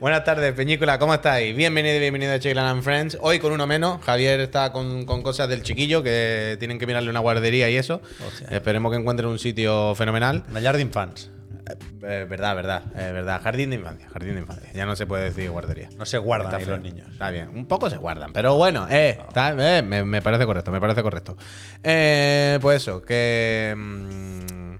Buenas 0.00 0.24
tardes, 0.24 0.52
Peñícola, 0.54 0.98
¿cómo 0.98 1.14
estáis? 1.14 1.54
Bienvenido 1.56 1.96
y 1.96 2.00
bienvenido 2.00 2.32
a 2.32 2.38
Chiclan 2.38 2.66
and 2.66 2.82
Friends. 2.82 3.18
Hoy 3.20 3.38
con 3.38 3.52
uno 3.52 3.66
menos. 3.66 4.02
Javier 4.04 4.40
está 4.40 4.72
con, 4.72 5.04
con 5.06 5.22
cosas 5.22 5.48
del 5.48 5.62
chiquillo 5.62 6.02
que 6.02 6.56
tienen 6.58 6.78
que 6.78 6.86
mirarle 6.86 7.10
una 7.10 7.20
guardería 7.20 7.70
y 7.70 7.76
eso. 7.76 8.00
Esperemos 8.50 8.92
que 8.92 8.98
encuentren 8.98 9.28
un 9.28 9.38
sitio 9.38 9.94
fenomenal. 9.94 10.44
La 10.52 10.60
Jardín 10.60 10.90
Fans. 10.90 11.30
Eh, 12.06 12.26
verdad, 12.28 12.54
verdad, 12.54 12.82
eh, 12.96 13.10
verdad. 13.12 13.40
Jardín 13.42 13.70
de 13.70 13.76
infancia, 13.76 14.06
jardín 14.12 14.34
de 14.34 14.40
infancia. 14.42 14.70
Ya 14.74 14.84
no 14.84 14.94
se 14.96 15.06
puede 15.06 15.24
decir 15.24 15.50
guardería. 15.50 15.88
No 15.96 16.04
se 16.04 16.18
guardan 16.18 16.54
ahí 16.54 16.64
los 16.66 16.80
niños. 16.80 17.08
Está 17.10 17.30
bien, 17.30 17.48
un 17.48 17.66
poco 17.66 17.88
se 17.88 17.96
guardan, 17.96 18.32
pero 18.34 18.56
bueno, 18.56 18.86
eh, 18.90 19.18
está- 19.26 19.54
eh, 19.78 19.80
me, 19.82 20.04
me 20.04 20.20
parece 20.20 20.44
correcto, 20.44 20.70
me 20.70 20.80
parece 20.80 21.02
correcto. 21.02 21.38
Eh, 21.82 22.58
pues 22.60 22.82
eso, 22.82 23.00
que, 23.00 23.72
mm, 23.74 24.73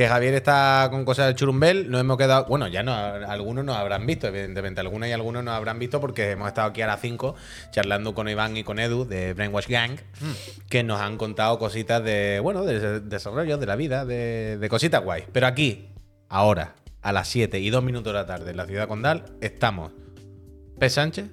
que 0.00 0.08
Javier 0.08 0.32
está 0.32 0.88
con 0.90 1.04
cosas 1.04 1.26
del 1.26 1.34
churumbel, 1.34 1.90
nos 1.90 2.00
hemos 2.00 2.16
quedado, 2.16 2.46
bueno, 2.46 2.66
ya 2.68 2.82
no, 2.82 2.94
algunos 2.94 3.66
nos 3.66 3.76
habrán 3.76 4.06
visto, 4.06 4.28
evidentemente, 4.28 4.80
algunos 4.80 5.06
y 5.10 5.12
algunos 5.12 5.44
nos 5.44 5.52
habrán 5.52 5.78
visto 5.78 6.00
porque 6.00 6.30
hemos 6.30 6.48
estado 6.48 6.70
aquí 6.70 6.80
a 6.80 6.86
las 6.86 7.02
5 7.02 7.34
charlando 7.70 8.14
con 8.14 8.26
Iván 8.26 8.56
y 8.56 8.64
con 8.64 8.78
Edu 8.78 9.04
de 9.04 9.34
Brainwash 9.34 9.68
Gang, 9.68 9.98
que 10.70 10.82
nos 10.82 11.02
han 11.02 11.18
contado 11.18 11.58
cositas 11.58 12.02
de, 12.02 12.40
bueno, 12.42 12.64
de 12.64 13.00
desarrollo, 13.00 13.58
de 13.58 13.66
la 13.66 13.76
vida, 13.76 14.06
de, 14.06 14.56
de 14.56 14.68
cositas 14.70 15.04
guay. 15.04 15.24
Pero 15.32 15.46
aquí, 15.46 15.90
ahora, 16.30 16.76
a 17.02 17.12
las 17.12 17.28
7 17.28 17.58
y 17.58 17.68
2 17.68 17.84
minutos 17.84 18.10
de 18.14 18.18
la 18.20 18.24
tarde 18.24 18.52
en 18.52 18.56
la 18.56 18.64
ciudad 18.64 18.88
condal, 18.88 19.24
estamos 19.42 19.92
P. 20.78 20.88
Sánchez 20.88 21.26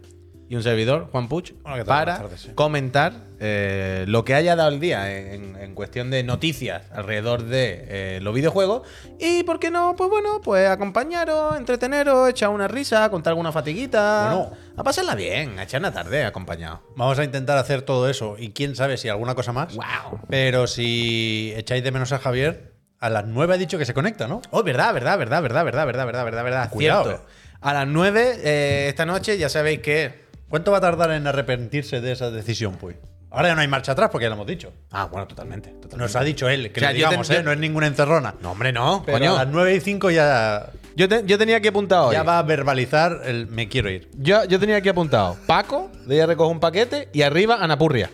y 0.50 0.56
un 0.56 0.64
servidor, 0.64 1.10
Juan 1.12 1.28
Puch, 1.28 1.54
Hola, 1.66 1.84
para 1.84 2.18
tardes, 2.20 2.42
sí. 2.42 2.52
comentar 2.55 3.14
eh, 3.40 4.05
lo 4.08 4.24
que 4.24 4.34
haya 4.34 4.55
dado 4.55 4.70
el 4.70 4.80
día 4.80 5.12
en, 5.12 5.58
en 5.58 5.76
cuestión 5.76 6.10
de 6.10 6.24
noticias 6.24 6.84
alrededor 6.94 7.44
de 7.44 7.86
eh, 7.88 8.20
los 8.22 8.34
videojuegos. 8.34 8.88
Y, 9.20 9.44
¿por 9.44 9.60
qué 9.60 9.70
no? 9.72 9.96
Pues 9.98 10.10
bueno, 10.10 10.40
pues 10.41 10.70
acompañaros, 10.70 11.58
entreteneros, 11.58 12.30
echar 12.30 12.50
una 12.50 12.68
risa, 12.68 13.10
contar 13.10 13.32
alguna 13.32 13.52
fatiguita. 13.52 14.30
Bueno. 14.34 14.52
a 14.78 14.84
pasarla 14.84 15.16
bien, 15.16 15.60
a 15.60 15.64
echar 15.64 15.82
una 15.82 15.91
tarde 15.91 16.24
acompañado. 16.24 16.82
Vamos 16.96 17.20
a 17.20 17.24
intentar 17.26 17.58
hacer 17.58 17.82
todo 17.82 18.10
eso 18.10 18.36
y 18.40 18.52
quién 18.52 18.76
sabe 18.76 18.96
si 18.98 19.10
alguna 19.10 19.36
cosa 19.36 19.52
más. 19.52 19.76
¡Wow! 19.76 20.21
Pero 20.30 20.68
si 20.68 21.54
echáis 21.58 21.84
de 21.84 21.91
menos 21.91 22.14
a 22.14 22.20
Javier, 22.20 22.74
a 22.99 23.10
las 23.10 23.26
9 23.26 23.54
ha 23.54 23.58
dicho 23.58 23.77
que 23.77 23.86
se 23.86 23.93
conecta, 23.93 24.27
¿no? 24.27 24.41
Oh, 24.52 24.64
verdad, 24.64 24.93
verdad, 24.93 25.18
verdad, 25.20 25.41
verdad, 25.43 25.66
verdad, 25.66 25.86
verdad, 25.86 26.05
verdad, 26.05 26.24
verdad, 26.26 26.43
verdad. 26.43 26.70
Cuidado, 26.71 27.04
Cierto. 27.04 27.24
eh. 27.27 27.34
A 27.60 27.74
las 27.74 27.88
9 27.88 28.40
eh, 28.43 28.86
esta 28.88 29.05
noche 29.05 29.38
ya 29.38 29.49
sabéis 29.49 29.80
que. 29.82 30.27
¿Cuánto 30.49 30.71
va 30.71 30.77
a 30.77 30.81
tardar 30.81 31.12
en 31.12 31.27
arrepentirse 31.27 31.99
de 32.01 32.12
esa 32.13 32.31
decisión, 32.31 32.76
pues? 32.77 32.95
Ahora 33.29 33.49
ya 33.49 33.55
no 33.55 33.62
hay 33.62 33.67
marcha 33.67 33.91
atrás 33.91 34.09
porque 34.09 34.23
ya 34.23 34.29
lo 34.29 34.35
hemos 34.35 34.48
dicho. 34.48 34.71
Ah, 34.91 35.05
bueno, 35.12 35.27
totalmente. 35.27 35.70
totalmente. 35.70 35.98
Nos 35.98 36.15
ha 36.15 36.23
dicho 36.23 36.48
él, 36.48 36.71
que 36.71 36.79
O 36.79 36.81
sea, 36.81 36.93
digamos, 36.93 37.29
¿eh? 37.29 37.35
yo- 37.35 37.43
No 37.43 37.51
es 37.51 37.57
ninguna 37.59 37.87
encerrona. 37.87 38.35
No, 38.41 38.51
hombre, 38.51 38.71
no, 38.71 39.03
Pero 39.05 39.18
coño. 39.18 39.35
a 39.35 39.43
las 39.43 39.48
9 39.53 39.75
y 39.75 39.79
5 39.81 40.09
ya, 40.12 40.70
Yo, 40.95 41.09
te- 41.09 41.23
yo 41.25 41.37
tenía 41.37 41.57
aquí 41.57 41.68
apuntado 41.68 42.12
ya 42.13 42.23
va 42.23 42.40
a 42.40 42.43
verbalizar 42.43 43.21
el 43.25 43.48
me 43.48 43.68
quiero 43.68 43.90
ir. 43.90 44.09
Yo, 44.15 44.45
yo 44.45 44.59
tenía 44.59 44.77
aquí 44.77 44.90
apuntado 44.90 45.37
Paco, 45.45 45.91
de 46.05 46.15
ella 46.15 46.25
recoge 46.25 46.49
un 46.51 46.59
paquete 46.62 47.09
y 47.13 47.21
arriba 47.23 47.57
Anapurria. 47.62 48.09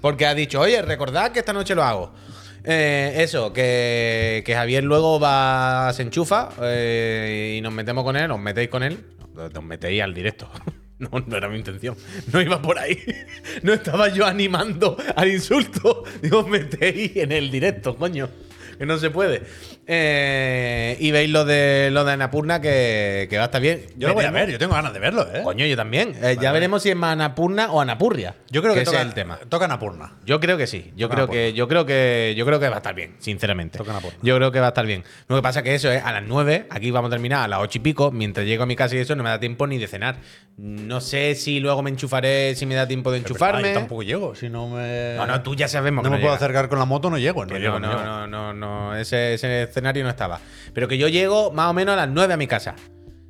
Porque 0.00 0.24
ha 0.26 0.34
dicho, 0.34 0.60
oye, 0.60 0.80
recordad 0.82 1.32
que 1.32 1.40
esta 1.40 1.52
noche 1.52 1.74
lo 1.74 1.82
hago. 1.82 2.14
Eh, 2.62 3.14
eso, 3.18 3.52
que, 3.52 4.42
que 4.46 4.54
Javier 4.54 4.84
luego 4.84 5.18
va, 5.20 5.90
se 5.92 6.02
enchufa 6.02 6.50
eh, 6.62 7.56
y 7.58 7.60
nos 7.60 7.72
metemos 7.72 8.04
con 8.04 8.16
él, 8.16 8.30
os 8.30 8.38
metéis 8.38 8.68
con 8.70 8.82
él, 8.84 9.04
os 9.36 9.64
metéis 9.64 10.00
al 10.02 10.14
directo. 10.14 10.48
No, 10.98 11.10
no 11.26 11.36
era 11.36 11.48
mi 11.48 11.58
intención. 11.58 11.96
No 12.32 12.40
iba 12.40 12.60
por 12.60 12.78
ahí. 12.78 12.98
No 13.62 13.72
estaba 13.72 14.08
yo 14.08 14.26
animando 14.26 14.96
al 15.16 15.30
insulto. 15.30 16.04
Digo, 16.22 16.46
metéis 16.46 17.16
en 17.16 17.32
el 17.32 17.50
directo, 17.50 17.96
coño. 17.96 18.28
Que 18.78 18.86
no 18.86 18.98
se 18.98 19.10
puede. 19.10 19.42
Eh, 19.86 20.96
y 21.00 21.10
veis 21.10 21.30
lo 21.30 21.44
de 21.44 21.90
lo 21.92 22.04
de 22.04 22.12
Anapurna 22.12 22.60
que, 22.60 23.26
que 23.30 23.36
va 23.36 23.44
a 23.44 23.46
estar 23.46 23.60
bien. 23.60 23.84
Yo 23.96 24.08
lo 24.08 24.14
voy 24.14 24.24
a 24.24 24.30
ver, 24.30 24.50
yo 24.50 24.58
tengo 24.58 24.74
ganas 24.74 24.92
de 24.92 24.98
verlo, 24.98 25.26
¿eh? 25.32 25.42
Coño, 25.42 25.66
yo 25.66 25.76
también. 25.76 26.14
Eh, 26.22 26.36
ya 26.40 26.52
veremos 26.52 26.82
si 26.82 26.90
es 26.90 26.96
más 26.96 27.12
Anapurna 27.12 27.70
o 27.70 27.80
Anapurria. 27.80 28.34
Yo 28.50 28.62
creo 28.62 28.74
que, 28.74 28.84
toca, 28.84 29.00
es 29.00 29.06
el 29.06 29.14
tema. 29.14 29.38
Toca 29.48 29.68
Napurna. 29.68 30.14
Yo 30.24 30.40
creo 30.40 30.56
que 30.56 30.66
sí. 30.66 30.92
Yo 30.96 31.08
Toca 31.08 31.16
creo 31.16 31.28
que, 31.28 31.52
yo 31.52 31.68
creo 31.68 31.86
que, 31.86 32.34
yo 32.36 32.46
creo 32.46 32.58
que 32.60 32.68
va 32.68 32.76
a 32.76 32.78
estar 32.78 32.94
bien, 32.94 33.14
sinceramente. 33.18 33.78
Toca 33.78 33.92
Napurna. 33.92 34.18
Yo 34.22 34.36
creo 34.36 34.50
que 34.52 34.60
va 34.60 34.66
a 34.66 34.68
estar 34.70 34.86
bien. 34.86 35.04
Lo 35.28 35.36
que 35.36 35.42
pasa 35.42 35.60
es 35.60 35.64
que 35.64 35.74
eso 35.74 35.90
es 35.90 36.02
a 36.02 36.12
las 36.12 36.22
9, 36.24 36.66
aquí 36.70 36.90
vamos 36.90 37.08
a 37.08 37.12
terminar 37.12 37.42
a 37.44 37.48
las 37.48 37.60
8 37.60 37.78
y 37.78 37.80
pico. 37.80 38.10
Mientras 38.10 38.46
llego 38.46 38.62
a 38.62 38.66
mi 38.66 38.76
casa 38.76 38.96
y 38.96 38.98
eso, 38.98 39.14
no 39.16 39.22
me 39.22 39.30
da 39.30 39.38
tiempo 39.40 39.66
ni 39.66 39.78
de 39.78 39.86
cenar. 39.86 40.16
No 40.56 41.00
sé 41.00 41.34
si 41.34 41.60
luego 41.60 41.82
me 41.82 41.90
enchufaré, 41.90 42.54
si 42.54 42.66
me 42.66 42.74
da 42.74 42.86
tiempo 42.86 43.10
de 43.10 43.18
Ah, 43.18 43.20
enchufarme. 43.20 43.68
yo 43.68 43.74
tampoco 43.74 44.02
llego, 44.02 44.34
si 44.34 44.48
no 44.48 44.68
me. 44.68 45.14
No, 45.16 45.26
no, 45.26 45.42
tú 45.42 45.54
ya 45.54 45.68
sabemos 45.68 46.04
No 46.04 46.10
que 46.10 46.16
me 46.16 46.20
puedo 46.20 46.34
acercar 46.34 46.68
con 46.68 46.78
la 46.78 46.84
moto, 46.84 47.10
no 47.10 47.18
llego. 47.18 47.44
No, 47.44 47.58
no, 47.58 47.78
no 47.80 48.26
no, 48.26 48.26
no, 48.26 48.54
ese, 48.96 49.34
escenario 49.34 50.02
no 50.04 50.10
estaba. 50.10 50.40
Pero 50.72 50.88
que 50.88 50.98
yo 50.98 51.08
llego 51.08 51.50
más 51.52 51.70
o 51.70 51.74
menos 51.74 51.92
a 51.94 51.96
las 51.96 52.08
9 52.08 52.34
a 52.34 52.36
mi 52.36 52.46
casa. 52.46 52.74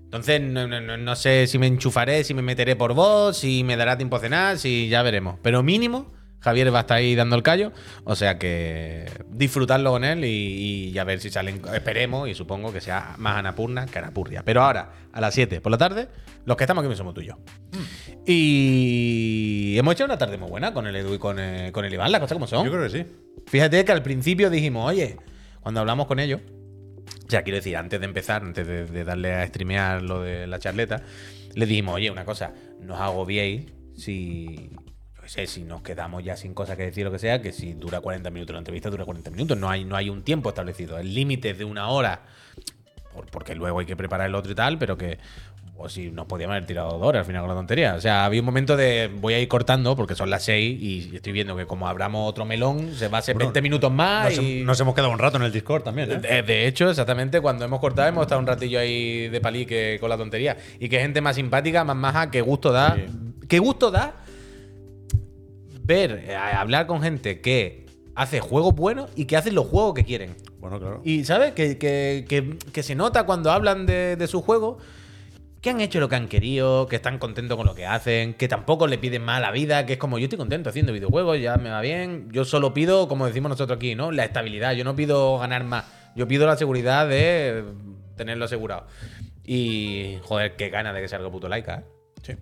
Entonces, 0.04 0.40
no- 0.40 0.68
no- 0.68 0.96
no 0.96 1.16
sé 1.16 1.46
si 1.48 1.58
me 1.58 1.66
enchufaré, 1.66 2.22
si 2.24 2.34
me 2.34 2.42
meteré 2.42 2.76
por 2.76 2.94
vos, 2.94 3.36
si 3.38 3.64
me 3.64 3.76
dará 3.76 3.96
tiempo 3.96 4.16
a 4.16 4.20
cenar, 4.20 4.58
si 4.58 4.88
ya 4.88 5.02
veremos. 5.02 5.36
Pero 5.42 5.62
mínimo, 5.64 6.12
Javier 6.44 6.72
va 6.72 6.78
a 6.78 6.80
estar 6.82 6.98
ahí 6.98 7.14
dando 7.14 7.36
el 7.36 7.42
callo. 7.42 7.72
O 8.04 8.14
sea 8.14 8.38
que 8.38 9.06
disfrutarlo 9.30 9.90
con 9.90 10.04
él 10.04 10.24
y, 10.26 10.90
y 10.92 10.98
a 10.98 11.04
ver 11.04 11.18
si 11.18 11.30
salen. 11.30 11.62
Esperemos 11.72 12.28
y 12.28 12.34
supongo 12.34 12.70
que 12.70 12.82
sea 12.82 13.14
más 13.16 13.38
Anapurna 13.38 13.86
que 13.86 13.98
Anapurria. 13.98 14.42
Pero 14.44 14.62
ahora, 14.62 14.92
a 15.10 15.20
las 15.22 15.32
7 15.32 15.62
por 15.62 15.72
la 15.72 15.78
tarde, 15.78 16.08
los 16.44 16.56
que 16.58 16.64
estamos 16.64 16.84
aquí 16.84 16.94
somos 16.94 17.14
tú 17.14 17.22
y 17.22 17.26
yo. 17.26 17.38
Y 18.26 19.74
hemos 19.78 19.94
hecho 19.94 20.04
una 20.04 20.18
tarde 20.18 20.36
muy 20.36 20.50
buena 20.50 20.74
con 20.74 20.86
el 20.86 20.94
Edu 20.96 21.14
y 21.14 21.18
con, 21.18 21.38
eh, 21.38 21.70
con 21.72 21.86
el 21.86 21.94
Iván, 21.94 22.12
las 22.12 22.20
cosas 22.20 22.34
como 22.34 22.46
son. 22.46 22.66
Yo 22.66 22.70
creo 22.70 22.84
que 22.84 22.90
sí. 22.90 23.06
Fíjate 23.46 23.82
que 23.84 23.92
al 23.92 24.02
principio 24.02 24.50
dijimos, 24.50 24.86
oye, 24.86 25.16
cuando 25.60 25.80
hablamos 25.80 26.06
con 26.06 26.20
ellos, 26.20 26.40
o 27.26 27.30
sea, 27.30 27.42
quiero 27.42 27.56
decir, 27.56 27.76
antes 27.76 27.98
de 27.98 28.06
empezar, 28.06 28.42
antes 28.42 28.66
de, 28.66 28.84
de 28.84 29.04
darle 29.04 29.32
a 29.32 29.46
streamear 29.46 30.02
lo 30.02 30.20
de 30.20 30.46
la 30.46 30.58
charleta, 30.58 31.02
le 31.54 31.64
dijimos, 31.64 31.94
oye, 31.94 32.10
una 32.10 32.26
cosa, 32.26 32.52
no 32.80 32.94
os 32.94 33.00
agobiéis 33.00 33.72
si, 33.96 34.70
qué 35.24 35.28
sé, 35.30 35.46
si 35.46 35.64
nos 35.64 35.82
quedamos 35.82 36.22
ya 36.22 36.36
sin 36.36 36.54
cosas 36.54 36.76
que 36.76 36.84
decir, 36.84 37.04
lo 37.04 37.10
que 37.10 37.18
sea, 37.18 37.40
que 37.42 37.52
si 37.52 37.72
dura 37.72 38.00
40 38.00 38.30
minutos 38.30 38.52
la 38.54 38.58
entrevista, 38.60 38.90
dura 38.90 39.04
40 39.04 39.30
minutos. 39.30 39.56
No 39.58 39.68
hay, 39.70 39.84
no 39.84 39.96
hay 39.96 40.08
un 40.10 40.22
tiempo 40.22 40.50
establecido. 40.50 40.98
El 40.98 41.14
límite 41.14 41.50
es 41.50 41.58
de 41.58 41.64
una 41.64 41.88
hora, 41.88 42.20
por- 43.12 43.26
porque 43.26 43.54
luego 43.54 43.78
hay 43.80 43.86
que 43.86 43.96
preparar 43.96 44.28
el 44.28 44.34
otro 44.34 44.52
y 44.52 44.54
tal, 44.54 44.78
pero 44.78 44.96
que. 44.96 45.18
O 45.76 45.88
si 45.88 46.08
nos 46.12 46.26
podíamos 46.26 46.54
haber 46.54 46.66
tirado 46.68 46.90
dos 46.90 47.02
horas 47.02 47.20
al 47.20 47.26
final 47.26 47.40
con 47.42 47.48
la 47.48 47.56
tontería. 47.56 47.94
O 47.96 48.00
sea, 48.00 48.24
había 48.24 48.40
un 48.40 48.46
momento 48.46 48.76
de. 48.76 49.10
Voy 49.12 49.34
a 49.34 49.40
ir 49.40 49.48
cortando 49.48 49.96
porque 49.96 50.14
son 50.14 50.30
las 50.30 50.44
6 50.44 50.80
y 50.80 51.16
estoy 51.16 51.32
viendo 51.32 51.56
que 51.56 51.66
como 51.66 51.88
abramos 51.88 52.28
otro 52.30 52.44
melón, 52.44 52.94
se 52.94 53.08
va 53.08 53.18
a 53.18 53.20
hacer 53.20 53.34
Bueno, 53.34 53.48
20 53.48 53.60
minutos 53.62 53.90
más. 53.90 54.36
Nos, 54.36 54.44
y... 54.44 54.62
nos 54.62 54.78
hemos 54.78 54.94
quedado 54.94 55.10
un 55.10 55.18
rato 55.18 55.36
en 55.36 55.42
el 55.42 55.50
Discord 55.50 55.82
también, 55.82 56.12
¿eh? 56.12 56.18
De, 56.18 56.42
de 56.44 56.68
hecho, 56.68 56.88
exactamente, 56.90 57.40
cuando 57.40 57.64
hemos 57.64 57.80
cortado 57.80 58.06
hemos 58.08 58.22
estado 58.22 58.40
un 58.40 58.46
ratillo 58.46 58.78
ahí 58.78 59.28
de 59.28 59.40
palique 59.40 59.96
con 59.98 60.10
la 60.10 60.16
tontería. 60.16 60.56
Y 60.78 60.88
que 60.88 61.00
gente 61.00 61.20
más 61.20 61.34
simpática, 61.34 61.82
más 61.82 61.96
maja, 61.96 62.30
que 62.30 62.40
gusto 62.40 62.70
da. 62.70 62.96
Qué 63.48 63.58
gusto 63.58 63.90
da 63.90 64.14
ver, 65.84 66.24
eh, 66.28 66.34
hablar 66.36 66.86
con 66.86 67.02
gente 67.02 67.40
que 67.40 67.86
hace 68.14 68.40
juegos 68.40 68.74
buenos 68.74 69.10
y 69.16 69.24
que 69.26 69.36
hacen 69.36 69.54
los 69.54 69.66
juegos 69.66 69.94
que 69.94 70.04
quieren. 70.04 70.34
Bueno, 70.58 70.78
claro. 70.80 71.00
Y, 71.04 71.24
¿sabes? 71.24 71.52
Que, 71.52 71.78
que- 71.78 72.24
que- 72.28 72.56
que 72.72 72.82
se 72.82 72.94
nota 72.94 73.24
cuando 73.26 73.50
hablan 73.52 73.86
de, 73.86 74.16
de 74.16 74.26
su 74.26 74.40
juego 74.42 74.78
que 75.60 75.70
han 75.70 75.80
hecho 75.80 75.98
lo 75.98 76.10
que 76.10 76.16
han 76.16 76.28
querido, 76.28 76.86
que 76.88 76.96
están 76.96 77.18
contentos 77.18 77.56
con 77.56 77.64
lo 77.66 77.74
que 77.74 77.86
hacen, 77.86 78.34
que 78.34 78.48
tampoco 78.48 78.86
le 78.86 78.98
piden 78.98 79.22
más 79.22 79.38
a 79.38 79.40
la 79.40 79.50
vida, 79.50 79.86
que 79.86 79.94
es 79.94 79.98
como 79.98 80.18
yo 80.18 80.24
estoy 80.24 80.36
contento 80.36 80.68
haciendo 80.68 80.92
videojuegos, 80.92 81.40
ya 81.40 81.56
me 81.56 81.70
va 81.70 81.80
bien. 81.80 82.28
Yo 82.32 82.44
solo 82.44 82.74
pido, 82.74 83.08
como 83.08 83.26
decimos 83.26 83.48
nosotros 83.48 83.76
aquí, 83.76 83.94
¿no? 83.94 84.12
La 84.12 84.24
estabilidad. 84.26 84.72
Yo 84.74 84.84
no 84.84 84.94
pido 84.94 85.38
ganar 85.38 85.64
más. 85.64 85.86
Yo 86.14 86.28
pido 86.28 86.46
la 86.46 86.56
seguridad 86.58 87.08
de 87.08 87.64
tenerlo 88.14 88.44
asegurado. 88.44 88.86
Y, 89.42 90.18
joder, 90.22 90.54
qué 90.56 90.68
gana 90.68 90.92
de 90.92 91.00
que 91.00 91.08
salga 91.08 91.30
puto 91.30 91.48
laica, 91.48 91.76
¿eh? 91.76 91.84
Sí. 92.22 92.32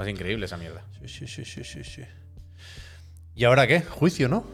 Es 0.00 0.08
increíble 0.08 0.46
esa 0.46 0.56
mierda. 0.56 0.84
Sí, 1.04 1.08
sí, 1.08 1.26
sí, 1.26 1.44
sí, 1.44 1.64
sí, 1.64 1.84
sí. 1.84 2.02
¿Y 3.36 3.44
ahora 3.44 3.66
qué? 3.66 3.80
Juicio, 3.80 4.28
¿no? 4.28 4.44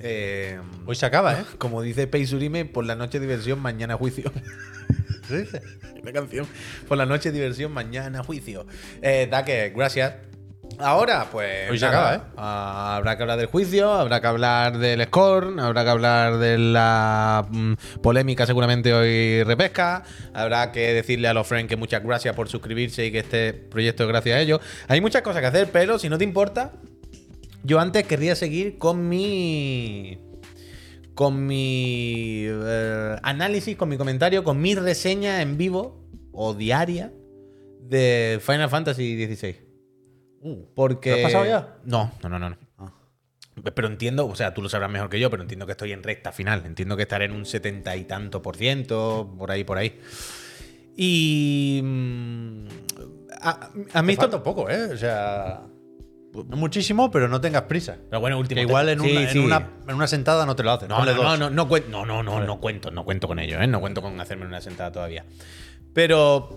Eh, 0.00 0.58
Hoy 0.86 0.96
se 0.96 1.06
acaba, 1.06 1.34
¿eh? 1.34 1.44
como 1.58 1.82
dice 1.82 2.08
Peisurime, 2.08 2.64
por 2.64 2.84
la 2.84 2.96
noche 2.96 3.20
diversión, 3.20 3.60
mañana 3.60 3.96
juicio. 3.96 4.32
¿Se 5.28 5.42
dice? 5.42 5.62
Una 6.02 6.12
canción. 6.12 6.48
Por 6.88 6.98
la 6.98 7.06
noche 7.06 7.30
diversión, 7.30 7.70
mañana 7.70 8.24
juicio. 8.24 8.66
Eh, 9.02 9.28
da 9.30 9.44
que, 9.44 9.70
gracias. 9.70 10.14
Ahora, 10.78 11.28
pues. 11.30 11.70
Hoy 11.70 11.78
se 11.78 11.84
nada, 11.84 12.08
acaba, 12.08 12.26
¿eh? 12.26 12.30
ah, 12.38 12.96
habrá 12.96 13.16
que 13.16 13.22
hablar 13.22 13.38
del 13.38 13.46
juicio, 13.46 13.92
habrá 13.92 14.20
que 14.20 14.26
hablar 14.26 14.78
del 14.78 15.04
score, 15.04 15.60
habrá 15.60 15.84
que 15.84 15.90
hablar 15.90 16.38
de 16.38 16.58
la 16.58 17.46
mm, 17.50 17.74
polémica, 18.02 18.46
seguramente 18.46 18.92
hoy 18.92 19.44
repesca. 19.44 20.02
Habrá 20.32 20.72
que 20.72 20.92
decirle 20.92 21.28
a 21.28 21.34
los 21.34 21.46
friends 21.46 21.68
que 21.68 21.76
muchas 21.76 22.02
gracias 22.02 22.34
por 22.34 22.48
suscribirse 22.48 23.06
y 23.06 23.12
que 23.12 23.20
este 23.20 23.52
proyecto 23.52 24.04
es 24.04 24.08
gracias 24.08 24.36
a 24.36 24.40
ellos. 24.40 24.60
Hay 24.88 25.00
muchas 25.00 25.22
cosas 25.22 25.40
que 25.40 25.46
hacer, 25.46 25.70
pero 25.70 25.98
si 25.98 26.08
no 26.08 26.18
te 26.18 26.24
importa, 26.24 26.72
yo 27.62 27.80
antes 27.80 28.06
querría 28.06 28.34
seguir 28.34 28.78
con 28.78 29.08
mi. 29.08 30.18
Con 31.14 31.46
mi 31.46 32.44
eh, 32.48 33.16
análisis, 33.22 33.76
con 33.76 33.88
mi 33.90 33.98
comentario, 33.98 34.42
con 34.42 34.60
mi 34.60 34.74
reseña 34.74 35.42
en 35.42 35.58
vivo 35.58 36.08
o 36.32 36.54
diaria 36.54 37.12
de 37.82 38.38
Final 38.40 38.70
Fantasy 38.70 39.26
XVI. 39.26 39.56
Porque. 40.74 41.10
¿Lo 41.10 41.16
has 41.16 41.22
pasado 41.24 41.44
ya? 41.44 41.76
No, 41.84 42.10
no, 42.22 42.28
no, 42.30 42.38
no. 42.38 42.56
Ah. 42.78 42.92
Pero 43.74 43.88
entiendo, 43.88 44.26
o 44.26 44.34
sea, 44.34 44.54
tú 44.54 44.62
lo 44.62 44.70
sabrás 44.70 44.90
mejor 44.90 45.10
que 45.10 45.20
yo, 45.20 45.28
pero 45.28 45.42
entiendo 45.42 45.66
que 45.66 45.72
estoy 45.72 45.92
en 45.92 46.02
recta 46.02 46.32
final. 46.32 46.62
Entiendo 46.64 46.96
que 46.96 47.02
estaré 47.02 47.26
en 47.26 47.32
un 47.32 47.44
setenta 47.44 47.94
y 47.96 48.04
tanto 48.04 48.40
por 48.40 48.56
ciento, 48.56 49.34
por 49.38 49.50
ahí, 49.50 49.64
por 49.64 49.76
ahí. 49.76 50.00
Y. 50.96 51.80
mm, 51.84 52.66
a, 53.42 53.70
a 53.92 54.02
mí 54.02 54.06
Me 54.06 54.12
esto- 54.12 54.22
falta 54.22 54.42
poco, 54.42 54.70
¿eh? 54.70 54.84
O 54.92 54.96
sea. 54.96 55.66
Muchísimo, 56.32 57.10
pero 57.10 57.26
no 57.28 57.40
tengas 57.40 57.62
prisa. 57.62 57.96
Pero 58.08 58.20
bueno, 58.20 58.38
último 58.38 58.56
Que 58.60 58.62
igual 58.62 58.88
en, 58.88 59.00
Sí, 59.00 59.10
una, 59.10 59.30
en 59.30 59.38
una- 59.40 59.68
en 59.88 59.94
una 59.94 60.06
sentada 60.06 60.46
no 60.46 60.54
te 60.54 60.62
lo 60.62 60.70
hacen. 60.72 60.88
No, 60.88 61.04
no, 61.04 61.12
no, 61.14 61.36
no, 61.36 61.50
no, 61.50 61.66
no, 61.88 62.04
no, 62.06 62.22
no, 62.22 62.40
no 62.44 62.60
cuento, 62.60 62.90
no 62.90 63.04
cuento 63.04 63.26
con 63.26 63.38
ello, 63.40 63.60
¿eh? 63.60 63.66
No 63.66 63.80
cuento 63.80 64.00
con 64.00 64.20
hacerme 64.20 64.46
una 64.46 64.60
sentada 64.60 64.92
todavía. 64.92 65.24
Pero 65.92 66.48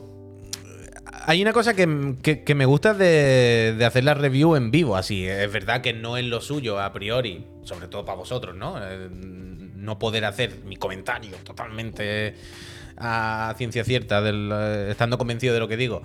eh, 0.63 0.91
hay 1.25 1.41
una 1.41 1.53
cosa 1.53 1.73
que, 1.75 2.15
que- 2.21 2.43
que 2.43 2.55
me 2.55 2.65
gusta 2.65 2.93
de, 2.93 3.73
de 3.77 3.85
hacer 3.85 4.03
la 4.03 4.13
review 4.13 4.55
en 4.55 4.69
vivo, 4.69 4.95
así. 4.95 5.25
Es 5.27 5.51
verdad 5.51 5.81
que 5.81 5.93
no 5.93 6.17
es 6.17 6.25
lo 6.25 6.39
suyo 6.41 6.79
a 6.79 6.93
priori, 6.93 7.47
sobre 7.63 7.87
todo 7.87 8.05
para 8.05 8.17
vosotros, 8.17 8.55
¿no? 8.55 8.75
Eh, 8.79 9.09
No 9.11 9.97
poder 9.99 10.23
hacer 10.25 10.59
mi 10.65 10.75
comentario 10.77 11.35
totalmente 11.43 12.35
a 12.95 13.53
ciencia 13.57 13.83
cierta, 13.83 14.21
del, 14.21 14.49
eh, 14.53 14.87
estando 14.91 15.17
convencido 15.17 15.53
de 15.55 15.59
lo 15.59 15.67
que 15.67 15.77
digo, 15.77 16.03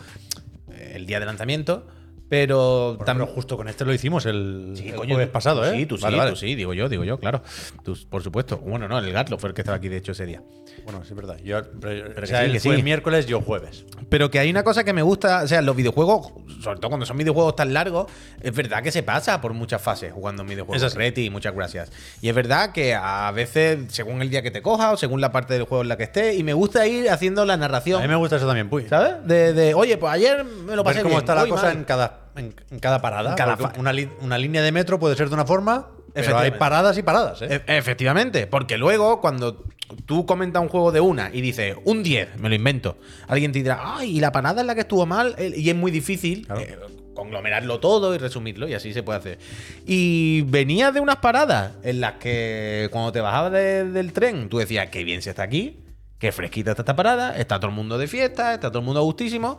el 0.94 1.05
día 1.06 1.20
de 1.20 1.26
lanzamiento. 1.26 1.87
Pero 2.28 2.88
Bueno, 2.96 3.04
también 3.04 3.26
pero 3.26 3.34
justo 3.34 3.56
con 3.56 3.69
este 3.69 3.84
lo 3.84 3.92
hicimos 3.94 4.26
el, 4.26 4.72
Sí, 4.76 4.88
el 4.88 4.96
coño, 4.96 5.14
jueves 5.14 5.30
pasado, 5.30 5.64
¿eh? 5.64 5.76
Sí, 5.76 5.86
tú 5.86 5.96
sí, 5.96 6.02
Vale, 6.04 6.16
vale. 6.19 6.30
tú 6.30 6.36
sí, 6.36 6.54
digo 6.54 6.75
yo, 6.75 6.88
digo 6.88 7.04
yo, 7.04 7.19
claro. 7.19 7.42
Tú, 7.84 7.96
por 8.10 8.22
supuesto. 8.22 8.58
Bueno, 8.58 8.86
no, 8.88 8.98
el 8.98 9.12
Gatlo 9.12 9.38
fue 9.38 9.48
el 9.48 9.54
que 9.54 9.62
estaba 9.62 9.76
aquí, 9.78 9.88
de 9.88 9.96
hecho, 9.96 10.12
ese 10.12 10.26
día. 10.26 10.42
Bueno, 10.84 11.00
sí, 11.04 11.10
es 11.10 11.16
verdad. 11.16 11.38
Yo, 11.42 11.62
pero, 11.80 11.80
Pero 11.80 12.10
o 12.10 12.14
que 12.20 12.26
sea, 12.26 12.40
sí, 12.40 12.44
él 12.46 12.52
que 12.52 12.60
fue 12.60 12.76
sí. 12.76 12.82
miércoles, 12.82 13.26
yo 13.26 13.40
jueves. 13.40 13.84
Pero 14.08 14.30
que 14.30 14.38
hay 14.38 14.50
una 14.50 14.62
cosa 14.62 14.84
que 14.84 14.92
me 14.92 15.02
gusta, 15.02 15.42
o 15.42 15.48
sea, 15.48 15.60
los 15.62 15.75
videojuegos, 15.75 16.32
sobre 16.62 16.78
todo 16.78 16.88
cuando 16.90 17.06
son 17.06 17.16
videojuegos 17.16 17.56
tan 17.56 17.72
largos, 17.72 18.06
es 18.40 18.54
verdad 18.54 18.82
que 18.82 18.92
se 18.92 19.02
pasa 19.02 19.40
por 19.40 19.54
muchas 19.54 19.81
fases 19.82 20.12
jugando 20.12 20.42
en 20.42 20.48
videojuegos. 20.48 20.82
Es 20.82 20.86
así. 20.86 20.96
Reti, 20.98 21.31
muchas 21.31 21.54
gracias. 21.54 21.90
Y 22.20 22.28
es 22.28 22.34
verdad 22.34 22.72
que 22.72 22.94
a 22.94 23.31
veces, 23.32 23.78
según 23.88 24.22
el 24.22 24.31
día 24.31 24.42
que 24.42 24.50
te 24.50 24.62
coja 24.62 24.92
o 24.92 24.96
según 24.96 25.20
la 25.20 25.32
parte 25.32 25.54
del 25.54 25.64
juego 25.64 25.82
en 25.82 25.88
la 25.88 25.96
que 25.96 26.04
esté, 26.04 26.34
y 26.34 26.42
me 26.44 26.52
gusta 26.52 26.86
ir 26.86 27.10
haciendo 27.10 27.44
la 27.44 27.56
narración. 27.56 27.98
A 28.00 28.02
mí 28.02 28.08
me 28.08 28.16
gusta 28.16 28.36
eso 28.36 28.46
también, 28.46 28.69
Puy. 28.69 28.86
¿Sabes? 28.88 29.26
De, 29.26 29.52
de, 29.52 29.74
oye, 29.74 29.96
pues 29.98 30.12
ayer 30.12 30.44
me 30.44 30.76
lo 30.76 30.84
pasé 30.84 30.98
Ver 30.98 31.02
cómo 31.04 31.14
bien, 31.16 31.20
está 31.20 31.34
la 31.34 31.46
cosa 31.48 31.62
mal. 31.66 31.76
en 31.76 31.84
cada, 31.84 32.18
en, 32.38 32.55
en 32.70 32.79
cada 32.79 33.00
parada. 33.00 33.31
En 33.31 33.37
cada 33.37 33.56
una, 33.79 34.38
línea 34.38 34.62
de 34.62 34.73
metro 34.73 34.99
puede 34.99 35.17
ser 35.17 35.29
de 35.29 35.35
una 35.35 35.44
forma, 35.44 35.88
pero 36.14 36.38
hay 36.38 36.50
paradas 36.52 36.96
y 36.99 37.02
paradas, 37.02 37.43
¿eh? 37.43 37.62
E- 37.67 37.76
Efectivamente, 37.79 38.46
porque 38.46 38.79
luego 38.79 39.20
cuando 39.20 39.64
tú 40.06 40.26
comentas 40.26 40.62
un 40.62 40.69
juego 40.69 40.93
de 40.93 41.00
una 41.00 41.31
y 41.32 41.40
dices 41.40 41.76
un 41.85 42.02
10, 42.02 42.37
me 42.38 42.49
lo 42.49 42.55
invento, 42.55 42.99
alguien 43.26 43.52
te 43.52 43.61
dirá, 43.61 43.81
ay, 43.82 44.17
y 44.17 44.20
la 44.20 44.32
parada 44.32 44.61
en 44.61 44.67
la 44.67 44.75
que 44.75 44.82
estuvo 44.82 45.06
mal, 45.06 45.35
eh, 45.38 45.52
y 45.56 45.69
es 45.70 45.76
muy 45.76 45.90
difícil 45.90 46.46
Claro. 46.46 46.61
eh, 46.61 46.79
conglomerarlo 47.14 47.81
todo 47.81 48.14
y 48.14 48.19
resumirlo, 48.19 48.69
y 48.69 48.75
así 48.75 48.93
se 48.93 49.02
puede 49.02 49.19
hacer. 49.19 49.38
Y 49.87 50.43
venía 50.43 50.93
de 50.93 51.00
unas 51.00 51.17
paradas 51.17 51.73
en 51.82 52.00
las 52.00 52.12
que 52.14 52.88
cuando 52.93 53.11
te 53.12 53.20
bajabas 53.20 53.52
de- 53.52 53.91
del 53.91 54.12
tren, 54.12 54.49
tú 54.49 54.58
decías, 54.58 54.88
qué 54.91 55.02
bien 55.05 55.20
se 55.23 55.31
está 55.31 55.43
aquí, 55.43 55.81
qué 56.19 56.31
fresquita 56.32 56.70
está 56.73 56.82
esta 56.82 56.94
parada, 56.96 57.37
está 57.37 57.58
todo 57.58 57.70
el 57.70 57.76
mundo 57.76 57.96
de 57.99 58.06
fiesta, 58.08 58.55
está 58.55 58.69
todo 58.70 58.81
el 58.81 58.84
mundo 58.84 59.00
a 59.00 59.02
gustísimo. 59.05 59.58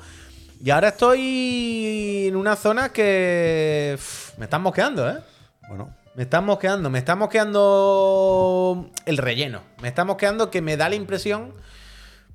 Y 0.62 0.72
ahora 0.72 0.90
estoy 0.90 2.26
en 2.28 2.36
una 2.36 2.56
zona 2.58 2.90
que 2.90 3.98
me 4.38 4.46
están 4.46 4.62
mosqueando, 4.62 5.10
¿eh? 5.10 5.18
Bueno, 5.70 5.96
Me 6.16 6.24
está 6.24 6.42
mosqueando, 6.42 6.90
me 6.90 7.00
está 7.00 7.16
mosqueando 7.16 8.90
el 9.06 9.18
relleno. 9.18 9.62
Me 9.82 9.88
está 9.88 10.04
mosqueando 10.04 10.52
que 10.52 10.62
me 10.62 10.76
da 10.76 10.90
la 10.90 10.96
impresión 10.96 11.54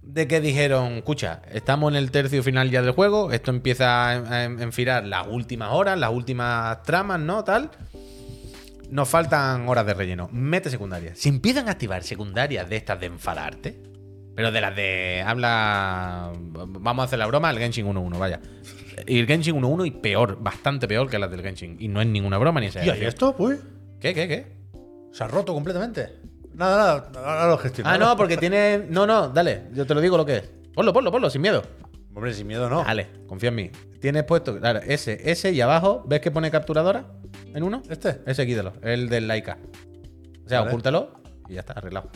de 0.00 0.26
que 0.26 0.41
dijeron, 0.41 0.93
escucha, 0.94 1.43
estamos 1.53 1.93
en 1.93 1.97
el 1.97 2.11
tercio 2.11 2.43
final 2.43 2.71
ya 2.71 2.81
del 2.81 2.93
juego, 2.93 3.31
esto 3.32 3.50
empieza 3.50 4.11
a 4.11 4.12
a 4.12 4.44
enfilar 4.44 5.05
las 5.05 5.26
últimas 5.26 5.73
horas, 5.73 5.99
las 5.99 6.11
últimas 6.11 6.82
tramas, 6.82 7.21
¿no? 7.21 7.44
Tal. 7.44 7.71
Nos 8.91 9.09
faltan 9.09 9.69
horas 9.69 9.85
de 9.85 9.94
relleno. 9.94 10.29
Mete 10.32 10.71
secundarias. 10.71 11.19
Si 11.19 11.29
empiezan 11.29 11.69
a 11.69 11.73
activar 11.73 12.03
secundarias 12.05 12.69
de 12.69 12.76
estas 12.76 13.00
de 13.00 13.06
enfadarte, 13.06 13.94
pero 14.34 14.50
de 14.52 14.60
las 14.60 14.75
de 14.75 15.22
habla. 15.26 16.32
Vamos 16.50 17.02
a 17.02 17.06
hacer 17.06 17.19
la 17.19 17.26
broma, 17.26 17.50
el 17.50 17.58
Genshin 17.58 17.86
1-1, 17.86 18.19
vaya. 18.19 18.40
Y 19.06 19.19
el 19.19 19.26
Genshin 19.26 19.60
1-1 19.60 19.86
y 19.86 19.90
peor, 19.90 20.38
bastante 20.40 20.86
peor 20.88 21.08
que 21.08 21.19
las 21.19 21.31
del 21.31 21.42
Genshin. 21.42 21.76
Y 21.78 21.88
no 21.88 22.00
es 22.00 22.06
ninguna 22.06 22.38
broma 22.38 22.60
ni 22.60 22.66
¿y 22.66 22.70
sea. 22.70 22.82
ahí 22.82 23.04
esto, 23.04 23.34
Puy? 23.36 23.56
¿Qué, 24.00 24.14
qué, 24.14 24.28
qué? 24.28 24.56
Se 25.12 25.25
ha 25.25 25.28
roto 25.28 25.54
completamente. 25.54 26.20
Nada, 26.54 27.10
nada, 27.12 27.31
ahora 27.31 27.48
lo 27.50 27.58
gestiono. 27.58 27.90
Ah, 27.90 27.98
no, 27.98 28.16
porque 28.16 28.36
tiene. 28.36 28.86
No, 28.88 29.06
no, 29.06 29.28
dale, 29.28 29.69
yo 29.72 29.86
te 29.86 29.94
lo 29.94 30.00
digo 30.00 30.16
lo 30.16 30.25
que 30.25 30.37
es. 30.37 30.50
Ponlo, 30.75 30.92
ponlo, 30.92 31.10
ponlo, 31.10 31.30
sin 31.30 31.42
miedo. 31.42 31.62
Hombre, 32.14 32.32
sin 32.32 32.46
miedo 32.46 32.69
no. 32.69 32.84
Dale, 32.84 33.08
confía 33.26 33.48
en 33.48 33.54
mí. 33.56 33.70
Tienes 34.00 34.22
puesto, 34.25 34.58
claro, 34.60 34.80
ese, 34.87 35.19
ese 35.30 35.50
y 35.52 35.60
abajo, 35.60 36.04
¿ves 36.06 36.20
que 36.20 36.30
pone 36.30 36.50
capturadora 36.50 37.06
en 37.54 37.62
uno? 37.62 37.82
¿Este? 37.88 38.20
Ese 38.26 38.46
quítalo, 38.46 38.72
el 38.82 39.08
del 39.08 39.26
Laika. 39.26 39.58
O 40.44 40.48
sea, 40.48 40.60
Vale. 40.60 40.70
ocúltalo 40.70 41.14
y 41.48 41.54
ya 41.54 41.60
está, 41.60 41.72
arreglado. 41.72 42.10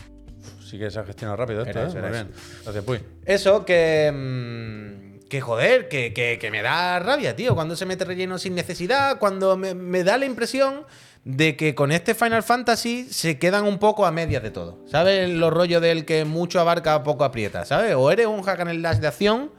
Sí 0.69 0.79
que 0.79 0.91
se 0.91 0.99
ha 1.00 1.05
gestionado 1.05 1.37
rápido 1.37 1.62
esto, 1.62 1.79
Era 1.79 1.88
¿eh? 1.88 2.00
Muy 2.00 2.11
bien. 2.11 2.31
Gracias, 2.65 2.85
Puy. 2.85 3.00
Eso 3.25 3.65
que. 3.65 4.12
mm, 4.15 5.19
que 5.29 5.41
joder, 5.41 5.88
que, 5.88 6.12
que- 6.15 6.38
que 6.41 6.50
me 6.50 6.62
da 6.62 6.99
rabia, 6.99 7.37
tío. 7.37 7.55
Cuando 7.55 7.76
se 7.76 7.87
mete 7.87 8.05
relleno 8.05 8.38
sin 8.38 8.55
necesidad, 8.55 9.19
cuando 9.19 9.56
me, 9.56 9.75
me 9.75 10.03
da 10.05 10.17
la 10.19 10.25
impresión 10.26 10.85
de 11.25 11.56
que 11.56 11.75
con 11.75 11.93
este 11.93 12.15
Final 12.15 12.43
Fantasy 12.43 13.06
se 13.11 13.38
quedan 13.38 13.65
un 13.65 13.79
poco 13.79 14.06
a 14.06 14.11
medias 14.11 14.43
de 14.43 14.50
todo. 14.50 14.79
¿Sabes? 14.87 15.29
Los 15.29 15.53
rollos 15.53 15.82
del 15.82 16.05
que 16.06 16.25
mucho 16.25 16.61
abarca, 16.61 17.03
poco 17.03 17.25
aprieta, 17.25 17.64
¿sabes? 17.67 17.94
O 17.94 18.11
eres 18.11 18.26
un 18.26 18.43
hack 18.43 18.61
and 18.61 18.71
slash 18.81 18.99
de 18.99 19.06
acción, 19.09 19.50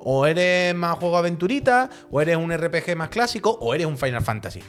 o 0.00 0.26
eres 0.26 0.74
más 0.74 0.98
juego 0.98 1.16
aventurita, 1.16 1.88
o 2.10 2.20
eres 2.20 2.36
un 2.36 2.52
RPG 2.54 2.94
más 2.96 3.08
clásico, 3.08 3.50
o 3.60 3.74
eres 3.74 3.86
un 3.86 3.96
Final 3.96 4.22
Fantasy. 4.22 4.60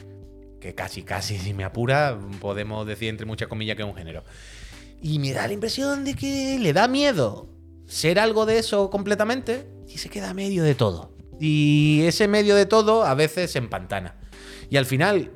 Que 0.60 0.74
casi, 0.74 1.02
casi, 1.02 1.36
si 1.38 1.52
me 1.52 1.64
apura, 1.64 2.16
podemos 2.40 2.86
decir 2.86 3.10
entre 3.10 3.26
muchas 3.26 3.48
comillas 3.48 3.76
que 3.76 3.82
es 3.82 3.88
un 3.88 3.94
género. 3.94 4.24
Y 5.02 5.18
me 5.18 5.32
da 5.32 5.46
la 5.46 5.52
impresión 5.52 6.04
de 6.04 6.14
que 6.14 6.58
le 6.58 6.72
da 6.72 6.88
miedo 6.88 7.48
ser 7.86 8.18
algo 8.18 8.46
de 8.46 8.58
eso 8.58 8.90
completamente 8.90 9.66
y 9.88 9.98
se 9.98 10.08
queda 10.08 10.34
medio 10.34 10.62
de 10.62 10.74
todo. 10.74 11.12
Y 11.38 12.02
ese 12.04 12.28
medio 12.28 12.56
de 12.56 12.66
todo 12.66 13.04
a 13.04 13.14
veces 13.14 13.52
se 13.52 13.58
empantana. 13.58 14.16
Y 14.70 14.76
al 14.76 14.86
final 14.86 15.30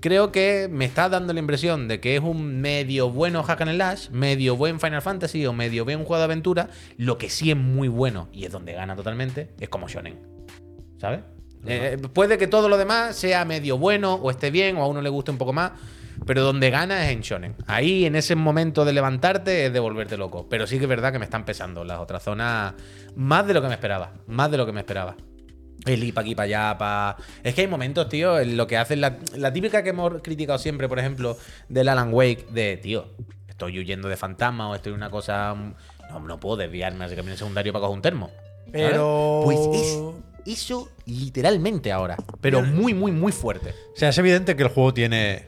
creo 0.00 0.32
que 0.32 0.68
me 0.70 0.84
está 0.84 1.08
dando 1.08 1.32
la 1.32 1.38
impresión 1.38 1.88
de 1.88 2.00
que 2.00 2.16
es 2.16 2.22
un 2.22 2.60
medio 2.60 3.10
bueno 3.10 3.42
Hack 3.42 3.60
and 3.62 3.74
Slash, 3.74 4.10
medio 4.10 4.56
buen 4.56 4.80
Final 4.80 5.00
Fantasy 5.00 5.46
o 5.46 5.52
medio 5.52 5.84
buen 5.84 6.04
juego 6.04 6.18
de 6.18 6.24
aventura. 6.24 6.68
Lo 6.96 7.18
que 7.18 7.30
sí 7.30 7.50
es 7.50 7.56
muy 7.56 7.88
bueno 7.88 8.28
y 8.32 8.44
es 8.44 8.52
donde 8.52 8.72
gana 8.72 8.96
totalmente 8.96 9.50
es 9.60 9.68
como 9.68 9.88
Shonen. 9.88 10.18
¿Sabes? 10.98 11.20
Eh, 11.64 11.96
puede 12.12 12.38
que 12.38 12.48
todo 12.48 12.68
lo 12.68 12.76
demás 12.76 13.14
sea 13.14 13.44
medio 13.44 13.78
bueno 13.78 14.14
o 14.14 14.30
esté 14.30 14.50
bien 14.50 14.76
o 14.76 14.82
a 14.82 14.88
uno 14.88 15.00
le 15.00 15.08
guste 15.08 15.30
un 15.30 15.38
poco 15.38 15.52
más, 15.52 15.72
pero 16.26 16.42
donde 16.42 16.70
gana 16.70 17.04
es 17.06 17.12
en 17.12 17.20
Shonen. 17.20 17.56
Ahí, 17.66 18.04
en 18.06 18.16
ese 18.16 18.34
momento 18.34 18.84
de 18.84 18.92
levantarte, 18.92 19.66
es 19.66 19.72
de 19.72 19.80
volverte 19.80 20.16
loco. 20.16 20.46
Pero 20.48 20.66
sí 20.66 20.78
que 20.78 20.84
es 20.84 20.88
verdad 20.88 21.12
que 21.12 21.18
me 21.18 21.24
están 21.24 21.44
pesando 21.44 21.84
las 21.84 21.98
otras 22.00 22.22
zonas 22.22 22.74
más 23.16 23.46
de 23.46 23.54
lo 23.54 23.62
que 23.62 23.68
me 23.68 23.74
esperaba. 23.74 24.12
Más 24.26 24.50
de 24.50 24.56
lo 24.56 24.66
que 24.66 24.72
me 24.72 24.80
esperaba. 24.80 25.16
El 25.84 26.04
ir 26.04 26.14
para 26.14 26.24
aquí, 26.24 26.34
para 26.34 26.44
allá, 26.44 26.78
para... 26.78 27.16
Es 27.42 27.54
que 27.54 27.62
hay 27.62 27.66
momentos, 27.66 28.08
tío, 28.08 28.38
en 28.38 28.56
lo 28.56 28.66
que 28.66 28.76
hacen... 28.76 29.00
La, 29.00 29.18
la 29.36 29.52
típica 29.52 29.82
que 29.82 29.90
hemos 29.90 30.22
criticado 30.22 30.58
siempre, 30.58 30.88
por 30.88 30.98
ejemplo, 30.98 31.36
del 31.68 31.88
Alan 31.88 32.14
Wake, 32.14 32.46
de, 32.52 32.76
tío, 32.76 33.06
estoy 33.48 33.78
huyendo 33.80 34.08
de 34.08 34.16
fantasmas 34.16 34.68
o 34.70 34.74
estoy 34.76 34.90
en 34.92 34.96
una 34.98 35.10
cosa... 35.10 35.54
No, 36.10 36.20
no 36.20 36.38
puedo 36.38 36.56
desviarme 36.58 37.04
al 37.04 37.16
camino 37.16 37.36
secundario 37.36 37.72
para 37.72 37.80
coger 37.82 37.96
un 37.96 38.02
termo. 38.02 38.30
¿sabes? 38.66 38.90
Pero- 38.90 39.40
Pues 39.44 39.58
es 39.72 39.98
eso 40.44 40.88
literalmente 41.06 41.90
ahora. 41.90 42.16
Pero 42.40 42.62
muy, 42.62 42.94
muy, 42.94 43.10
muy 43.12 43.32
fuerte. 43.32 43.70
O 43.94 43.96
sea, 43.96 44.10
es 44.10 44.18
evidente 44.18 44.54
que 44.56 44.62
el 44.64 44.68
juego 44.68 44.92
tiene 44.94 45.46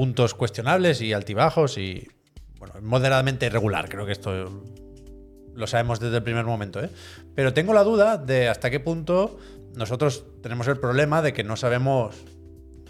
puntos 0.00 0.32
cuestionables 0.32 1.02
y 1.02 1.12
altibajos 1.12 1.76
y, 1.76 2.08
bueno, 2.58 2.72
moderadamente 2.80 3.44
irregular. 3.44 3.86
Creo 3.90 4.06
que 4.06 4.12
esto 4.12 4.64
lo 5.54 5.66
sabemos 5.66 6.00
desde 6.00 6.16
el 6.16 6.22
primer 6.22 6.46
momento, 6.46 6.82
¿eh? 6.82 6.88
Pero 7.34 7.52
tengo 7.52 7.74
la 7.74 7.84
duda 7.84 8.16
de 8.16 8.48
hasta 8.48 8.70
qué 8.70 8.80
punto 8.80 9.38
nosotros 9.76 10.24
tenemos 10.42 10.66
el 10.68 10.78
problema 10.78 11.20
de 11.20 11.34
que 11.34 11.44
no 11.44 11.54
sabemos 11.54 12.16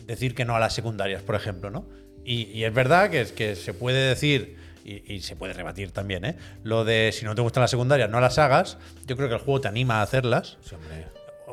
decir 0.07 0.37
que 0.37 0.45
no 0.45 0.55
a 0.55 0.61
las 0.61 0.73
secundarias, 0.73 1.21
por 1.21 1.35
ejemplo, 1.35 1.69
¿no? 1.69 1.89
Y, 2.25 2.43
y 2.57 2.63
es 2.63 2.73
verdad 2.73 3.11
que, 3.11 3.27
que 3.27 3.57
se 3.57 3.75
puede 3.75 4.09
decir, 4.09 4.57
y, 4.85 5.13
y 5.13 5.23
se 5.23 5.35
puede 5.35 5.53
rebatir 5.53 5.91
también, 5.91 6.25
¿eh? 6.25 6.37
Lo 6.63 6.85
de 6.85 7.11
si 7.13 7.25
no 7.25 7.35
te 7.35 7.43
gustan 7.43 7.63
las 7.63 7.73
secundarias, 7.73 8.09
no 8.09 8.21
las 8.21 8.39
hagas. 8.39 8.79
Yo 9.09 9.17
creo 9.17 9.29
que 9.29 9.35
el 9.35 9.41
juego 9.41 9.63
te 9.63 9.67
anima 9.67 9.99
a 9.99 10.03
hacerlas 10.03 10.59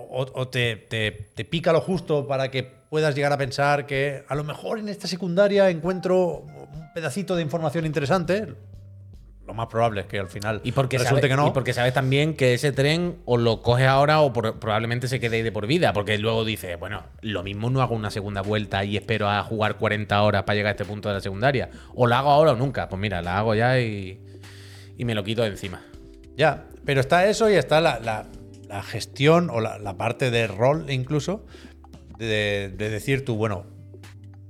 o, 0.09 0.25
o 0.33 0.47
te, 0.47 0.75
te- 0.75 1.11
te 1.35 1.45
pica 1.45 1.71
lo 1.73 1.81
justo 1.81 2.27
para 2.27 2.49
que 2.51 2.63
puedas 2.63 3.13
llegar 3.15 3.33
a 3.33 3.37
pensar 3.37 3.85
que 3.85 4.23
a 4.27 4.35
lo 4.35 4.43
mejor 4.43 4.79
en 4.79 4.89
esta 4.89 5.07
secundaria 5.07 5.69
encuentro 5.69 6.39
un 6.39 6.93
pedacito 6.93 7.35
de 7.35 7.41
información 7.41 7.85
interesante. 7.85 8.47
Lo 9.45 9.53
más 9.53 9.67
probable 9.67 10.01
es 10.01 10.07
que 10.07 10.19
al 10.19 10.27
final 10.27 10.59
Y 10.65 10.73
porque, 10.73 10.97
resulte 10.97 11.29
que 11.29 11.35
no. 11.37 11.47
y 11.47 11.51
porque 11.51 11.71
sabes 11.73 11.93
también 11.93 12.33
que 12.35 12.53
ese 12.53 12.73
tren 12.73 13.15
o 13.23 13.37
lo 13.37 13.61
coges 13.61 13.87
ahora 13.87 14.19
o 14.19 14.33
por- 14.33 14.59
probablemente 14.59 15.07
se 15.07 15.21
quede 15.21 15.37
ahí 15.37 15.41
de 15.41 15.53
por 15.53 15.67
vida. 15.67 15.93
Porque 15.93 16.17
luego 16.17 16.43
dices, 16.43 16.77
bueno, 16.77 17.03
lo 17.21 17.43
mismo 17.43 17.69
no 17.69 17.81
hago 17.81 17.95
una 17.95 18.11
segunda 18.11 18.41
vuelta 18.41 18.83
y 18.83 18.97
espero 18.97 19.29
a 19.29 19.41
jugar 19.43 19.77
40 19.77 20.21
horas 20.21 20.43
para 20.43 20.55
llegar 20.55 20.69
a 20.69 20.71
este 20.71 20.83
punto 20.83 21.07
de 21.07 21.15
la 21.15 21.21
secundaria. 21.21 21.69
O 21.95 22.07
la 22.07 22.19
hago 22.19 22.29
ahora 22.31 22.51
o 22.51 22.55
nunca. 22.57 22.89
Pues 22.89 22.99
mira, 22.99 23.21
la 23.21 23.37
hago 23.37 23.55
ya 23.55 23.79
y, 23.79 24.19
y 24.97 25.05
me 25.05 25.15
lo 25.15 25.23
quito 25.23 25.43
de 25.43 25.47
encima. 25.47 25.81
Ya, 26.35 26.65
pero 26.83 26.99
está 26.99 27.25
eso 27.25 27.49
y 27.49 27.53
está 27.53 27.79
la, 27.79 27.99
la- 28.01 28.25
la 28.67 28.83
gestión 28.83 29.49
o 29.49 29.59
la, 29.61 29.77
la 29.79 29.97
parte 29.97 30.31
de 30.31 30.47
rol 30.47 30.89
incluso 30.89 31.45
de, 32.17 32.73
de 32.75 32.89
decir 32.89 33.23
tú, 33.25 33.35
bueno, 33.35 33.65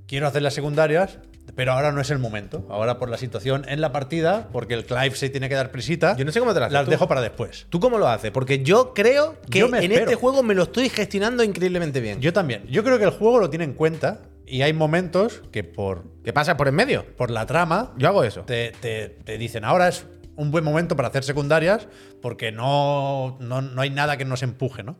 quiero 0.07 0.27
hacer 0.27 0.41
las 0.41 0.53
secundarias, 0.53 1.19
Pero 1.55 1.71
ahora 1.71 1.91
no 1.91 2.01
es 2.01 2.11
el 2.11 2.19
momento. 2.19 2.65
Ahora 2.69 2.97
por 2.99 3.09
la 3.09 3.17
situación 3.17 3.65
en 3.67 3.79
la 3.81 3.91
partida, 3.91 4.47
porque 4.51 4.73
el 4.75 4.85
Clive 4.85 5.15
se 5.15 5.29
tiene 5.29 5.47
que 5.49 5.55
dar 5.55 5.71
prisita. 5.71 6.15
Yo 6.17 6.23
no 6.25 6.31
sé 6.31 6.39
cómo 6.39 6.53
te 6.53 6.59
las 6.59 6.71
Las 6.71 6.87
dejo 6.87 7.07
para 7.07 7.21
después. 7.21 7.65
¿Tú 7.69 7.79
cómo 7.79 7.97
lo 7.97 8.07
haces? 8.07 8.31
Porque 8.31 8.61
yo 8.63 8.93
creo 8.93 9.37
que 9.49 9.59
Yo 9.59 9.67
en 9.67 9.75
espero. 9.75 10.01
este 10.03 10.15
juego 10.15 10.43
me 10.43 10.53
lo 10.53 10.63
estoy 10.63 10.89
gestionando 10.89 11.43
increíblemente 11.43 11.99
bien. 11.99 12.19
Yo 12.21 12.31
también. 12.33 12.65
Yo 12.67 12.83
creo 12.83 12.99
que 12.99 13.05
el 13.05 13.11
juego 13.11 13.39
lo 13.39 13.49
tiene 13.49 13.63
en 13.65 13.73
cuenta 13.73 14.21
y 14.45 14.61
hay 14.61 14.73
momentos 14.73 15.41
que 15.51 15.63
por, 15.63 16.03
¿Qué 16.23 16.31
pasa 16.31 16.57
por 16.57 16.67
en 16.67 16.75
medio? 16.75 17.05
por 17.15 17.31
la 17.31 17.45
trama 17.45 17.93
Yo 17.97 18.07
hago 18.09 18.23
eso. 18.23 18.41
te, 18.41 18.71
te- 18.79 19.09
te 19.09 19.37
dicen 19.37 19.63
ahora 19.65 19.87
es 19.87 20.05
un 20.37 20.51
buen 20.51 20.63
momento 20.63 20.95
para 20.95 21.09
hacer 21.09 21.23
secundarias 21.23 21.87
porque 22.21 22.51
no, 22.51 23.37
no, 23.41 23.61
no 23.61 23.81
hay 23.81 23.89
nada 23.89 24.15
que 24.17 24.23
nos 24.23 24.43
empuje, 24.43 24.83
¿no? 24.83 24.97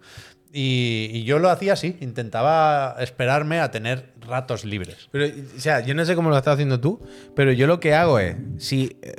Y, 0.52 1.10
y 1.14 1.24
yo 1.24 1.40
lo 1.40 1.50
hacía 1.50 1.74
así, 1.74 1.98
intentaba 2.00 2.96
esperarme 3.00 3.60
a 3.60 3.70
tener 3.70 4.14
ratos 4.20 4.66
libres. 4.66 5.10
Pero, 5.12 5.26
o 5.56 5.60
sea, 5.60 5.82
yo 5.82 5.94
no 5.94 6.04
sé 6.06 6.16
cómo 6.16 6.30
lo 6.30 6.38
estás 6.38 6.56
haciendo 6.56 6.80
tú, 6.80 7.00
pero 7.36 7.52
yo 7.52 7.68
lo 7.68 7.80
que 7.80 7.94
hago 7.94 8.18
es, 8.20 8.36
si 8.58 8.98
eh, 9.02 9.14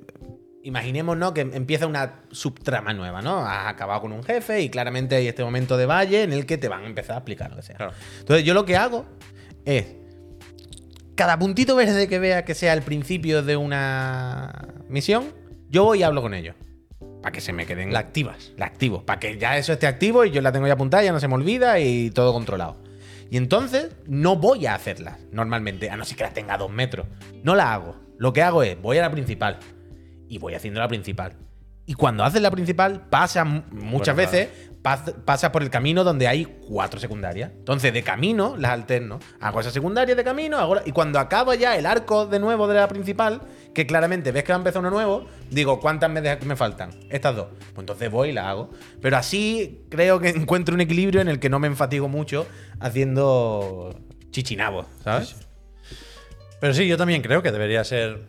imaginemos, 0.65 1.17
¿no? 1.17 1.35
Que 1.35 1.43
empieza 1.43 1.87
una 1.87 2.21
subtrama 2.31 2.93
nueva, 2.93 3.23
¿no? 3.23 3.47
Has 3.47 3.67
acabado 3.67 4.03
con 4.03 4.13
un 4.13 4.23
jefe 4.23 4.63
y 4.63 4.69
claramente 4.69 5.17
hay 5.17 5.29
este 5.29 5.45
momento 5.45 5.77
de 5.77 5.87
valle 5.87 6.23
en 6.23 6.33
el 6.33 6.47
que 6.47 6.59
te 6.59 6.69
van 6.69 6.85
a 6.85 6.87
empezar 6.87 7.15
a 7.15 7.19
explicar 7.19 7.51
lo 7.51 7.57
que 7.57 7.63
sea. 7.63 7.77
Claro. 7.77 7.93
Entonces, 8.21 8.45
yo 8.45 8.55
lo 8.55 8.65
que 8.65 8.77
hago 8.77 9.07
es 9.65 9.87
cada 11.15 11.39
puntito 11.39 11.75
verde 11.75 12.07
que 12.09 12.19
vea 12.19 12.45
que 12.45 12.55
sea 12.55 12.73
el 12.73 12.83
principio 12.83 13.43
de 13.43 13.57
una 13.57 14.69
misión, 14.89 15.33
yo 15.71 15.85
voy 15.85 16.01
y 16.01 16.03
hablo 16.03 16.23
con 16.23 16.35
ellos. 16.35 16.55
Para 17.23 17.33
que 17.33 17.41
se 17.41 17.53
me 17.53 17.67
queden. 17.67 17.93
La 17.93 17.99
activas. 17.99 18.53
La 18.57 18.67
activo. 18.67 19.05
Para 19.05 19.21
que 19.21 19.39
ya 19.39 19.59
eso 19.59 19.73
esté 19.73 19.87
activo 19.87 20.25
y 20.25 20.31
yo 20.31 20.41
la 20.41 20.53
tengo 20.53 20.67
ya 20.67 20.75
apuntada, 20.75 21.03
ya 21.03 21.13
no 21.13 21.21
se 21.21 21.29
me 21.29 21.35
olvida 21.35 21.79
y 21.81 22.11
todo 22.11 22.33
controlado. 22.33 22.77
Y 23.31 23.37
entonces 23.37 23.91
no 24.07 24.37
voy 24.37 24.67
a 24.67 24.75
hacerla 24.75 25.19
normalmente, 25.33 25.91
a 25.91 25.97
no 25.97 26.05
ser 26.05 26.17
que 26.17 26.25
la 26.25 26.33
tenga 26.33 26.55
a 26.55 26.59
dos 26.59 26.71
metros. 26.71 27.07
No 27.43 27.55
la 27.55 27.75
hago. 27.75 27.97
Lo 28.19 28.33
que 28.33 28.43
hago 28.43 28.63
es, 28.63 28.81
voy 28.81 28.99
a 28.99 29.03
la 29.03 29.11
principal. 29.11 29.59
Y 30.29 30.39
voy 30.39 30.55
haciendo 30.55 30.81
la 30.81 30.89
principal. 30.89 31.35
Y 31.87 31.95
cuando 31.95 32.25
haces 32.25 32.43
la 32.43 32.51
principal, 32.51 33.07
pasa 33.09 33.45
muchas 33.45 34.15
Bueno, 34.15 34.31
veces, 34.31 34.68
pas- 34.83 35.15
pasas 35.25 35.51
por 35.51 35.63
el 35.63 35.71
camino 35.71 36.05
donde 36.05 36.27
hay 36.29 36.45
cuatro 36.69 36.99
secundarias. 37.01 37.51
Entonces, 37.57 37.93
de 37.93 38.03
camino, 38.03 38.57
las 38.57 38.71
alterno. 38.73 39.19
Hago 39.41 39.61
esas 39.61 39.73
secundarias 39.73 40.17
de 40.17 40.25
camino, 40.25 40.59
y 40.85 40.93
cuando 40.93 41.19
acaba 41.19 41.55
ya 41.55 41.77
el 41.77 41.87
arco 41.87 42.27
de 42.27 42.39
nuevo 42.39 42.67
de 42.69 42.75
la 42.75 42.89
principal, 42.89 43.41
que 43.75 43.87
claramente 43.87 44.33
ves 44.33 44.45
que 44.45 44.53
va 44.53 44.57
a 44.57 44.59
empezar 44.59 44.81
uno 44.81 44.91
nuevo, 44.91 45.27
digo, 45.51 45.79
¿cuántas 45.81 46.11
me, 46.11 46.21
me 46.21 46.57
faltan? 46.57 46.91
Estas 47.11 47.37
dos. 47.37 47.49
Pues 47.59 47.79
entonces 47.79 48.11
voy 48.11 48.31
y 48.31 48.33
las 48.33 48.47
hago. 48.47 48.71
Pero 49.01 49.17
así 49.17 49.85
creo 49.91 50.21
que 50.21 50.29
encuentro 50.37 50.75
un 50.75 50.81
equilibrio 50.81 51.21
en 51.21 51.29
el 51.29 51.39
que 51.39 51.49
no 51.51 51.59
me 51.59 51.67
enfatigo 51.69 52.09
mucho 52.09 52.47
haciendo 52.81 53.99
chichinabos, 54.31 54.87
¿sabes? 55.05 55.37
Pero 56.61 56.75
sí, 56.75 56.89
yo 56.89 56.97
también 56.97 57.23
creo 57.23 57.43
que 57.43 57.53
debería 57.53 57.85
ser 57.85 58.29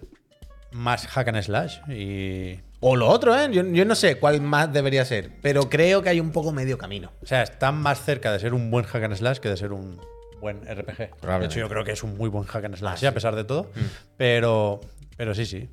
más 0.72 1.08
hack 1.08 1.28
and 1.30 1.42
slash 1.42 1.78
y... 1.90 2.60
O 2.82 2.96
lo 2.96 3.08
otro, 3.10 3.36
¿eh? 3.38 3.50
Yo, 3.52 3.64
yo 3.66 3.84
no 3.86 3.94
sé 3.96 4.16
cuál 4.16 4.40
más 4.42 4.72
debería 4.72 5.04
ser, 5.04 5.32
pero 5.42 5.70
creo 5.70 6.02
que 6.02 6.10
hay 6.10 6.20
un 6.20 6.32
poco 6.32 6.52
medio 6.54 6.78
camino. 6.78 7.12
O 7.22 7.26
sea, 7.26 7.44
está 7.44 7.72
más 7.72 8.04
cerca 8.06 8.32
de 8.32 8.40
ser 8.40 8.54
un 8.54 8.72
buen 8.72 8.86
hack 8.86 9.04
and 9.04 9.16
slash 9.16 9.40
que 9.40 9.50
de 9.50 9.58
ser 9.58 9.74
un 9.74 10.00
buen 10.40 10.62
RPG. 10.62 10.98
De 11.40 11.46
hecho, 11.46 11.60
yo 11.60 11.68
creo 11.68 11.84
que 11.84 11.92
es 11.92 12.04
un 12.04 12.18
muy 12.18 12.30
buen 12.30 12.46
hack 12.46 12.64
and 12.64 12.78
slash, 12.78 13.04
Ah, 13.06 13.10
a 13.10 13.14
pesar 13.14 13.36
de 13.36 13.44
todo. 13.44 13.70
Pero, 14.18 14.80
pero 15.18 15.34
sí, 15.36 15.46
sí. 15.46 15.70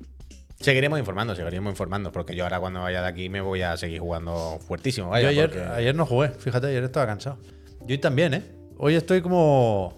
Seguiremos 0.59 0.99
informando, 0.99 1.35
seguiremos 1.35 1.71
informando, 1.71 2.11
porque 2.11 2.35
yo 2.35 2.43
ahora 2.43 2.59
cuando 2.59 2.81
vaya 2.81 3.01
de 3.01 3.07
aquí 3.07 3.29
me 3.29 3.39
voy 3.41 3.61
a 3.61 3.77
seguir 3.77 3.99
jugando 3.99 4.59
fuertísimo. 4.67 5.09
Vaya, 5.09 5.31
yo 5.31 5.43
ayer, 5.43 5.49
porque- 5.51 5.65
ayer 5.65 5.95
no 5.95 6.05
jugué, 6.05 6.29
fíjate, 6.29 6.67
ayer 6.67 6.83
estaba 6.83 7.05
cansado. 7.05 7.37
Yo 7.81 7.93
hoy 7.93 7.99
también, 7.99 8.33
¿eh? 8.33 8.43
Hoy 8.77 8.95
estoy 8.95 9.21
como... 9.21 9.97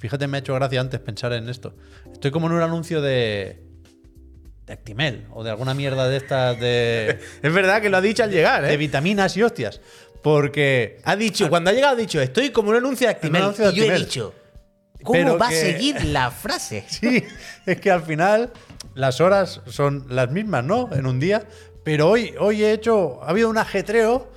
Fíjate, 0.00 0.26
me 0.26 0.36
ha 0.36 0.40
hecho 0.40 0.54
gracia 0.54 0.80
antes 0.80 0.98
pensar 1.00 1.32
en 1.32 1.48
esto. 1.48 1.76
Estoy 2.12 2.30
como 2.32 2.48
en 2.48 2.52
un 2.54 2.62
anuncio 2.62 3.00
de... 3.00 3.64
De 4.66 4.72
Actimel 4.74 5.26
o 5.32 5.42
de 5.42 5.50
alguna 5.50 5.74
mierda 5.74 6.08
de 6.08 6.16
estas 6.16 6.58
de, 6.60 7.18
Es 7.42 7.52
verdad 7.52 7.82
que 7.82 7.88
lo 7.90 7.96
ha 7.96 8.00
dicho 8.00 8.22
al 8.22 8.30
llegar, 8.30 8.62
de 8.62 8.72
¿eh? 8.74 8.76
vitaminas 8.76 9.36
y 9.36 9.42
hostias. 9.42 9.80
Porque 10.22 10.98
Ha 11.04 11.16
dicho, 11.16 11.48
cuando 11.50 11.70
ha 11.70 11.72
llegado, 11.72 11.94
ha 11.94 11.98
dicho, 12.00 12.20
estoy 12.20 12.50
como 12.50 12.70
un 12.70 12.76
anuncio 12.76 13.08
de 13.08 13.12
Actimel. 13.12 13.42
Anuncio 13.42 13.66
de 13.66 13.72
y 13.72 13.74
yo 13.76 13.84
he 13.92 13.98
dicho, 13.98 14.34
¿cómo 15.02 15.12
Pero 15.18 15.36
va 15.38 15.48
que- 15.48 15.56
a 15.56 15.60
seguir 15.60 16.04
la 16.04 16.30
frase? 16.30 16.84
Sí, 16.88 17.24
es 17.66 17.80
que 17.80 17.90
al 17.90 18.02
final 18.02 18.52
las 18.94 19.20
horas 19.20 19.62
son 19.66 20.06
las 20.10 20.30
mismas, 20.30 20.64
¿no? 20.64 20.88
En 20.92 21.06
un 21.06 21.18
día. 21.18 21.44
Pero 21.82 22.08
hoy, 22.08 22.34
hoy 22.38 22.62
he 22.62 22.72
hecho. 22.72 23.20
Ha 23.24 23.30
habido 23.30 23.50
un 23.50 23.58
ajetreo 23.58 24.30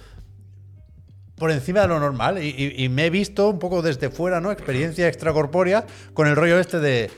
por 1.36 1.52
encima 1.52 1.82
de 1.82 1.88
lo 1.90 2.00
normal. 2.00 2.42
Y, 2.44 2.48
y- 2.58 2.84
y 2.84 2.90
me 2.90 3.06
he 3.06 3.10
visto 3.12 3.50
un 3.50 3.60
poco 3.60 3.84
desde 3.84 4.10
fuera, 4.10 4.42
¿no? 4.42 4.52
Experiencia 4.52 5.08
extracorpórea 5.08 5.86
con 6.16 6.26
el 6.28 6.36
rollo 6.36 6.60
este 6.60 6.80
de. 6.80 7.12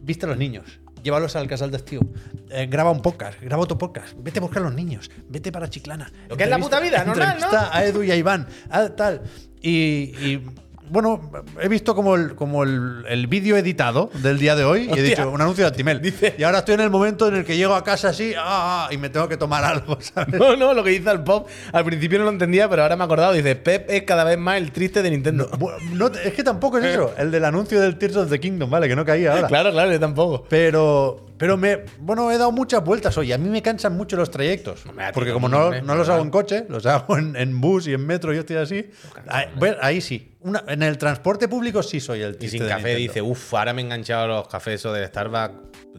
Viste 0.00 0.24
a 0.24 0.28
los 0.30 0.38
niños. 0.38 0.80
Llévalos 1.04 1.36
al 1.36 1.46
casal 1.46 1.70
de 1.70 1.78
tío. 1.80 2.00
Eh, 2.48 2.66
graba 2.66 2.90
un 2.90 3.02
podcast, 3.02 3.38
graba 3.42 3.62
otro 3.62 3.76
podcast. 3.76 4.14
Vete 4.16 4.38
a 4.38 4.42
buscar 4.42 4.62
a 4.62 4.64
los 4.64 4.74
niños. 4.74 5.10
Vete 5.28 5.52
para 5.52 5.68
Chiclana. 5.68 6.10
Lo 6.30 6.36
que 6.36 6.44
es 6.44 6.48
la 6.48 6.58
puta 6.58 6.80
vida, 6.80 7.04
normal, 7.04 7.36
¿no? 7.40 7.48
A 7.52 7.84
Edu 7.84 8.02
y 8.02 8.10
a 8.10 8.16
Iván. 8.16 8.48
a 8.70 8.88
tal. 8.88 9.20
Y. 9.60 9.70
y, 9.70 10.42
bueno, 10.90 11.30
he 11.60 11.68
visto 11.68 11.94
como 11.94 12.14
el, 12.14 12.34
como 12.34 12.62
el, 12.62 13.04
el 13.08 13.26
vídeo 13.26 13.56
editado 13.56 14.10
del 14.14 14.38
día 14.38 14.54
de 14.54 14.64
hoy 14.64 14.90
y 14.94 14.98
he 14.98 15.02
dicho 15.02 15.30
un 15.30 15.40
anuncio 15.40 15.64
de 15.64 15.68
Actimel. 15.68 16.00
Y 16.38 16.42
ahora 16.42 16.58
estoy 16.58 16.74
en 16.74 16.80
el 16.80 16.90
momento 16.90 17.28
en 17.28 17.36
el 17.36 17.44
que 17.44 17.56
llego 17.56 17.74
a 17.74 17.84
casa 17.84 18.08
así 18.08 18.34
ah, 18.36 18.86
ah, 18.86 18.88
y 18.92 18.98
me 18.98 19.08
tengo 19.08 19.28
que 19.28 19.36
tomar 19.36 19.64
algo, 19.64 19.98
¿sabes? 20.00 20.38
No, 20.38 20.56
no, 20.56 20.74
lo 20.74 20.84
que 20.84 20.90
dice 20.90 21.10
el 21.10 21.22
pop, 21.22 21.48
al 21.72 21.84
principio 21.84 22.18
no 22.18 22.24
lo 22.24 22.30
entendía, 22.30 22.68
pero 22.68 22.82
ahora 22.82 22.96
me 22.96 23.02
he 23.02 23.06
acordado. 23.06 23.32
Dice, 23.32 23.56
Pep 23.56 23.90
es 23.90 24.02
cada 24.02 24.24
vez 24.24 24.38
más 24.38 24.58
el 24.58 24.72
triste 24.72 25.02
de 25.02 25.10
Nintendo. 25.10 25.50
No 25.92 26.08
es 26.08 26.32
que 26.32 26.42
tampoco 26.42 26.78
es 26.78 26.84
eso. 26.84 27.12
El 27.16 27.30
del 27.30 27.44
anuncio 27.44 27.80
del 27.80 27.96
Tears 27.96 28.16
of 28.16 28.30
the 28.30 28.40
Kingdom, 28.40 28.70
¿vale? 28.70 28.88
Que 28.88 28.96
no 28.96 29.04
caía 29.04 29.32
ahora. 29.32 29.48
Claro, 29.54 29.70
claro, 29.70 29.92
yo 29.92 30.00
tampoco. 30.00 30.46
Pero, 30.48 31.26
pero 31.44 31.58
me, 31.58 31.84
bueno, 32.00 32.30
he 32.32 32.38
dado 32.38 32.52
muchas 32.52 32.82
vueltas 32.82 33.18
hoy. 33.18 33.30
A 33.30 33.36
mí 33.36 33.50
me 33.50 33.60
cansan 33.60 33.94
mucho 33.98 34.16
los 34.16 34.30
trayectos. 34.30 34.82
Ti 34.84 34.90
Porque 35.12 35.30
como 35.30 35.46
no, 35.50 35.78
no 35.82 35.94
los 35.94 36.08
hago 36.08 36.22
en 36.22 36.30
coche, 36.30 36.64
los 36.70 36.86
hago 36.86 37.18
en, 37.18 37.36
en 37.36 37.60
bus 37.60 37.86
y 37.86 37.92
en 37.92 38.06
metro, 38.06 38.32
yo 38.32 38.40
estoy 38.40 38.56
así. 38.56 38.90
Ahí, 39.28 39.44
bueno, 39.58 39.76
ahí 39.82 40.00
sí. 40.00 40.36
Una- 40.40 40.64
en 40.66 40.82
el 40.82 40.96
transporte 40.96 41.46
público 41.46 41.82
sí 41.82 42.00
soy 42.00 42.22
el 42.22 42.36
Y 42.36 42.38
triste 42.38 42.56
sin 42.56 42.62
de 42.66 42.70
café 42.70 42.94
Nintendo. 42.94 43.08
dice, 43.12 43.20
uff, 43.20 43.52
ahora 43.52 43.74
me 43.74 43.82
he 43.82 43.84
enganchado 43.84 44.24
a 44.24 44.26
los 44.38 44.48
cafés 44.48 44.76
esos 44.76 44.94
del 44.94 45.06
Starbucks 45.06 45.52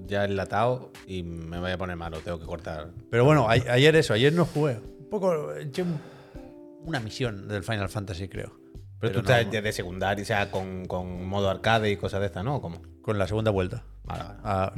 ya 0.08 0.26
enlatado 0.26 0.92
y 1.06 1.22
me 1.22 1.60
voy 1.60 1.70
a 1.70 1.78
poner 1.78 1.96
malo, 1.96 2.18
tengo 2.22 2.40
que 2.40 2.46
cortar. 2.48 2.88
Pero 3.12 3.24
bueno, 3.24 3.48
a- 3.48 3.52
ayer 3.54 3.96
eso, 3.96 4.16
ayer 4.16 4.34
no 4.34 4.46
jugué. 4.46 4.80
Un 5.00 5.10
poco, 5.12 5.54
eché 5.54 5.84
un- 5.84 6.00
una 6.86 7.00
misión 7.00 7.48
del 7.48 7.64
Final 7.64 7.88
Fantasy, 7.90 8.28
creo. 8.28 8.58
Pero, 9.00 9.14
tú 9.14 9.22
no- 9.22 9.30
estás 9.36 9.52
desde 9.52 9.72
secundaria, 9.74 10.24
o 10.24 10.26
sea, 10.26 10.50
con, 10.50 10.86
con 10.86 11.24
modo 11.28 11.52
arcade 11.52 11.92
y 11.92 11.98
cosas 11.98 12.22
de 12.22 12.26
estas, 12.26 12.44
¿no? 12.44 12.56
¿O 12.56 12.62
¿Cómo? 12.62 12.82
con 13.04 13.20
la 13.20 13.28
segunda 13.28 13.52
vuelta. 13.52 13.84
A, 14.08 14.74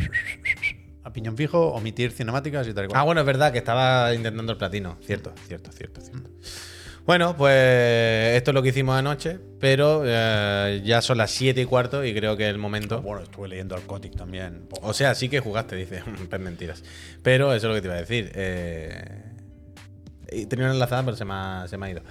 a 1.03 1.13
piñón 1.13 1.38
fijo, 1.38 1.69
omitir 1.69 2.12
cinemáticas 2.12 2.67
y 2.67 2.74
tal 2.74 2.86
y 2.86 2.88
cual. 2.89 3.00
Ah, 3.00 3.03
bueno, 3.03 3.22
es 3.22 3.27
verdad 3.27 3.51
que 3.51 3.57
estaba 3.60 4.13
intentando 4.13 4.51
el 4.51 4.57
platino. 4.57 4.98
Cierto, 5.01 5.34
cierto, 5.48 5.72
cierto, 5.72 6.01
cierto. 6.01 6.29
Bueno, 7.05 7.38
pues 7.38 8.36
esto 8.36 8.51
es 8.51 8.55
lo 8.55 8.62
que 8.62 8.69
hicimos 8.69 8.98
anoche, 8.98 9.39
pero 9.62 10.03
eh, 10.05 10.81
ya 10.84 11.01
son 11.01 11.17
las 11.17 11.31
7 11.31 11.62
y 11.62 11.65
cuarto 11.65 12.03
y 12.03 12.13
creo 12.13 12.36
que 12.36 12.43
es 12.43 12.50
el 12.50 12.57
momento. 12.57 13.01
Bueno, 13.01 13.24
estuve 13.24 13.48
leyendo 13.48 13.75
al 13.75 13.84
Cotic 13.84 14.17
también. 14.17 14.67
O 14.81 14.93
sea, 14.93 15.15
sí 15.15 15.29
que 15.29 15.39
jugaste, 15.39 15.77
dice. 15.77 16.03
pues 16.29 16.41
mentiras. 16.41 16.84
Pero 17.24 17.53
eso 17.53 17.67
es 17.67 17.69
lo 17.69 17.75
que 17.75 17.81
te 17.81 17.88
iba 17.88 17.96
a 17.96 18.01
decir. 18.01 18.29
Eh, 18.36 19.24
tenía 20.50 20.65
una 20.65 20.74
enlazada, 20.74 21.03
pero 21.03 21.15
se 21.15 21.24
me 21.24 21.34
ha, 21.34 21.65
se 21.69 21.77
me 21.77 21.86
ha 21.86 21.91
ido. 21.91 22.01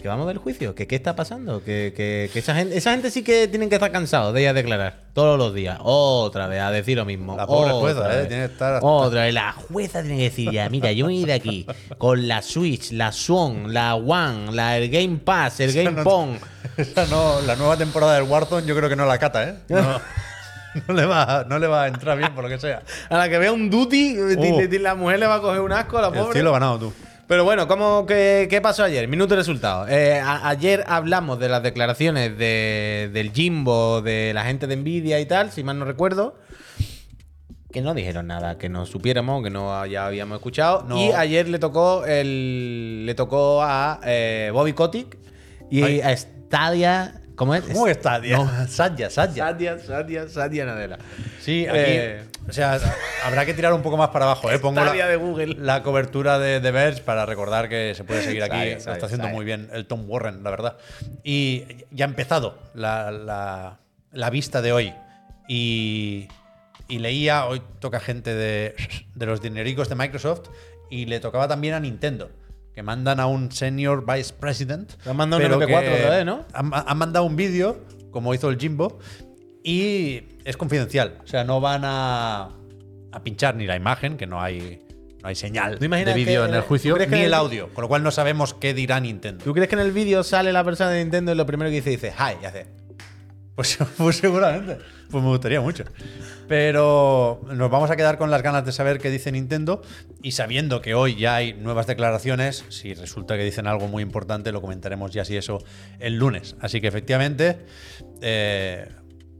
Que 0.00 0.08
vamos 0.08 0.26
del 0.28 0.38
juicio, 0.38 0.74
que 0.74 0.86
qué 0.86 0.96
está 0.96 1.14
pasando, 1.14 1.62
que, 1.62 1.92
que- 1.94 2.30
que 2.32 2.38
esa, 2.38 2.54
gente, 2.54 2.74
esa 2.76 2.92
gente 2.92 3.10
sí 3.10 3.22
que 3.22 3.48
tienen 3.48 3.68
que 3.68 3.74
estar 3.74 3.92
cansados 3.92 4.32
de 4.32 4.42
ir 4.42 4.48
a 4.48 4.52
declarar 4.54 5.00
todos 5.12 5.36
los 5.38 5.52
días, 5.54 5.78
otra 5.82 6.46
vez 6.46 6.60
a 6.62 6.70
decir 6.70 6.96
lo 6.96 7.04
mismo. 7.04 7.36
La 7.36 7.46
pobre 7.46 7.70
otra 7.72 7.80
jueza, 7.94 8.22
¿eh? 8.22 8.26
Tiene 8.26 8.46
que 8.46 8.52
estar 8.52 8.74
hasta- 8.76 8.86
Otra 8.86 9.22
vez, 9.24 9.34
la 9.34 9.52
jueza 9.52 10.00
tiene 10.00 10.16
que 10.16 10.22
decir 10.24 10.50
ya, 10.52 10.70
mira, 10.70 10.90
yo 10.92 11.06
me 11.06 11.12
voy 11.12 11.24
de 11.26 11.34
aquí 11.34 11.66
con 11.98 12.26
la 12.26 12.40
Switch, 12.40 12.92
la 12.92 13.12
Swan, 13.12 13.74
la 13.74 13.94
One, 13.94 14.52
la, 14.52 14.78
el 14.78 14.88
Game 14.90 15.18
Pass, 15.18 15.60
el 15.60 15.72
Game 15.74 15.90
no- 15.92 16.02
Pong. 16.04 16.36
Esa 16.78 17.04
no, 17.06 17.42
la 17.42 17.56
nueva 17.56 17.76
temporada 17.76 18.14
del 18.14 18.22
Warzone 18.24 18.66
yo 18.66 18.74
creo 18.74 18.88
que 18.88 18.96
no 18.96 19.04
la 19.04 19.18
cata, 19.18 19.48
¿eh? 19.50 19.54
No, 19.68 20.00
no 20.88 20.94
le, 20.94 21.04
va, 21.04 21.44
no 21.46 21.58
le 21.58 21.66
va 21.66 21.82
a 21.82 21.88
entrar 21.88 22.16
bien 22.16 22.34
por 22.34 22.44
lo 22.44 22.48
que 22.48 22.58
sea. 22.58 22.82
A 23.10 23.18
la 23.18 23.28
que 23.28 23.36
vea 23.36 23.52
un 23.52 23.68
duty, 23.68 24.16
Uh. 24.18 24.78
la 24.80 24.94
mujer 24.94 25.18
le 25.18 25.26
va 25.26 25.34
a 25.34 25.40
coger 25.42 25.60
un 25.60 25.72
asco 25.72 25.98
a 25.98 26.02
la 26.02 26.08
El 26.08 26.14
pobre. 26.14 26.32
cielo 26.32 26.52
ganado 26.52 26.78
tú. 26.78 26.92
Pero 27.30 27.44
bueno, 27.44 27.68
¿cómo, 27.68 28.06
qué, 28.06 28.48
qué 28.50 28.60
pasó 28.60 28.82
ayer? 28.82 29.06
Minuto 29.06 29.34
y 29.34 29.36
resultado. 29.36 29.86
Eh, 29.86 30.18
a- 30.18 30.48
ayer 30.48 30.82
hablamos 30.88 31.38
de 31.38 31.48
las 31.48 31.62
declaraciones 31.62 32.36
de- 32.36 33.08
del 33.12 33.30
Jimbo, 33.30 34.02
de 34.02 34.32
la 34.34 34.42
gente 34.42 34.66
de 34.66 34.74
Nvidia 34.74 35.20
y 35.20 35.26
tal, 35.26 35.52
si 35.52 35.62
mal 35.62 35.78
no 35.78 35.84
recuerdo. 35.84 36.34
Que 37.70 37.82
no 37.82 37.94
dijeron 37.94 38.26
nada, 38.26 38.58
que 38.58 38.68
no 38.68 38.84
supiéramos, 38.84 39.44
que 39.44 39.50
no 39.50 39.86
ya 39.86 40.06
habíamos 40.06 40.38
escuchado. 40.38 40.82
No. 40.88 40.96
Y 40.98 41.12
ayer 41.12 41.48
le 41.48 41.60
tocó 41.60 42.04
el, 42.04 43.06
le 43.06 43.14
tocó 43.14 43.62
a 43.62 44.00
eh, 44.04 44.50
Bobby 44.52 44.72
Kotick 44.72 45.16
y 45.70 45.84
Ay. 45.84 46.00
a 46.00 46.16
Stadia. 46.16 47.20
¿Cómo 47.36 47.54
es? 47.54 47.62
¿Cómo 47.62 47.86
está? 47.86 48.20
Satya, 48.66 49.08
Satya. 49.08 49.46
Sadia, 49.46 49.78
Sadia, 49.78 50.28
Sadia 50.28 50.64
Nadella. 50.66 50.98
Sí, 51.40 51.64
aquí. 51.64 51.78
Eh. 51.78 52.22
O 52.50 52.52
sea, 52.52 52.78
habrá 53.24 53.46
que 53.46 53.54
tirar 53.54 53.72
un 53.72 53.82
poco 53.82 53.96
más 53.96 54.10
para 54.10 54.26
abajo, 54.26 54.50
¿eh? 54.50 54.58
Pongo 54.58 54.84
la, 54.84 54.92
de 54.92 55.16
Google. 55.16 55.54
la 55.58 55.82
cobertura 55.82 56.38
de, 56.38 56.60
de 56.60 56.70
Verge 56.70 57.02
para 57.02 57.24
recordar 57.26 57.68
que 57.68 57.94
se 57.94 58.04
puede 58.04 58.22
seguir 58.22 58.42
aquí. 58.42 58.70
Lo 58.86 58.92
está 58.92 59.06
haciendo 59.06 59.28
muy 59.28 59.44
bien 59.44 59.68
el 59.72 59.86
Tom 59.86 60.04
Warren, 60.08 60.42
la 60.42 60.50
verdad. 60.50 60.76
Y 61.24 61.64
ya 61.90 62.04
ha 62.04 62.08
empezado 62.08 62.58
la, 62.74 63.10
la- 63.10 63.78
la 64.12 64.30
vista 64.30 64.60
de 64.60 64.72
hoy. 64.72 64.92
Y, 65.48 66.28
y 66.88 66.98
leía, 66.98 67.46
hoy 67.46 67.62
toca 67.78 68.00
gente 68.00 68.34
de, 68.34 68.74
de 69.14 69.26
los 69.26 69.40
dinericos 69.40 69.88
de 69.88 69.94
Microsoft, 69.94 70.48
y 70.90 71.06
le 71.06 71.20
tocaba 71.20 71.46
también 71.48 71.74
a 71.74 71.80
Nintendo, 71.80 72.30
que 72.74 72.82
mandan 72.82 73.20
a 73.20 73.26
un 73.26 73.52
senior 73.52 74.04
vice 74.06 74.32
president. 74.34 74.92
Han 75.06 75.16
mandado 75.16 75.42
un 75.42 75.48
pero 75.48 75.60
MP4 75.60 75.80
que 75.82 75.94
otra 76.04 76.10
vez, 76.16 76.24
¿no? 76.24 76.44
Han, 76.52 76.70
han 76.74 76.98
mandado 76.98 77.24
un 77.24 77.36
vídeo, 77.36 77.84
como 78.10 78.34
hizo 78.34 78.48
el 78.50 78.58
Jimbo, 78.58 78.98
y 79.62 80.22
es 80.44 80.56
confidencial. 80.56 81.18
O 81.24 81.26
sea, 81.26 81.44
no 81.44 81.60
van 81.60 81.82
a, 81.84 82.50
a 83.12 83.22
pinchar 83.22 83.56
ni 83.56 83.66
la 83.66 83.76
imagen, 83.76 84.16
que 84.16 84.26
no 84.26 84.40
hay, 84.40 84.82
no 85.22 85.28
hay 85.28 85.34
señal 85.34 85.76
¿No 85.78 85.86
imaginas 85.86 86.14
de 86.14 86.20
vídeo 86.20 86.44
en 86.46 86.54
el 86.54 86.62
juicio, 86.62 86.92
¿tú 86.92 86.96
crees 86.96 87.10
que 87.10 87.16
ni 87.16 87.22
el- 87.22 87.34
audio. 87.34 87.68
Con 87.74 87.82
lo 87.82 87.88
cual 87.88 88.02
no 88.02 88.10
sabemos 88.10 88.54
qué 88.54 88.72
dirá 88.74 89.00
Nintendo. 89.00 89.44
¿Tú 89.44 89.52
crees 89.52 89.68
que 89.68 89.74
en 89.74 89.82
el 89.82 89.92
vídeo 89.92 90.22
sale 90.22 90.52
la 90.52 90.64
persona 90.64 90.90
de 90.90 91.00
Nintendo 91.02 91.32
y 91.32 91.34
lo 91.34 91.46
primero 91.46 91.70
que 91.70 91.76
dice 91.76 91.90
dice 91.90 92.12
hi 92.18 92.42
y 92.42 92.46
hace? 92.46 92.66
Pues, 93.54 93.78
pues 93.98 94.16
seguramente. 94.16 94.78
Pues 95.10 95.22
me 95.22 95.30
gustaría 95.30 95.60
mucho. 95.60 95.84
Pero 96.48 97.40
nos 97.52 97.70
vamos 97.70 97.90
a 97.90 97.96
quedar 97.96 98.16
con 98.16 98.30
las 98.30 98.42
ganas 98.42 98.64
de 98.64 98.72
saber 98.72 98.98
qué 98.98 99.10
dice 99.10 99.30
Nintendo 99.32 99.82
y 100.22 100.32
sabiendo 100.32 100.80
que 100.80 100.94
hoy 100.94 101.16
ya 101.16 101.36
hay 101.36 101.52
nuevas 101.52 101.86
declaraciones, 101.86 102.64
si 102.70 102.94
resulta 102.94 103.36
que 103.36 103.44
dicen 103.44 103.66
algo 103.66 103.86
muy 103.88 104.02
importante, 104.02 104.50
lo 104.52 104.60
comentaremos 104.60 105.12
ya 105.12 105.24
si 105.24 105.36
eso 105.36 105.62
el 105.98 106.16
lunes. 106.16 106.56
Así 106.60 106.80
que 106.80 106.86
efectivamente 106.88 107.58
eh, 108.20 108.88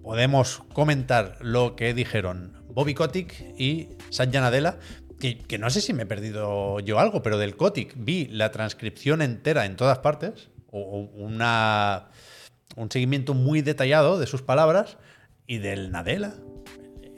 podemos 0.02 0.62
comentar 0.72 1.36
lo 1.40 1.76
que 1.76 1.94
dijeron 1.94 2.52
Bobby 2.68 2.94
Kotick 2.94 3.34
y 3.58 3.88
Satya 4.10 4.40
Nadella. 4.40 4.78
Que, 5.18 5.36
que 5.36 5.58
no 5.58 5.68
sé 5.68 5.82
si 5.82 5.92
me 5.92 6.04
he 6.04 6.06
perdido 6.06 6.80
yo 6.80 6.98
algo, 6.98 7.22
pero 7.22 7.36
del 7.36 7.54
Kotick 7.54 7.92
vi 7.94 8.26
la 8.28 8.50
transcripción 8.52 9.20
entera 9.20 9.66
en 9.66 9.76
todas 9.76 9.98
partes, 9.98 10.48
o, 10.70 11.10
una, 11.14 12.08
un 12.76 12.90
seguimiento 12.90 13.34
muy 13.34 13.60
detallado 13.60 14.18
de 14.18 14.26
sus 14.26 14.40
palabras, 14.40 14.96
y 15.46 15.58
del 15.58 15.90
Nadella. 15.90 16.32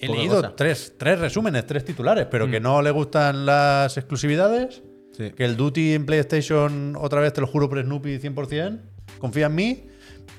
He 0.01 0.09
Poca 0.09 0.19
leído. 0.19 0.43
Mm. 0.43 0.57
tres, 0.57 0.95
tres 0.99 1.21
resúmenes, 1.21 1.65
tres 1.65 1.85
titulares, 1.85 2.27
pero 2.29 2.51
que 2.51 2.59
no 2.59 2.83
le 2.83 2.91
gustan 2.91 3.47
las 3.47 3.97
exclusividades, 3.97 4.83
Sí. 5.12 5.31
que 5.31 5.45
el 5.45 5.57
Duty 5.59 5.93
en 5.93 6.07
PlayStation, 6.07 6.97
otra 6.97 7.21
vez 7.21 7.35
te 7.35 7.43
lo 7.43 7.47
juro 7.47 7.69
por 7.69 7.81
Snoopy 7.81 8.19
100%, 8.19 8.81
confía 9.19 9.47
en 9.47 9.55
mí, 9.55 9.87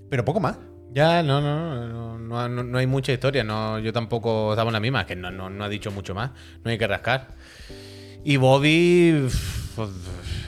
pero 0.09 0.25
poco 0.25 0.39
más. 0.39 0.57
Ya, 0.93 1.23
no, 1.23 1.41
no, 1.41 1.87
no, 1.87 2.17
no, 2.17 2.49
no- 2.49 2.63
no 2.63 2.77
hay 2.77 2.87
mucha 2.87 3.11
historia. 3.11 3.43
No, 3.43 3.79
yo 3.79 3.91
tampoco 3.91 4.51
estaba 4.53 4.69
en 4.69 4.73
la 4.73 4.79
misma, 4.79 5.05
que 5.05 5.15
no, 5.15 5.31
no, 5.31 5.49
no 5.49 5.63
ha 5.63 5.69
dicho 5.69 5.91
mucho 5.91 6.13
más. 6.13 6.31
No 6.63 6.71
hay 6.71 6.77
que 6.77 6.87
rascar. 6.87 7.29
Y 8.23 8.37
Bobby, 8.37 9.27
pues, 9.75 9.89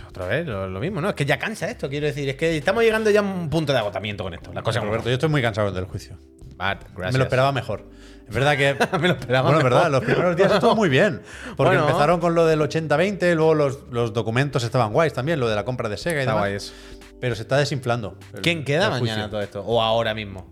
otra 0.08 0.28
vez, 0.28 0.46
lo, 0.48 0.80
mismo, 0.80 1.02
¿no? 1.02 1.10
Es 1.10 1.16
que 1.16 1.26
ya 1.26 1.38
cansa 1.38 1.70
esto, 1.70 1.90
quiero 1.90 2.06
decir. 2.06 2.30
Es 2.30 2.36
que 2.36 2.56
estamos 2.58 2.84
llegando 2.84 3.10
ya 3.10 3.20
a 3.20 3.24
un 3.24 3.50
punto 3.50 3.74
de 3.74 3.80
agotamiento 3.80 4.24
con 4.24 4.34
esto. 4.34 4.54
Las 4.54 4.64
cosas 4.64 4.84
Roberto, 4.84 5.10
yo 5.10 5.16
estoy 5.16 5.30
muy 5.30 5.42
cansado 5.42 5.72
del 5.72 5.86
juicio. 5.86 6.18
Me 6.58 7.18
lo 7.18 7.24
esperaba 7.24 7.52
mejor. 7.52 7.84
Es 8.28 8.34
verdad 8.34 8.56
que. 8.56 8.76
Me 9.00 9.08
lo 9.10 9.14
esperaba 9.16 9.50
Bueno, 9.50 9.58
es 9.60 9.64
verdad, 9.64 9.92
los 9.92 10.04
primeros 10.04 10.36
días 10.38 10.52
estuvo 10.54 10.76
muy 10.76 10.90
bien. 10.90 11.22
Porque 11.58 11.76
Bueno. 11.76 11.88
empezaron 11.88 12.20
con 12.20 12.34
lo 12.34 12.46
del 12.46 12.60
80-20, 12.62 13.36
luego 13.36 13.54
los, 13.54 13.80
los 13.92 14.14
documentos 14.14 14.64
estaban 14.64 14.94
guays 14.94 15.14
también, 15.14 15.40
lo 15.40 15.50
de 15.50 15.56
la 15.56 15.66
compra 15.66 15.90
de 15.90 15.98
Sega 15.98 16.18
y 16.18 16.20
Está 16.22 16.32
demás. 16.32 16.42
guay 16.44 16.54
eso. 16.56 16.74
Pero 17.26 17.34
se 17.36 17.42
está 17.42 17.58
desinflando. 17.58 18.20
el- 18.36 18.42
¿Quién 18.42 18.64
queda 18.64 18.88
mañana 18.92 19.32
todo 19.32 19.42
esto? 19.42 19.64
O 19.66 19.82
ahora 19.82 20.14
mismo. 20.14 20.48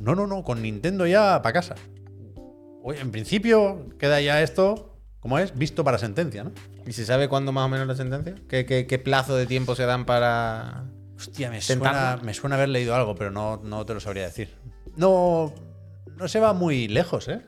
No, 0.00 0.14
no, 0.14 0.26
no, 0.26 0.42
con 0.42 0.62
Nintendo 0.62 1.06
ya 1.06 1.42
para 1.42 1.52
casa. 1.52 1.74
Oye, 2.82 3.00
en 3.00 3.10
principio 3.10 3.86
queda 3.98 4.18
ya 4.22 4.40
esto, 4.40 4.96
¿cómo 5.20 5.38
es? 5.38 5.54
Visto 5.58 5.84
para 5.84 5.98
sentencia, 5.98 6.42
¿no? 6.42 6.52
¿Y 6.86 6.94
se 6.94 7.04
sabe 7.04 7.28
cuándo 7.28 7.52
más 7.52 7.66
o 7.66 7.68
menos 7.68 7.86
la 7.86 7.94
sentencia? 7.96 8.34
¿Qué, 8.48 8.64
qué, 8.64 8.86
qué 8.86 8.98
plazo 8.98 9.36
de 9.36 9.44
tiempo 9.44 9.74
se 9.74 9.84
dan 9.84 10.06
para.? 10.06 10.84
Hostia, 11.18 11.50
me 11.50 11.60
suena, 11.60 12.18
me 12.22 12.32
suena 12.32 12.56
haber 12.56 12.70
leído 12.70 12.94
algo, 12.94 13.14
pero 13.14 13.30
no, 13.30 13.60
no 13.62 13.84
te 13.84 13.92
lo 13.92 14.00
sabría 14.00 14.22
decir. 14.22 14.54
No, 14.96 15.52
no 16.16 16.28
se 16.28 16.40
va 16.40 16.54
muy 16.54 16.88
lejos, 16.88 17.28
¿eh? 17.28 17.42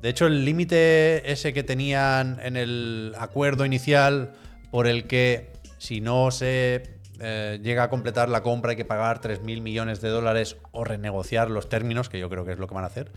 De 0.00 0.08
hecho, 0.10 0.28
el 0.28 0.44
límite 0.44 1.32
ese 1.32 1.52
que 1.52 1.64
tenían 1.64 2.38
en 2.44 2.56
el 2.56 3.12
acuerdo 3.18 3.64
inicial 3.66 4.34
por 4.70 4.86
el 4.86 5.08
que 5.08 5.50
si 5.78 6.00
no 6.00 6.30
se 6.30 6.97
eh, 7.20 7.58
llega 7.62 7.82
a 7.84 7.90
completar 7.90 8.28
la 8.28 8.42
compra 8.42 8.70
hay 8.70 8.76
que 8.76 8.84
pagar 8.84 9.20
3.000 9.20 9.60
millones 9.60 10.00
de 10.00 10.08
dólares 10.08 10.56
o 10.72 10.84
renegociar 10.84 11.50
los 11.50 11.68
términos, 11.68 12.08
que 12.08 12.18
yo 12.18 12.28
creo 12.30 12.44
que 12.44 12.52
es 12.52 12.58
lo 12.58 12.66
que 12.66 12.74
van 12.74 12.84
a 12.84 12.88
hacer. 12.88 13.10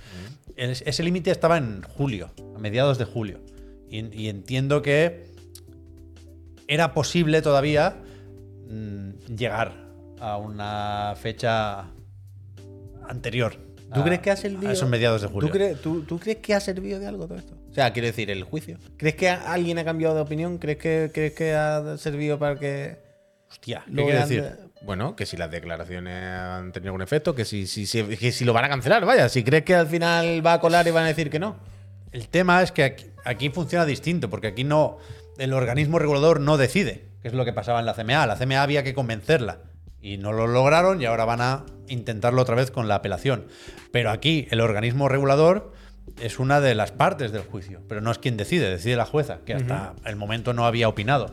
Es- 0.56 0.84
Ese 0.86 1.04
límite 1.04 1.32
estaba 1.32 1.58
en 1.58 1.84
julio, 1.84 2.32
a 2.56 2.60
mediados 2.60 2.98
de 2.98 3.06
julio. 3.06 3.40
Y, 3.90 4.06
y 4.16 4.30
entiendo 4.30 4.82
que 4.82 5.26
era 6.68 6.94
posible 6.94 7.42
todavía 7.42 7.98
mm, 8.70 9.36
llegar 9.36 9.74
a 10.20 10.38
una 10.38 11.14
fecha 11.18 11.86
anterior. 13.08 13.56
¿Tú 13.94 14.00
a- 14.00 14.04
crees 14.06 14.22
que 14.22 14.32
ha 14.32 14.36
servido? 14.38 14.70
A 14.70 14.74
esos 14.74 14.88
mediados 14.90 15.22
de 15.22 15.28
julio. 15.28 15.50
¿tú, 15.50 15.54
crees, 15.54 15.82
tú, 15.82 16.02
tú 16.04 16.18
crees 16.20 16.38
que 16.38 16.54
ha 16.54 16.60
servido 16.60 17.00
de 17.00 17.08
algo 17.08 17.28
todo 17.28 17.38
esto? 17.38 17.56
O 17.70 17.74
sea, 17.74 17.92
quiero 17.94 18.08
decir, 18.08 18.30
el 18.32 18.44
juicio. 18.44 18.78
¿Crees 18.98 19.16
que 19.16 19.30
alguien 19.30 19.78
ha 19.80 19.84
cambiado 19.86 20.16
de 20.16 20.22
opinión? 20.22 20.58
¿Crees 20.58 20.78
que, 20.78 21.10
crees 21.14 21.34
que 21.34 21.54
ha 21.54 21.98
servido 21.98 22.40
para 22.40 22.58
que.? 22.58 23.11
Hostia, 23.52 23.84
¿qué 23.86 23.92
lo 23.92 24.04
quiere 24.06 24.20
decir? 24.20 24.44
de- 24.44 24.72
Bueno, 24.84 25.16
que 25.16 25.26
si 25.28 25.38
las 25.38 25.52
declaraciones 25.52 26.16
han 26.24 26.72
tenido 26.72 26.90
algún 26.90 27.02
efecto, 27.04 27.36
que 27.36 27.46
si, 27.46 27.68
si, 27.68 27.86
si- 27.86 28.04
que 28.04 28.32
si 28.32 28.46
lo 28.46 28.54
van 28.54 28.66
a 28.66 28.70
cancelar, 28.70 29.06
vaya. 29.06 29.30
Si 29.30 29.44
crees 29.44 29.64
que 29.64 29.76
al 29.76 29.86
final 29.88 30.44
va 30.46 30.54
a 30.54 30.60
colar 30.60 30.88
y 30.88 30.92
van 30.92 31.04
a 31.04 31.08
decir 31.08 31.30
que 31.30 31.38
no. 31.40 31.58
El 32.12 32.28
tema 32.30 32.64
es 32.64 32.72
que 32.72 32.84
aquí, 32.84 33.06
aquí 33.24 33.50
funciona 33.50 33.86
distinto, 33.86 34.30
porque 34.30 34.48
aquí 34.48 34.64
no. 34.64 34.98
El 35.38 35.54
organismo 35.54 36.00
regulador 36.00 36.40
no 36.40 36.58
decide, 36.58 37.06
que 37.22 37.28
es 37.28 37.34
lo 37.34 37.46
que 37.46 37.54
pasaba 37.54 37.80
en 37.80 37.86
la 37.86 37.94
CMA. 37.94 38.26
La 38.26 38.36
CMA 38.38 38.62
había 38.64 38.84
que 38.84 38.94
convencerla. 38.94 39.60
Y 40.02 40.18
no 40.18 40.32
lo 40.34 40.48
lograron 40.48 41.00
y 41.00 41.06
ahora 41.06 41.26
van 41.26 41.42
a 41.42 41.66
intentarlo 41.88 42.42
otra 42.42 42.56
vez 42.56 42.72
con 42.72 42.88
la 42.88 42.96
apelación. 42.96 43.46
Pero 43.92 44.10
aquí 44.10 44.48
el 44.50 44.60
organismo 44.62 45.08
regulador 45.10 45.74
es 46.20 46.40
una 46.40 46.60
de 46.60 46.74
las 46.74 46.92
partes 46.92 47.32
del 47.32 47.44
juicio, 47.44 47.82
pero 47.88 48.02
no 48.02 48.10
es 48.12 48.18
quien 48.18 48.36
decide, 48.36 48.68
decide 48.72 48.96
la 48.96 49.06
jueza, 49.06 49.40
que 49.46 49.54
hasta 49.54 49.94
el 50.06 50.16
momento 50.16 50.54
no 50.54 50.66
había 50.66 50.90
opinado. 50.90 51.32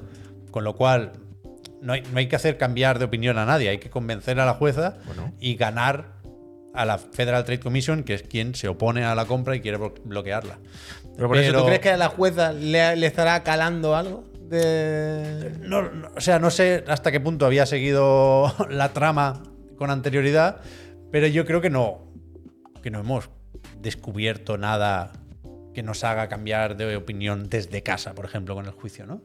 Con 0.50 0.64
lo 0.64 0.76
cual, 0.76 1.12
no 1.82 1.92
hay, 1.92 2.02
no 2.12 2.18
hay 2.18 2.26
que 2.28 2.36
hacer 2.36 2.56
cambiar 2.58 2.98
de 2.98 3.04
opinión 3.06 3.38
a 3.38 3.44
nadie, 3.46 3.68
hay 3.68 3.78
que 3.78 3.90
convencer 3.90 4.38
a 4.40 4.46
la 4.46 4.54
jueza 4.54 4.98
Bueno. 5.06 5.32
y 5.40 5.54
ganar 5.56 6.18
a 6.74 6.84
la 6.84 6.98
Federal 6.98 7.44
Trade 7.44 7.60
Commission, 7.60 8.04
que 8.04 8.14
es 8.14 8.22
quien 8.22 8.54
se 8.54 8.68
opone 8.68 9.04
a 9.04 9.14
la 9.14 9.24
compra 9.24 9.56
y 9.56 9.60
quiere 9.60 9.78
blo- 9.78 9.94
bloquearla. 10.04 10.58
Pero 11.16 11.28
por 11.28 11.38
eso, 11.38 11.58
¿tú 11.58 11.64
crees 11.66 11.80
que 11.80 11.90
a 11.90 11.96
la 11.96 12.08
jueza 12.08 12.52
le, 12.52 12.94
le 12.96 13.06
estará 13.06 13.42
calando 13.42 13.96
algo? 13.96 14.24
De... 14.48 15.52
No, 15.62 15.82
no, 15.82 16.08
o 16.16 16.20
sea, 16.20 16.38
no 16.38 16.50
sé 16.50 16.84
hasta 16.88 17.10
qué 17.12 17.20
punto 17.20 17.46
había 17.46 17.66
seguido 17.66 18.52
la 18.70 18.92
trama 18.92 19.42
con 19.76 19.90
anterioridad, 19.90 20.60
pero 21.10 21.26
yo 21.26 21.44
creo 21.44 21.60
que 21.60 21.70
no, 21.70 22.12
que 22.82 22.90
no 22.90 23.00
hemos 23.00 23.30
descubierto 23.80 24.56
nada 24.58 25.12
que 25.74 25.82
nos 25.82 26.02
haga 26.04 26.28
cambiar 26.28 26.76
de 26.76 26.96
opinión 26.96 27.48
desde 27.48 27.82
casa, 27.82 28.14
por 28.14 28.24
ejemplo, 28.24 28.54
con 28.54 28.66
el 28.66 28.72
juicio, 28.72 29.06
¿no? 29.06 29.20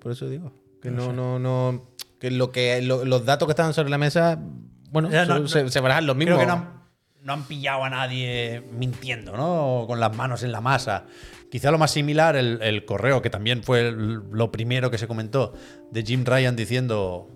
Por 0.00 0.12
eso 0.12 0.28
digo. 0.28 0.52
Que 0.82 0.90
no, 0.90 1.12
no, 1.12 1.38
no. 1.38 1.90
Que 2.18 2.30
lo 2.30 2.50
que 2.52 2.80
lo- 2.82 3.04
los 3.04 3.24
datos 3.24 3.46
que 3.46 3.52
estaban 3.52 3.74
sobre 3.74 3.90
la 3.90 3.98
mesa, 3.98 4.38
bueno, 4.90 5.10
Ya, 5.10 5.24
no, 5.24 5.46
se, 5.48 5.62
no. 5.64 5.68
se- 5.70 5.80
barajan 5.80 6.06
los 6.06 6.16
mismos. 6.16 6.36
Creo 6.36 6.46
que 6.46 6.52
no 6.52 6.58
han, 6.58 6.82
no 7.22 7.32
han 7.34 7.44
pillado 7.44 7.84
a 7.84 7.90
nadie 7.90 8.62
mintiendo, 8.72 9.36
¿no? 9.36 9.80
O 9.82 9.86
con 9.86 10.00
las 10.00 10.14
manos 10.16 10.42
en 10.42 10.52
la 10.52 10.60
masa. 10.60 11.04
Quizá 11.50 11.70
lo 11.70 11.78
más 11.78 11.90
similar, 11.90 12.36
el, 12.36 12.60
el 12.62 12.84
correo, 12.84 13.22
que 13.22 13.30
también 13.30 13.62
fue 13.62 13.90
lo 13.92 14.52
primero 14.52 14.90
que 14.90 14.98
se 14.98 15.08
comentó, 15.08 15.52
de 15.90 16.02
Jim 16.02 16.24
Ryan 16.24 16.54
diciendo 16.56 17.28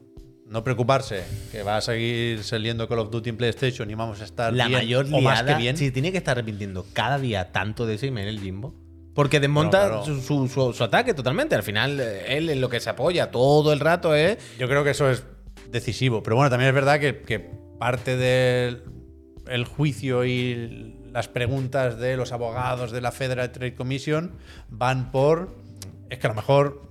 no 0.46 0.62
preocuparse, 0.62 1.24
que 1.50 1.62
va 1.62 1.78
a 1.78 1.80
seguir 1.80 2.44
saliendo 2.44 2.86
Call 2.86 2.98
of 3.00 3.10
Duty 3.10 3.30
en 3.30 3.36
PlayStation 3.38 3.90
y 3.90 3.94
vamos 3.94 4.20
a 4.20 4.24
estar 4.24 4.52
la 4.52 4.68
bien, 4.68 4.78
mayor 4.80 5.06
o 5.06 5.20
más 5.20 5.40
que 5.40 5.46
liada. 5.46 5.58
bien. 5.58 5.76
Si 5.76 5.90
tiene 5.90 6.12
que 6.12 6.18
estar 6.18 6.32
arrepintiendo 6.38 6.86
cada 6.92 7.18
día 7.18 7.50
tanto 7.50 7.86
de 7.86 7.94
ese 7.94 8.06
email 8.08 8.28
el 8.28 8.40
Jimbo. 8.40 8.74
Porque 9.14 9.38
desmonta 9.40 10.02
su- 10.04 10.72
su 10.74 10.84
ataque 10.84 11.14
totalmente. 11.14 11.54
Al 11.54 11.62
final, 11.62 12.00
eh, 12.00 12.36
él 12.36 12.50
en 12.50 12.60
lo 12.60 12.68
que 12.68 12.80
se 12.80 12.90
apoya 12.90 13.30
todo 13.30 13.72
el 13.72 13.80
rato 13.80 14.14
es. 14.14 14.38
Yo 14.58 14.66
creo 14.68 14.82
que 14.84 14.90
eso 14.90 15.08
es 15.10 15.24
decisivo. 15.70 16.22
Pero 16.22 16.36
bueno, 16.36 16.50
también 16.50 16.68
es 16.68 16.74
verdad 16.74 16.98
que, 17.00 17.20
que 17.22 17.38
parte 17.78 18.16
del 18.16 18.82
el 19.46 19.64
juicio 19.66 20.24
y 20.24 20.96
las 21.12 21.28
preguntas 21.28 21.98
de 21.98 22.16
los 22.16 22.32
abogados 22.32 22.90
de 22.92 23.00
la 23.00 23.12
Federal 23.12 23.52
Trade 23.52 23.74
Commission 23.74 24.32
van 24.68 25.10
por. 25.12 25.54
Es 26.10 26.18
que 26.18 26.26
a 26.26 26.30
lo 26.30 26.36
mejor 26.36 26.82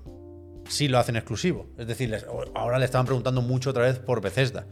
sí 0.69 0.87
lo 0.87 0.99
hacen 0.99 1.15
exclusivo. 1.17 1.67
Es 1.77 1.87
decir, 1.87 2.09
les- 2.09 2.25
ahora 2.55 2.79
le 2.79 2.85
estaban 2.85 3.05
preguntando 3.05 3.41
mucho 3.41 3.71
otra 3.71 3.83
vez 3.83 3.99
por 3.99 4.21
Bethesda. 4.21 4.65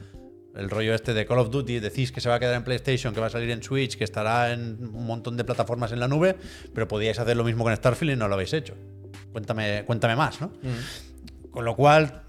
El 0.56 0.70
rollo 0.70 0.94
este 0.94 1.14
de 1.14 1.26
Call 1.26 1.40
of 1.40 1.50
Duty, 1.50 1.80
decís 1.80 2.12
que 2.12 2.20
se 2.20 2.28
va 2.28 2.36
a 2.36 2.40
quedar 2.40 2.56
en 2.56 2.64
PlayStation, 2.64 3.14
que 3.14 3.22
va 3.22 3.28
a 3.28 3.30
salir 3.30 3.50
en 3.52 3.64
Switch, 3.64 3.98
que 3.98 4.04
estará 4.04 4.52
en 4.52 4.78
un 4.94 5.06
montón 5.06 5.38
de 5.38 5.44
plataformas 5.44 5.92
en 5.92 6.00
la 6.00 6.08
nube, 6.08 6.36
pero 6.74 6.88
podíais 6.88 7.20
hacer 7.20 7.38
lo 7.38 7.44
mismo 7.44 7.64
con 7.64 7.76
Starfield 7.76 8.14
y 8.14 8.16
no 8.18 8.28
lo 8.28 8.36
habéis 8.36 8.54
hecho. 8.54 8.76
Cuéntame, 9.32 9.84
cuéntame 9.86 10.16
más, 10.16 10.42
¿no? 10.42 10.52
Con 11.52 11.64
lo 11.64 11.76
cual, 11.76 12.24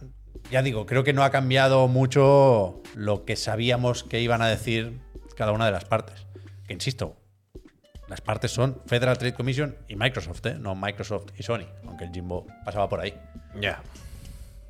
ya 0.50 0.62
digo, 0.62 0.87
creo 0.87 1.02
que 1.02 1.12
no 1.12 1.24
ha 1.24 1.30
cambiado 1.30 1.88
mucho 1.88 2.82
lo 2.94 3.24
que 3.24 3.37
sabíamos 3.37 4.04
que 4.04 4.20
iban 4.20 4.40
a 4.40 4.46
decir 4.46 5.00
cada 5.37 5.52
una 5.52 5.66
de 5.66 5.72
las 5.72 5.85
partes. 5.85 6.26
Que 6.66 6.74
insisto, 6.74 7.16
las 8.08 8.20
partes 8.20 8.50
son 8.50 8.80
Federal 8.87 9.18
Trade 9.18 9.35
Commission 9.35 9.76
y 9.88 9.96
Microsoft, 9.96 10.44
¿eh? 10.46 10.56
no 10.58 10.74
Microsoft 10.74 11.32
y 11.38 11.42
Sony, 11.42 11.66
aunque 11.87 12.04
el 12.04 12.12
Jimbo 12.12 12.46
pasaba 12.64 12.88
por 12.88 13.00
ahí. 13.00 13.14
Ya. 13.61 13.82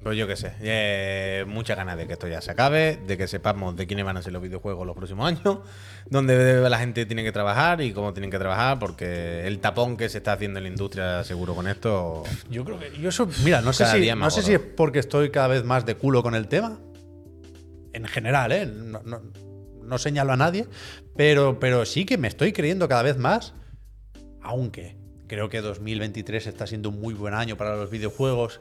Pues 0.03 0.19
yo 0.19 0.27
qué 0.27 0.35
sé, 0.35 0.53
eh, 0.61 1.45
muchas 1.47 1.77
ganas 1.77 1.97
de 1.97 2.09
que 2.09 2.15
esto 2.15 2.27
ya 2.27 2.41
se 2.41 2.51
acabe, 2.51 2.99
de 3.07 3.17
que 3.17 3.29
sepamos 3.29 3.77
de 3.77 3.87
quiénes 3.87 4.05
van 4.05 4.17
a 4.17 4.23
ser 4.23 4.33
los 4.33 4.43
videojuegos 4.43 4.85
los 4.85 4.97
próximos 4.97 5.29
años, 5.29 5.61
dónde 6.11 6.69
la 6.69 6.79
gente 6.81 7.07
tiene 7.07 7.23
que 7.23 7.31
trabajar 7.31 7.81
y 7.81 7.93
cómo 7.93 8.13
tienen 8.13 8.29
que 8.29 8.39
trabajar, 8.41 8.81
porque 8.81 9.47
el 9.47 9.61
tapón 9.61 9.97
que 9.97 10.09
se 10.09 10.19
está 10.19 10.33
haciendo 10.33 10.59
en 10.59 10.65
la 10.65 10.71
industria 10.71 11.23
seguro 11.23 11.55
con 11.55 11.69
esto... 11.69 12.25
Yo 12.51 12.65
creo 12.65 12.81
que... 12.81 12.91
Yo 13.01 13.11
eso, 13.11 13.29
mira, 13.45 13.61
no 13.61 13.73
sé, 13.73 13.85
si, 13.93 13.99
no 14.17 14.31
sé 14.31 14.43
si 14.43 14.55
es 14.55 14.59
porque 14.61 14.99
estoy 14.99 15.31
cada 15.31 15.47
vez 15.47 15.63
más 15.63 15.87
de 15.87 15.95
culo 15.95 16.25
con 16.25 16.35
el 16.35 16.49
tema. 16.49 16.81
En 17.93 18.05
general, 18.07 18.51
¿eh? 18.51 18.67
No, 18.67 19.03
no- 19.05 19.23
no 19.85 19.99
señalo 19.99 20.33
a 20.33 20.37
nadie, 20.37 20.67
pero, 21.17 21.61
pero 21.61 21.85
sí 21.85 22.05
que 22.07 22.17
me 22.19 22.27
estoy 22.27 22.53
creyendo 22.53 22.89
cada 22.89 23.03
vez 23.03 23.19
más, 23.19 23.53
aunque 24.41 24.97
creo 25.29 25.49
que 25.49 25.61
2023 25.61 26.47
está 26.47 26.67
siendo 26.67 26.89
un 26.89 27.01
muy 27.01 27.15
buen 27.15 27.35
año 27.35 27.57
para 27.57 27.77
los 27.77 27.91
videojuegos. 27.91 28.61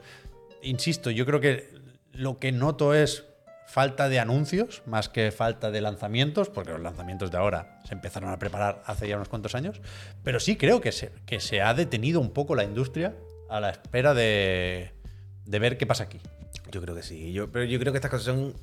Insisto, 0.62 1.10
yo 1.10 1.26
creo 1.26 1.40
que 1.40 1.68
lo 2.12 2.38
que 2.38 2.52
noto 2.52 2.94
es 2.94 3.24
falta 3.66 4.08
de 4.08 4.20
anuncios 4.20 4.82
más 4.84 5.08
que 5.08 5.32
falta 5.32 5.70
de 5.70 5.80
lanzamientos, 5.80 6.50
porque 6.50 6.72
los 6.72 6.80
lanzamientos 6.80 7.30
de 7.30 7.38
ahora 7.38 7.80
se 7.86 7.94
empezaron 7.94 8.30
a 8.30 8.38
preparar 8.38 8.82
hace 8.84 9.08
ya 9.08 9.16
unos 9.16 9.28
cuantos 9.28 9.54
años, 9.54 9.80
pero 10.22 10.40
sí 10.40 10.56
creo 10.56 10.80
que 10.80 10.92
se, 10.92 11.10
que 11.24 11.40
se 11.40 11.62
ha 11.62 11.72
detenido 11.72 12.20
un 12.20 12.32
poco 12.32 12.54
la 12.54 12.64
industria 12.64 13.14
a 13.48 13.60
la 13.60 13.70
espera 13.70 14.12
de, 14.12 14.92
de 15.46 15.58
ver 15.58 15.78
qué 15.78 15.86
pasa 15.86 16.04
aquí. 16.04 16.20
Yo 16.70 16.82
creo 16.82 16.94
que 16.94 17.02
sí, 17.02 17.32
yo, 17.32 17.50
pero 17.50 17.64
yo 17.64 17.78
creo 17.78 17.92
que 17.92 17.98
estas 17.98 18.10
cosas 18.10 18.26
son 18.26 18.54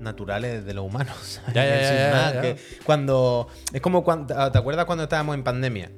naturales 0.00 0.64
de 0.64 0.74
los 0.74 0.84
humanos. 0.84 1.40
Ya, 1.54 1.64
ya, 1.64 2.42
ya, 2.42 2.56
cuando 2.84 3.48
es 3.72 3.80
como 3.80 4.04
cuando, 4.04 4.50
¿te 4.50 4.58
acuerdas 4.58 4.86
cuando 4.86 5.04
estábamos 5.04 5.34
en 5.34 5.44
pandemia? 5.44 5.90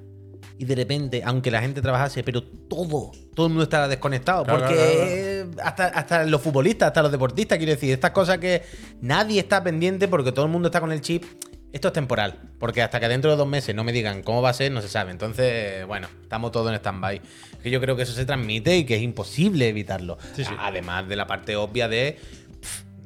Y 0.60 0.66
de 0.66 0.74
repente, 0.74 1.22
aunque 1.24 1.50
la 1.50 1.62
gente 1.62 1.80
trabajase, 1.80 2.22
pero 2.22 2.42
todo, 2.42 3.12
todo 3.34 3.46
el 3.46 3.50
mundo 3.50 3.62
estaba 3.62 3.88
desconectado. 3.88 4.44
Claro, 4.44 4.58
porque 4.58 5.46
Hasta, 5.64 5.86
hasta 5.86 6.24
los 6.24 6.42
futbolistas, 6.42 6.88
hasta 6.88 7.00
los 7.00 7.10
deportistas, 7.10 7.56
quiero 7.56 7.72
decir, 7.72 7.94
estas 7.94 8.10
cosas 8.10 8.36
que 8.36 8.60
nadie 9.00 9.40
está 9.40 9.64
pendiente 9.64 10.06
porque 10.06 10.32
todo 10.32 10.44
el 10.44 10.50
mundo 10.50 10.68
está 10.68 10.78
con 10.78 10.92
el 10.92 11.00
chip. 11.00 11.24
Esto 11.72 11.88
es 11.88 11.94
temporal, 11.94 12.50
porque 12.58 12.82
hasta 12.82 13.00
que 13.00 13.08
dentro 13.08 13.30
de 13.30 13.38
dos 13.38 13.48
meses 13.48 13.74
no 13.74 13.84
me 13.84 13.92
digan 13.92 14.22
cómo 14.22 14.42
va 14.42 14.50
a 14.50 14.52
ser, 14.52 14.70
no 14.70 14.82
se 14.82 14.88
sabe. 14.88 15.12
Entonces, 15.12 15.86
bueno, 15.86 16.08
estamos 16.22 16.52
todos 16.52 16.68
en 16.68 16.74
stand-by. 16.74 17.22
Que 17.62 17.70
yo 17.70 17.80
creo 17.80 17.96
que 17.96 18.02
eso 18.02 18.12
se 18.12 18.26
transmite 18.26 18.76
y 18.76 18.84
que 18.84 18.96
es 18.96 19.02
imposible 19.02 19.66
evitarlo. 19.66 20.18
Sí, 20.36 20.44
sí. 20.44 20.52
Además 20.58 21.08
de 21.08 21.16
la 21.16 21.26
parte 21.26 21.56
obvia 21.56 21.88
de 21.88 22.18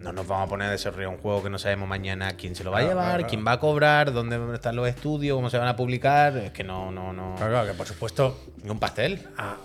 no 0.04 0.12
nos 0.12 0.28
vamos 0.28 0.46
a 0.46 0.48
poner 0.50 0.68
a 0.68 0.70
desarrollar 0.70 1.08
un 1.08 1.16
juego 1.16 1.42
que 1.42 1.50
no 1.50 1.58
sabemos 1.58 1.88
mañana 1.88 2.36
quién 2.36 2.54
se 2.54 2.62
lo 2.62 2.70
va 2.70 2.78
a 2.78 2.82
llevar, 2.82 2.94
claro, 2.94 3.18
claro. 3.18 3.26
quién 3.28 3.46
va 3.46 3.52
a 3.52 3.58
cobrar, 3.60 4.12
dónde 4.12 4.54
estar 4.54 4.74
los 4.74 4.86
estudios, 4.86 5.34
cómo 5.34 5.48
se 5.48 5.58
van 5.58 5.68
a 5.68 5.76
publicar. 5.76 6.36
Es 6.36 6.52
que 6.52 6.62
no, 6.62 6.92
no, 6.92 7.12
no. 7.12 7.34
Claro, 7.36 7.66
que 7.66 7.72
por 7.72 7.86
supuesto 7.86 8.38
Ni 8.62 8.70
un 8.70 8.78
pastel. 8.78 9.26
a 9.38 9.56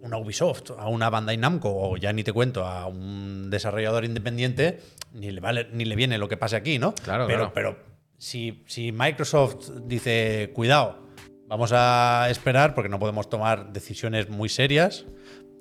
una 0.00 0.16
Ubisoft, 0.16 0.70
a 0.78 0.86
una 0.86 1.10
Bandai 1.10 1.36
Namco 1.36 1.70
o 1.74 1.96
ya 1.96 2.12
ni 2.12 2.22
te 2.22 2.32
cuento, 2.32 2.64
a 2.64 2.86
un 2.86 3.50
desarrollador 3.50 4.04
independiente, 4.04 4.80
ni 5.12 5.32
le, 5.32 5.40
vale, 5.40 5.68
ni 5.72 5.84
le 5.84 5.96
viene 5.96 6.16
lo 6.18 6.28
que 6.28 6.36
pase 6.36 6.54
aquí, 6.54 6.78
¿no? 6.78 6.94
Claro, 6.94 7.26
pero, 7.26 7.50
claro. 7.50 7.52
Pero 7.52 7.76
si, 8.16 8.62
si 8.66 8.92
Microsoft 8.92 9.70
dice, 9.82 10.52
cuidado, 10.54 11.08
vamos 11.48 11.72
a 11.74 12.28
esperar 12.30 12.74
porque 12.74 12.88
no 12.88 13.00
podemos 13.00 13.28
tomar 13.28 13.72
decisiones 13.72 14.28
muy 14.28 14.48
serias 14.48 15.04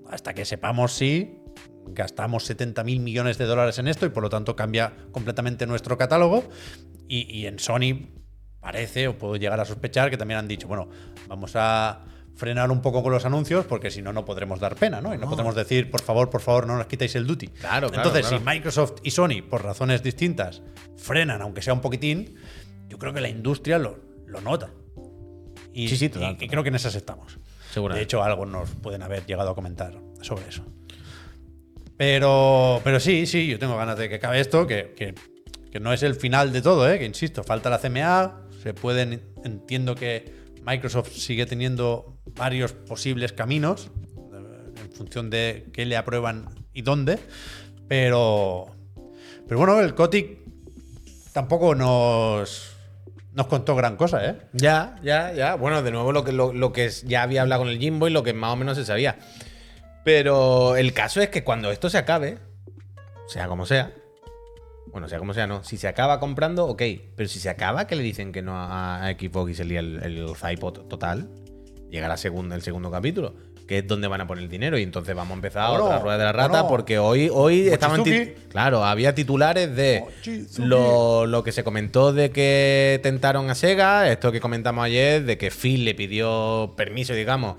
hasta 0.10 0.36
que 0.36 0.46
sepamos 0.46 0.94
si 0.94 1.40
gastamos 1.90 2.46
70 2.46 2.84
mil 2.84 3.00
millones 3.00 3.38
de 3.38 3.46
dólares 3.46 3.78
en 3.80 3.88
esto 3.88 4.06
y 4.06 4.10
por 4.10 4.24
lo 4.24 4.30
tanto 4.30 4.56
cambia 4.56 4.94
completamente 5.12 5.66
nuestro 5.68 5.98
catálogo. 5.98 6.44
Y, 7.08 7.22
y 7.36 7.48
en 7.48 7.60
Sony 7.60 8.10
parece, 8.60 9.08
o 9.08 9.18
puedo 9.18 9.36
llegar 9.38 9.60
a 9.60 9.66
sospechar, 9.66 10.10
que 10.10 10.18
también 10.18 10.40
han 10.40 10.48
dicho, 10.48 10.68
bueno, 10.68 10.90
vamos 11.28 11.52
a 11.56 12.04
frenar 12.36 12.70
un 12.70 12.82
poco 12.82 13.02
con 13.02 13.12
los 13.12 13.26
anuncios 13.26 13.66
porque 13.66 13.90
si 13.90 14.02
no, 14.02 14.14
no 14.14 14.24
podremos 14.26 14.60
dar 14.60 14.76
pena, 14.76 15.02
¿no? 15.02 15.14
Y 15.14 15.18
no, 15.18 15.28
podremos 15.30 15.56
decir, 15.56 15.90
por 15.90 16.02
favor, 16.04 16.30
por 16.30 16.42
favor, 16.42 16.68
no 16.68 16.78
nos 16.78 16.86
quitéis 16.88 17.16
el 17.16 17.26
duty. 17.26 17.48
Claro, 17.48 17.88
claro, 17.90 17.96
Entonces, 18.10 18.28
claro. 18.28 18.38
si 18.38 18.46
Microsoft 18.46 18.94
y 19.04 19.12
Sony, 19.12 19.42
por 19.50 19.64
razones 19.64 20.04
distintas, 20.04 20.62
frenan, 20.98 21.42
aunque 21.42 21.62
sea 21.64 21.74
un 21.74 21.82
poquitín, 21.82 22.36
yo 22.90 23.00
creo 23.00 23.12
que 23.14 23.22
la 23.22 23.30
industria 23.30 23.80
lo, 23.80 24.00
lo 24.28 24.42
nota. 24.42 24.70
Y, 25.74 25.88
Sí, 25.88 25.98
sí, 25.98 26.06
y- 26.06 26.10
total, 26.10 26.32
y 26.32 26.34
total. 26.36 26.50
creo 26.50 26.64
que 26.64 26.70
en 26.70 26.76
esas 26.76 26.96
estamos. 26.96 27.40
De 27.94 28.02
hecho, 28.02 28.24
algo 28.24 28.46
nos 28.46 28.70
pueden 28.72 29.02
haber 29.04 29.26
llegado 29.26 29.52
a 29.52 29.56
comentar 29.56 29.94
sobre 30.22 30.48
eso. 30.48 30.64
Pero, 31.98 32.80
pero 32.84 33.00
sí, 33.00 33.26
sí, 33.26 33.48
yo 33.48 33.58
tengo 33.60 33.76
ganas 33.78 33.98
de 33.98 34.08
que 34.10 34.16
acabe 34.16 34.40
esto, 34.40 34.68
que, 34.68 34.94
que- 34.96 35.16
que 35.72 35.80
no 35.82 35.92
es 35.92 36.02
el 36.04 36.16
final 36.16 36.54
de 36.54 36.62
todo, 36.62 36.90
¿eh? 36.90 36.98
que 36.98 37.06
insisto, 37.06 37.44
falta 37.44 37.70
la 37.70 37.80
CMA, 37.80 38.48
se 38.64 38.74
pueden, 38.74 39.22
entiendo 39.44 39.96
que 39.96 40.34
Microsoft 40.66 41.12
sigue 41.12 41.46
teniendo 41.46 42.18
varios 42.36 42.72
posibles 42.72 43.34
caminos 43.34 43.92
eh, 44.34 44.82
en 44.86 44.92
función 44.94 45.30
de 45.30 45.68
qué 45.74 45.86
le 45.86 45.98
aprueban 45.98 46.46
y 46.74 46.84
dónde, 46.84 47.20
pero, 47.88 48.68
pero 49.48 49.58
bueno, 49.60 49.80
el 49.82 49.94
Cotic 49.94 50.40
tampoco 51.34 51.76
nos, 51.76 52.72
nos 53.34 53.48
contó 53.48 53.76
gran 53.76 53.98
cosa, 53.98 54.26
¿eh? 54.26 54.38
Ya, 54.54 54.96
ya, 55.04 55.34
ya. 55.34 55.56
Bueno, 55.56 55.84
de 55.84 55.92
nuevo 55.92 56.12
lo 56.14 56.24
que, 56.24 56.32
lo, 56.32 56.54
lo 56.54 56.72
que 56.72 56.90
ya 57.06 57.24
había 57.24 57.42
hablado 57.42 57.64
con 57.64 57.70
el 57.70 57.78
Jimbo 57.78 58.08
y 58.08 58.12
lo 58.12 58.24
que 58.24 58.34
más 58.34 58.54
o 58.54 58.56
menos 58.56 58.78
se 58.78 58.86
sabía. 58.86 59.18
Pero 60.08 60.78
el 60.78 60.94
caso 60.94 61.20
es 61.20 61.28
que 61.28 61.44
cuando 61.44 61.70
esto 61.70 61.90
se 61.90 61.98
acabe, 61.98 62.38
sea 63.28 63.50
como 63.50 63.66
sea, 63.66 63.92
bueno, 64.86 65.10
sea 65.10 65.20
como 65.20 65.34
sea, 65.34 65.48
no. 65.48 65.66
Si 65.66 65.76
se 65.76 65.90
acaba 65.90 66.22
comprando, 66.22 66.66
ok. 66.66 66.82
Pero 67.14 67.28
si 67.28 67.42
se 67.42 67.50
acaba, 67.50 67.88
que 67.88 67.98
le 67.98 68.04
dicen 68.04 68.32
que 68.32 68.42
no 68.42 68.54
a, 68.56 69.02
Xbox 69.20 69.52
y 69.52 69.54
se 69.54 69.66
lía 69.66 69.82
el, 69.82 70.02
el 70.02 70.34
Zypod 70.34 70.88
total, 70.88 71.30
llega 71.92 72.08
la 72.08 72.16
segunda, 72.16 72.56
el 72.56 72.62
segundo 72.62 72.90
capítulo, 72.90 73.36
que 73.68 73.80
es 73.80 73.88
donde 73.88 74.08
van 74.08 74.22
a 74.22 74.28
poner 74.28 74.46
el 74.46 74.50
dinero. 74.50 74.78
Y 74.78 74.84
entonces 74.84 75.14
vamos 75.14 75.32
a 75.32 75.36
empezar 75.36 75.72
Bueno, 75.72 75.84
otra 75.84 76.00
rueda 76.00 76.18
de 76.20 76.24
la 76.24 76.32
rata, 76.32 76.62
bueno. 76.62 76.68
porque 76.70 77.00
hoy, 77.00 77.30
hoy 77.30 77.68
estaban. 77.68 78.02
Claro, 78.48 78.86
había 78.86 79.14
titulares 79.14 79.76
de 79.76 80.06
lo, 80.58 81.26
lo 81.26 81.44
que 81.44 81.52
se 81.52 81.66
comentó 81.66 82.14
de 82.14 82.32
que 82.32 83.02
tentaron 83.04 83.50
a 83.50 83.56
Sega, 83.56 84.10
esto 84.10 84.32
que 84.32 84.40
comentamos 84.40 84.86
ayer, 84.86 85.26
de 85.26 85.38
que 85.38 85.52
Phil 85.52 85.84
le 85.84 85.96
pidió 85.96 86.76
permiso, 86.78 87.14
digamos, 87.14 87.58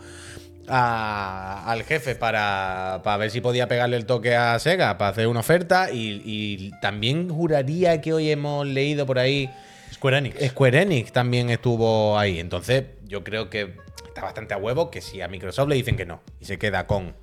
a- 0.69 1.65
al 1.71 1.83
jefe 1.85 2.15
para, 2.15 3.01
para 3.05 3.17
ver 3.17 3.31
si 3.31 3.41
podía 3.41 3.69
pegarle 3.69 3.97
el 3.97 4.07
toque 4.07 4.35
a 4.37 4.59
Sega, 4.59 4.99
para 4.99 5.11
hacer 5.11 5.27
una 5.27 5.41
oferta. 5.41 5.91
Y, 5.93 6.23
y 6.25 6.71
también 6.81 7.29
juraría 7.29 8.01
que 8.01 8.13
hoy 8.13 8.31
hemos 8.31 8.67
leído 8.67 9.07
por 9.07 9.19
ahí. 9.19 9.51
Square 9.93 10.19
Enix. 10.19 10.47
Square 10.51 10.83
Enix 10.83 11.13
también 11.13 11.51
estuvo 11.51 12.19
ahí. 12.19 12.39
Entonces, 12.39 12.85
yo 13.07 13.25
creo 13.25 13.51
que 13.51 13.75
está 14.07 14.23
bastante 14.23 14.55
a 14.55 14.59
huevo 14.59 14.91
que 14.91 15.01
si 15.01 15.21
a 15.21 15.29
Microsoft 15.29 15.69
le 15.69 15.75
dicen 15.77 15.97
que 15.97 16.07
no 16.07 16.21
y 16.41 16.45
se 16.45 16.59
queda 16.59 16.87
con. 16.87 17.15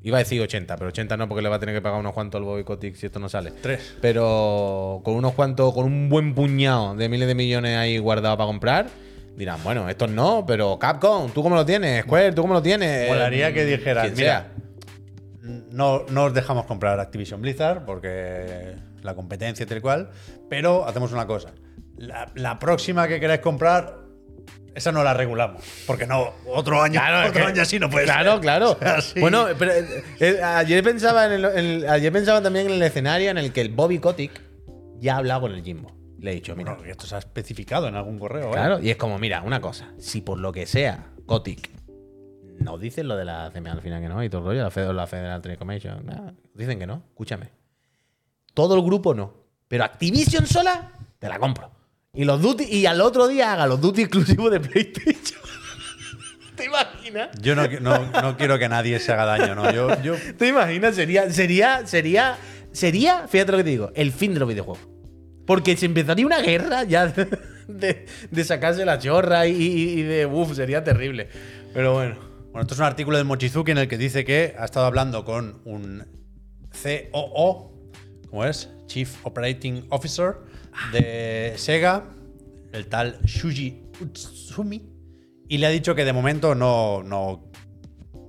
Iba 0.00 0.18
a 0.18 0.20
decir 0.20 0.40
80, 0.40 0.76
pero 0.76 0.88
80 0.90 1.16
no, 1.16 1.28
porque 1.28 1.42
le 1.42 1.48
va 1.48 1.56
a 1.56 1.58
tener 1.58 1.74
que 1.74 1.82
pagar 1.82 1.98
unos 1.98 2.12
cuantos 2.12 2.38
al 2.38 2.44
Bobby 2.44 2.62
Kotick 2.62 2.94
si 2.94 3.06
esto 3.06 3.18
no 3.18 3.28
sale. 3.28 3.50
Tres. 3.50 3.96
Pero 4.00 5.00
con 5.04 5.14
unos 5.16 5.32
cuantos, 5.34 5.74
con 5.74 5.84
un 5.86 6.08
buen 6.08 6.34
puñado 6.36 6.94
de 6.94 7.08
miles 7.08 7.26
de 7.26 7.34
millones 7.34 7.76
ahí 7.76 7.98
guardados 7.98 8.36
para 8.38 8.46
comprar, 8.46 8.86
dirán, 9.38 9.62
bueno, 9.62 9.88
estos 9.88 10.10
no, 10.10 10.44
pero 10.46 10.78
Capcom, 10.78 11.30
¿tú 11.30 11.42
cómo 11.42 11.54
lo 11.54 11.64
tienes? 11.64 12.02
Square, 12.02 12.32
¿tú 12.32 12.42
cómo 12.42 12.54
lo 12.54 12.62
tienes? 12.62 13.08
Molaría 13.08 13.54
que 13.54 13.64
dijeran, 13.64 14.04
Quien 14.06 14.16
mira, 14.16 14.48
no, 15.70 16.04
no 16.08 16.24
os 16.24 16.34
dejamos 16.34 16.66
comprar 16.66 16.98
Activision 17.00 17.40
Blizzard 17.40 17.84
porque 17.84 18.74
la 19.02 19.14
competencia 19.14 19.64
tal 19.66 19.80
cual, 19.80 20.10
pero 20.50 20.86
hacemos 20.86 21.12
una 21.12 21.26
cosa. 21.26 21.50
La, 21.96 22.30
la 22.34 22.58
próxima 22.58 23.08
que 23.08 23.18
queráis 23.20 23.40
comprar, 23.40 23.94
esa 24.74 24.92
no 24.92 25.02
la 25.02 25.14
regulamos. 25.14 25.62
Porque 25.86 26.06
no, 26.06 26.32
otro 26.46 26.82
año, 26.82 27.00
Claro, 27.00 27.28
otro 27.30 27.46
año 27.46 27.62
así 27.62 27.78
no 27.78 27.88
puede 27.90 28.04
Claro, 28.04 28.32
ser. 28.32 28.40
claro. 28.40 28.70
O 28.76 28.78
sea, 28.78 29.00
sí. 29.00 29.20
Bueno, 29.20 29.46
pero 29.58 29.72
eh, 29.72 30.04
eh, 30.20 30.40
ayer 30.42 30.82
pensaba 30.84 31.26
en 31.26 31.32
el, 31.32 31.44
en 31.44 31.58
el- 31.58 31.88
ayer 31.88 32.12
pensaba 32.12 32.42
también 32.42 32.66
en 32.66 32.72
el 32.74 32.82
escenario 32.82 33.30
en 33.30 33.38
el 33.38 33.52
que 33.52 33.60
el 33.60 33.70
Bobby 33.70 33.98
Kotick 33.98 34.40
ya 35.00 35.14
ha 35.14 35.18
hablado 35.18 35.42
con 35.42 35.52
el 35.52 35.62
Jimbo. 35.62 35.96
Le 36.18 36.32
he 36.32 36.34
dicho, 36.34 36.56
mira, 36.56 36.74
Bueno, 36.74 36.90
esto 36.90 37.06
se 37.06 37.14
ha 37.14 37.18
especificado 37.18 37.86
en 37.88 37.94
algún 37.94 38.18
correo. 38.18 38.48
¿eh? 38.48 38.52
Claro, 38.52 38.80
y 38.80 38.90
es 38.90 38.96
como, 38.96 39.18
mira, 39.18 39.42
una 39.42 39.60
cosa, 39.60 39.92
si 39.98 40.20
por 40.20 40.38
lo 40.40 40.52
que 40.52 40.66
sea, 40.66 41.06
Kotick 41.26 41.70
no 42.60 42.76
dicen 42.76 43.06
lo 43.06 43.16
de 43.16 43.24
la 43.24 43.50
CMA 43.54 43.70
al 43.72 43.80
final 43.80 44.02
que 44.02 44.08
no, 44.08 44.22
y 44.24 44.28
todo 44.28 44.40
el 44.40 44.46
rollo, 44.48 44.62
la, 44.64 44.70
Fed- 44.70 44.92
la 44.92 45.06
Federal 45.06 45.40
Trade 45.40 45.56
Commission, 45.58 46.04
dicen 46.54 46.78
que 46.78 46.86
no, 46.88 47.04
escúchame. 47.10 47.50
Todo 48.52 48.74
el 48.74 48.82
grupo 48.82 49.14
no, 49.14 49.32
pero 49.68 49.84
Activision 49.84 50.44
sola, 50.46 50.90
te 51.20 51.28
la 51.28 51.38
compro. 51.38 51.70
Y 52.12 52.24
los 52.24 52.42
duty, 52.42 52.64
y 52.64 52.86
al 52.86 53.00
otro 53.00 53.28
día 53.28 53.52
haga 53.52 53.66
los 53.68 53.80
duty 53.80 54.02
exclusivos 54.02 54.50
de 54.50 54.58
PlayStation. 54.58 55.40
¿Te 56.56 56.64
imaginas? 56.64 57.28
Yo 57.40 57.54
no, 57.54 57.68
no- 57.80 58.10
no 58.22 58.36
quiero 58.36 58.58
que 58.58 58.68
nadie 58.68 58.98
se 58.98 59.12
haga 59.12 59.24
daño, 59.24 59.54
¿no? 59.54 59.70
Yo, 59.72 60.02
yo 60.02 60.16
¿Te 60.36 60.48
imaginas? 60.48 60.96
Sería, 60.96 61.30
sería, 61.30 61.86
sería, 61.86 62.36
sería, 62.72 63.28
fíjate 63.28 63.52
lo 63.52 63.58
que 63.58 63.64
te 63.64 63.70
digo, 63.70 63.92
el 63.94 64.10
fin 64.10 64.34
de 64.34 64.40
los 64.40 64.48
videojuegos. 64.48 64.84
Porque 65.48 65.78
se 65.78 65.86
empezaría 65.86 66.26
una 66.26 66.42
guerra 66.42 66.84
ya 66.84 67.06
de, 67.68 68.06
de 68.30 68.44
sacarse 68.44 68.84
la 68.84 68.98
chorra 68.98 69.46
y, 69.46 70.02
de, 70.02 70.26
uff, 70.26 70.54
sería 70.54 70.84
terrible. 70.84 71.28
Pero 71.72 71.94
bueno. 71.94 72.28
Bueno, 72.52 72.62
esto 72.62 72.74
es 72.74 72.80
un 72.80 72.86
artículo 72.86 73.16
de 73.16 73.24
Mochizuki 73.24 73.70
en 73.70 73.78
el 73.78 73.88
que 73.88 73.96
dice 73.96 74.24
que 74.24 74.54
ha 74.58 74.66
estado 74.66 74.84
hablando 74.84 75.24
con 75.24 75.62
un 75.64 76.04
COO, 76.82 77.72
¿cómo 78.28 78.44
es? 78.44 78.70
Chief 78.86 79.14
Operating 79.24 79.86
Officer 79.88 80.36
de 80.92 81.54
Sega, 81.56 82.04
el 82.72 82.86
tal 82.88 83.18
Shuji 83.24 83.84
Utsumi, 84.00 84.82
y 85.48 85.58
le 85.58 85.66
ha 85.66 85.70
dicho 85.70 85.94
que 85.94 86.04
de 86.04 86.12
momento 86.12 86.54
no, 86.54 87.02
no, 87.02 87.50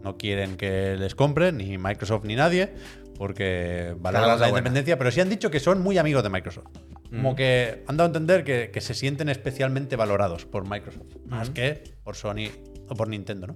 no 0.03 0.17
quieren 0.17 0.55
que 0.55 0.95
les 0.97 1.15
compren, 1.15 1.58
ni 1.58 1.77
Microsoft 1.77 2.23
ni 2.23 2.36
nadie, 2.36 2.73
porque 3.17 3.93
valoran 3.99 4.39
la 4.39 4.49
independencia, 4.49 4.97
pero 4.97 5.12
sí 5.12 5.19
han 5.19 5.29
dicho 5.29 5.51
que 5.51 5.60
son 5.60 5.82
muy 5.82 5.97
amigos 5.97 6.23
de 6.23 6.29
Microsoft. 6.29 6.67
Como 7.10 7.36
que 7.36 7.84
han 7.88 7.98
dado 7.98 8.06
a 8.06 8.10
entender 8.10 8.43
que, 8.43 8.69
que 8.72 8.82
se 8.82 8.93
sienten 8.93 9.30
especialmente 9.30 9.95
valorados 9.95 10.45
por 10.45 10.69
Microsoft, 10.69 11.15
más 11.26 11.50
que 11.50 11.95
por 12.04 12.15
Sony 12.15 12.50
o 12.88 12.95
por 12.95 13.08
Nintendo, 13.08 13.48
¿no? 13.48 13.56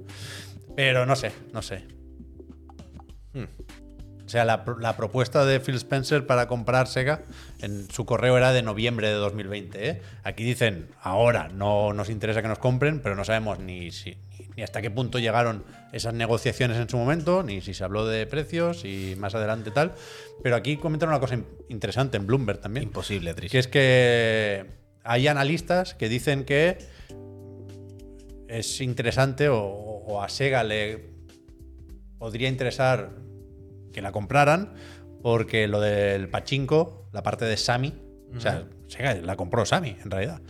Pero 0.75 1.05
no 1.05 1.15
sé, 1.15 1.31
no 1.53 1.61
sé. 1.61 1.85
O 4.25 4.29
sea, 4.29 4.45
la, 4.45 4.63
la 4.79 4.95
propuesta 4.95 5.45
de 5.45 5.59
Phil 5.59 5.75
Spencer 5.75 6.25
para 6.25 6.47
comprar 6.47 6.87
Sega 6.87 7.23
en 7.61 7.89
su 7.91 8.05
correo 8.05 8.37
era 8.37 8.51
de 8.51 8.63
noviembre 8.63 9.07
de 9.09 9.13
2020. 9.15 9.89
¿eh? 9.89 10.01
Aquí 10.23 10.43
dicen, 10.43 10.87
ahora 11.01 11.49
no 11.49 11.93
nos 11.93 12.09
interesa 12.09 12.41
que 12.41 12.47
nos 12.47 12.59
compren, 12.59 12.99
pero 13.01 13.15
no 13.15 13.25
sabemos 13.25 13.59
ni, 13.59 13.91
si, 13.91 14.17
ni, 14.55 14.63
hasta 14.63 14.81
qué 14.81 14.91
punto 14.91 15.19
llegaron 15.19 15.63
esas 15.91 16.13
negociaciones 16.13 16.77
en 16.77 16.89
su 16.89 16.97
momento, 16.97 17.43
ni 17.43 17.61
si 17.61 17.73
se 17.73 17.83
habló 17.83 18.05
de 18.05 18.25
precios 18.27 18.85
y 18.85 19.15
más 19.17 19.33
adelante 19.35 19.71
tal. 19.71 19.93
Pero 20.41 20.55
aquí 20.55 20.77
comentan 20.77 21.09
una 21.09 21.19
cosa 21.19 21.35
in- 21.35 21.45
interesante 21.69 22.17
en 22.17 22.27
Bloomberg 22.27 22.59
también. 22.59 22.83
Imposible, 22.83 23.33
Tris. 23.33 23.51
Que 23.51 23.59
es 23.59 23.67
que 23.67 24.65
hay 25.03 25.27
analistas 25.27 25.93
que 25.95 26.09
dicen 26.09 26.43
que 26.45 26.77
es 28.47 28.81
interesante 28.81 29.49
o, 29.49 29.59
o 29.59 30.21
a 30.21 30.29
Sega 30.29 30.63
le 30.63 31.11
podría 32.17 32.47
interesar 32.49 33.11
que 33.91 34.01
la 34.01 34.11
compraran 34.11 34.73
porque 35.21 35.67
lo 35.67 35.79
del 35.79 36.29
pachinko, 36.29 37.09
la 37.11 37.23
parte 37.23 37.45
de 37.45 37.57
Sami, 37.57 37.93
o 38.35 38.39
sea, 38.39 38.65
Sega 38.87 39.13
la 39.15 39.35
compró 39.35 39.65
Sami 39.65 39.95
en 40.03 40.11
realidad. 40.11 40.41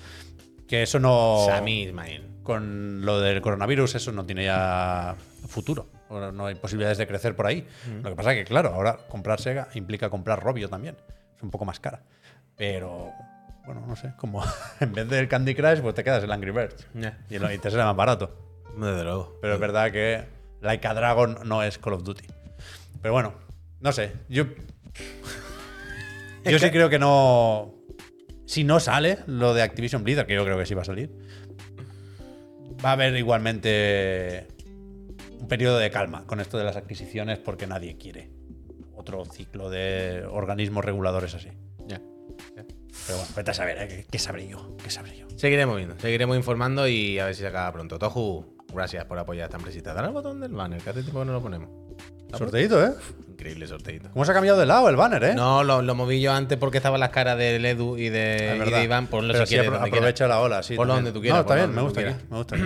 Que 0.67 0.83
eso 0.83 0.99
no 0.99 1.45
Sammy 1.47 1.83
Ismail. 1.83 2.23
Con 2.43 3.05
lo 3.05 3.19
del 3.19 3.41
coronavirus 3.41 3.95
eso 3.95 4.11
no 4.11 4.25
tiene 4.25 4.45
ya 4.45 5.15
futuro. 5.47 5.87
No 6.09 6.45
hay 6.45 6.55
posibilidades 6.55 6.97
de 6.97 7.07
crecer 7.07 7.35
por 7.35 7.47
ahí. 7.47 7.67
Lo 8.03 8.09
que 8.09 8.15
pasa 8.15 8.33
es 8.33 8.39
que, 8.39 8.45
claro, 8.45 8.73
ahora 8.73 8.97
comprar 9.09 9.39
Sega 9.39 9.69
implica 9.73 10.09
comprar 10.09 10.43
Robio 10.43 10.69
también. 10.69 10.95
Es 11.35 11.41
un 11.41 11.49
poco 11.49 11.65
más 11.65 11.79
cara. 11.79 12.01
Pero, 12.55 13.11
bueno, 13.65 13.83
no 13.87 13.95
sé, 13.95 14.13
como 14.17 14.43
en 14.79 14.93
vez 14.93 15.09
del 15.09 15.27
Candy 15.27 15.55
Crush, 15.55 15.79
pues 15.79 15.95
te 15.95 16.03
quedas 16.03 16.23
el 16.23 16.31
Angry 16.31 16.51
Birds. 16.51 16.87
Ya. 16.93 17.17
Y, 17.29 17.57
te 17.57 17.71
sale 17.71 17.83
más 17.83 17.95
barato. 17.95 18.35
Desde 18.77 19.03
luego. 19.03 19.37
Pero 19.41 19.55
es 19.55 19.59
verdad 19.59 19.91
que 19.91 20.23
Like 20.61 20.87
a 20.87 20.93
Dragon 20.93 21.39
no 21.45 21.63
es 21.63 21.77
Call 21.77 21.93
of 21.93 22.03
Duty. 22.03 22.25
Pero 23.01 23.13
bueno, 23.13 23.33
no 23.79 23.91
sé. 23.91 24.13
Yo, 24.29 24.45
yo 26.45 26.59
sí 26.59 26.69
creo 26.69 26.89
que 26.89 26.99
no. 26.99 27.73
Si 28.45 28.63
no 28.63 28.79
sale 28.79 29.19
lo 29.25 29.53
de 29.53 29.63
Activision 29.63 30.03
Blizzard, 30.03 30.27
que 30.27 30.35
yo 30.35 30.43
creo 30.43 30.57
que 30.57 30.65
sí 30.65 30.75
va 30.75 30.83
a 30.83 30.85
salir, 30.85 31.11
va 32.83 32.89
a 32.89 32.93
haber 32.93 33.15
igualmente 33.15 34.47
un 35.39 35.47
periodo 35.47 35.77
de 35.77 35.89
calma 35.91 36.25
con 36.25 36.39
esto 36.39 36.57
de 36.57 36.63
las 36.63 36.75
adquisiciones 36.75 37.39
porque 37.39 37.67
nadie 37.67 37.97
quiere 37.97 38.31
otro 38.95 39.25
ciclo 39.25 39.69
de 39.69 40.25
organismos 40.29 40.85
reguladores 40.85 41.33
así. 41.35 41.49
Ya. 41.87 42.01
Pero 42.55 43.17
bueno, 43.17 43.31
vete 43.35 43.51
a 43.51 43.53
saber, 43.53 43.77
¿eh? 43.81 43.87
¿Qué, 43.87 44.05
qué 44.09 44.19
sabré 44.19 44.47
yo? 44.47 44.77
¿Qué 44.81 44.89
sabré 44.89 45.17
yo? 45.17 45.27
Seguiremos 45.35 45.77
viendo, 45.77 45.99
seguiremos 45.99 46.37
informando 46.37 46.87
y 46.87 47.19
a 47.19 47.25
ver 47.25 47.35
si 47.35 47.41
se 47.41 47.47
acaba 47.47 47.71
pronto. 47.73 47.99
Toju, 47.99 48.55
gracias 48.73 49.05
por 49.05 49.17
apoyar 49.17 49.45
esta 49.45 49.57
empresita. 49.57 49.93
Dale 49.93 50.07
al 50.07 50.13
botón 50.13 50.39
del 50.39 50.53
banner, 50.53 50.81
que 50.81 50.89
hace 50.89 51.01
tiempo 51.01 51.19
que 51.19 51.25
no 51.25 51.33
lo 51.33 51.41
ponemos. 51.41 51.69
Sorteito, 52.37 52.83
¿eh? 52.83 52.91
Increíble 53.43 53.67
sorteito. 53.67 54.07
¿Cómo 54.13 54.23
se 54.23 54.31
ha 54.31 54.33
cambiado 54.33 54.57
de 54.57 54.65
lado 54.65 54.87
el 54.87 54.95
banner, 54.95 55.21
eh? 55.25 55.33
No, 55.35 55.65
lo, 55.65 55.81
lo 55.81 55.95
moví 55.95 56.21
yo 56.21 56.31
antes 56.31 56.57
porque 56.57 56.77
estaban 56.77 57.01
las 57.01 57.09
caras 57.09 57.37
del 57.37 57.65
Edu 57.65 57.97
y 57.97 58.07
de, 58.07 58.57
y 58.65 58.83
Iván. 58.85 59.07
Ponlo 59.07 59.33
Pero 59.33 59.45
si 59.45 59.49
quieres. 59.55 59.69
apro- 59.69 59.73
donde 59.81 59.89
aprovecha 59.89 60.23
quieras. 60.23 60.37
la 60.37 60.41
ola, 60.41 60.63
sí. 60.63 60.75
Ponlo 60.77 60.93
también. 60.93 61.13
donde 61.13 61.19
tú 61.19 61.21
quieras, 61.21 61.37
No, 61.37 61.41
está 61.41 61.55
bien, 61.55 61.75
me 61.75 61.81
gusta 61.81 62.01
donde 62.01 62.15
aquí. 62.15 62.23
tú 62.25 62.31
Me 62.31 62.37
gusta 62.37 62.55
aquí. 62.55 62.63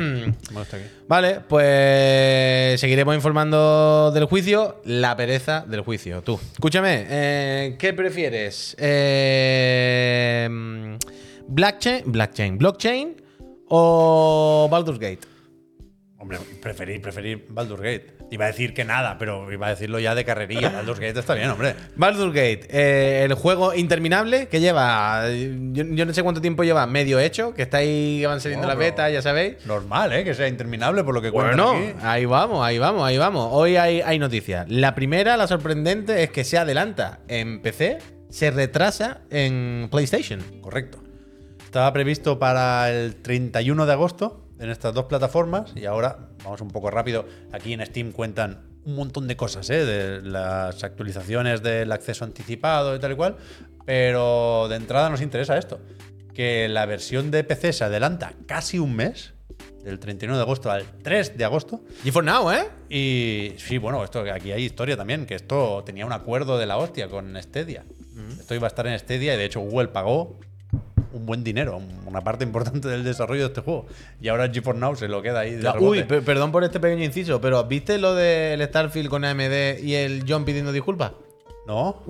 Me 0.53 0.59
gusta 0.59 0.77
aquí. 0.77 0.85
Vale, 1.07 1.39
pues 1.47 2.79
seguiremos 2.79 3.15
informando 3.15 4.11
del 4.11 4.25
juicio. 4.25 4.79
La 4.85 5.17
pereza 5.17 5.65
del 5.67 5.81
juicio. 5.81 6.21
Tú, 6.21 6.39
escúchame, 6.53 7.07
eh, 7.09 7.75
¿qué 7.79 7.93
prefieres? 7.93 8.75
Eh, 8.79 10.47
¿Blockchain, 11.47 12.03
blockchain, 12.11 12.57
blockchain 12.59 13.21
o 13.69 14.67
Baldur's 14.69 14.99
Gate? 14.99 15.21
Hombre, 16.19 16.39
preferí, 16.61 16.97
preferí 16.97 17.35
Baldur's 17.47 17.81
Gate. 17.81 18.17
Iba 18.31 18.45
a 18.45 18.47
decir 18.47 18.73
que 18.73 18.83
nada, 18.83 19.17
pero 19.19 19.51
iba 19.51 19.67
a 19.67 19.69
decirlo 19.69 19.99
ya 19.99 20.15
de 20.15 20.25
carrerilla. 20.25 20.69
Baldur's 20.71 20.99
Gate 20.99 21.19
está 21.19 21.35
bien, 21.35 21.49
hombre. 21.51 21.75
Baldur's 21.95 22.33
Gate, 22.33 22.67
eh, 22.71 23.23
el 23.23 23.35
juego 23.35 23.75
interminable 23.75 24.47
que 24.47 24.59
lleva, 24.59 25.29
yo, 25.29 25.83
yo 25.83 26.05
no 26.07 26.13
sé 26.13 26.23
cuánto 26.23 26.41
tiempo 26.41 26.63
lleva 26.63 26.87
medio 26.87 27.19
hecho, 27.19 27.53
que 27.53 27.61
está 27.61 27.77
ahí, 27.77 28.17
que 28.21 28.27
van 28.27 28.41
saliendo 28.41 28.65
No, 28.65 28.73
las 28.73 28.79
betas, 28.79 29.13
ya 29.13 29.21
sabéis. 29.21 29.63
Normal, 29.67 30.11
¿eh? 30.11 30.23
Que 30.23 30.33
sea 30.33 30.47
interminable 30.47 31.03
por 31.03 31.13
lo 31.13 31.21
que 31.21 31.31
cuentan 31.31 31.57
Bueno, 31.57 31.71
aquí. 31.89 31.99
ahí 32.01 32.25
vamos, 32.25 32.65
ahí 32.65 32.79
vamos, 32.79 33.03
ahí 33.03 33.17
vamos. 33.19 33.49
Hoy 33.51 33.75
hay, 33.77 34.01
hay 34.01 34.17
noticias. 34.17 34.65
La 34.69 34.95
primera, 34.95 35.37
la 35.37 35.45
sorprendente, 35.45 36.23
es 36.23 36.31
que 36.31 36.43
se 36.43 36.57
adelanta 36.57 37.19
en 37.27 37.61
PC, 37.61 37.99
se 38.29 38.49
retrasa 38.49 39.21
en 39.29 39.87
PlayStation. 39.91 40.41
Correcto. 40.61 40.97
Estaba 41.63 41.93
previsto 41.93 42.39
para 42.39 42.89
el 42.91 43.15
31 43.17 43.85
de 43.85 43.93
agosto 43.93 44.46
en 44.59 44.69
estas 44.69 44.93
dos 44.93 45.05
plataformas 45.05 45.73
y 45.75 45.85
ahora, 45.85 46.29
vamos 46.43 46.61
un 46.61 46.69
poco 46.69 46.89
rápido, 46.89 47.25
aquí 47.51 47.73
en 47.73 47.85
Steam 47.85 48.11
cuentan 48.11 48.67
un 48.85 48.95
montón 48.95 49.27
de 49.27 49.35
cosas, 49.35 49.69
¿eh? 49.69 49.85
de 49.85 50.21
las 50.21 50.83
actualizaciones 50.83 51.61
del 51.61 51.91
acceso 51.91 52.23
anticipado 52.23 52.95
y 52.95 52.99
tal 52.99 53.11
y 53.11 53.15
cual, 53.15 53.35
pero 53.85 54.67
de 54.69 54.77
entrada 54.77 55.09
nos 55.09 55.21
interesa 55.21 55.57
esto, 55.57 55.79
que 56.33 56.69
la 56.69 56.85
versión 56.85 57.29
de 57.31 57.43
PC 57.43 57.73
se 57.73 57.83
adelanta 57.83 58.33
casi 58.45 58.79
un 58.79 58.95
mes, 58.95 59.33
del 59.83 59.99
31 59.99 60.35
de 60.35 60.41
agosto 60.41 60.69
al 60.69 60.85
3 61.01 61.37
de 61.37 61.45
agosto, 61.45 61.81
Y 62.03 62.11
for 62.11 62.23
now, 62.23 62.51
¿eh? 62.51 62.69
y 62.89 63.53
sí, 63.57 63.77
bueno, 63.77 64.03
esto 64.03 64.19
aquí 64.31 64.51
hay 64.51 64.63
historia 64.63 64.97
también, 64.97 65.25
que 65.25 65.35
esto 65.35 65.83
tenía 65.85 66.05
un 66.05 66.13
acuerdo 66.13 66.57
de 66.57 66.65
la 66.65 66.77
hostia 66.77 67.07
con 67.07 67.41
Stadia. 67.41 67.85
Esto 68.39 68.55
iba 68.55 68.65
a 68.65 68.69
estar 68.69 68.87
en 68.87 68.97
Stadia 68.97 69.35
y 69.35 69.37
de 69.37 69.45
hecho 69.45 69.59
Google 69.59 69.89
pagó 69.89 70.39
un 71.13 71.25
buen 71.25 71.43
dinero, 71.43 71.81
una 72.05 72.21
parte 72.21 72.43
importante 72.43 72.87
del 72.87 73.03
desarrollo 73.03 73.41
de 73.41 73.47
este 73.47 73.61
juego. 73.61 73.85
Y 74.21 74.27
ahora 74.27 74.49
GeForce 74.51 74.79
Now 74.79 74.95
se 74.95 75.07
lo 75.07 75.21
queda 75.21 75.39
ahí 75.41 75.55
de 75.55 75.63
Ya, 75.63 75.75
uy, 75.79 76.03
per- 76.03 76.23
perdón 76.23 76.51
por 76.51 76.63
este 76.63 76.79
pequeño 76.79 77.03
inciso, 77.03 77.39
pero 77.41 77.63
¿viste 77.65 77.97
lo 77.97 78.13
del 78.15 78.63
Starfield 78.63 79.09
con 79.09 79.23
AMD 79.25 79.79
y 79.83 79.95
el 79.95 80.23
John 80.27 80.45
pidiendo 80.45 80.71
disculpas? 80.71 81.11
¿No? 81.67 82.01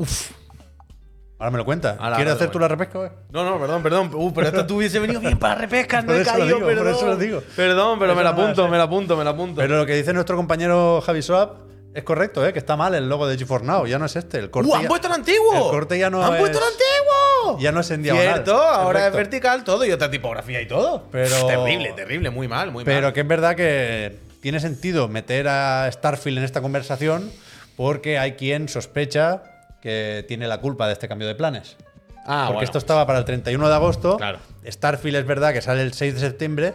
Ahora 1.40 1.52
me 1.52 1.58
lo 1.60 1.66
cuenta. 1.66 1.98
Ahora- 2.00 2.16
¿Quieres 2.16 2.34
ahora 2.34 2.44
hacer 2.46 2.50
tú 2.52 2.58
la 2.60 2.68
repesca? 2.68 3.12
No, 3.32 3.46
no, 3.46 3.60
perdón, 3.60 3.84
perdón. 3.84 4.10
Uh, 4.14 4.34
pero 4.34 4.48
esto 4.48 4.66
tú 4.68 4.78
hubiese 4.78 5.00
venido 5.00 5.20
bien 5.20 5.38
para 5.38 5.54
repescas, 5.56 6.04
no 6.04 6.14
Por 6.14 6.22
he 6.22 6.26
caído, 6.26 6.46
digo, 6.48 6.60
por 6.60 6.68
perdón. 6.70 6.88
eso 6.96 7.06
lo 7.06 7.16
digo. 7.16 7.44
Perdón, 7.56 8.00
pero 8.00 8.16
me 8.16 8.24
la 8.24 8.32
no 8.32 8.38
me 8.38 8.42
la 8.42 8.46
apunto, 8.48 8.68
me 8.70 8.78
la 8.78 8.84
apunto, 8.84 9.18
me 9.18 9.24
la 9.24 9.30
apunto. 9.32 9.56
Pero 9.62 9.78
lo 9.78 9.86
que 9.86 9.96
dice 9.96 10.14
nuestro 10.14 10.36
compañero 10.36 11.00
Javi 11.02 11.22
Swap 11.22 11.67
es 11.94 12.04
correcto, 12.04 12.46
¿eh? 12.46 12.54
que 12.54 12.60
está 12.60 12.76
mal 12.76 12.94
el 12.96 13.10
logo 13.10 13.28
de 13.28 13.38
GeForce 13.38 13.66
Now. 13.66 13.86
Ya 13.88 13.98
no 14.00 14.06
es 14.06 14.16
este. 14.16 14.38
El 14.40 14.52
corte 14.52 14.70
¡Uh, 14.70 14.76
han 14.76 14.82
ya- 14.84 14.88
puesto 14.88 15.08
el 15.08 15.14
antiguo! 15.14 15.54
El 15.56 15.72
corte 15.72 15.98
ya 15.98 16.10
no 16.10 16.24
¡Han 16.24 16.34
es- 16.36 16.40
puesto 16.40 16.58
el 16.60 16.64
antiguo! 16.64 17.60
Ya 17.60 17.72
no 17.72 17.80
es 17.80 17.92
en 17.92 18.04
diagonal. 18.04 18.34
Cierto, 18.34 18.62
ahora 18.62 19.08
es 19.08 19.14
vertical 19.14 19.64
todo 19.64 19.86
y 19.86 19.92
otra 19.92 20.12
tipografía 20.12 20.62
y 20.62 20.68
todo. 20.68 21.06
Pero- 21.12 21.48
Terrible, 21.48 21.94
terrible, 21.94 22.30
muy 22.30 22.48
mal, 22.48 22.72
muy 22.72 22.84
Pero 22.84 23.04
mal. 23.08 23.14
que 23.14 23.22
es 23.22 23.28
verdad 23.28 23.56
que 23.56 24.20
tiene 24.42 24.60
sentido 24.60 25.08
meter 25.08 25.48
a 25.48 25.90
Starfield 25.92 26.38
en 26.40 26.44
esta 26.44 26.62
conversación 26.62 27.32
porque 27.76 28.20
hay 28.20 28.34
quien 28.34 28.70
sospecha 28.70 29.44
que 29.82 30.26
tiene 30.28 30.48
la 30.48 30.60
culpa 30.60 30.88
de 30.88 30.94
este 30.94 31.08
cambio 31.08 31.28
de 31.28 31.36
planes. 31.36 31.78
Ah, 32.26 32.44
porque 32.48 32.54
bueno. 32.56 32.62
esto 32.66 32.78
estaba 32.78 33.08
para 33.08 33.20
el 33.20 33.26
31 33.26 33.70
de 33.70 33.74
agosto. 33.76 34.18
Claro. 34.18 34.40
Starfield 34.66 35.16
es 35.18 35.26
verdad 35.26 35.54
que 35.54 35.62
sale 35.62 35.82
el 35.82 35.94
6 35.94 36.16
de 36.16 36.20
septiembre, 36.20 36.74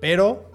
pero 0.00 0.50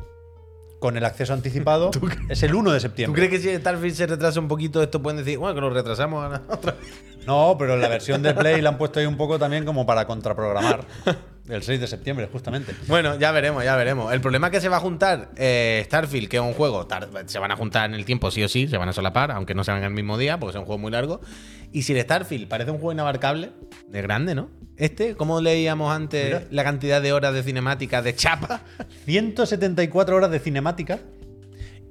con 0.80 0.98
el 0.98 1.06
acceso 1.06 1.34
anticipado 1.34 1.92
es 2.30 2.42
el 2.44 2.56
1 2.56 2.72
de 2.72 2.78
¿Tú 2.78 2.82
septiembre. 2.82 3.28
crees 3.28 3.44
que 3.44 3.50
si 3.52 3.56
Starfield 3.58 3.96
se 3.96 4.08
retrasa 4.08 4.40
un 4.40 4.48
poquito, 4.48 4.82
esto 4.82 5.02
pueden 5.02 5.18
decir, 5.18 5.38
bueno, 5.38 5.54
que 5.56 5.62
lo 5.62 5.70
retrasamos 5.70 6.26
a 6.26 6.30
la 6.30 6.42
otra 6.50 6.72
vez? 6.74 6.90
No, 7.28 7.56
pero 7.60 7.76
la 7.78 7.90
versión 7.90 8.24
de 8.24 8.34
Play 8.34 8.62
la 8.62 8.70
han 8.70 8.78
puesto 8.78 9.00
ahí 9.00 9.06
un 9.06 9.18
poco 9.18 9.38
también 9.38 9.66
como 9.66 9.86
para 9.86 10.08
contraprogramar. 10.08 10.86
El 11.50 11.64
6 11.64 11.80
de 11.82 11.88
septiembre, 11.88 12.30
justamente. 12.32 12.76
Bueno, 12.88 13.18
ya 13.18 13.32
veremos, 13.32 13.64
ya 13.64 13.76
veremos. 13.76 14.14
El 14.14 14.22
problema 14.22 14.48
es 14.48 14.52
que 14.52 14.62
se 14.62 14.70
va 14.70 14.78
a 14.78 14.80
juntar 14.80 15.32
eh, 15.36 15.82
Starfield, 15.86 16.30
que 16.30 16.38
es 16.38 16.44
un 16.44 16.54
juego, 16.54 16.88
se 17.26 17.40
van 17.40 17.52
a 17.52 17.56
juntar 17.56 17.90
en 17.90 17.96
el 17.96 18.06
tiempo 18.06 18.30
sí 18.30 18.44
o 18.44 18.48
sí, 18.48 18.68
se 18.68 18.78
van 18.78 18.88
a 18.90 18.94
solapar, 18.94 19.32
aunque 19.32 19.56
no 19.56 19.64
sean 19.64 19.84
el 19.84 19.90
mismo 19.92 20.18
día, 20.18 20.40
porque 20.40 20.52
es 20.56 20.60
un 20.60 20.66
juego 20.66 20.78
muy 20.78 20.92
largo. 20.92 21.22
Y 21.72 21.82
si 21.84 21.94
el 21.94 22.02
Starfield 22.02 22.48
parece 22.48 22.72
un 22.72 22.78
juego 22.78 22.92
inabarcable, 22.92 23.52
de 23.88 24.02
grande, 24.02 24.36
¿no? 24.36 24.50
Este, 24.78 25.16
¿cómo 25.16 25.42
leíamos 25.42 25.92
antes 25.92 26.26
Mira. 26.26 26.44
la 26.52 26.64
cantidad 26.64 27.02
de 27.02 27.14
horas 27.14 27.34
de 27.34 27.44
cinemática 27.44 28.02
de 28.02 28.16
chapa? 28.16 28.62
174 29.06 30.16
horas 30.16 30.32
de 30.32 30.40
cinemática. 30.40 31.00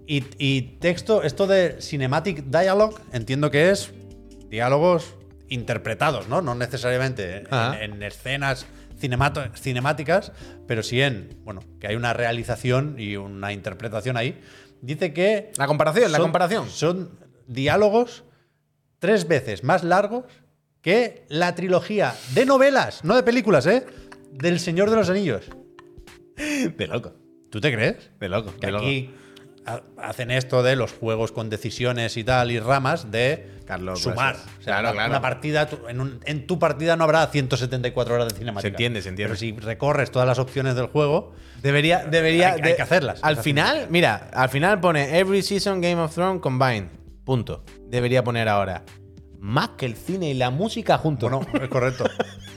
Y, 0.07 0.25
y 0.39 0.63
texto, 0.81 1.23
esto 1.23 1.47
de 1.47 1.77
Cinematic 1.83 2.45
Dialogue, 2.45 2.97
entiendo 3.13 3.51
que 3.51 3.71
es 3.71 3.93
diálogos 4.49 5.15
interpretados, 5.49 6.29
¿no? 6.29 6.41
No 6.41 6.55
necesariamente 6.55 7.45
Ajá. 7.51 7.83
en, 7.83 7.95
en 7.95 8.03
escenas 8.03 8.67
cinemáticas, 8.99 10.33
pero 10.67 10.83
sí 10.83 11.01
en, 11.01 11.37
bueno, 11.45 11.61
que 11.81 11.87
hay 11.89 11.97
una 11.97 12.13
realización 12.13 12.97
y 12.99 13.17
una 13.17 13.53
interpretación 13.53 14.17
ahí. 14.17 14.41
Dice 14.81 15.13
que... 15.13 15.53
La 15.57 15.67
comparación, 15.67 16.11
la 16.13 16.19
son- 16.19 16.25
comparación. 16.27 16.69
Son 16.69 17.11
diálogos 17.47 18.25
tres 18.99 19.27
veces 19.29 19.65
más 19.65 19.85
largos 19.85 20.25
que 20.83 21.25
la 21.29 21.55
trilogía 21.55 22.15
de 22.35 22.47
novelas, 22.47 23.05
no 23.05 23.17
de 23.17 23.23
películas, 23.23 23.67
¿eh? 23.67 23.85
Del 24.33 24.61
Señor 24.61 24.91
de 24.91 24.97
los 24.97 25.09
Anillos. 25.11 25.45
De 26.37 26.87
loco. 26.87 27.15
¿Tú 27.51 27.61
te 27.61 27.73
crees? 27.73 28.11
De 28.21 28.29
loco. 28.29 28.53
Que 28.61 28.67
de 28.67 28.73
loco. 28.73 28.85
aquí 28.85 29.11
ha- 29.13 29.28
hacen 29.97 30.31
esto 30.31 30.63
de 30.63 30.77
los 30.77 30.93
juegos 30.93 31.33
con 31.33 31.51
decisiones 31.51 32.17
y 32.17 32.25
tal 32.25 32.51
y 32.51 32.59
ramas 32.61 33.11
de 33.11 33.59
Carlos, 33.67 34.01
sumar. 34.03 34.35
O 34.37 34.63
sea, 34.63 34.79
Claro, 34.81 34.91
una, 34.97 35.07
claro. 35.07 35.21
partida, 35.23 35.69
en, 35.89 36.01
un- 36.01 36.21
en 36.25 36.47
tu 36.47 36.59
partida 36.59 36.97
no 36.97 37.05
habrá 37.05 37.27
174 37.27 38.15
horas 38.15 38.29
de 38.33 38.39
cinemática. 38.39 38.63
Se 38.63 38.69
entiende, 38.69 39.03
se 39.03 39.09
entiende. 39.11 39.35
Pero 39.35 39.39
si 39.39 39.53
recorres 39.53 40.11
todas 40.11 40.27
las 40.27 40.39
opciones 40.39 40.75
del 40.75 40.87
juego, 40.87 41.33
Debería, 41.63 42.05
debería. 42.05 42.53
Hay- 42.53 42.61
hay 42.63 42.77
que 42.77 42.83
hacerlas. 42.83 43.19
Al 43.23 43.37
final, 43.37 43.89
mira, 43.91 44.31
al 44.33 44.49
final 44.49 44.79
pone 44.81 45.19
Every 45.19 45.43
season 45.43 45.81
Game 45.81 45.97
of 46.01 46.15
Thrones 46.15 46.41
combined. 46.41 46.89
Punto. 47.25 47.65
Debería 47.89 48.23
poner 48.25 48.49
ahora. 48.49 48.85
Más 49.41 49.71
que 49.71 49.87
el 49.87 49.97
cine 49.97 50.31
y 50.31 50.35
la 50.35 50.51
música 50.51 50.99
juntos. 50.99 51.31
bueno, 51.31 51.49
es 51.65 51.69
correcto. 51.69 52.05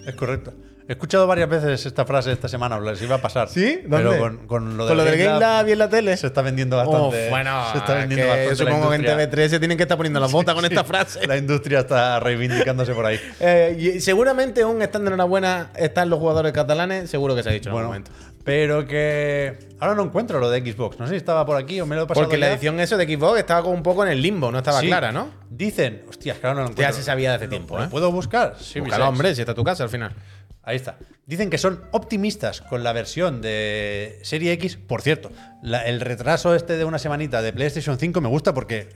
es 0.06 0.15
correcto. 0.15 0.54
He 0.88 0.94
escuchado 0.94 1.26
varias 1.28 1.48
veces 1.48 1.86
esta 1.86 2.06
frase 2.06 2.32
esta 2.32 2.48
semana, 2.48 2.80
les 2.80 3.02
iba 3.02 3.15
a 3.15 3.22
pasar. 3.22 3.48
¿Sí? 3.50 3.80
Pero 3.89 4.04
¿Dónde? 4.04 4.20
con, 4.20 4.38
con 4.48 4.78
lo 4.78 4.88
Con 4.88 4.98
lo 4.98 5.04
del 5.06 5.17
Game 5.17 5.39
Lab 5.39 5.67
y 5.67 5.72
en 5.74 5.80
la 5.80 5.89
tele. 5.89 6.17
se 6.17 6.28
está 6.28 6.41
vendiendo 6.41 6.76
bastante. 6.78 7.26
Uf, 7.26 7.30
bueno, 7.30 7.63
se 7.72 7.78
está 7.78 7.94
es 7.94 8.00
vendiendo 8.10 8.28
bastante. 8.28 8.50
la 8.50 8.56
supongo 8.56 8.89
que 8.89 8.96
en 8.96 9.02
industria. 9.02 9.30
TV3 9.32 9.50
se 9.50 9.60
tienen 9.60 9.78
que 9.78 9.84
estar 9.84 9.98
poniendo 9.98 10.20
las 10.20 10.32
botas 10.34 10.56
con 10.56 10.65
esta 10.65 10.82
Sí, 10.82 10.88
frase. 10.88 11.28
La 11.28 11.38
industria 11.38 11.80
está 11.80 12.20
reivindicándose 12.20 12.94
por 12.94 13.06
ahí. 13.06 13.20
Eh, 13.39 13.76
y 13.80 14.00
seguramente 14.02 14.63
un 14.65 14.82
estando 14.82 15.10
enhorabuena 15.10 15.72
están 15.76 16.10
los 16.10 16.20
jugadores 16.20 16.52
catalanes, 16.52 17.10
seguro 17.10 17.36
que 17.36 17.44
se 17.44 17.50
ha 17.50 17.52
dicho 17.54 17.70
en 17.70 17.76
algún 17.78 17.89
Bueno, 17.91 18.06
momento. 18.10 18.12
pero 18.44 18.86
que 18.86 19.70
ahora 19.80 19.96
no 19.96 20.04
encuentro 20.04 20.39
lo 20.39 20.50
de 20.50 20.60
Xbox. 20.62 21.00
No 21.00 21.06
sé 21.08 21.12
si 21.12 21.17
estaba 21.17 21.46
por 21.46 21.58
aquí 21.58 21.80
o 21.82 21.86
me 21.86 21.96
lo 21.96 22.04
he 22.04 22.08
pasado. 22.08 22.26
Porque 22.26 22.38
la 22.38 22.48
ya. 22.48 22.54
edición 22.54 22.80
eso 22.80 22.98
de 22.98 23.06
Xbox 23.06 23.39
estaba 23.39 23.62
como 23.62 23.74
un 23.76 23.84
poco 23.84 24.04
en 24.06 24.12
el 24.12 24.22
limbo, 24.22 24.52
no 24.52 24.58
estaba 24.60 24.80
Sí. 24.80 24.88
clara, 24.88 25.12
¿no? 25.12 25.30
Dicen, 25.50 26.04
hostias, 26.10 26.38
claro, 26.39 26.56
no 26.56 26.62
lo 26.62 26.67
Ya 26.67 26.72
encuentro. 26.74 26.96
se 26.98 27.04
sabía 27.04 27.30
de 27.32 27.36
hace 27.38 27.48
tiempo, 27.48 27.78
¿Lo 27.78 27.84
¿eh? 27.86 27.88
puedo 27.89 28.12
buscar? 28.12 28.56
Sí, 28.60 28.80
Búscalo, 28.80 29.08
hombre, 29.10 29.34
si 29.36 29.41
está 29.41 29.54
tu 29.54 29.63
casa 29.63 29.84
al 29.84 29.89
final. 29.89 30.13
Ahí 30.63 30.76
está. 30.76 30.97
Dicen 31.26 31.50
que 31.50 31.58
son 31.58 31.84
optimistas 31.91 32.62
con 32.62 32.84
la 32.84 32.93
versión 32.93 33.41
de 33.41 34.19
Serie 34.21 34.52
X. 34.54 34.78
Por 34.78 35.02
cierto, 35.02 35.32
la- 35.63 35.86
el 35.88 36.00
retraso 36.02 36.54
este 36.56 36.78
de 36.78 36.86
una 36.86 37.00
semanita 37.00 37.41
de 37.41 37.52
PlayStation 37.54 37.97
5 37.97 38.21
me 38.21 38.30
gusta 38.30 38.54
porque 38.54 38.89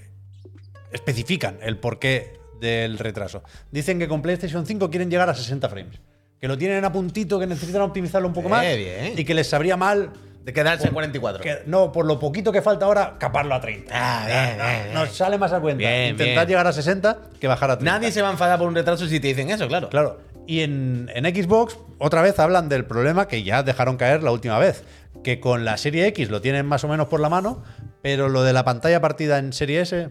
especifican 0.92 1.58
el 1.62 1.78
porqué 1.78 2.34
del 2.60 2.98
retraso. 3.00 3.44
Dicen 3.72 4.00
que 4.00 4.08
con 4.08 4.22
PlayStation 4.22 4.66
5 4.66 4.90
quieren 4.90 5.10
llegar 5.10 5.30
a 5.30 5.34
60 5.34 5.68
frames. 5.70 6.00
Que 6.40 6.48
lo 6.48 6.58
tienen 6.58 6.84
a 6.86 6.92
puntito, 6.92 7.40
que 7.40 7.48
necesitan 7.48 7.82
optimizarlo 7.82 8.28
un 8.28 8.34
poco 8.34 8.50
más. 8.50 8.62
bien. 8.78 9.20
Y 9.20 9.26
que 9.26 9.34
les 9.34 9.48
sabría 9.48 9.78
mal. 9.78 10.12
De 10.46 10.54
quedarse 10.54 10.86
en 10.86 10.94
44. 10.94 11.42
que- 11.42 11.64
no, 11.66 11.92
por 11.92 12.06
lo 12.06 12.20
poquito 12.20 12.52
que 12.52 12.62
falta 12.62 12.86
ahora, 12.86 13.16
caparlo 13.20 13.56
a 13.56 13.60
30. 13.60 13.92
Ah, 13.92 14.26
bien, 14.28 14.58
bien, 14.58 14.84
bien. 14.84 14.94
Nos 14.94 15.10
sale 15.16 15.40
más 15.40 15.52
a 15.52 15.60
cuenta. 15.60 15.82
Intentar 16.12 16.48
llegar 16.48 16.68
a 16.68 16.72
60 16.72 17.18
que 17.40 17.48
bajar 17.48 17.72
a 17.72 17.78
30. 17.80 17.92
Nadie 17.92 18.12
se 18.12 18.22
va 18.22 18.28
a 18.28 18.32
enfadar 18.32 18.60
por 18.60 18.68
un 18.68 18.76
retraso 18.76 19.08
si 19.08 19.20
te 19.20 19.30
dicen 19.30 19.50
eso, 19.50 19.68
claro. 19.68 19.90
Claro. 19.90 20.20
Y 20.48 20.62
en, 20.62 21.10
en 21.14 21.26
Xbox, 21.36 21.78
otra 21.98 22.22
vez 22.22 22.38
hablan 22.40 22.70
del 22.70 22.86
problema 22.86 23.28
que 23.28 23.44
ya 23.44 23.64
dejaron 23.64 23.98
caer 23.98 24.24
la 24.24 24.32
última 24.32 24.60
vez. 24.60 24.84
Que 25.24 25.40
con 25.40 25.66
la 25.66 25.78
serie 25.78 26.06
X 26.08 26.30
lo 26.30 26.42
tienen 26.42 26.66
más 26.66 26.84
o 26.84 26.88
menos 26.88 27.08
por 27.08 27.20
la 27.20 27.30
mano, 27.30 27.64
pero 28.04 28.30
lo 28.30 28.44
de 28.44 28.54
la 28.54 28.64
pantalla 28.64 29.02
partida 29.02 29.40
en 29.40 29.54
serie 29.54 29.82
S, 29.82 30.10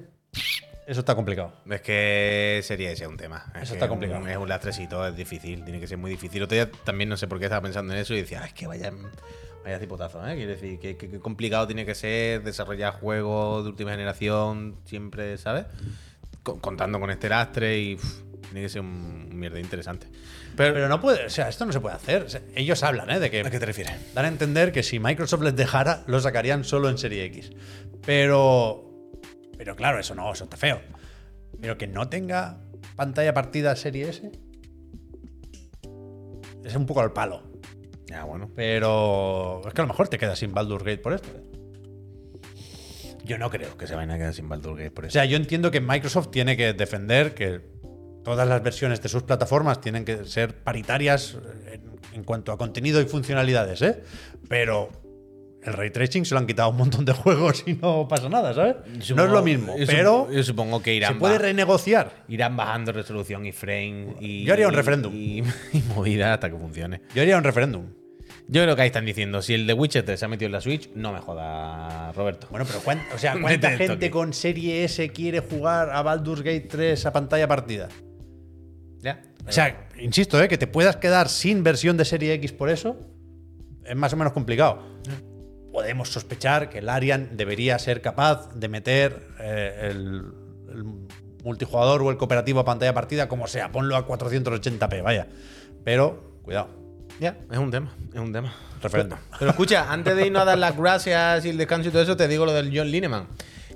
eso 0.89 1.01
está 1.01 1.15
complicado. 1.15 1.53
Es 1.71 1.81
que 1.83 2.61
sería 2.65 2.91
ese 2.91 3.07
un 3.07 3.17
tema. 3.17 3.53
Es 3.55 3.63
Eso 3.65 3.75
está 3.75 3.89
complicado. 3.89 4.21
un- 4.23 4.29
Es 4.29 4.37
un 4.37 4.49
lastrecito, 4.49 5.07
es 5.07 5.15
difícil, 5.15 5.63
tiene 5.65 5.79
que 5.79 5.87
ser 5.87 5.99
muy 5.99 6.11
difícil. 6.11 6.43
Otro 6.43 6.57
día 6.57 6.69
también 6.85 7.09
no 7.09 7.17
sé 7.17 7.29
por 7.29 7.39
qué 7.39 7.45
estaba 7.45 7.63
pensando 7.63 7.93
en 7.93 8.01
eso 8.01 8.13
y 8.15 8.23
decía, 8.23 8.41
"Ah, 8.43 8.47
es 8.47 8.55
que 8.55 8.67
vaya, 8.67 8.93
vaya 9.63 9.79
cipotazo, 9.79 10.27
¿eh? 10.27 10.35
Quiero 10.35 10.51
decir, 10.51 10.81
que, 10.81 10.97
que- 10.97 11.09
que 11.09 11.21
complicado 11.21 11.67
tiene 11.69 11.87
que 11.87 11.95
ser 11.95 12.43
desarrollar 12.43 12.95
juegos 12.95 13.63
de 13.65 13.71
última 13.71 13.93
generación 13.93 14.77
siempre, 14.85 15.39
¿sabes? 15.39 15.67
Con- 16.43 16.59
contando 16.59 16.99
con 16.99 17.11
este 17.11 17.29
lastre 17.29 17.79
y 17.79 17.99
tiene 18.55 18.67
que 18.67 18.71
ser 18.71 18.83
un, 18.83 19.37
mierda 19.37 19.59
interesante. 19.59 20.07
Pero, 20.57 20.75
Pero 20.75 20.89
no 20.89 21.01
puede, 21.01 21.27
o 21.27 21.31
sea, 21.31 21.49
esto 21.49 21.67
no 21.67 21.73
se 21.73 21.81
puede 21.81 21.97
hacer. 21.97 22.23
O 22.23 22.29
sea, 22.29 22.41
ellos 22.55 22.83
hablan, 22.85 23.11
¿eh? 23.11 23.19
De 23.19 23.31
que 23.31 23.41
¿a 23.41 23.51
qué 23.51 23.59
te 23.59 23.67
refieres? 23.67 23.93
dan 24.15 24.25
a 24.25 24.29
entender 24.29 24.71
que 24.71 24.83
si 24.83 25.01
Microsoft 25.01 25.43
les 25.43 25.57
dejara, 25.57 26.05
lo 26.07 26.21
sacarían 26.21 26.63
solo 26.65 26.89
en 26.89 26.97
serie 26.97 27.25
X. 27.25 27.51
Pero. 28.07 28.91
Pero 29.59 29.75
claro, 29.77 29.99
eso 29.99 30.15
no, 30.15 30.33
eso 30.33 30.45
está 30.45 30.57
feo. 30.57 30.81
Pero 31.61 31.77
que 31.77 31.87
no 31.89 32.09
tenga 32.09 32.61
pantalla 32.97 33.35
partida 33.35 33.75
serie 33.75 34.09
S. 34.09 34.31
Es 36.65 36.77
un 36.77 36.87
poco 36.87 37.01
al 37.01 37.13
palo. 37.13 37.43
Ya, 38.07 38.25
bueno. 38.25 38.51
Pero 38.55 39.63
es 39.67 39.75
que 39.75 39.81
a 39.81 39.85
lo 39.85 39.89
mejor 39.89 40.09
te 40.09 40.19
quedas 40.19 40.39
sin 40.39 40.53
Baldur's 40.55 40.85
Gate 40.85 40.99
por 40.99 41.13
esto. 41.15 41.29
¿eh? 41.29 41.43
Yo 43.25 43.39
no 43.39 43.51
creo 43.51 43.77
que 43.77 43.87
se 43.87 43.95
vayan 43.95 44.11
a 44.13 44.19
quedar 44.19 44.35
sin 44.35 44.49
Baldur's 44.49 44.79
Gate 44.79 44.91
por 44.93 45.05
O 45.05 45.07
eso. 45.09 45.15
sea, 45.15 45.25
yo 45.25 45.37
entiendo 45.37 45.71
que 45.71 45.81
Microsoft 45.81 46.31
tiene 46.31 46.57
que 46.57 46.73
defender 46.73 47.35
que 47.35 47.74
todas 48.25 48.49
las 48.49 48.63
versiones 48.63 49.01
de 49.03 49.09
sus 49.09 49.23
plataformas 49.23 49.81
tienen 49.81 50.05
que 50.05 50.25
ser 50.25 50.55
paritarias 50.57 51.37
en, 51.73 51.83
en 52.15 52.25
cuanto 52.25 52.51
a 52.53 52.59
contenido 52.59 53.01
y 53.01 53.05
funcionalidades, 53.05 53.83
¿eh? 53.83 54.03
Pero 54.49 54.91
el 55.63 55.73
ray 55.73 55.91
tracing 55.91 56.25
se 56.27 56.35
lo 56.35 56.41
han 56.41 56.47
quitado 56.47 56.69
un 56.71 56.77
montón 56.77 57.05
de 57.05 57.13
juegos 57.15 57.63
y 57.67 57.75
no 57.75 58.07
pasa 58.09 58.29
nada, 58.29 58.53
¿sabes? 58.55 58.77
no 59.15 59.25
es 59.25 59.31
lo 59.31 59.43
mismo, 59.43 59.75
pero 59.87 60.31
yo 60.31 60.43
supongo 60.43 60.83
que 60.83 60.95
irán 60.95 61.15
se 61.15 61.21
puede 61.21 61.39
renegociar. 61.39 62.25
irán 62.29 62.57
bajando 62.57 62.93
resolución 62.93 63.47
y 63.47 63.53
frame 63.53 64.17
y 64.21 64.45
Yo 64.45 64.53
haría 64.53 64.69
un 64.69 64.75
referéndum. 64.75 65.15
y, 65.15 65.39
y 65.73 65.83
movida 65.95 66.35
hasta 66.35 66.51
que 66.51 66.57
funcione. 66.57 67.01
Yo 67.15 67.23
haría 67.23 67.37
un 67.39 67.45
referéndum. 67.45 67.87
Yo 68.47 68.63
creo 68.63 68.77
que 68.77 68.83
ahí 68.83 68.87
están 68.89 69.07
diciendo, 69.07 69.41
si 69.41 69.55
el 69.55 69.67
de 69.67 69.73
Witcher 69.73 70.05
3 70.05 70.21
se 70.21 70.27
ha 70.27 70.29
metido 70.29 70.47
en 70.47 70.53
la 70.53 70.61
Switch, 70.61 70.91
no 70.95 71.15
me 71.15 71.21
joda, 71.21 72.13
Roberto. 72.13 72.47
Bueno, 72.51 72.67
pero 72.67 72.81
¿cuán- 72.81 73.03
o 73.15 73.19
sea, 73.19 73.35
Mete 73.35 73.43
¿cuánta 73.43 73.73
esto 73.73 73.85
gente 73.87 74.11
con 74.11 74.35
Serie 74.35 74.85
S 74.85 75.09
quiere 75.11 75.41
jugar 75.41 75.89
a 75.91 76.03
Baldur's 76.03 76.43
Gate 76.43 76.67
3 76.69 77.07
a 77.07 77.13
pantalla 77.13 77.49
partida? 77.49 77.89
O 79.47 79.53
sea, 79.53 79.89
insisto, 79.99 80.43
¿eh? 80.43 80.49
que 80.49 80.59
te 80.59 80.67
puedas 80.67 80.97
quedar 80.97 81.29
sin 81.29 81.63
versión 81.63 81.97
de 81.97 82.05
Serie 82.05 82.33
X 82.35 82.53
por 82.53 82.71
eso 82.71 82.99
es 83.85 83.97
más 83.97 84.13
o 84.13 84.17
menos 84.17 84.33
complicado. 84.33 84.83
Podemos 85.73 86.09
sospechar 86.09 86.71
que 86.71 86.79
el 86.79 86.89
Arian 86.89 87.37
debería 87.37 87.79
ser 87.79 88.01
capaz 88.01 88.55
de 88.55 88.69
meter 88.69 89.29
eh, 89.41 89.91
el, 89.91 90.33
el 90.73 90.85
multijugador 91.43 92.03
o 92.03 92.11
el 92.11 92.17
cooperativo 92.17 92.61
a 92.61 92.65
pantalla 92.65 92.95
partida, 92.95 93.29
como 93.29 93.47
sea, 93.47 93.71
ponlo 93.71 93.97
a 93.97 94.07
480p, 94.07 95.03
vaya. 95.03 95.27
Pero, 95.85 96.39
cuidado. 96.43 96.69
Ya, 97.21 97.37
es 97.51 97.59
un 97.59 97.71
tema, 97.71 97.93
es 98.13 98.21
un 98.21 98.33
tema. 98.33 98.55
Referéndum. 98.83 99.19
Pero 99.39 99.51
escucha, 99.51 99.91
antes 99.91 100.17
de 100.17 100.27
irnos 100.27 100.43
a 100.43 100.45
dar 100.45 100.59
las 100.59 100.77
gracias 100.77 101.45
y 101.45 101.51
el 101.51 101.57
descanso 101.57 101.89
y 101.89 101.93
todo 101.93 102.03
eso, 102.03 102.17
te 102.17 102.29
digo 102.29 102.45
lo 102.45 102.53
del 102.53 102.77
John 102.77 102.91
Lineman. 102.91 103.27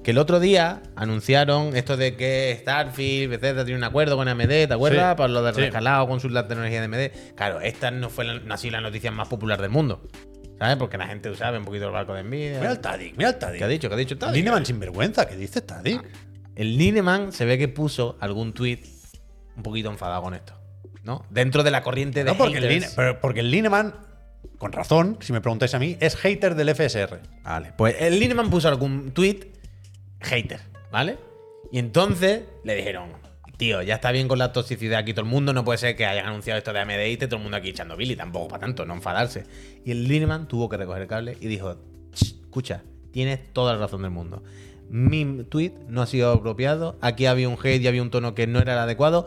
Que 0.03 0.13
el 0.13 0.19
otro 0.19 0.41
día 0.41 0.83
anunciaron 0.97 1.77
esto 1.77 1.97
de 1.97 2.17
que 2.17 2.57
Starfield, 2.61 3.31
Bethesda 3.31 3.65
tiene 3.65 3.79
un 3.79 3.85
acuerdo 3.85 4.17
con 4.17 4.27
AMD, 4.29 4.49
¿te 4.49 4.73
acuerdas? 4.73 5.13
Sí, 5.13 5.17
Para 5.17 5.29
lo 5.29 5.43
del 5.43 5.55
sí. 5.55 5.61
rescalado 5.63 6.07
con 6.09 6.21
su 6.21 6.29
la 6.31 6.47
tecnología 6.49 6.81
de 6.81 6.85
AMD. 6.87 7.35
Claro, 7.35 7.61
esta 7.61 7.91
no 7.91 8.09
fue 8.09 8.25
la, 8.25 8.57
sido 8.57 8.73
la 8.73 8.81
noticia 8.81 9.11
más 9.11 9.29
popular 9.29 9.61
del 9.61 9.71
mundo. 9.71 10.03
¿Sabes? 10.59 10.77
Porque 10.77 10.97
la 10.99 11.07
gente 11.07 11.31
usaba 11.31 11.57
un 11.59 11.65
poquito 11.65 11.87
el 11.87 11.93
barco 11.93 12.15
de 12.15 12.23
Nvidia. 12.25 12.59
Mira 12.59 12.73
el 12.73 12.81
Tadic, 12.81 13.17
mira 13.17 13.31
el 13.31 13.37
Tadic. 13.39 13.59
¿Qué 13.59 13.65
ha 13.65 13.69
dicho? 13.69 13.89
¿Qué 13.89 13.95
ha 13.95 13.99
dicho? 13.99 14.19
Tadic? 14.19 14.35
Lineman 14.37 14.67
sinvergüenza, 14.67 15.27
¿qué 15.29 15.37
dice 15.37 15.61
Tadic? 15.61 16.03
El 16.57 16.77
Lineman 16.79 17.33
se 17.33 17.45
ve 17.45 17.59
que 17.59 17.69
puso 17.69 18.17
algún 18.21 18.53
tweet 18.53 18.81
un 19.57 19.63
poquito 19.63 19.89
enfadado 19.91 20.23
con 20.23 20.35
esto. 20.35 20.55
¿No? 21.05 21.25
Dentro 21.31 21.63
de 21.63 21.71
la 21.71 21.83
corriente 21.83 22.25
de 22.25 22.31
No, 22.33 22.37
porque 22.37 22.59
el. 22.59 22.69
Line- 22.69 22.87
pero 22.97 23.21
porque 23.21 23.41
el 23.41 23.51
Lineman, 23.51 23.95
con 24.59 24.73
razón, 24.73 25.17
si 25.21 25.33
me 25.33 25.41
preguntáis 25.41 25.75
a 25.75 25.79
mí, 25.79 25.97
es 26.01 26.17
hater 26.17 26.55
del 26.57 26.69
FSR. 26.75 27.21
Vale, 27.45 27.73
pues 27.77 27.97
el 28.01 28.19
Lineman 28.19 28.51
puso 28.51 28.69
algún 28.69 29.13
tweet 29.13 29.53
hater, 30.21 30.61
¿vale? 30.91 31.19
Y 31.71 31.79
entonces 31.79 32.45
le 32.65 32.75
dijeron, 32.75 33.13
tío, 33.57 33.83
ya 33.83 33.97
está 33.97 34.13
bien 34.13 34.29
con 34.29 34.39
la 34.39 34.53
toxicidad 34.53 35.01
aquí 35.01 35.13
todo 35.13 35.25
el 35.25 35.31
mundo, 35.31 35.53
no 35.53 35.65
puede 35.65 35.79
ser 35.79 35.97
que 35.97 36.07
hayan 36.07 36.27
anunciado 36.27 36.59
esto 36.59 36.73
de 36.73 36.81
AMD 36.81 37.07
y 37.09 37.13
esté 37.13 37.27
todo 37.27 37.37
el 37.37 37.43
mundo 37.43 37.57
aquí 37.57 37.71
echando 37.71 37.97
Billy, 37.97 38.17
tampoco 38.17 38.49
para 38.49 38.61
tanto, 38.61 38.87
no 38.87 38.95
enfadarse. 38.95 39.45
Y 39.85 39.91
el 39.91 40.09
Lineman 40.09 40.49
tuvo 40.49 40.69
que 40.69 40.77
recoger 40.77 41.03
el 41.03 41.09
cable 41.09 41.37
y 41.41 41.47
dijo, 41.49 41.77
"Ch, 42.13 42.37
escucha, 42.43 42.83
tienes 43.13 43.53
toda 43.53 43.75
la 43.75 43.81
razón 43.81 44.03
del 44.03 44.11
mundo. 44.11 44.43
Mi 44.89 45.45
tweet 45.45 45.73
no 45.89 46.03
ha 46.03 46.07
sido 46.07 46.33
apropiado, 46.33 46.97
aquí 47.03 47.27
había 47.27 47.49
un 47.49 47.59
hate 47.63 47.83
y 47.83 47.89
había 47.89 48.01
un 48.01 48.11
tono 48.11 48.35
que 48.35 48.47
no 48.47 48.59
era 48.59 48.73
el 48.73 48.79
adecuado. 48.79 49.27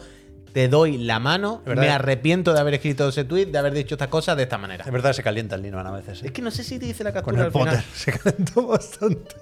Te 0.53 0.67
doy 0.67 0.97
la 0.97 1.19
mano, 1.19 1.61
me 1.65 1.89
arrepiento 1.89 2.53
de 2.53 2.59
haber 2.59 2.73
escrito 2.73 3.07
ese 3.09 3.23
tweet, 3.23 3.45
de 3.47 3.57
haber 3.57 3.73
dicho 3.73 3.95
estas 3.95 4.09
cosas 4.09 4.35
de 4.37 4.43
esta 4.43 4.57
manera. 4.57 4.83
Es 4.85 4.91
verdad, 4.91 5.13
se 5.13 5.23
calienta 5.23 5.55
el 5.55 5.61
Lineman 5.61 5.87
a 5.87 5.91
veces. 5.91 6.21
¿eh? 6.23 6.25
Es 6.27 6.31
que 6.31 6.41
no 6.41 6.51
sé 6.51 6.63
si 6.63 6.77
te 6.79 6.85
dice 6.85 7.03
la 7.03 7.11
Con 7.13 7.35
captura 7.35 7.41
el 7.41 7.45
al 7.47 7.51
final. 7.51 7.75
Potter 7.75 7.83
se 7.93 8.11
calentó 8.19 8.67
bastante. 8.67 9.35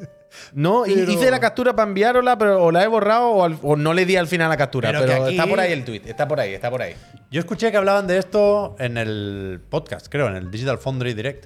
No, 0.53 0.85
y- 0.85 0.93
Pero- 0.93 1.11
hice 1.11 1.31
la 1.31 1.39
captura 1.39 1.75
para 1.75 1.87
enviárosla, 1.87 2.37
pero 2.37 2.63
o 2.63 2.71
la 2.71 2.83
he 2.83 2.87
borrado 2.87 3.29
o, 3.29 3.43
al- 3.43 3.57
o 3.63 3.75
no 3.75 3.93
le 3.93 4.05
di 4.05 4.15
al 4.15 4.27
final 4.27 4.49
la 4.49 4.57
captura. 4.57 4.89
Pero 4.89 5.01
Pero, 5.01 5.13
que 5.15 5.21
aquí- 5.23 5.31
está 5.37 5.47
por 5.47 5.59
ahí 5.59 5.71
el 5.73 5.83
tweet, 5.85 6.01
está 6.05 6.27
por 6.27 6.39
ahí, 6.39 6.53
está 6.53 6.69
por 6.69 6.81
ahí. 6.81 6.93
Yo 7.31 7.39
escuché 7.39 7.71
que 7.71 7.77
hablaban 7.77 8.05
de 8.07 8.17
esto 8.19 8.75
en 8.79 8.97
el 8.97 9.59
podcast, 9.69 10.07
creo, 10.09 10.27
en 10.27 10.35
el 10.35 10.51
Digital 10.51 10.77
Foundry 10.77 11.13
Direct. 11.13 11.45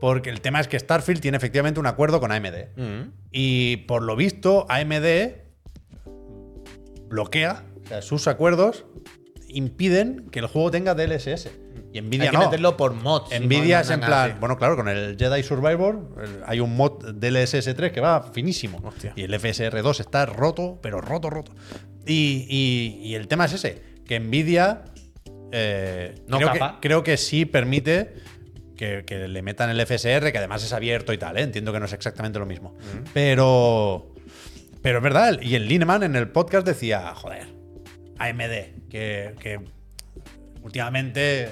Porque 0.00 0.30
el 0.30 0.40
tema 0.40 0.60
es 0.60 0.66
que 0.68 0.78
Starfield 0.78 1.20
tiene 1.20 1.36
efectivamente 1.36 1.78
un 1.78 1.86
acuerdo 1.86 2.20
con 2.20 2.32
AMD. 2.32 2.68
Mm. 2.76 3.10
Y 3.32 3.76
por 3.78 4.02
lo 4.02 4.16
visto, 4.16 4.64
AMD 4.70 5.34
bloquea, 7.08 7.64
o 7.84 7.88
sea, 7.88 8.02
sus 8.02 8.26
acuerdos 8.28 8.84
impiden 9.48 10.28
que 10.30 10.38
el 10.38 10.46
juego 10.46 10.70
tenga 10.70 10.94
DLSS. 10.94 11.50
Y 11.92 12.00
Nvidia 12.00 12.24
Hay 12.26 12.30
que 12.30 12.36
no. 12.38 12.44
meterlo 12.44 12.76
por 12.76 12.94
mods. 12.94 13.30
Nvidia 13.40 13.78
no, 13.78 13.82
es 13.82 13.90
en 13.90 14.00
plan, 14.00 14.36
bueno, 14.38 14.56
claro, 14.56 14.76
con 14.76 14.88
el 14.88 15.16
Jedi 15.18 15.42
Survivor 15.42 16.08
el- 16.22 16.42
hay 16.46 16.60
un 16.60 16.76
mod 16.76 17.14
DLSS 17.14 17.74
3 17.74 17.90
que 17.92 18.00
va 18.00 18.22
finísimo. 18.32 18.80
Hostia. 18.84 19.12
Y 19.16 19.22
el 19.22 19.34
FSR 19.34 19.82
2 19.82 19.98
está 20.00 20.24
roto, 20.26 20.78
pero 20.80 21.00
roto, 21.00 21.30
roto. 21.30 21.52
Y, 22.06 22.46
y- 22.48 23.08
y 23.08 23.14
el 23.16 23.26
tema 23.26 23.46
es 23.46 23.54
ese, 23.54 23.82
que 24.06 24.20
Nvidia 24.20 24.82
eh, 25.52 26.14
No 26.28 26.36
creo, 26.38 26.52
que, 26.52 26.60
creo 26.80 27.02
que 27.02 27.16
sí 27.16 27.44
permite 27.44 28.14
que, 28.76 29.02
que 29.04 29.26
le 29.26 29.42
metan 29.42 29.68
el 29.70 29.80
FSR, 29.84 30.30
que 30.30 30.38
además 30.38 30.62
es 30.62 30.72
abierto 30.72 31.12
y 31.12 31.18
tal, 31.18 31.36
¿eh? 31.38 31.42
entiendo 31.42 31.72
que 31.72 31.80
no 31.80 31.86
es 31.86 31.92
exactamente 31.92 32.38
lo 32.38 32.46
mismo. 32.46 32.76
Pero. 33.12 34.14
Pero 34.80 34.98
es 34.98 35.02
verdad, 35.04 35.40
y 35.42 35.56
el 35.56 35.66
Lineman 35.68 36.04
en 36.04 36.14
el 36.16 36.28
podcast 36.30 36.66
decía, 36.66 37.12
joder, 37.14 37.48
AMD, 38.20 38.88
que, 38.88 39.60
últimamente 40.62 41.48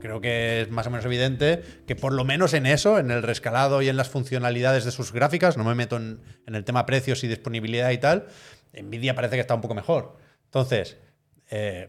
creo 0.00 0.20
que 0.20 0.62
es 0.62 0.70
más 0.70 0.86
o 0.88 0.90
menos 0.90 1.04
evidente 1.04 1.62
que 1.86 1.94
por 1.94 2.12
lo 2.12 2.24
menos 2.24 2.54
en 2.54 2.66
eso, 2.66 2.98
en 2.98 3.10
el 3.10 3.22
rescalado 3.22 3.82
y 3.82 3.88
en 3.88 3.96
las 3.96 4.08
funcionalidades 4.10 4.84
de 4.84 4.90
sus 4.90 5.12
gráficas, 5.12 5.56
no 5.56 5.64
me 5.64 5.74
meto 5.74 5.96
en, 5.96 6.20
en 6.46 6.54
el 6.56 6.64
tema 6.64 6.86
precios 6.86 7.22
y 7.22 7.28
disponibilidad 7.28 7.90
y 7.90 7.98
tal, 7.98 8.26
Nvidia 8.72 9.14
parece 9.14 9.36
que 9.36 9.40
está 9.40 9.54
un 9.54 9.60
poco 9.60 9.74
mejor. 9.74 10.16
Entonces, 10.46 10.98
eh, 11.50 11.88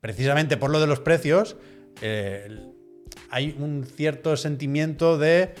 precisamente 0.00 0.56
por 0.56 0.70
lo 0.70 0.80
de 0.80 0.86
los 0.86 1.00
precios, 1.00 1.56
eh, 2.02 2.48
hay 3.30 3.56
un 3.58 3.84
cierto 3.84 4.36
sentimiento 4.36 5.18
de 5.18 5.54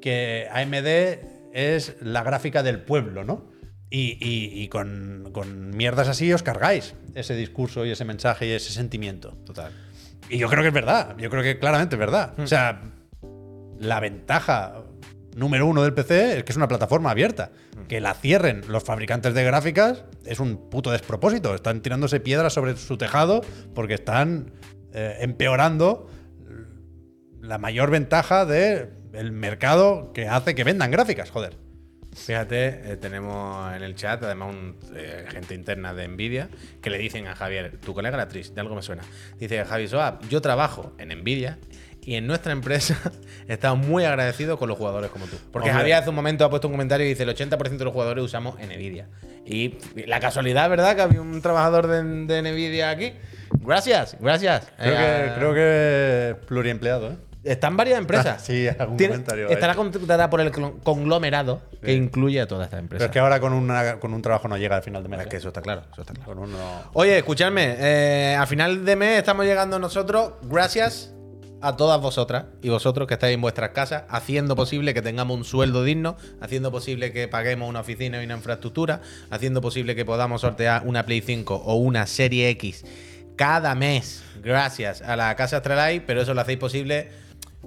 que 0.00 0.48
AMD 0.50 1.52
es 1.52 1.96
la 2.00 2.22
gráfica 2.22 2.62
del 2.62 2.80
pueblo, 2.80 3.24
¿no? 3.24 3.50
Y, 3.90 4.16
y- 4.20 4.62
y 4.62 4.68
con, 4.68 5.30
con 5.32 5.70
mierdas 5.76 6.06
así 6.08 6.32
os 6.32 6.42
cargáis 6.44 6.94
ese 7.14 7.34
discurso 7.34 7.84
y 7.84 7.90
ese 7.90 8.04
mensaje 8.04 8.46
y 8.46 8.50
ese 8.52 8.72
sentimiento. 8.72 9.32
Total. 9.44 9.72
Y 10.28 10.38
yo 10.38 10.48
creo 10.48 10.62
que 10.62 10.68
es 10.68 10.74
verdad. 10.74 11.16
Yo 11.18 11.28
creo 11.28 11.42
que 11.42 11.58
claramente 11.58 11.96
es 11.96 11.98
verdad. 11.98 12.34
O 12.38 12.46
sea, 12.46 12.82
la 13.80 13.98
ventaja 13.98 14.84
número 15.34 15.66
uno 15.66 15.82
del 15.82 15.92
PC 15.92 16.38
es 16.38 16.44
que 16.44 16.52
es 16.52 16.56
una 16.56 16.68
plataforma 16.68 17.10
abierta. 17.10 17.50
Que 17.88 18.00
la 18.00 18.14
cierren 18.14 18.62
los 18.68 18.84
fabricantes 18.84 19.34
de 19.34 19.42
gráficas 19.42 20.04
es 20.24 20.38
un 20.38 20.70
puto 20.70 20.92
despropósito. 20.92 21.52
Están 21.56 21.80
tirándose 21.82 22.20
piedras 22.20 22.52
sobre 22.52 22.76
su 22.76 22.96
tejado 22.96 23.40
porque 23.74 23.94
están 23.94 24.52
eh, 24.92 25.16
empeorando 25.20 26.08
la 27.40 27.58
mayor 27.58 27.90
ventaja 27.90 28.44
del 28.46 29.32
mercado 29.32 30.12
que 30.12 30.28
hace 30.28 30.54
que 30.54 30.62
vendan 30.62 30.92
gráficas, 30.92 31.30
joder. 31.30 31.56
Fíjate, 32.14 32.92
eh, 32.92 32.96
tenemos 32.96 33.74
en 33.74 33.82
el 33.82 33.94
chat 33.94 34.22
además 34.22 34.50
un, 34.50 34.76
eh, 34.94 35.24
gente 35.30 35.54
interna 35.54 35.94
de 35.94 36.08
Nvidia 36.08 36.48
que 36.82 36.90
le 36.90 36.98
dicen 36.98 37.26
a 37.28 37.36
Javier, 37.36 37.78
tu 37.78 37.94
colega 37.94 38.16
la 38.16 38.24
actriz, 38.24 38.54
de 38.54 38.60
algo 38.60 38.74
me 38.74 38.82
suena. 38.82 39.02
Dice 39.38 39.64
Javi 39.64 39.88
Soap, 39.88 40.28
yo 40.28 40.40
trabajo 40.40 40.92
en 40.98 41.08
Nvidia 41.20 41.58
y 42.02 42.16
en 42.16 42.26
nuestra 42.26 42.52
empresa 42.52 42.98
estamos 43.48 43.86
muy 43.86 44.04
agradecidos 44.04 44.58
con 44.58 44.68
los 44.68 44.76
jugadores 44.76 45.10
como 45.10 45.26
tú. 45.26 45.36
Porque 45.52 45.68
Hombre. 45.68 45.80
Javier 45.82 45.96
hace 45.98 46.10
un 46.10 46.16
momento 46.16 46.44
ha 46.44 46.50
puesto 46.50 46.66
un 46.68 46.74
comentario 46.74 47.06
y 47.06 47.10
dice 47.10 47.22
el 47.22 47.28
80% 47.30 47.76
de 47.76 47.84
los 47.84 47.92
jugadores 47.92 48.24
usamos 48.24 48.56
Nvidia. 48.58 49.08
Y 49.46 49.78
la 50.06 50.20
casualidad, 50.20 50.68
¿verdad? 50.68 50.96
Que 50.96 51.02
había 51.02 51.20
un 51.20 51.40
trabajador 51.40 51.86
de, 51.86 52.02
de 52.02 52.42
Nvidia 52.52 52.90
aquí. 52.90 53.14
Gracias, 53.60 54.16
gracias. 54.20 54.66
Creo, 54.78 54.94
Eh, 54.94 55.24
que, 55.28 55.34
creo 55.36 55.54
que 55.54 56.30
es 56.30 56.46
pluriempleado, 56.46 57.12
¿eh? 57.12 57.16
Están 57.42 57.76
varias 57.76 57.98
empresas. 57.98 58.42
Sí, 58.46 58.68
algún 58.68 58.96
Tiene- 58.96 59.12
comentario. 59.14 59.48
Estará 59.48 59.74
contratada 59.74 60.28
por 60.28 60.40
el 60.40 60.50
conglomerado 60.50 61.62
que 61.82 61.92
incluye 61.94 62.40
a 62.40 62.46
todas 62.46 62.64
estas 62.66 62.78
Pero 62.78 62.82
empresas. 62.84 63.06
es 63.06 63.12
que 63.12 63.18
ahora 63.18 63.40
con, 63.40 63.52
una- 63.52 63.98
con 63.98 64.12
un 64.12 64.22
trabajo 64.22 64.48
no 64.48 64.56
llega 64.58 64.76
al 64.76 64.82
final 64.82 65.02
de 65.02 65.08
mes. 65.08 65.20
Es 65.20 65.26
que 65.26 65.36
eso 65.36 65.48
está 65.48 65.62
claro, 65.62 65.82
eso 65.92 66.02
está 66.02 66.12
claro. 66.14 66.26
Con 66.26 66.38
uno. 66.38 66.58
Oye, 66.92 67.16
escuchadme, 67.18 67.76
eh, 67.78 68.36
a 68.38 68.46
final 68.46 68.84
de 68.84 68.96
mes 68.96 69.18
estamos 69.18 69.46
llegando 69.46 69.78
nosotros, 69.78 70.32
gracias 70.42 71.14
a 71.62 71.76
todas 71.76 72.00
vosotras 72.00 72.44
y 72.62 72.70
vosotros 72.70 73.06
que 73.06 73.14
estáis 73.14 73.34
en 73.34 73.40
vuestras 73.42 73.70
casas, 73.70 74.04
haciendo 74.08 74.56
posible 74.56 74.94
que 74.94 75.02
tengamos 75.02 75.36
un 75.36 75.44
sueldo 75.44 75.84
digno, 75.84 76.16
haciendo 76.40 76.70
posible 76.70 77.12
que 77.12 77.28
paguemos 77.28 77.68
una 77.68 77.80
oficina 77.80 78.20
y 78.20 78.24
una 78.24 78.34
infraestructura, 78.36 79.00
haciendo 79.30 79.60
posible 79.60 79.94
que 79.94 80.04
podamos 80.06 80.40
sortear 80.40 80.82
una 80.86 81.04
Play 81.04 81.20
5 81.20 81.54
o 81.54 81.74
una 81.76 82.06
Serie 82.06 82.48
X 82.50 82.84
cada 83.36 83.74
mes, 83.74 84.22
gracias 84.42 85.00
a 85.02 85.16
la 85.16 85.34
Casa 85.36 85.58
Astralife, 85.58 86.04
pero 86.06 86.20
eso 86.22 86.32
lo 86.34 86.40
hacéis 86.42 86.58
posible 86.58 87.08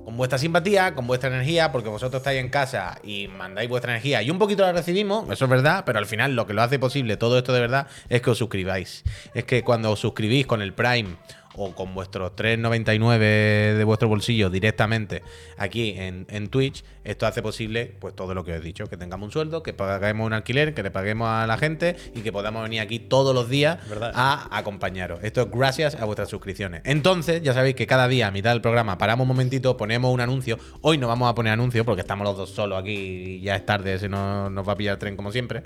con 0.03 0.17
vuestra 0.17 0.37
simpatía, 0.37 0.95
con 0.95 1.07
vuestra 1.07 1.29
energía, 1.29 1.71
porque 1.71 1.89
vosotros 1.89 2.19
estáis 2.19 2.39
en 2.39 2.49
casa 2.49 2.99
y 3.03 3.27
mandáis 3.27 3.69
vuestra 3.69 3.91
energía 3.91 4.21
y 4.21 4.29
un 4.29 4.39
poquito 4.39 4.63
la 4.63 4.73
recibimos, 4.73 5.29
eso 5.29 5.45
es 5.45 5.51
verdad, 5.51 5.83
pero 5.85 5.99
al 5.99 6.05
final 6.05 6.35
lo 6.35 6.45
que 6.45 6.53
lo 6.53 6.61
hace 6.61 6.79
posible 6.79 7.17
todo 7.17 7.37
esto 7.37 7.53
de 7.53 7.61
verdad 7.61 7.87
es 8.09 8.21
que 8.21 8.29
os 8.29 8.37
suscribáis. 8.37 9.03
Es 9.33 9.45
que 9.45 9.63
cuando 9.63 9.91
os 9.91 9.99
suscribís 9.99 10.45
con 10.45 10.61
el 10.61 10.73
Prime 10.73 11.15
o 11.55 11.73
con 11.75 11.93
vuestros 11.93 12.31
3,99 12.35 13.19
de 13.19 13.83
vuestro 13.83 14.07
bolsillo 14.07 14.49
directamente 14.49 15.21
aquí 15.57 15.95
en, 15.97 16.25
en 16.29 16.47
Twitch, 16.47 16.83
esto 17.03 17.25
hace 17.25 17.41
posible 17.41 17.93
pues 17.99 18.15
todo 18.15 18.33
lo 18.33 18.43
que 18.43 18.53
os 18.53 18.59
he 18.59 18.61
dicho, 18.61 18.87
que 18.87 18.97
tengamos 18.97 19.27
un 19.27 19.31
sueldo, 19.31 19.63
que 19.63 19.73
paguemos 19.73 20.25
un 20.25 20.33
alquiler, 20.33 20.73
que 20.73 20.83
le 20.83 20.91
paguemos 20.91 21.27
a 21.27 21.45
la 21.47 21.57
gente 21.57 21.95
y 22.15 22.21
que 22.21 22.31
podamos 22.31 22.63
venir 22.63 22.81
aquí 22.81 22.99
todos 22.99 23.35
los 23.35 23.49
días 23.49 23.77
Verdad. 23.89 24.11
a 24.15 24.57
acompañaros. 24.57 25.19
Esto 25.23 25.41
es 25.41 25.51
gracias 25.51 25.95
a 25.95 26.05
vuestras 26.05 26.29
suscripciones. 26.29 26.81
Entonces, 26.85 27.41
ya 27.41 27.53
sabéis 27.53 27.75
que 27.75 27.87
cada 27.87 28.07
día, 28.07 28.27
a 28.27 28.31
mitad 28.31 28.51
del 28.51 28.61
programa, 28.61 28.97
paramos 28.97 29.23
un 29.23 29.29
momentito, 29.29 29.77
ponemos 29.77 30.13
un 30.13 30.21
anuncio. 30.21 30.57
Hoy 30.81 30.97
no 30.97 31.07
vamos 31.07 31.29
a 31.29 31.35
poner 31.35 31.53
anuncio 31.53 31.85
porque 31.85 32.01
estamos 32.01 32.25
los 32.25 32.37
dos 32.37 32.49
solos 32.49 32.79
aquí 32.79 32.93
y 32.93 33.41
ya 33.41 33.55
es 33.55 33.65
tarde, 33.65 33.99
se 33.99 34.09
nos, 34.09 34.51
nos 34.51 34.67
va 34.67 34.73
a 34.73 34.77
pillar 34.77 34.93
el 34.93 34.99
tren 34.99 35.15
como 35.15 35.31
siempre. 35.31 35.63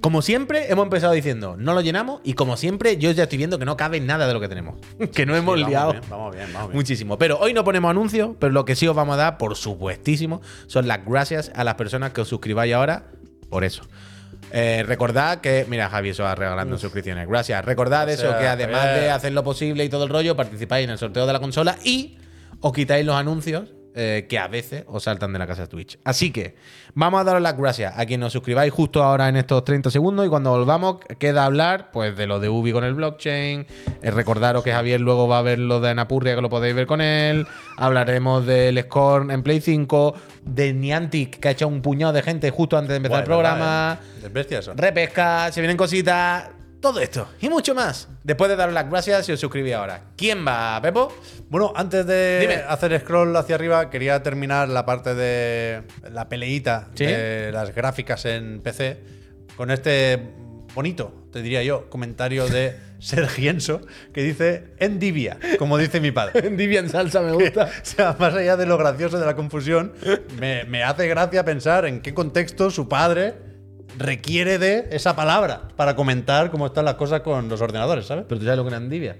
Como 0.00 0.22
siempre, 0.22 0.70
hemos 0.70 0.84
empezado 0.84 1.12
diciendo, 1.12 1.56
no 1.58 1.74
lo 1.74 1.80
llenamos 1.80 2.20
y 2.22 2.34
como 2.34 2.56
siempre, 2.56 2.96
yo 2.96 3.10
ya 3.10 3.24
estoy 3.24 3.38
viendo 3.38 3.58
que 3.58 3.64
no 3.64 3.76
cabe 3.76 3.98
nada 4.00 4.28
de 4.28 4.32
lo 4.34 4.40
que 4.40 4.48
tenemos. 4.48 4.76
que 5.14 5.26
no 5.26 5.34
hemos 5.34 5.56
Sí, 5.56 5.62
vamos 5.62 5.70
liado. 5.70 5.92
bien, 5.92 6.04
vamos 6.08 6.36
bien, 6.36 6.52
vamos 6.52 6.68
bien. 6.68 6.76
Muchísimo. 6.76 7.18
Pero 7.18 7.38
hoy 7.38 7.52
no 7.54 7.64
ponemos 7.64 7.90
anuncios, 7.90 8.30
pero 8.38 8.52
lo 8.52 8.64
que 8.64 8.76
sí 8.76 8.86
os 8.86 8.94
vamos 8.94 9.14
a 9.14 9.18
dar, 9.18 9.38
por 9.38 9.56
supuestísimo, 9.56 10.42
son 10.68 10.86
las 10.86 11.04
gracias 11.04 11.50
a 11.54 11.64
las 11.64 11.74
personas 11.74 12.12
que 12.12 12.20
os 12.20 12.28
suscribáis 12.28 12.72
ahora 12.72 13.06
por 13.48 13.64
eso. 13.64 13.82
Eh, 14.52 14.84
recordad 14.86 15.40
que, 15.40 15.66
mira, 15.68 15.88
Javi, 15.88 16.10
eso 16.10 16.22
va 16.22 16.34
regalando 16.34 16.78
suscripciones. 16.78 17.28
Gracias. 17.28 17.64
Recordad 17.64 18.06
O 18.06 18.10
eso, 18.10 18.36
que 18.38 18.46
además 18.46 18.80
Javier. 18.82 19.00
de 19.00 19.10
hacer 19.10 19.32
lo 19.32 19.42
posible 19.44 19.84
y 19.84 19.88
todo 19.88 20.04
el 20.04 20.10
rollo, 20.10 20.36
participáis 20.36 20.84
en 20.84 20.90
el 20.90 20.98
sorteo 20.98 21.26
de 21.26 21.32
la 21.32 21.40
consola 21.40 21.76
y 21.84 22.16
os 22.60 22.72
quitáis 22.72 23.04
los 23.04 23.16
anuncios 23.16 23.72
eh, 23.94 24.26
que 24.28 24.38
a 24.38 24.46
veces 24.46 24.84
os 24.86 25.02
saltan 25.02 25.32
de 25.32 25.38
la 25.38 25.46
casa 25.46 25.62
de 25.62 25.68
Twitch. 25.68 25.98
Así 26.04 26.30
que 26.30 26.54
vamos 26.94 27.20
a 27.20 27.24
daros 27.24 27.42
las 27.42 27.56
gracias 27.56 27.92
a 27.96 28.06
quien 28.06 28.20
nos 28.20 28.32
suscribáis 28.32 28.72
justo 28.72 29.02
ahora 29.02 29.28
en 29.28 29.36
estos 29.36 29.64
30 29.64 29.90
segundos 29.90 30.26
y 30.26 30.28
cuando 30.28 30.50
volvamos 30.50 30.98
queda 31.18 31.44
hablar 31.44 31.90
pues 31.92 32.16
de 32.16 32.26
lo 32.26 32.38
de 32.38 32.48
Ubi 32.48 32.72
con 32.72 32.84
el 32.84 32.94
blockchain. 32.94 33.66
Eh, 34.02 34.10
recordaros 34.10 34.62
que 34.62 34.72
Javier 34.72 35.00
luego 35.00 35.26
va 35.26 35.38
a 35.38 35.42
ver 35.42 35.58
lo 35.58 35.80
de 35.80 35.90
Anapurria 35.90 36.34
que 36.34 36.40
lo 36.42 36.48
podéis 36.48 36.74
ver 36.74 36.86
con 36.86 37.00
él. 37.00 37.46
Hablaremos 37.76 38.46
del 38.46 38.80
Scorn 38.82 39.30
en 39.30 39.42
Play 39.42 39.60
5, 39.60 40.14
de 40.44 40.72
Niantic 40.72 41.40
que 41.40 41.48
ha 41.48 41.50
hecho 41.50 41.66
un 41.66 41.82
puñado 41.82 42.12
de 42.12 42.22
gente 42.22 42.50
justo 42.50 42.76
antes 42.76 42.90
de 42.90 42.96
empezar 42.96 43.20
el 43.20 43.24
programa. 43.24 43.98
verdad, 44.22 44.52
¿eh? 44.52 44.72
Repesca, 44.76 45.50
se 45.50 45.60
vienen 45.60 45.76
cositas, 45.76 46.50
todo 46.80 47.00
esto 47.00 47.28
y 47.40 47.48
mucho 47.48 47.74
más. 47.74 48.08
Después 48.24 48.48
de 48.50 48.56
daros 48.56 48.74
las 48.74 48.88
gracias 48.88 49.26
si 49.26 49.32
os 49.32 49.40
suscribís 49.40 49.74
ahora. 49.74 50.02
¿Quién 50.16 50.46
va, 50.46 50.80
Pepo? 50.82 51.12
Bueno, 51.48 51.72
antes 51.76 52.06
de 52.06 52.38
Dime. 52.40 52.54
hacer 52.66 52.98
scroll 53.00 53.36
hacia 53.36 53.54
arriba, 53.54 53.90
quería 53.90 54.22
terminar 54.22 54.68
la 54.68 54.86
parte 54.86 55.14
de 55.14 55.82
la 56.10 56.28
peleita 56.28 56.88
¿Sí? 56.94 57.04
de 57.06 57.50
las 57.52 57.74
gráficas 57.74 58.24
en 58.24 58.60
PC 58.60 58.98
con 59.56 59.70
este 59.70 60.18
bonito, 60.74 61.26
te 61.32 61.42
diría 61.42 61.62
yo, 61.62 61.90
comentario 61.90 62.46
de 62.48 62.76
Sergienso 63.00 63.80
que 64.12 64.22
dice 64.22 64.74
Endivia, 64.78 65.38
como 65.58 65.78
dice 65.78 66.00
mi 66.00 66.12
padre. 66.12 66.50
Divia 66.56 66.80
en 66.80 66.88
salsa 66.88 67.20
me 67.22 67.32
gusta. 67.32 67.64
O 67.64 67.68
sea, 67.82 68.16
más 68.18 68.34
allá 68.34 68.56
de 68.56 68.66
lo 68.66 68.78
gracioso 68.78 69.18
de 69.18 69.26
la 69.26 69.34
confusión, 69.34 69.92
me, 70.38 70.64
me 70.64 70.82
hace 70.82 71.08
gracia 71.08 71.44
pensar 71.44 71.86
en 71.86 72.00
qué 72.00 72.14
contexto 72.14 72.70
su 72.70 72.88
padre 72.88 73.49
requiere 74.00 74.58
de 74.58 74.88
esa 74.90 75.14
palabra 75.14 75.68
para 75.76 75.94
comentar 75.94 76.50
cómo 76.50 76.66
están 76.66 76.86
las 76.86 76.94
cosas 76.94 77.20
con 77.20 77.48
los 77.48 77.60
ordenadores, 77.60 78.06
¿sabes? 78.06 78.24
Pero 78.28 78.38
tú 78.38 78.44
sabes 78.44 78.58
lo 78.58 78.68
que 78.68 78.74
es 78.74 78.90
Divia. 78.90 79.16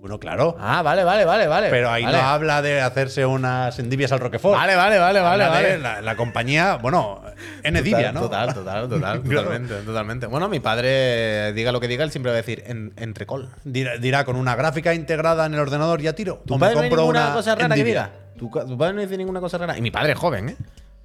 Bueno, 0.00 0.20
claro. 0.20 0.56
Ah, 0.60 0.82
vale, 0.82 1.02
vale, 1.02 1.24
vale, 1.24 1.48
vale. 1.48 1.70
Pero 1.70 1.90
ahí 1.90 2.04
vale. 2.04 2.18
no 2.18 2.22
habla 2.22 2.62
de 2.62 2.80
hacerse 2.80 3.26
unas 3.26 3.76
endivias 3.80 4.12
al 4.12 4.20
Roquefort. 4.20 4.56
Vale, 4.56 4.76
vale, 4.76 4.98
vale, 4.98 5.20
vale, 5.20 5.44
Habla 5.44 5.48
vale. 5.48 5.78
La, 5.78 6.00
la 6.00 6.16
compañía, 6.16 6.76
bueno, 6.76 7.20
Endivia, 7.64 8.12
¿no? 8.12 8.20
Total, 8.20 8.54
total, 8.54 8.88
total, 8.88 9.22
totalmente, 9.28 9.74
totalmente. 9.82 10.26
Bueno, 10.26 10.48
mi 10.48 10.60
padre, 10.60 11.52
diga 11.52 11.72
lo 11.72 11.80
que 11.80 11.88
diga, 11.88 12.04
él 12.04 12.12
siempre 12.12 12.30
va 12.30 12.34
a 12.34 12.40
decir 12.42 12.62
en, 12.66 12.92
entrecol. 12.96 13.48
Dirá, 13.64 13.96
dirá, 13.96 14.24
con 14.24 14.36
una 14.36 14.54
gráfica 14.54 14.94
integrada 14.94 15.46
en 15.46 15.54
el 15.54 15.60
ordenador 15.60 16.00
ya 16.00 16.12
tiro. 16.12 16.42
¿Tu 16.46 16.54
O 16.54 16.58
me 16.58 16.60
padre 16.60 16.74
no 16.76 16.80
hay 16.82 16.88
compro 16.90 17.02
ninguna 17.02 17.24
una 17.26 17.34
cosa 17.34 17.54
rara 17.56 17.74
que 17.74 17.80
Endivia. 17.80 18.10
diga? 18.12 18.28
¿Tu, 18.38 18.68
tu 18.68 18.78
padre 18.78 18.94
no 18.94 19.00
dice 19.00 19.16
ninguna 19.16 19.40
cosa 19.40 19.58
rara? 19.58 19.76
Y 19.76 19.82
mi 19.82 19.90
padre 19.90 20.12
es 20.12 20.18
joven, 20.18 20.50
¿eh? 20.50 20.56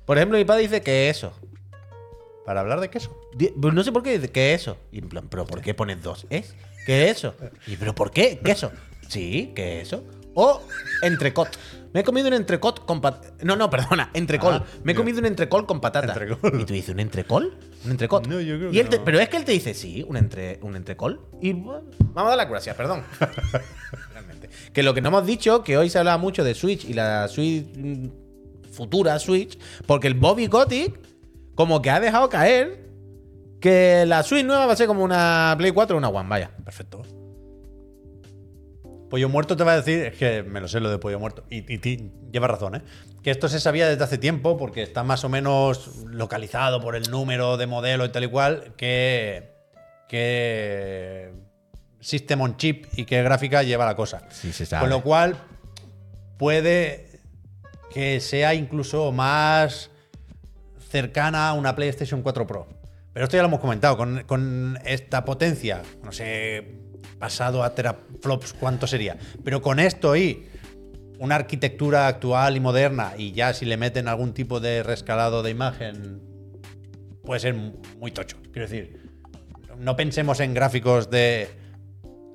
Por 0.06 0.18
ejemplo, 0.18 0.38
mi 0.38 0.46
padre 0.46 0.64
dice 0.64 0.82
que 0.82 1.10
eso. 1.10 1.34
Para 2.46 2.60
hablar 2.62 2.80
de 2.82 2.90
queso. 2.90 3.18
Pues 3.62 3.74
No 3.74 3.84
sé 3.84 3.92
por 3.92 4.04
qué 4.04 4.18
dice 4.18 4.32
que 4.32 4.54
eso. 4.54 4.78
Y 4.92 5.00
en 5.00 5.10
plan, 5.10 5.28
¿pero 5.30 5.46
por 5.46 5.62
qué 5.62 5.74
pones 5.74 6.02
dos 6.04 6.26
es? 6.30 6.56
¿Qué 6.86 7.10
eso? 7.10 7.36
Y 7.68 7.78
¿pero 7.78 7.96
por 7.96 8.12
qué? 8.12 8.40
¿Queso? 8.44 8.72
Sí, 9.08 9.52
¿qué 9.56 9.82
eso? 9.82 10.04
O 10.36 10.62
entrecot. 11.04 11.48
Me 11.94 12.00
he 12.00 12.04
comido 12.04 12.28
un 12.28 12.34
entrecot 12.34 12.86
con 12.86 13.00
pat... 13.02 13.42
No, 13.44 13.56
no, 13.56 13.70
perdona, 13.70 14.10
entrecol. 14.16 14.56
Ah, 14.56 14.66
Me 14.84 14.94
he 14.94 14.96
comido 14.96 15.20
un 15.20 15.28
entrecol 15.28 15.68
con 15.68 15.80
patata. 15.80 16.08
Entrecol. 16.12 16.60
Y 16.60 16.66
tú 16.66 16.74
dices, 16.74 16.90
¿un 16.90 17.00
entrecol? 17.00 17.56
¿Un 17.86 17.92
entrecot? 17.92 18.26
No, 18.28 18.42
yo 18.42 18.58
creo 18.58 18.70
Y 18.72 18.74
que 18.74 18.80
él 18.82 18.90
te- 18.90 18.98
no. 18.98 19.06
Pero 19.06 19.20
es 19.20 19.30
que 19.30 19.38
él 19.38 19.46
te 19.46 19.52
dice, 19.52 19.76
sí, 19.76 20.04
un, 20.08 20.18
entre, 20.18 20.58
un 20.64 20.76
entrecol. 20.76 21.22
Y 21.40 21.54
bueno, 21.54 21.84
vamos 22.00 22.24
a 22.26 22.30
dar 22.30 22.38
las 22.38 22.50
gracias, 22.50 22.76
perdón. 22.76 23.04
Realmente. 24.14 24.50
Que 24.74 24.82
lo 24.84 24.94
que 24.96 25.02
no 25.02 25.10
hemos 25.10 25.26
dicho, 25.28 25.64
que 25.64 25.78
hoy 25.78 25.90
se 25.90 26.00
hablaba 26.00 26.18
mucho 26.18 26.44
de 26.44 26.56
Switch 26.56 26.86
y 26.86 26.94
la 26.94 27.28
Switch 27.28 27.68
mm, 27.78 28.08
futura 28.72 29.20
Switch, 29.20 29.58
porque 29.86 30.08
el 30.08 30.16
Bobby 30.16 30.48
Kotick 30.48 31.00
como 31.56 31.82
que 31.82 31.90
ha 31.90 32.00
dejado 32.00 32.30
caer 32.30 32.84
que 33.60 34.06
la 34.08 34.24
Switch 34.24 34.44
nueva 34.46 34.66
va 34.66 34.74
a 34.74 34.76
ser 34.76 34.88
como 34.88 35.04
una 35.04 35.56
Play 35.58 35.72
4 35.72 35.96
o 35.96 36.00
una 36.00 36.10
One, 36.10 36.28
vaya. 36.30 36.52
Perfecto. 36.64 37.02
Pollo 39.10 39.30
Muerto 39.30 39.56
te 39.56 39.64
va 39.64 39.74
a 39.74 39.78
decir, 39.78 40.00
es 40.08 40.18
que 40.18 40.42
me 40.44 40.60
lo 40.60 40.68
sé 40.68 40.80
lo 40.80 40.90
de 40.90 40.98
Pollo 40.98 41.20
Muerto, 41.20 41.44
y, 41.50 41.58
y, 41.72 41.78
ti- 41.78 42.12
lleva 42.32 42.48
razón, 42.48 42.76
¿eh? 42.76 42.82
Que 43.22 43.30
esto 43.30 43.48
se 43.48 43.60
sabía 43.60 43.88
desde 43.88 44.04
hace 44.04 44.18
tiempo 44.18 44.58
porque 44.58 44.82
está 44.82 45.04
más 45.04 45.24
o 45.24 45.30
menos 45.30 45.98
localizado 46.08 46.82
por 46.82 46.96
el 46.96 47.10
número 47.12 47.56
de 47.58 47.68
modelo 47.68 48.06
y 48.06 48.10
tal 48.10 48.24
y 48.24 48.28
cual, 48.28 48.74
que, 48.76 49.52
que 50.10 51.32
System 52.00 52.42
on 52.42 52.58
Chip 52.58 52.88
y 52.98 53.06
qué 53.06 53.22
gráfica 53.22 53.62
lleva 53.62 53.86
la 53.86 53.96
cosa. 53.96 54.24
Sí, 54.30 54.52
se 54.52 54.66
sabe. 54.66 54.82
Con 54.82 54.90
lo 54.90 55.04
cual, 55.04 55.38
puede 56.40 57.22
que 57.92 58.20
sea 58.20 58.56
incluso 58.56 59.12
más 59.12 59.92
cercana 60.94 61.50
a 61.50 61.54
una 61.54 61.76
PlayStation 61.76 62.22
4 62.22 62.46
Pro. 62.46 62.68
Pero 63.14 63.24
esto 63.26 63.36
ya 63.36 63.42
lo 63.42 63.48
hemos 63.48 63.60
comentado, 63.60 63.98
con, 63.98 64.78
esta 64.86 65.26
potencia, 65.26 65.82
no 66.04 66.12
sé, 66.12 66.78
pasado 67.18 67.64
a 67.64 67.74
teraflops, 67.74 68.54
¿cuánto 68.54 68.86
sería? 68.86 69.18
Pero 69.44 69.60
con 69.60 69.80
esto 69.80 70.16
y 70.16 70.48
una 71.18 71.36
arquitectura 71.36 72.08
actual 72.08 72.58
y 72.58 72.60
moderna, 72.60 73.14
y 73.18 73.32
ya 73.32 73.54
si 73.54 73.66
le 73.66 73.76
meten 73.76 74.08
algún 74.08 74.36
tipo 74.36 74.60
de 74.60 74.84
rescalado 74.84 75.42
de 75.42 75.50
imagen, 75.50 76.22
puede 77.24 77.40
ser 77.40 77.56
muy 77.56 78.12
tocho. 78.12 78.38
Quiero 78.52 78.68
decir, 78.68 79.00
no 79.80 79.96
pensemos 79.96 80.40
en 80.42 80.54
gráficos 80.54 81.10
de 81.10 81.50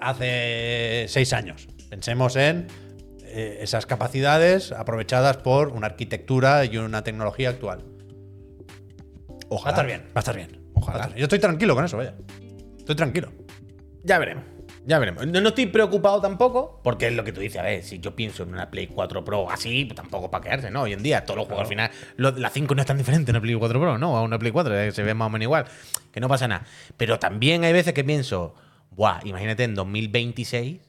hace 0.00 1.06
seis 1.08 1.32
años. 1.32 1.68
Pensemos 1.90 2.34
en 2.34 2.66
eh, 3.22 3.58
esas 3.60 3.86
capacidades 3.86 4.72
aprovechadas 4.72 5.36
por 5.36 5.68
una 5.68 5.86
arquitectura 5.86 6.64
y 6.64 6.76
una 6.76 7.04
tecnología 7.04 7.50
actual. 7.50 7.97
Va 9.50 9.54
a 9.54 9.54
Ojalá. 9.56 9.70
estar 9.70 9.86
bien, 9.86 10.00
va 10.08 10.12
a 10.14 10.18
estar 10.20 10.36
bien. 10.36 10.70
Ojalá. 10.74 10.96
Estar 10.98 11.08
bien. 11.10 11.18
Yo 11.18 11.24
estoy 11.24 11.38
tranquilo 11.38 11.74
con 11.74 11.84
eso, 11.84 11.96
vaya. 11.96 12.14
Estoy 12.78 12.96
tranquilo. 12.96 13.32
Ya 14.04 14.18
veremos. 14.18 14.44
Ya 14.86 14.98
veremos. 14.98 15.26
No, 15.26 15.40
no 15.42 15.48
estoy 15.50 15.66
preocupado 15.66 16.20
tampoco, 16.20 16.80
porque 16.82 17.08
es 17.08 17.12
lo 17.12 17.22
que 17.24 17.32
tú 17.32 17.40
dices. 17.40 17.58
A 17.60 17.62
ver, 17.64 17.82
si 17.82 17.98
yo 17.98 18.16
pienso 18.16 18.42
en 18.44 18.50
una 18.54 18.70
Play 18.70 18.86
4 18.86 19.22
Pro 19.24 19.50
así, 19.50 19.84
pues 19.84 19.96
tampoco 19.96 20.30
para 20.30 20.42
quedarse, 20.44 20.70
¿no? 20.70 20.82
Hoy 20.82 20.94
en 20.94 21.02
día, 21.02 21.24
todos 21.24 21.36
los 21.36 21.46
juegos 21.46 21.64
al 21.64 21.68
final. 21.68 21.90
lo- 22.16 22.30
la 22.30 22.48
5 22.48 22.74
no 22.74 22.80
es 22.80 22.86
tan 22.86 22.96
diferente 22.96 23.30
a 23.30 23.32
una 23.32 23.40
Play 23.42 23.54
4 23.54 23.78
Pro, 23.80 23.98
¿no? 23.98 24.16
A 24.16 24.22
una 24.22 24.38
Play 24.38 24.50
4, 24.52 24.78
eh, 24.78 24.92
se 24.92 25.02
ve 25.02 25.12
más 25.14 25.26
o 25.26 25.30
menos 25.30 25.44
igual. 25.44 25.64
Que 26.12 26.20
no 26.20 26.28
pasa 26.28 26.48
nada. 26.48 26.64
Pero 26.96 27.18
también 27.18 27.64
hay 27.64 27.72
veces 27.74 27.92
que 27.92 28.02
pienso, 28.04 28.54
buah, 28.92 29.20
imagínate 29.24 29.64
en 29.64 29.74
2026, 29.74 30.80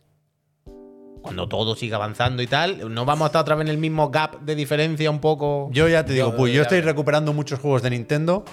cuando 1.22 1.48
todo 1.50 1.76
siga 1.76 1.98
avanzando 1.98 2.42
y 2.42 2.48
tal, 2.48 2.94
no 2.94 3.06
vamos 3.06 3.26
a 3.26 3.28
estar 3.28 3.42
otra 3.42 3.56
vez 3.56 3.66
en 3.66 3.72
el 3.72 3.78
mismo 3.78 4.10
gap 4.10 4.42
de 4.42 4.56
diferencia 4.56 5.12
un 5.12 5.20
poco. 5.20 5.70
Yo 5.72 5.88
ya 5.90 6.06
te 6.06 6.14
digo, 6.14 6.36
pues 6.36 6.54
yo 6.54 6.62
estoy 6.62 6.82
recuperando 6.82 7.34
muchos 7.34 7.60
juegos 7.60 7.82
de 7.82 7.90
Nintendo, 7.92 8.46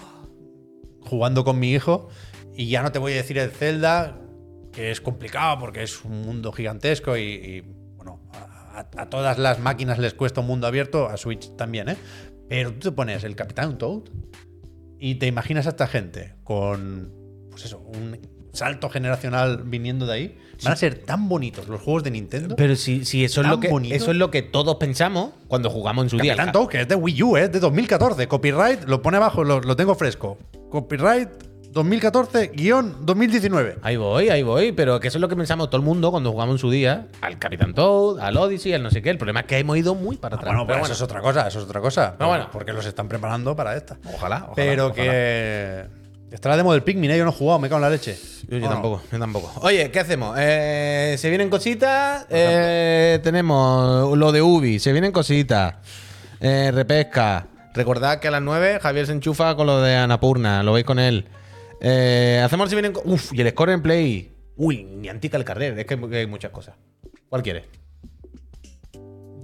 jugando 1.03 1.45
con 1.45 1.59
mi 1.59 1.73
hijo, 1.73 2.09
y 2.55 2.69
ya 2.69 2.83
no 2.83 2.91
te 2.93 2.99
voy 2.99 3.13
a 3.13 3.17
decir 3.17 3.39
el 3.39 3.51
Zelda, 3.51 4.19
que 4.73 4.91
es 4.91 5.01
complicado 5.01 5.59
porque 5.61 5.83
es 5.83 6.05
un 6.05 6.23
mundo 6.23 6.53
gigantesco 6.53 7.17
y, 7.17 7.23
y, 7.23 7.61
bueno, 7.97 8.21
a, 8.33 8.81
a- 8.81 9.03
a 9.03 9.09
todas 9.11 9.39
las 9.39 9.59
máquinas 9.61 9.99
les 9.99 10.15
cuesta 10.15 10.41
un 10.41 10.47
mundo 10.49 10.67
abierto, 10.67 11.09
a 11.09 11.17
Switch 11.17 11.55
también, 11.57 11.89
¿eh? 11.91 11.97
Pero 12.49 12.73
tú 12.73 12.91
te 12.91 12.93
pones 12.93 13.25
el 13.25 13.35
Capitán 13.37 13.79
Toad 13.79 14.03
y 14.99 15.17
te 15.17 15.27
imaginas 15.27 15.67
a 15.67 15.71
esta 15.71 15.87
gente 15.87 16.35
con, 16.45 17.13
pues 17.51 17.65
eso, 17.65 17.79
un 17.81 18.19
salto 18.57 18.89
generacional 18.89 19.63
viniendo 19.65 20.07
de 20.07 20.13
ahí. 20.13 20.39
Van 20.65 20.73
a 20.73 20.77
ser 20.77 20.95
tan 21.05 21.29
bonitos 21.29 21.69
los 21.69 21.81
juegos 21.83 22.03
de 22.03 22.11
Nintendo. 22.11 22.57
Pero 22.57 22.75
si, 22.77 23.05
si 23.05 23.25
eso, 23.25 23.43
es 23.43 23.47
lo 23.47 23.61
que, 23.61 23.69
bonito. 23.69 23.95
eso 23.95 24.11
es 24.11 24.17
lo 24.17 24.31
que 24.31 24.41
todos 24.43 24.77
pensamos 24.77 25.33
cuando 25.49 25.69
jugamos 25.71 26.05
en 26.05 26.11
su 26.11 26.19
día. 26.19 26.35
Capitán 26.35 26.53
Toad, 26.53 26.69
que 26.69 26.81
es 26.81 26.89
de 26.89 26.95
Wii 26.95 27.23
U, 27.23 27.37
¿eh? 27.37 27.49
de 27.49 27.61
2014. 27.61 28.27
Copyright, 28.27 28.85
lo 28.85 29.03
pone 29.03 29.19
abajo, 29.19 29.45
lo, 29.45 29.61
lo 29.61 29.77
tengo 29.77 29.95
fresco. 29.95 30.39
Copyright 30.71 31.29
2014-2019. 31.75 33.79
Ahí 33.83 33.97
voy, 33.97 34.29
ahí 34.31 34.43
voy, 34.43 34.73
pero 34.73 34.99
que 35.01 35.09
eso 35.09 35.19
es 35.19 35.21
lo 35.21 35.29
que 35.29 35.37
pensamos 35.37 35.69
todo 35.69 35.77
el 35.79 35.85
mundo 35.85 36.11
cuando 36.11 36.31
jugamos 36.33 36.55
en 36.55 36.59
su 36.59 36.71
día 36.71 37.09
al 37.21 37.39
Capitán 37.39 37.75
Toad, 37.75 38.21
al 38.21 38.37
Odyssey, 38.37 38.73
al 38.73 38.83
no 38.83 38.91
sé 38.91 39.03
qué. 39.03 39.11
El 39.11 39.19
problema 39.19 39.41
es 39.41 39.47
que 39.47 39.59
hemos 39.59 39.77
ido 39.77 39.95
muy 39.95 40.17
para 40.17 40.37
atrás. 40.37 40.51
Ah, 40.53 40.57
Bueno, 40.57 40.67
pero 40.67 40.81
Pero 40.81 40.85
eso 40.87 40.95
es 40.95 41.03
otra 41.03 41.21
cosa, 41.21 41.47
eso 41.47 41.59
es 41.59 41.65
otra 41.65 41.81
cosa. 41.81 42.15
Pero 42.17 42.29
bueno. 42.29 42.49
porque 42.53 42.73
los 42.73 42.87
están 42.87 43.09
preparando 43.09 43.55
para 43.55 43.77
esta. 43.77 43.99
Ojalá, 44.15 44.37
ojalá, 44.37 44.53
Pero 44.55 44.87
ojalá. 44.87 45.03
que. 45.03 46.06
Está 46.37 46.51
la 46.51 46.59
demo 46.59 46.73
del 46.75 46.83
Pikmin, 46.83 47.11
¿eh? 47.11 47.17
yo 47.17 47.25
no 47.25 47.31
he 47.31 47.33
jugado, 47.33 47.59
me 47.59 47.69
cago 47.71 47.79
en 47.79 47.83
la 47.83 47.89
leche. 47.91 48.15
Yo, 48.49 48.61
tampoco, 48.69 49.01
yo 49.11 49.19
tampoco. 49.19 49.51
Oye, 49.63 49.91
¿qué 49.91 50.01
hacemos? 50.01 50.37
Eh, 50.39 51.17
se 51.19 51.31
vienen 51.31 51.49
cositas. 51.49 52.27
eh, 52.29 53.19
tenemos 53.23 54.17
lo 54.19 54.31
de 54.33 54.43
Ubi, 54.43 54.79
se 54.79 54.93
vienen 54.93 55.13
cositas. 55.13 55.77
Eh, 56.41 56.71
repesca. 56.75 57.47
Recordad 57.73 58.21
que 58.21 58.29
a 58.29 58.31
las 58.31 58.43
9 58.43 58.81
Javier 58.83 59.07
se 59.07 59.13
enchufa 59.13 59.57
con 59.57 59.67
lo 59.67 59.81
de 59.81 59.97
Anapurna, 59.97 60.63
lo 60.63 60.75
veis 60.75 60.85
con 60.85 60.99
él. 60.99 61.27
Eh, 61.81 62.43
hacemos 62.45 62.69
si 62.69 62.75
vienen. 62.75 62.93
co- 62.93 63.03
Uf, 63.07 63.33
y 63.33 63.41
el 63.41 63.49
score 63.51 63.71
en 63.73 63.81
play. 63.83 64.33
Uy, 64.57 64.85
ni 64.85 65.09
antica 65.09 65.39
el 65.39 65.45
carrer, 65.45 65.79
es 65.79 65.87
que 65.87 65.99
que 65.99 66.17
hay 66.19 66.27
muchas 66.27 66.51
cosas. 66.51 66.75
¿Cuál 67.31 67.43
quieres? 67.43 67.65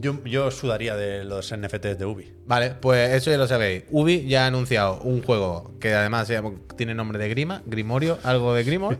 Yo, 0.02 0.22
yo 0.24 0.50
sudaría 0.50 0.96
de 0.96 1.24
los 1.24 1.56
NFTs 1.56 1.96
de 1.96 2.04
Ubi. 2.04 2.32
Vale, 2.44 2.70
pues 2.70 3.12
eso 3.12 3.30
ya 3.30 3.38
lo 3.38 3.46
sabéis. 3.46 3.84
Ubi 3.92 4.26
ya 4.26 4.42
ha 4.42 4.46
anunciado 4.48 5.00
un 5.02 5.22
juego 5.22 5.78
que 5.78 5.94
además 5.94 6.28
tiene 6.76 6.92
nombre 6.92 7.20
de 7.20 7.28
Grima, 7.28 7.62
Grimorio, 7.66 8.18
algo 8.24 8.52
de 8.52 8.64
Grimor. 8.64 8.98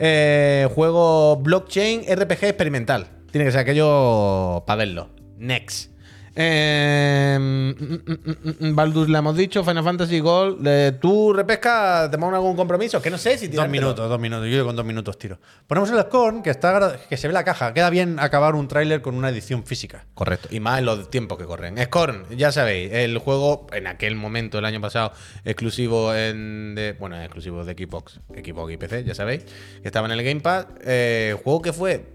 Eh, 0.00 0.68
juego 0.74 1.36
blockchain 1.36 2.02
RPG 2.12 2.44
experimental. 2.46 3.06
Tiene 3.30 3.44
que 3.44 3.52
ser 3.52 3.60
aquello 3.60 4.64
para 4.66 4.78
verlo. 4.78 5.10
Next. 5.38 5.91
Eh, 6.34 7.36
mm, 7.38 7.70
mm, 7.70 8.02
mm, 8.06 8.66
mm, 8.68 8.74
Baldur's 8.74 9.10
le 9.10 9.18
hemos 9.18 9.36
dicho, 9.36 9.62
Final 9.62 9.84
Fantasy 9.84 10.20
Gold. 10.20 10.66
Eh, 10.66 10.92
¿Tú, 11.00 11.32
repesca, 11.32 12.08
te 12.10 12.16
pones 12.16 12.34
algún 12.34 12.56
compromiso? 12.56 13.02
Que 13.02 13.10
no 13.10 13.18
sé 13.18 13.36
si 13.36 13.48
Dos 13.48 13.68
minutos, 13.68 14.08
dos 14.08 14.18
minutos. 14.18 14.48
Yo 14.48 14.64
con 14.64 14.74
dos 14.74 14.84
minutos 14.84 15.18
tiro. 15.18 15.38
Ponemos 15.66 15.90
el 15.90 16.00
score, 16.00 16.42
que, 16.42 16.50
está, 16.50 16.98
que 17.08 17.16
se 17.16 17.28
ve 17.28 17.34
la 17.34 17.44
caja. 17.44 17.74
Queda 17.74 17.90
bien 17.90 18.18
acabar 18.18 18.54
un 18.54 18.66
tráiler 18.66 19.02
con 19.02 19.14
una 19.14 19.28
edición 19.28 19.64
física. 19.64 20.06
Correcto. 20.14 20.48
Y 20.50 20.60
más 20.60 20.78
en 20.78 20.86
los 20.86 21.10
tiempos 21.10 21.38
que 21.38 21.44
corren. 21.44 21.76
Scorn, 21.82 22.24
ya 22.36 22.50
sabéis, 22.50 22.92
el 22.92 23.18
juego 23.18 23.66
en 23.72 23.86
aquel 23.86 24.14
momento, 24.14 24.58
el 24.58 24.64
año 24.64 24.80
pasado, 24.80 25.12
exclusivo 25.44 26.14
en. 26.14 26.74
De, 26.74 26.92
bueno, 26.92 27.20
exclusivo 27.20 27.64
de 27.64 27.74
Xbox, 27.74 28.20
Xbox 28.30 28.72
y 28.72 28.76
PC, 28.78 29.04
ya 29.04 29.14
sabéis. 29.14 29.44
Que 29.82 29.88
estaba 29.88 30.06
en 30.06 30.12
el 30.12 30.22
Game 30.22 30.40
Pass. 30.40 30.66
Eh, 30.82 31.36
juego 31.44 31.60
que 31.60 31.72
fue. 31.72 32.11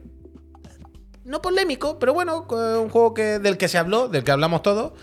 No 1.28 1.42
polémico, 1.42 2.00
pero 2.00 2.14
bueno, 2.14 2.48
un 2.50 2.90
juego 2.90 3.14
que, 3.14 3.38
del 3.40 3.58
que 3.58 3.68
se 3.68 3.78
habló, 3.78 4.08
del 4.08 4.24
que 4.24 4.32
hablamos 4.32 4.64
todos. 4.64 4.94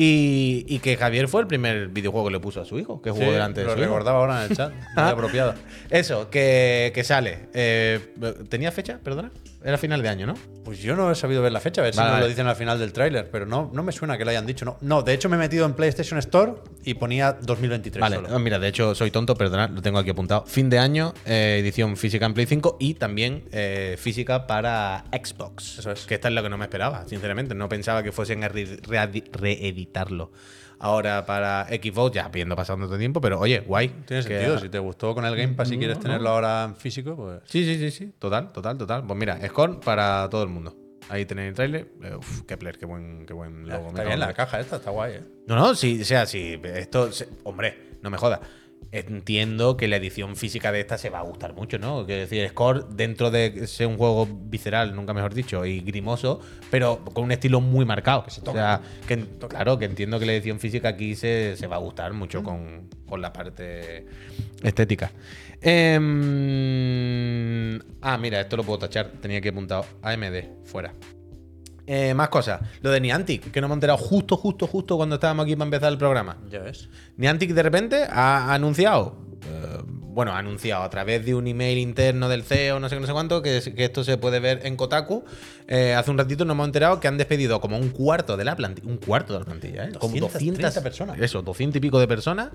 Y, 0.00 0.64
y 0.68 0.78
que 0.78 0.96
Javier 0.96 1.26
fue 1.26 1.40
el 1.40 1.48
primer 1.48 1.88
videojuego 1.88 2.28
que 2.28 2.32
le 2.34 2.38
puso 2.38 2.60
a 2.60 2.64
su 2.64 2.78
hijo, 2.78 3.02
que 3.02 3.10
jugó 3.10 3.24
Sí, 3.24 3.30
delante 3.32 3.60
de 3.62 3.66
lo 3.66 3.72
su 3.72 3.78
hijo. 3.78 3.86
recordaba 3.88 4.20
ahora 4.20 4.44
en 4.44 4.50
el 4.52 4.56
chat. 4.56 4.72
Muy 4.72 5.04
apropiado. 5.10 5.54
Eso, 5.90 6.30
que, 6.30 6.92
que 6.94 7.02
sale. 7.02 7.48
Eh, 7.52 8.14
¿Tenía 8.48 8.70
fecha? 8.70 9.00
Perdona. 9.02 9.32
Era 9.64 9.76
final 9.76 10.00
de 10.02 10.08
año, 10.08 10.26
¿no? 10.26 10.34
Pues 10.64 10.78
yo 10.80 10.94
no 10.94 11.10
he 11.10 11.14
sabido 11.16 11.42
ver 11.42 11.50
la 11.50 11.58
fecha, 11.60 11.80
a 11.80 11.84
ver 11.84 11.92
si 11.94 12.00
nos 12.00 12.20
lo 12.20 12.28
dicen 12.28 12.46
al 12.46 12.54
final 12.54 12.78
del 12.78 12.92
tráiler, 12.92 13.28
pero 13.30 13.44
no, 13.44 13.70
no 13.72 13.82
me 13.82 13.90
suena 13.90 14.16
que 14.16 14.24
lo 14.24 14.30
hayan 14.30 14.46
dicho. 14.46 14.64
No, 14.64 14.76
no, 14.82 15.02
de 15.02 15.12
hecho 15.14 15.28
me 15.28 15.34
he 15.36 15.38
metido 15.38 15.66
en 15.66 15.74
PlayStation 15.74 16.18
Store 16.20 16.52
y 16.84 16.94
ponía 16.94 17.32
2023 17.32 18.00
Vale, 18.00 18.16
solo. 18.16 18.28
no, 18.28 18.38
mira, 18.38 18.58
de 18.58 18.68
hecho 18.68 18.94
soy 18.94 19.10
tonto, 19.10 19.34
perdonad, 19.34 19.70
lo 19.70 19.82
tengo 19.82 19.98
aquí 19.98 20.10
apuntado. 20.10 20.44
Fin 20.46 20.70
de 20.70 20.78
año, 20.78 21.12
eh, 21.26 21.56
edición 21.60 21.96
física 21.96 22.26
en 22.26 22.34
Play 22.34 22.46
5 22.46 22.76
y 22.78 22.94
también 22.94 23.44
eh, 23.50 23.96
física 23.98 24.46
para 24.46 25.04
Xbox. 25.12 25.80
Eso 25.80 25.90
es. 25.90 26.06
Que 26.06 26.14
esta 26.14 26.28
es 26.28 26.34
lo 26.34 26.42
que 26.42 26.48
no 26.50 26.56
me 26.58 26.66
esperaba, 26.66 27.04
sinceramente. 27.08 27.54
No 27.56 27.68
pensaba 27.68 28.02
que 28.04 28.12
fuesen 28.12 28.44
a 28.44 28.48
re- 28.48 28.78
reeditarlo 29.32 30.30
ahora 30.80 31.24
para 31.26 31.66
Xbox, 31.68 32.14
ya 32.14 32.26
habiendo 32.26 32.54
pasado 32.56 32.78
tanto 32.80 32.98
tiempo, 32.98 33.20
pero 33.20 33.38
oye, 33.40 33.60
guay. 33.60 33.88
Tiene 34.06 34.22
Que- 34.22 34.28
sentido, 34.28 34.58
si 34.58 34.68
te 34.68 34.78
gustó 34.78 35.14
con 35.14 35.24
el 35.24 35.34
Game 35.36 35.54
Pass 35.54 35.70
y 35.70 35.74
No, 35.74 35.78
quieres 35.78 35.96
no. 35.98 36.02
tenerlo 36.02 36.28
ahora 36.30 36.64
en 36.64 36.76
físico, 36.76 37.16
pues... 37.16 37.40
Sí, 37.44 37.64
sí, 37.64 37.78
sí, 37.78 37.90
sí. 37.90 38.12
Total, 38.18 38.52
total, 38.52 38.78
total. 38.78 39.04
Pues 39.06 39.18
mira, 39.18 39.38
Scorn 39.48 39.80
para 39.80 40.28
todo 40.30 40.42
el 40.42 40.48
mundo. 40.48 40.74
Ahí 41.10 41.24
tenéis 41.24 41.48
el 41.48 41.54
trailer. 41.54 41.88
Eh, 42.02 42.14
uf, 42.16 42.42
Kepler, 42.42 42.76
qué 42.78 42.84
buen, 42.84 43.24
qué 43.26 43.32
buen 43.32 43.66
logo. 43.66 43.88
está 43.88 44.02
bien 44.02 44.12
en 44.14 44.20
la 44.20 44.34
caja 44.34 44.60
esta, 44.60 44.76
está 44.76 44.90
guay, 44.90 45.14
¿eh? 45.14 45.22
No, 45.46 45.56
no, 45.56 45.74
sí, 45.74 46.02
o 46.02 46.04
sea, 46.04 46.26
sí, 46.26 46.60
esto, 46.64 47.08
hombre, 47.44 47.92
no 48.02 48.10
me 48.10 48.18
jodas. 48.18 48.40
Entiendo 48.90 49.76
que 49.76 49.86
la 49.86 49.96
edición 49.96 50.34
física 50.34 50.72
de 50.72 50.80
esta 50.80 50.96
se 50.96 51.10
va 51.10 51.18
a 51.18 51.22
gustar 51.22 51.52
mucho, 51.52 51.78
¿no? 51.78 52.06
Quiero 52.06 52.22
decir, 52.22 52.48
Score, 52.48 52.86
dentro 52.88 53.30
de 53.30 53.66
ser 53.66 53.86
un 53.86 53.98
juego 53.98 54.26
visceral, 54.26 54.96
nunca 54.96 55.12
mejor 55.12 55.34
dicho, 55.34 55.66
y 55.66 55.80
grimoso, 55.80 56.40
pero 56.70 57.04
con 57.12 57.24
un 57.24 57.32
estilo 57.32 57.60
muy 57.60 57.84
marcado. 57.84 58.24
o 58.26 58.30
sea, 58.52 58.80
que, 59.06 59.26
claro, 59.48 59.78
que 59.78 59.84
entiendo 59.84 60.18
que 60.18 60.24
la 60.24 60.32
edición 60.32 60.58
física 60.58 60.88
aquí 60.88 61.14
se, 61.16 61.56
se 61.56 61.66
va 61.66 61.76
a 61.76 61.80
gustar 61.80 62.14
mucho 62.14 62.42
con, 62.42 62.88
con 63.06 63.20
la 63.20 63.30
parte 63.30 64.06
estética. 64.62 65.12
Em, 65.60 65.98
ah, 68.00 68.16
mira, 68.16 68.40
esto 68.40 68.56
lo 68.56 68.64
puedo 68.64 68.78
tachar, 68.78 69.12
tenía 69.20 69.42
que 69.42 69.50
apuntado. 69.50 69.84
AMD, 70.02 70.64
fuera. 70.64 70.94
Eh, 71.90 72.12
más 72.12 72.28
cosas. 72.28 72.60
Lo 72.82 72.90
de 72.90 73.00
Niantic, 73.00 73.50
que 73.50 73.62
no 73.62 73.68
me 73.68 73.72
he 73.72 73.76
enterado 73.76 73.96
justo, 73.96 74.36
justo, 74.36 74.66
justo 74.66 74.98
cuando 74.98 75.14
estábamos 75.14 75.44
aquí 75.44 75.56
para 75.56 75.64
empezar 75.64 75.90
el 75.90 75.96
programa. 75.96 76.36
Ya 76.50 76.58
ves. 76.58 76.90
Niantic 77.16 77.52
de 77.54 77.62
repente 77.62 78.04
ha 78.10 78.52
anunciado, 78.52 79.16
bueno, 80.18 80.32
ha 80.32 80.38
anunciado 80.38 80.82
a 80.82 80.90
través 80.90 81.24
de 81.24 81.32
un 81.36 81.46
email 81.46 81.78
interno 81.78 82.28
del 82.28 82.42
CEO, 82.42 82.80
no 82.80 82.88
sé 82.88 82.96
qué, 82.96 83.00
no 83.00 83.06
sé 83.06 83.12
cuánto, 83.12 83.40
que, 83.40 83.62
que 83.76 83.84
esto 83.84 84.02
se 84.02 84.18
puede 84.18 84.40
ver 84.40 84.66
en 84.66 84.74
Kotaku. 84.74 85.24
Eh, 85.68 85.94
hace 85.94 86.10
un 86.10 86.18
ratito 86.18 86.44
nos 86.44 86.56
hemos 86.56 86.66
enterado 86.66 86.98
que 86.98 87.06
han 87.06 87.16
despedido 87.16 87.60
como 87.60 87.78
un 87.78 87.90
cuarto 87.90 88.36
de 88.36 88.44
la 88.44 88.56
plantilla, 88.56 88.88
un 88.88 88.96
cuarto 88.96 89.34
de 89.34 89.38
la 89.38 89.44
plantilla, 89.44 89.84
¿eh? 89.84 89.92
Como 89.96 90.16
230 90.16 90.60
200 90.60 90.82
personas. 90.82 91.20
Eso, 91.20 91.42
200 91.42 91.76
y 91.76 91.80
pico 91.80 92.00
de 92.00 92.08
personas. 92.08 92.48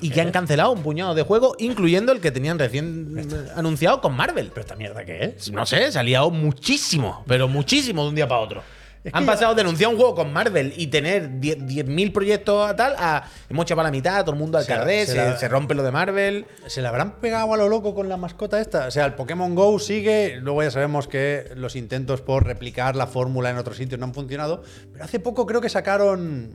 Y 0.00 0.08
que 0.08 0.22
han 0.22 0.30
cancelado 0.30 0.72
un 0.72 0.82
puñado 0.82 1.14
de 1.14 1.22
juegos, 1.22 1.54
incluyendo 1.58 2.12
el 2.12 2.22
que 2.22 2.30
tenían 2.30 2.58
recién 2.58 3.28
anunciado 3.56 4.00
con 4.00 4.16
Marvel. 4.16 4.48
¿Pero 4.48 4.62
esta 4.62 4.76
mierda 4.76 5.04
qué 5.04 5.34
es? 5.36 5.52
No 5.52 5.66
sé, 5.66 5.92
se 5.92 5.98
ha 5.98 6.02
liado 6.02 6.30
muchísimo, 6.30 7.24
pero 7.26 7.46
muchísimo 7.46 8.04
de 8.04 8.08
un 8.08 8.14
día 8.14 8.26
para 8.26 8.40
otro. 8.40 8.62
Es 9.04 9.12
Han 9.14 9.26
pasado 9.26 9.54
de 9.54 9.62
denunciar 9.62 9.90
un 9.90 9.96
juego 9.96 10.14
con 10.14 10.32
Marvel 10.32 10.72
y 10.76 10.86
tener 10.86 11.40
10 11.40 11.58
10.000 11.58 12.12
proyectos 12.12 12.70
a 12.70 12.76
tal 12.76 12.94
a 12.96 13.24
hemos 13.50 13.66
para 13.66 13.82
la 13.82 13.90
mitad, 13.90 14.20
todo 14.24 14.34
el 14.34 14.38
mundo 14.38 14.58
al 14.58 14.66
carré, 14.66 15.06
se 15.06 15.12
se, 15.12 15.16
la- 15.18 15.36
se 15.36 15.48
rompe 15.48 15.74
lo 15.74 15.82
de 15.82 15.90
Marvel. 15.90 16.46
¿Se 16.68 16.82
le 16.82 16.86
habrán 16.88 17.18
pegado 17.20 17.52
a 17.52 17.56
lo 17.56 17.68
loco 17.68 17.94
con 17.96 18.08
la 18.08 18.16
mascota 18.16 18.60
esta? 18.60 18.86
O 18.86 18.90
sea, 18.92 19.04
el 19.06 19.14
Pokémon 19.14 19.54
Go 19.56 19.78
sigue, 19.80 20.36
luego 20.40 20.62
ya 20.62 20.70
sabemos 20.70 21.08
que 21.08 21.50
los 21.56 21.74
intentos 21.74 22.20
por 22.20 22.46
replicar 22.46 22.94
la 22.94 23.08
fórmula 23.08 23.50
en 23.50 23.58
otros 23.58 23.76
sitios 23.76 23.98
no 23.98 24.06
han 24.06 24.14
funcionado, 24.14 24.62
pero 24.92 25.04
hace 25.04 25.18
poco 25.18 25.46
creo 25.46 25.60
que 25.60 25.68
sacaron 25.68 26.52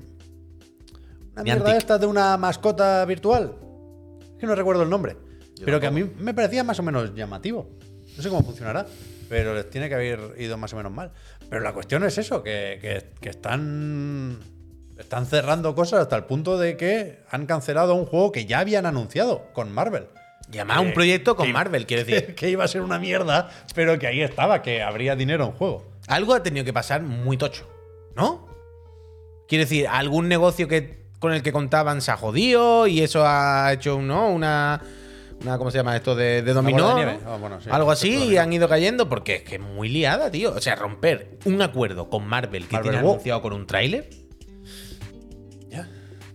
una 1.34 1.44
mierda 1.44 1.64
Niantic. 1.66 1.78
esta 1.78 1.98
de 1.98 2.06
una 2.06 2.38
mascota 2.38 3.04
virtual. 3.06 3.56
Es 4.34 4.38
que 4.40 4.48
no 4.48 4.56
recuerdo 4.56 4.84
el 4.84 4.90
nombre, 4.90 5.18
pero 5.66 5.80
que 5.80 5.88
a 5.88 5.92
mí 5.92 6.10
me 6.20 6.34
parecía 6.34 6.64
más 6.64 6.80
o 6.80 6.84
menos 6.84 7.14
llamativo. 7.14 7.70
No 8.16 8.24
sé 8.24 8.30
cómo 8.30 8.44
funcionará, 8.44 8.86
pero 9.30 9.54
les 9.54 9.70
tiene 9.70 9.90
que 9.90 9.96
haber 9.96 10.34
ido 10.40 10.58
más 10.58 10.74
o 10.74 10.78
menos 10.78 10.92
mal. 10.92 11.12
Pero 11.50 11.62
la 11.62 11.74
cuestión 11.74 12.04
es 12.04 12.18
eso, 12.18 12.44
que, 12.44 12.80
que- 12.82 13.06
que 13.22 13.30
están... 13.30 14.40
Están 14.98 15.28
cerrando 15.28 15.76
cosas 15.76 16.00
hasta 16.02 16.16
el 16.16 16.24
punto 16.24 16.58
de 16.58 16.76
que 16.76 17.20
han 17.30 17.46
cancelado 17.46 17.94
un 17.94 18.08
juego 18.08 18.32
que 18.32 18.48
ya 18.48 18.60
habían 18.60 18.88
anunciado 18.88 19.46
con 19.54 19.72
Marvel. 19.72 20.08
Y 20.52 20.58
además 20.58 20.80
Que- 20.82 20.86
un 20.88 20.94
proyecto 20.94 21.36
con 21.36 21.52
Marvel, 21.52 21.86
quiero 21.86 22.04
decir. 22.06 22.34
que 22.34 22.50
iba 22.50 22.64
a 22.64 22.68
ser 22.68 22.82
una 22.82 22.98
mierda, 22.98 23.50
pero 23.76 24.00
que 24.00 24.08
ahí 24.08 24.22
estaba, 24.22 24.64
que 24.64 24.82
habría 24.82 25.16
dinero 25.16 25.46
en 25.46 25.52
juego. 25.52 25.86
Algo 26.08 26.34
ha 26.34 26.42
tenido 26.42 26.66
que 26.66 26.74
pasar 26.74 27.04
muy 27.04 27.38
tocho, 27.38 27.70
¿no? 28.16 28.48
Quiero 29.48 29.66
decir, 29.66 29.88
algún 29.88 30.28
negocio 30.28 30.68
que 30.68 31.06
con 31.20 31.32
el 31.32 31.44
que 31.44 31.52
contaban 31.52 32.02
se 32.02 32.10
ha 32.12 32.18
jodido 32.18 32.88
y 32.88 33.02
eso 33.02 33.24
ha 33.26 33.72
hecho 33.74 34.02
¿no? 34.02 34.30
una, 34.30 34.82
una. 35.42 35.58
¿Cómo 35.58 35.72
se 35.72 35.78
llama 35.78 35.96
esto? 35.96 36.16
De, 36.16 36.42
de 36.42 36.54
dominó. 36.54 36.84
bola 36.84 36.96
de 36.96 37.06
¿no? 37.06 37.12
nieve. 37.12 37.38
Bueno, 37.40 37.62
sí, 37.62 37.70
Algo 37.72 37.92
así 37.92 38.10
y 38.32 38.38
han 38.38 38.52
ido 38.54 38.68
cayendo 38.68 39.08
porque 39.10 39.36
es 39.38 39.44
que 39.44 39.56
es 39.56 39.62
muy 39.62 39.90
liada, 39.90 40.30
tío. 40.32 40.54
O 40.54 40.62
sea, 40.62 40.76
romper 40.76 41.38
un 41.46 41.62
acuerdo 41.62 42.10
con 42.10 42.28
Marvel 42.28 42.68
que 42.68 42.74
Marvel 42.76 42.92
tiene 42.92 43.04
Wow. 43.04 43.12
anunciado 43.14 43.42
con 43.42 43.54
un 43.54 43.68
tráiler. 43.68 44.10
Ya. 45.70 45.88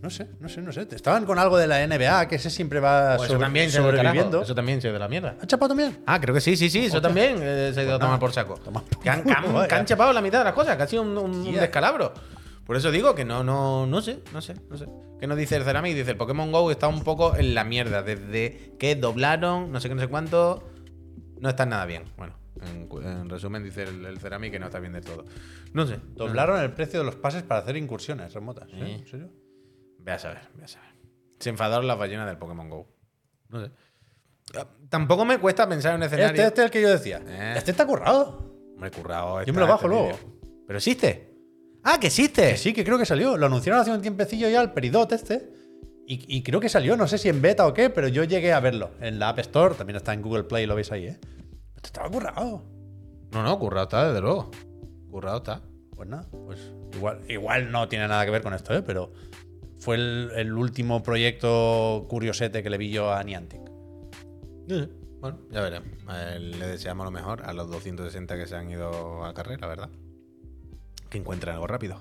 No 0.03 0.11
sé, 0.11 0.27
no 0.41 0.49
sé, 0.49 0.61
no 0.63 0.73
sé. 0.73 0.87
Estaban 0.91 1.25
con 1.25 1.39
algo 1.39 1.57
de 1.59 1.67
la 1.67 1.87
NBA, 1.87 2.27
que 2.29 2.37
ese 2.37 2.51
siempre 2.51 2.81
va 2.81 3.17
Pues 3.17 3.27
eso 3.27 3.35
sobre- 3.35 3.45
también 3.47 3.71
se 3.71 3.79
sobreviviendo. 3.79 4.43
Eso 4.43 4.55
también 4.55 4.81
se 4.81 4.91
de 4.93 4.99
la 4.99 5.09
mierda. 5.09 5.37
¿Han 5.41 5.47
chapado 5.47 5.69
también? 5.69 5.99
Ah, 6.07 6.21
creo 6.21 6.35
que 6.35 6.41
sí, 6.41 6.57
sí, 6.57 6.69
sí, 6.71 6.87
eso 6.87 7.01
también 7.01 7.37
eh, 7.41 7.71
se 7.75 7.81
ha 7.81 7.85
ido 7.85 7.95
a 7.95 7.99
tomar 7.99 8.19
por 8.19 8.33
saco. 8.33 8.55
Toma 8.55 8.83
Que 9.03 9.11
han, 9.11 9.23
culo, 9.23 9.35
que 9.35 9.41
han- 9.47 9.55
vaya. 9.55 9.69
que 9.69 9.75
han 9.77 9.87
chapado 9.87 10.13
la 10.13 10.21
mitad 10.21 10.39
de 10.39 10.45
las 10.45 10.55
cosas, 10.55 10.77
que 10.77 10.83
ha 10.83 10.87
sido 10.89 11.03
un, 11.03 11.17
un- 11.17 11.31
un 11.47 11.53
Ya. 11.55 11.61
descalabro. 11.63 12.13
Por 12.65 12.77
eso 12.77 12.91
digo 12.91 13.15
que 13.15 13.25
no, 13.25 13.43
no, 13.43 13.87
no 13.87 14.01
sé, 14.01 14.21
no 14.33 14.41
sé, 14.41 14.55
no 14.71 14.77
sé. 14.77 14.87
Que 15.19 15.27
nos 15.27 15.37
dice 15.37 15.57
el 15.57 15.65
Ceramic, 15.65 15.95
dice 15.95 16.13
el 16.13 16.17
Pokémon 16.17 16.51
Go 16.53 16.71
está 16.71 16.89
un 16.89 17.03
poco 17.03 17.37
en 17.37 17.55
la 17.55 17.65
mierda. 17.65 18.03
Desde 18.03 18.75
que 18.79 18.95
doblaron, 18.95 19.73
no 19.73 19.81
sé 19.81 19.89
qué, 19.89 19.95
no 19.95 20.01
sé 20.01 20.09
cuánto, 20.09 20.69
no 21.41 21.49
está 21.49 21.67
nada 21.67 21.87
bien. 21.87 22.05
Bueno, 22.17 22.35
en, 22.61 23.29
resumen 23.29 23.65
dice 23.65 23.83
el, 23.85 24.05
el 24.05 24.19
Ceramic 24.19 24.53
que 24.53 24.59
no 24.59 24.67
está 24.67 24.79
bien 24.79 24.93
del 24.93 25.05
todo. 25.05 25.25
No 25.73 25.87
sé. 25.87 25.99
Doblaron 26.15 26.61
el 26.61 26.73
precio 26.73 27.01
de 27.01 27.07
los 27.07 27.17
pases 27.17 27.43
para 27.43 27.61
hacer 27.61 27.77
incursiones 27.77 28.33
remotas. 28.33 28.69
¿eh? 28.73 28.77
Sí. 28.85 28.93
¿En 28.93 29.07
serio? 29.07 29.31
Ve 29.99 30.13
a 30.13 30.19
saber, 30.19 30.41
ve 30.55 30.65
a 30.65 30.69
saber. 30.69 30.91
Se 31.39 31.51
enfadaron 31.51 31.87
las 31.87 31.99
ballenas 31.99 32.27
del 32.27 32.39
Pokémon 32.39 32.69
Go. 32.71 32.89
No 33.49 33.65
sé. 33.65 33.73
Ah, 34.57 34.67
Tampoco 34.89 35.25
me 35.25 35.39
cuesta 35.39 35.69
pensar 35.69 35.93
en 35.93 35.99
un 35.99 36.03
escenario. 36.05 36.31
Este, 36.31 36.47
este 36.47 36.61
es 36.61 36.65
el 36.67 36.71
que 36.71 36.83
yo 36.83 36.91
decía. 36.91 37.23
Eh. 37.27 37.55
Este 37.57 37.71
está 37.71 37.87
currado. 37.87 38.55
Hombre, 38.75 38.91
currado. 38.91 39.43
Yo 39.43 39.53
me 39.53 39.61
lo 39.61 39.67
bajo 39.67 39.87
este 39.87 39.89
luego. 39.89 40.19
¿Pero 40.67 40.77
existe? 40.79 41.32
¡Ah, 41.85 41.99
que 42.01 42.09
existe! 42.09 42.51
Que 42.51 42.57
sí, 42.57 42.73
que 42.73 42.85
creo 42.85 42.99
que 42.99 43.07
salió. 43.07 43.37
Lo 43.37 43.47
anunciaron 43.47 43.81
hace 43.81 43.91
un 43.91 44.01
tiempecillo 44.01 44.49
ya, 44.49 44.61
el 44.63 44.71
Peridot 44.71 45.13
este. 45.13 45.53
Y, 46.07 46.37
y 46.37 46.43
creo 46.43 46.61
que 46.61 46.69
salió, 46.69 46.97
no 46.97 47.07
sé 47.07 47.19
si 47.19 47.29
en 47.29 47.41
beta 47.41 47.67
o 47.67 47.75
qué, 47.75 47.91
pero 47.91 48.09
yo 48.09 48.25
llegué 48.25 48.53
a 48.53 48.61
verlo. 48.61 48.91
En 49.01 49.19
la 49.19 49.31
App 49.31 49.39
Store, 49.41 49.75
también 49.75 49.97
está 49.97 50.13
en 50.13 50.23
Google 50.23 50.45
Play, 50.45 50.67
lo 50.67 50.75
veis 50.75 50.93
ahí, 50.93 51.07
¿eh? 51.07 51.19
Este 51.77 51.87
estaba 51.89 52.11
currado. 52.11 52.63
No, 53.33 53.43
no, 53.43 53.59
currado 53.59 53.85
está, 53.85 54.09
desde 54.09 54.21
luego. 54.21 54.51
Currado 55.11 55.39
está. 55.39 55.63
Pues 55.95 56.09
nada, 56.09 56.27
pues 56.47 56.73
igual, 56.95 57.21
igual 57.29 57.71
no 57.71 57.89
tiene 57.89 58.09
nada 58.09 58.25
que 58.25 58.31
ver 58.31 58.43
con 58.43 58.55
esto, 58.55 58.75
¿eh? 58.75 58.83
Pero 58.83 59.13
fue 59.79 59.97
el, 59.97 60.31
el 60.37 60.53
último 60.53 61.03
proyecto 61.03 62.07
curiosete 62.09 62.63
que 62.63 62.71
le 62.71 62.79
vi 62.79 62.91
yo 62.91 63.13
a 63.13 63.23
Niantic. 63.23 63.61
Bueno, 65.21 65.39
ya 65.51 65.61
veremos. 65.61 65.89
Él 66.35 66.59
le 66.59 66.67
deseamos 66.67 67.05
lo 67.05 67.11
mejor 67.11 67.43
a 67.45 67.53
los 67.53 67.71
260 67.71 68.37
que 68.37 68.47
se 68.47 68.57
han 68.57 68.71
ido 68.71 69.25
a 69.25 69.33
carrera, 69.35 69.69
¿verdad? 69.69 69.89
Que 71.13 71.19
encuentren 71.19 71.53
algo 71.53 71.67
rápido. 71.67 72.01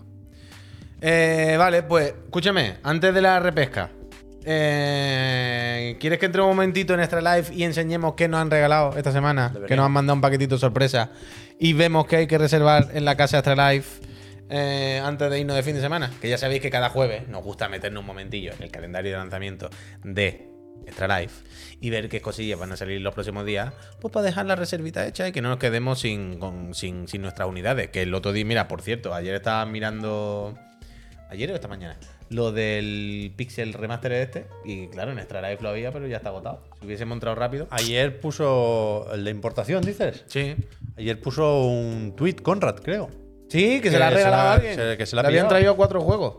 Eh, 1.01 1.57
vale, 1.59 1.83
pues 1.83 2.13
escúchame, 2.23 2.77
antes 2.81 3.13
de 3.13 3.21
la 3.21 3.41
repesca, 3.41 3.89
eh, 4.45 5.97
¿quieres 5.99 6.17
que 6.17 6.27
entre 6.27 6.41
un 6.41 6.47
momentito 6.47 6.93
en 6.93 7.01
Extra 7.01 7.19
Live 7.19 7.53
y 7.53 7.63
enseñemos 7.63 8.13
qué 8.13 8.29
nos 8.29 8.39
han 8.39 8.49
regalado 8.49 8.95
esta 8.95 9.11
semana? 9.11 9.49
Debería. 9.49 9.67
Que 9.67 9.75
nos 9.75 9.85
han 9.85 9.91
mandado 9.91 10.15
un 10.15 10.21
paquetito 10.21 10.57
sorpresa 10.57 11.09
y 11.59 11.73
vemos 11.73 12.05
que 12.07 12.15
hay 12.15 12.27
que 12.27 12.37
reservar 12.37 12.87
en 12.93 13.03
la 13.03 13.17
casa 13.17 13.39
Extra 13.39 13.55
Live 13.55 13.83
eh, 14.49 15.01
antes 15.03 15.29
de 15.29 15.41
irnos 15.41 15.57
de 15.57 15.63
fin 15.63 15.75
de 15.75 15.81
semana. 15.81 16.09
Que 16.21 16.29
ya 16.29 16.37
sabéis 16.37 16.61
que 16.61 16.69
cada 16.69 16.87
jueves 16.87 17.27
nos 17.27 17.43
gusta 17.43 17.67
meternos 17.67 17.99
un 17.99 18.07
momentillo 18.07 18.53
en 18.53 18.63
el 18.63 18.71
calendario 18.71 19.11
de 19.11 19.17
lanzamiento 19.17 19.69
de 20.05 20.50
Extra 20.85 21.19
Life 21.19 21.43
y 21.79 21.89
ver 21.89 22.09
qué 22.09 22.21
cosillas 22.21 22.59
van 22.59 22.71
a 22.71 22.75
salir 22.77 23.01
los 23.01 23.13
próximos 23.13 23.45
días, 23.45 23.73
pues 23.99 24.11
para 24.11 24.25
dejar 24.25 24.45
la 24.45 24.55
reservita 24.55 25.05
hecha 25.07 25.27
y 25.27 25.31
que 25.31 25.41
no 25.41 25.49
nos 25.49 25.57
quedemos 25.59 25.99
sin, 25.99 26.37
con- 26.39 26.73
sin, 26.73 27.07
sin 27.07 27.21
nuestras 27.21 27.47
unidades. 27.47 27.89
Que 27.89 28.01
el 28.03 28.13
otro 28.13 28.33
día, 28.33 28.45
mira, 28.45 28.67
por 28.67 28.81
cierto, 28.81 29.13
ayer 29.13 29.35
estaba 29.35 29.65
mirando. 29.65 30.55
¿Ayer 31.29 31.49
o 31.51 31.55
esta 31.55 31.69
mañana? 31.69 31.97
Lo 32.29 32.51
del 32.51 33.31
Pixel 33.37 33.73
Remaster 33.73 34.11
este. 34.13 34.47
Y 34.65 34.87
claro, 34.87 35.11
en 35.13 35.19
Extra 35.19 35.41
Life 35.49 35.63
lo 35.63 35.69
había, 35.69 35.91
pero 35.91 36.05
ya 36.07 36.17
está 36.17 36.29
agotado. 36.29 36.61
Si 36.79 36.85
hubiésemos 36.85 37.15
entrado 37.15 37.35
rápido. 37.35 37.67
Ayer 37.71 38.19
puso 38.19 39.07
el 39.13 39.23
de 39.23 39.31
importación, 39.31 39.81
dices. 39.81 40.23
Sí. 40.27 40.55
Ayer 40.97 41.21
puso 41.21 41.63
un 41.67 42.13
tweet 42.17 42.35
Conrad, 42.35 42.75
creo. 42.77 43.09
Sí, 43.49 43.75
que, 43.77 43.81
Que 43.83 43.91
se 43.91 43.99
la 43.99 44.07
ha 44.07 44.09
regalado 44.11 44.49
a 44.49 44.53
alguien. 44.55 44.75
se- 44.75 44.97
que 44.97 45.05
se 45.05 45.15
la 45.15 45.21
habían 45.23 45.47
traído 45.47 45.75
cuatro 45.77 46.01
juegos. 46.01 46.37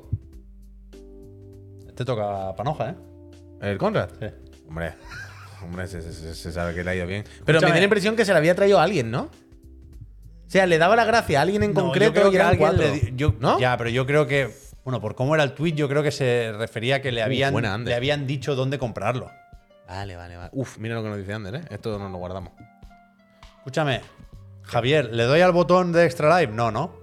Este 1.89 2.05
toca 2.05 2.55
panoja, 2.57 2.91
¿eh? 2.91 2.95
¿El 3.63 3.79
Conrad? 3.79 4.11
Sí. 4.21 4.27
Hombre, 4.69 4.95
hombre, 5.63 5.87
se, 5.87 6.03
se- 6.03 6.35
se 6.35 6.53
sabe 6.53 6.75
que 6.75 6.85
le 6.85 6.91
ha 6.91 6.95
ido 6.97 7.07
bien. 7.07 7.25
Pero 7.47 7.61
me 7.61 7.69
da 7.69 7.75
la 7.77 7.83
impresión 7.85 8.17
que 8.17 8.25
se 8.25 8.33
le 8.33 8.39
había 8.39 8.55
traído 8.55 8.79
a 8.79 8.83
alguien, 8.83 9.11
¿no? 9.11 9.23
O 9.23 10.51
sea, 10.53 10.67
le 10.67 10.77
daba 10.77 10.97
la 10.97 11.05
gracia 11.07 11.39
a 11.39 11.43
alguien 11.43 11.63
en 11.63 11.73
No, 11.73 11.85
concreto 11.85 12.29
y 12.29 12.31
que 12.31 12.37
eran 12.37 12.49
alguien 12.49 12.77
le 12.77 13.13
yo- 13.17 13.35
¿No? 13.41 13.59
Ya, 13.59 13.77
pero 13.79 13.89
yo 13.89 14.05
creo 14.05 14.27
que. 14.27 14.51
Bueno, 14.85 15.01
por 15.01 15.15
cómo 15.15 15.35
era 15.35 15.45
el 15.45 15.53
tweet, 15.55 15.73
yo 15.75 15.89
creo 15.89 16.03
que 16.03 16.11
se 16.11 16.53
refería 16.59 16.97
a 16.97 17.01
que 17.01 17.13
le 17.13 17.23
habían, 17.23 17.53
buena, 17.53 17.73
Ander. 17.73 17.91
le 17.93 17.95
habían 17.95 18.27
dicho 18.27 18.55
dónde 18.57 18.79
comprarlo. 18.79 19.31
Vale, 19.87 20.17
vale, 20.17 20.37
vale. 20.37 20.51
Uf, 20.53 20.77
mira 20.79 20.95
lo 20.97 21.03
que 21.03 21.09
nos 21.09 21.19
dice 21.19 21.33
Ander, 21.33 21.55
¿eh? 21.55 21.61
Esto 21.71 21.99
nos 21.99 22.11
lo 22.11 22.19
guardamos. 22.19 22.53
Escúchame, 23.59 24.01
Javier, 24.63 25.15
¿le 25.15 25.23
doy 25.23 25.41
al 25.41 25.53
botón 25.53 25.93
de 25.93 26.05
Extra 26.05 26.39
Live? 26.41 26.53
No, 26.53 26.71
¿no? 26.73 26.97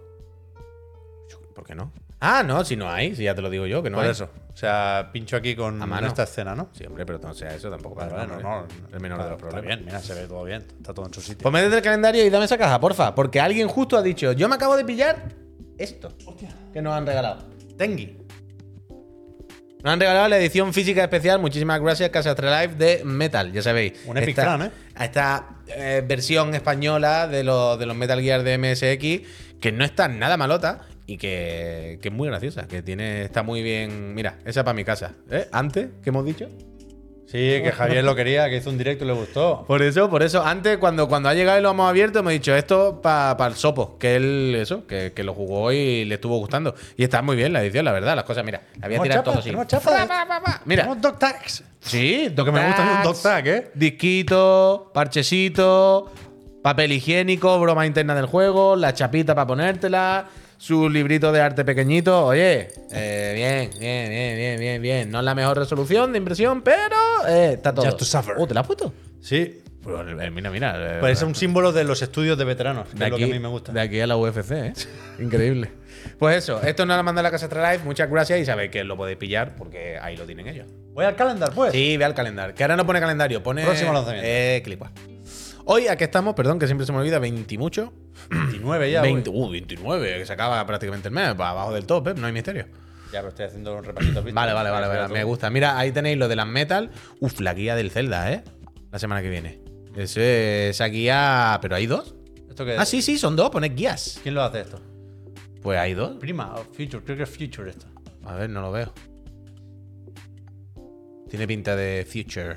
¿Por 1.56 1.64
qué 1.66 1.74
no? 1.74 1.92
Ah, 2.22 2.44
no, 2.44 2.66
si 2.66 2.76
no 2.76 2.90
hay, 2.90 3.16
si 3.16 3.24
ya 3.24 3.34
te 3.34 3.42
lo 3.42 3.50
digo 3.50 3.66
yo, 3.66 3.82
que 3.82 3.90
no 3.90 3.96
Por 3.98 4.06
hay. 4.06 4.12
eso. 4.12 4.30
O 4.54 4.58
sea, 4.58 5.10
pincho 5.14 5.38
aquí 5.38 5.56
con 5.56 5.82
A 5.82 5.86
mano. 5.86 6.08
esta 6.08 6.24
escena, 6.24 6.54
¿no? 6.54 6.70
Sí, 6.74 6.86
hombre, 6.86 7.06
pero 7.06 7.18
no 7.20 7.34
sea 7.34 7.56
eso 7.56 7.70
tampoco. 7.70 7.96
Vale, 7.96 8.12
vale, 8.12 8.28
no, 8.28 8.40
no. 8.42 8.62
¿eh? 8.64 8.68
El 8.92 9.00
menor 9.00 9.20
de 9.20 9.24
los 9.30 9.34
Está 9.34 9.48
problemas. 9.50 9.66
bien, 9.66 9.86
mira, 9.86 10.00
se 10.02 10.14
ve 10.14 10.28
todo 10.28 10.44
bien. 10.44 10.66
Está 10.78 10.94
todo 10.94 11.06
en 11.06 11.14
su 11.14 11.22
sitio. 11.22 11.38
Pues 11.44 11.54
métete 11.54 11.78
el 11.78 11.82
calendario 11.82 12.26
y 12.26 12.30
dame 12.30 12.44
esa 12.44 12.58
caja, 12.58 12.78
porfa. 12.80 13.16
Porque 13.16 13.40
alguien 13.40 13.70
justo 13.70 13.96
ha 13.98 14.02
dicho, 14.02 14.34
yo 14.34 14.50
me 14.50 14.56
acabo 14.56 14.76
de 14.76 14.84
pillar 14.84 15.30
esto 15.78 16.12
que 16.74 16.82
nos 16.82 16.94
han 16.94 17.06
regalado. 17.06 17.44
Tengi. 17.78 18.18
Nos 19.82 19.94
han 19.94 20.00
regalado 20.02 20.28
la 20.28 20.38
edición 20.38 20.74
física 20.74 21.04
especial, 21.04 21.40
muchísimas 21.40 21.80
gracias, 21.80 22.10
Casa 22.10 22.32
Extra 22.32 22.62
Life 22.62 22.76
de 22.76 23.02
Metal, 23.06 23.50
ya 23.54 23.62
sabéis. 23.62 23.94
Un 24.06 24.18
Epic 24.18 24.38
esta, 24.38 24.66
¿eh? 24.66 24.72
Esta 25.00 25.50
eh, 25.68 26.04
versión 26.06 26.54
española 26.54 27.30
de, 27.30 27.46
los 27.46 27.80
de 27.80 27.86
los 27.86 27.96
Metal 27.96 28.20
Gear 28.20 28.44
de 28.44 28.58
MSX, 28.58 29.58
que 29.62 29.72
no 29.72 29.86
está 29.86 30.10
nada 30.10 30.36
malota 30.36 30.82
y 31.10 31.18
que, 31.18 31.98
que 32.04 32.10
es 32.10 32.14
muy 32.14 32.28
graciosa, 32.28 32.68
que 32.68 32.84
tiene 32.84 33.24
está 33.24 33.42
muy 33.42 33.64
bien. 33.64 34.14
Mira, 34.14 34.38
esa 34.46 34.64
para 34.64 34.76
mi 34.76 34.84
casa. 34.84 35.14
¿Eh? 35.32 35.48
Antes, 35.52 35.88
¿qué 36.04 36.12
hemos 36.12 36.24
dicho? 36.24 36.48
Sí, 37.26 37.38
que 37.64 37.72
Javier 37.72 38.04
lo 38.04 38.16
quería, 38.16 38.48
que 38.50 38.58
hizo 38.58 38.70
un 38.70 38.78
directo 38.78 39.06
y 39.06 39.08
le 39.08 39.14
gustó. 39.14 39.64
Por 39.68 39.82
eso, 39.82 40.08
por 40.10 40.22
eso, 40.24 40.44
antes, 40.44 40.78
cuando, 40.78 41.08
cuando 41.08 41.30
ha 41.30 41.34
llegado 41.34 41.60
y 41.60 41.62
lo 41.64 41.72
hemos 41.72 41.90
abierto, 41.90 42.20
hemos 42.20 42.32
dicho 42.32 42.56
esto 42.56 43.02
para 43.02 43.48
el 43.48 43.56
Sopo, 43.56 43.98
que 43.98 44.16
él, 44.16 44.56
eso, 44.60 44.86
que, 44.86 45.14
que 45.14 45.24
lo 45.24 45.34
jugó 45.34 45.72
y 45.72 46.06
le 46.06 46.16
estuvo 46.16 46.38
gustando. 46.38 46.76
Y 46.96 47.04
está 47.04 47.22
muy 47.24 47.36
bien 47.36 47.54
la 47.54 47.64
edición, 47.64 47.86
la 47.86 47.92
verdad, 47.92 48.16
las 48.16 48.26
cosas, 48.26 48.44
mira, 48.46 48.62
la 48.80 48.88
voy 48.88 48.98
a 48.98 49.02
tirar 49.02 49.18
chapa, 49.20 49.32
todo 49.32 49.40
así. 49.40 49.52
chapa. 49.68 50.08
Pa, 50.08 50.42
pa. 50.44 50.62
Mira, 50.66 50.84
Tenemos 50.84 51.02
dog 51.02 51.18
tags. 51.20 51.64
sí, 51.80 52.32
Lo 52.36 52.46
que 52.46 52.52
me 52.52 52.66
gusta 52.66 52.84
es 52.92 52.98
un 52.98 53.04
dog 53.04 53.22
tag, 53.22 53.48
¿eh? 53.48 53.72
Disquito, 53.76 54.90
parchecito, 54.94 56.12
papel 56.64 56.92
higiénico, 56.94 57.60
broma 57.60 57.86
interna 57.86 58.16
del 58.16 58.26
juego, 58.26 58.76
la 58.76 58.94
chapita 58.94 59.34
para 59.36 59.48
ponértela. 59.48 60.28
Su 60.60 60.90
librito 60.90 61.32
de 61.32 61.42
arte 61.42 61.66
pequeñito. 61.66 62.26
Oye, 62.26 62.68
eh, 62.92 63.34
bien, 63.34 63.80
bien, 63.80 64.10
bien, 64.10 64.36
bien, 64.36 64.60
bien, 64.60 64.82
bien. 64.82 65.12
No 65.12 65.20
es 65.20 65.26
la 65.26 65.34
mejor 65.34 65.58
resolución 65.58 66.12
de 66.12 66.20
impresión, 66.20 66.62
pero 66.62 66.98
eh, 67.28 67.54
está 67.54 67.74
todo. 67.74 67.86
Just 67.86 67.98
to 67.98 68.06
suffer. 68.06 68.36
Oh, 68.38 68.46
¿te 68.46 68.54
la 68.54 68.60
has 68.60 68.68
puesto? 68.68 68.94
Sí. 69.22 69.62
Pues, 69.82 69.96
eh, 70.06 70.30
mira, 70.30 70.52
mira. 70.52 71.10
es 71.10 71.22
un 71.22 71.34
símbolo 71.34 71.72
de 71.72 71.86
los 71.86 72.02
estudios 72.02 72.38
de 72.38 72.44
veteranos, 72.44 72.90
que 72.90 72.98
de 72.98 73.06
es 73.06 73.12
lo 73.12 73.18
que 73.18 73.24
a 73.24 73.28
mí 73.28 73.40
me 73.40 73.48
gusta. 73.48 73.72
de 73.72 73.80
aquí 73.80 74.02
a 74.02 74.06
la 74.06 74.18
UFC, 74.18 74.52
¿eh? 74.52 74.74
Increíble. 75.20 75.72
Pues 76.18 76.38
eso, 76.44 76.62
esto 76.62 76.86
nos 76.86 76.98
lo 76.98 77.04
manda 77.04 77.22
la 77.22 77.32
Casa 77.32 77.46
Astralife. 77.46 77.86
Muchas 77.86 78.10
gracias 78.10 78.40
y 78.40 78.46
sabéis 78.46 78.70
que 78.70 78.84
lo 78.84 78.98
podéis 78.98 79.18
pillar 79.18 79.56
porque 79.56 79.98
ahí 79.98 80.18
lo 80.18 80.26
tienen 80.26 80.48
ellos. 80.48 80.68
Voy 80.94 81.06
al 81.06 81.16
calendar, 81.16 81.54
pues. 81.54 81.72
Sí, 81.72 81.96
ve 81.96 82.04
al 82.04 82.14
calendario. 82.14 82.54
Que 82.54 82.64
ahora 82.64 82.76
no 82.76 82.86
pone 82.86 83.00
calendario, 83.00 83.42
pone. 83.42 83.64
Próximo 83.64 83.94
lanzamiento. 83.94 84.28
Eh, 84.28 84.62
clip 84.64 84.84
art. 84.84 84.98
Hoy, 85.72 85.88
aquí 85.88 86.04
estamos, 86.04 86.34
perdón, 86.34 86.58
que 86.58 86.66
siempre 86.66 86.88
se 86.88 86.92
me 86.92 86.98
olvida, 86.98 87.20
20 87.20 87.54
y 87.54 87.58
mucho. 87.60 87.94
29 88.32 88.92
ya. 88.92 89.04
20, 89.04 89.30
voy. 89.30 89.40
uh, 89.40 89.52
29, 89.52 90.18
que 90.18 90.26
se 90.26 90.34
acaba 90.34 90.66
prácticamente 90.66 91.10
el 91.10 91.14
mes, 91.14 91.40
va 91.40 91.52
abajo 91.52 91.72
del 91.76 91.86
top, 91.86 92.08
¿eh? 92.08 92.14
no 92.18 92.26
hay 92.26 92.34
misterio. 92.34 92.66
Ya, 93.14 93.20
pero 93.20 93.28
estoy 93.28 93.46
haciendo 93.46 93.78
un 93.78 93.84
repasito. 93.84 94.24
¿viste? 94.24 94.34
Vale, 94.34 94.54
vale, 94.54 94.72
vale, 94.72 94.88
vale, 94.88 95.14
me 95.14 95.24
gusta. 95.24 95.52
Mira, 95.52 95.78
ahí 95.78 95.92
tenéis 95.92 96.18
lo 96.18 96.28
de 96.28 96.36
las 96.36 96.48
metal. 96.48 96.90
Uf, 97.20 97.40
la 97.40 97.54
guía 97.54 97.76
del 97.76 97.92
Zelda, 97.92 98.34
¿eh? 98.34 98.44
La 98.92 98.98
semana 98.98 99.22
que 99.22 99.30
viene. 99.30 99.62
Esa 99.96 100.86
guía. 100.86 101.60
¿Pero 101.62 101.76
hay 101.76 101.86
dos? 101.86 102.16
¿Esto 102.50 102.66
qué 102.66 102.74
es? 102.74 102.80
Ah, 102.80 102.86
sí, 102.86 103.04
sí, 103.04 103.20
son 103.20 103.36
dos, 103.36 103.52
poned 103.52 103.76
guías. 103.76 104.20
¿Quién 104.24 104.34
lo 104.34 104.42
hace 104.42 104.62
esto? 104.62 104.82
Pues 105.62 105.78
hay 105.78 105.94
dos. 105.94 106.18
Prima 106.18 106.56
o 106.56 106.64
Future, 106.64 107.04
creo 107.04 107.16
que 107.16 107.24
es 107.24 107.30
Future 107.30 107.70
esto. 107.70 107.86
A 108.26 108.34
ver, 108.34 108.50
no 108.50 108.62
lo 108.62 108.72
veo. 108.72 108.92
Tiene 111.30 111.46
pinta 111.46 111.76
de 111.76 112.08
Future. 112.12 112.56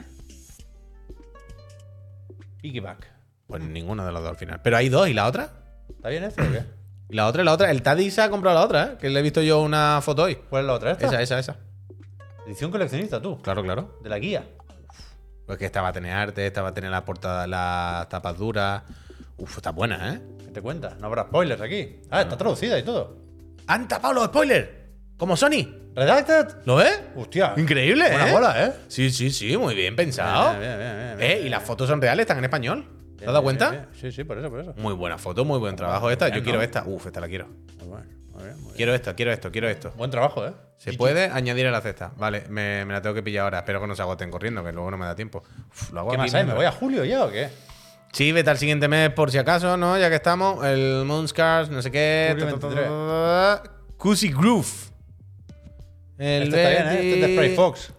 Piggyback. 2.63 3.07
Pues 3.49 3.63
ninguno 3.63 4.07
de 4.07 4.13
los 4.13 4.23
dos 4.23 4.31
al 4.31 4.37
final. 4.37 4.61
Pero 4.63 4.77
hay 4.77 4.89
dos, 4.89 5.09
¿y 5.09 5.13
la 5.13 5.27
otra? 5.27 5.51
¿Está 5.91 6.09
bien 6.09 6.25
esto 6.25 6.43
o 6.43 6.51
qué? 6.51 6.65
Y 7.11 7.15
la 7.15 7.27
otra, 7.27 7.43
y 7.43 7.45
la 7.45 7.53
otra. 7.53 7.71
El 7.71 7.83
Taddy 7.83 8.11
se 8.11 8.23
ha 8.23 8.31
comprado 8.31 8.59
la 8.59 8.65
otra, 8.65 8.85
¿eh? 8.85 8.97
Que 8.99 9.11
le 9.11 9.21
he 9.21 9.23
visto 9.23 9.43
yo 9.43 9.61
una 9.61 10.01
foto 10.01 10.23
hoy. 10.23 10.37
¿Cuál 10.37 10.63
es 10.63 10.67
la 10.69 10.73
otra? 10.73 10.93
¿Esta? 10.93 11.07
Esa, 11.07 11.21
esa, 11.21 11.39
esa. 11.39 11.57
Edición 12.47 12.71
coleccionista, 12.71 13.21
tú. 13.21 13.43
Claro, 13.43 13.63
claro. 13.63 13.99
De 14.03 14.09
la 14.09 14.19
guía. 14.19 14.45
Pues 15.45 15.59
que 15.59 15.67
esta 15.67 15.83
va 15.83 15.89
a 15.89 15.93
tener 15.93 16.13
arte, 16.13 16.47
esta 16.47 16.63
va 16.63 16.69
a 16.69 16.75
tener 16.75 16.91
la 16.91 17.05
portada, 17.05 17.47
las 17.47 18.09
tapas 18.09 18.39
duras. 18.39 18.85
Uf, 19.37 19.57
está 19.57 19.73
buena, 19.73 20.15
¿eh? 20.15 20.23
¿Qué 20.39 20.53
te 20.53 20.63
cuenta? 20.63 20.97
No 21.01 21.09
habrá 21.09 21.25
spoilers 21.25 21.61
aquí. 21.61 22.01
Ah, 22.11 22.23
está 22.23 22.37
traducida 22.37 22.79
y 22.79 22.85
todo. 22.85 23.17
¡Han 23.67 23.89
tapado 23.89 24.15
los 24.15 24.27
spoilers! 24.27 24.82
¡Como 25.23 25.37
Sony! 25.37 25.69
¿Redacted? 25.95 26.65
¿Lo 26.65 26.75
ves? 26.75 27.01
Hostia. 27.15 27.55
Increíble, 27.57 28.09
Buena 28.09 28.29
¿eh? 28.29 28.33
bola, 28.33 28.65
¿eh? 28.67 28.73
Sí, 28.89 29.09
sí, 29.09 29.31
sí, 29.31 29.57
muy 29.57 29.73
bien 29.77 29.95
pensado. 29.95 30.59
Bien, 30.59 30.77
bien, 30.77 31.17
bien, 31.17 31.31
¿Eh? 31.31 31.43
Y 31.45 31.49
las 31.49 31.63
fotos 31.63 31.89
son 31.89 32.03
reales, 32.03 32.25
están 32.25 32.39
en 32.39 32.45
español. 32.47 32.85
¿Te 33.17 33.25
has 33.27 33.31
dado 33.31 33.45
cuenta? 33.45 33.87
Sí, 34.01 34.11
sí, 34.11 34.25
por 34.25 34.37
eso, 34.39 34.51
por 34.51 34.59
eso. 34.59 34.75
Muy 34.79 34.95
buena 34.95 35.19
foto, 35.19 35.45
muy 35.45 35.61
buen 35.61 35.77
trabajo 35.77 36.11
esta. 36.11 36.29
Yo 36.29 36.43
quiero 36.43 36.61
esta. 36.61 36.83
Uf, 36.85 37.07
esta 37.07 37.21
la 37.21 37.29
quiero. 37.29 37.47
Muy 37.79 37.87
bueno, 37.87 38.07
muy 38.33 38.43
bien, 38.43 38.55
muy 38.57 38.65
bien. 38.65 38.75
Quiero 38.75 38.95
esto, 38.95 39.15
quiero 39.15 39.31
esto, 39.31 39.53
quiero 39.53 39.69
esto. 39.69 39.93
Buen 39.97 40.11
trabajo, 40.11 40.45
¿eh? 40.45 40.55
Se 40.77 40.95
puede 40.95 41.27
añadir 41.27 41.69
a 41.69 41.71
la 41.71 41.81
cesta. 41.81 42.11
Vale, 42.17 42.47
me, 42.49 42.85
me 42.85 42.93
la 42.93 43.01
tengo 43.01 43.15
que 43.15 43.23
pillar 43.23 43.45
ahora. 43.45 43.59
Espero 43.59 43.81
que 43.81 43.87
no 43.87 43.95
se 43.95 44.03
agoten 44.03 44.29
corriendo, 44.29 44.65
que 44.65 44.73
luego 44.73 44.91
no 44.91 44.99
me 44.99 45.07
da 45.07 45.15
tiempo. 45.15 45.45
Uf, 45.71 45.93
lo 45.93 46.01
hago 46.01 46.11
¿Qué 46.11 46.19
más 46.19 46.35
hay? 46.35 46.47
¿Me 46.47 46.55
voy 46.55 46.65
a 46.65 46.73
julio 46.73 47.05
ya 47.05 47.27
o 47.27 47.31
qué? 47.31 47.49
Sí, 48.13 48.33
vete 48.33 48.51
al 48.51 48.59
siguiente 48.59 48.89
mes 48.89 49.11
por 49.11 49.31
si 49.31 49.39
acaso, 49.39 49.77
¿no? 49.77 49.97
Ya 49.97 50.09
que 50.09 50.17
estamos. 50.17 50.65
El 50.67 51.05
Moonscars, 51.05 51.71
no 51.71 51.81
sé 51.81 51.93
qué. 51.93 52.31
Julio 52.33 52.47
ta, 52.47 52.53
ta, 52.55 52.59
ta, 52.59 52.67
23. 52.67 52.89
ta, 52.89 53.63
ta. 53.63 53.71
Cozy 53.97 54.33
Groove. 54.33 54.92
El 56.19 56.43
Este 56.45 56.57
está 56.63 56.71
bien, 56.71 56.87
¿eh? 56.93 56.95
Este 56.95 57.15
es 57.15 57.27
de 57.27 57.35
Spray 57.35 57.57
Fox. 57.57 57.93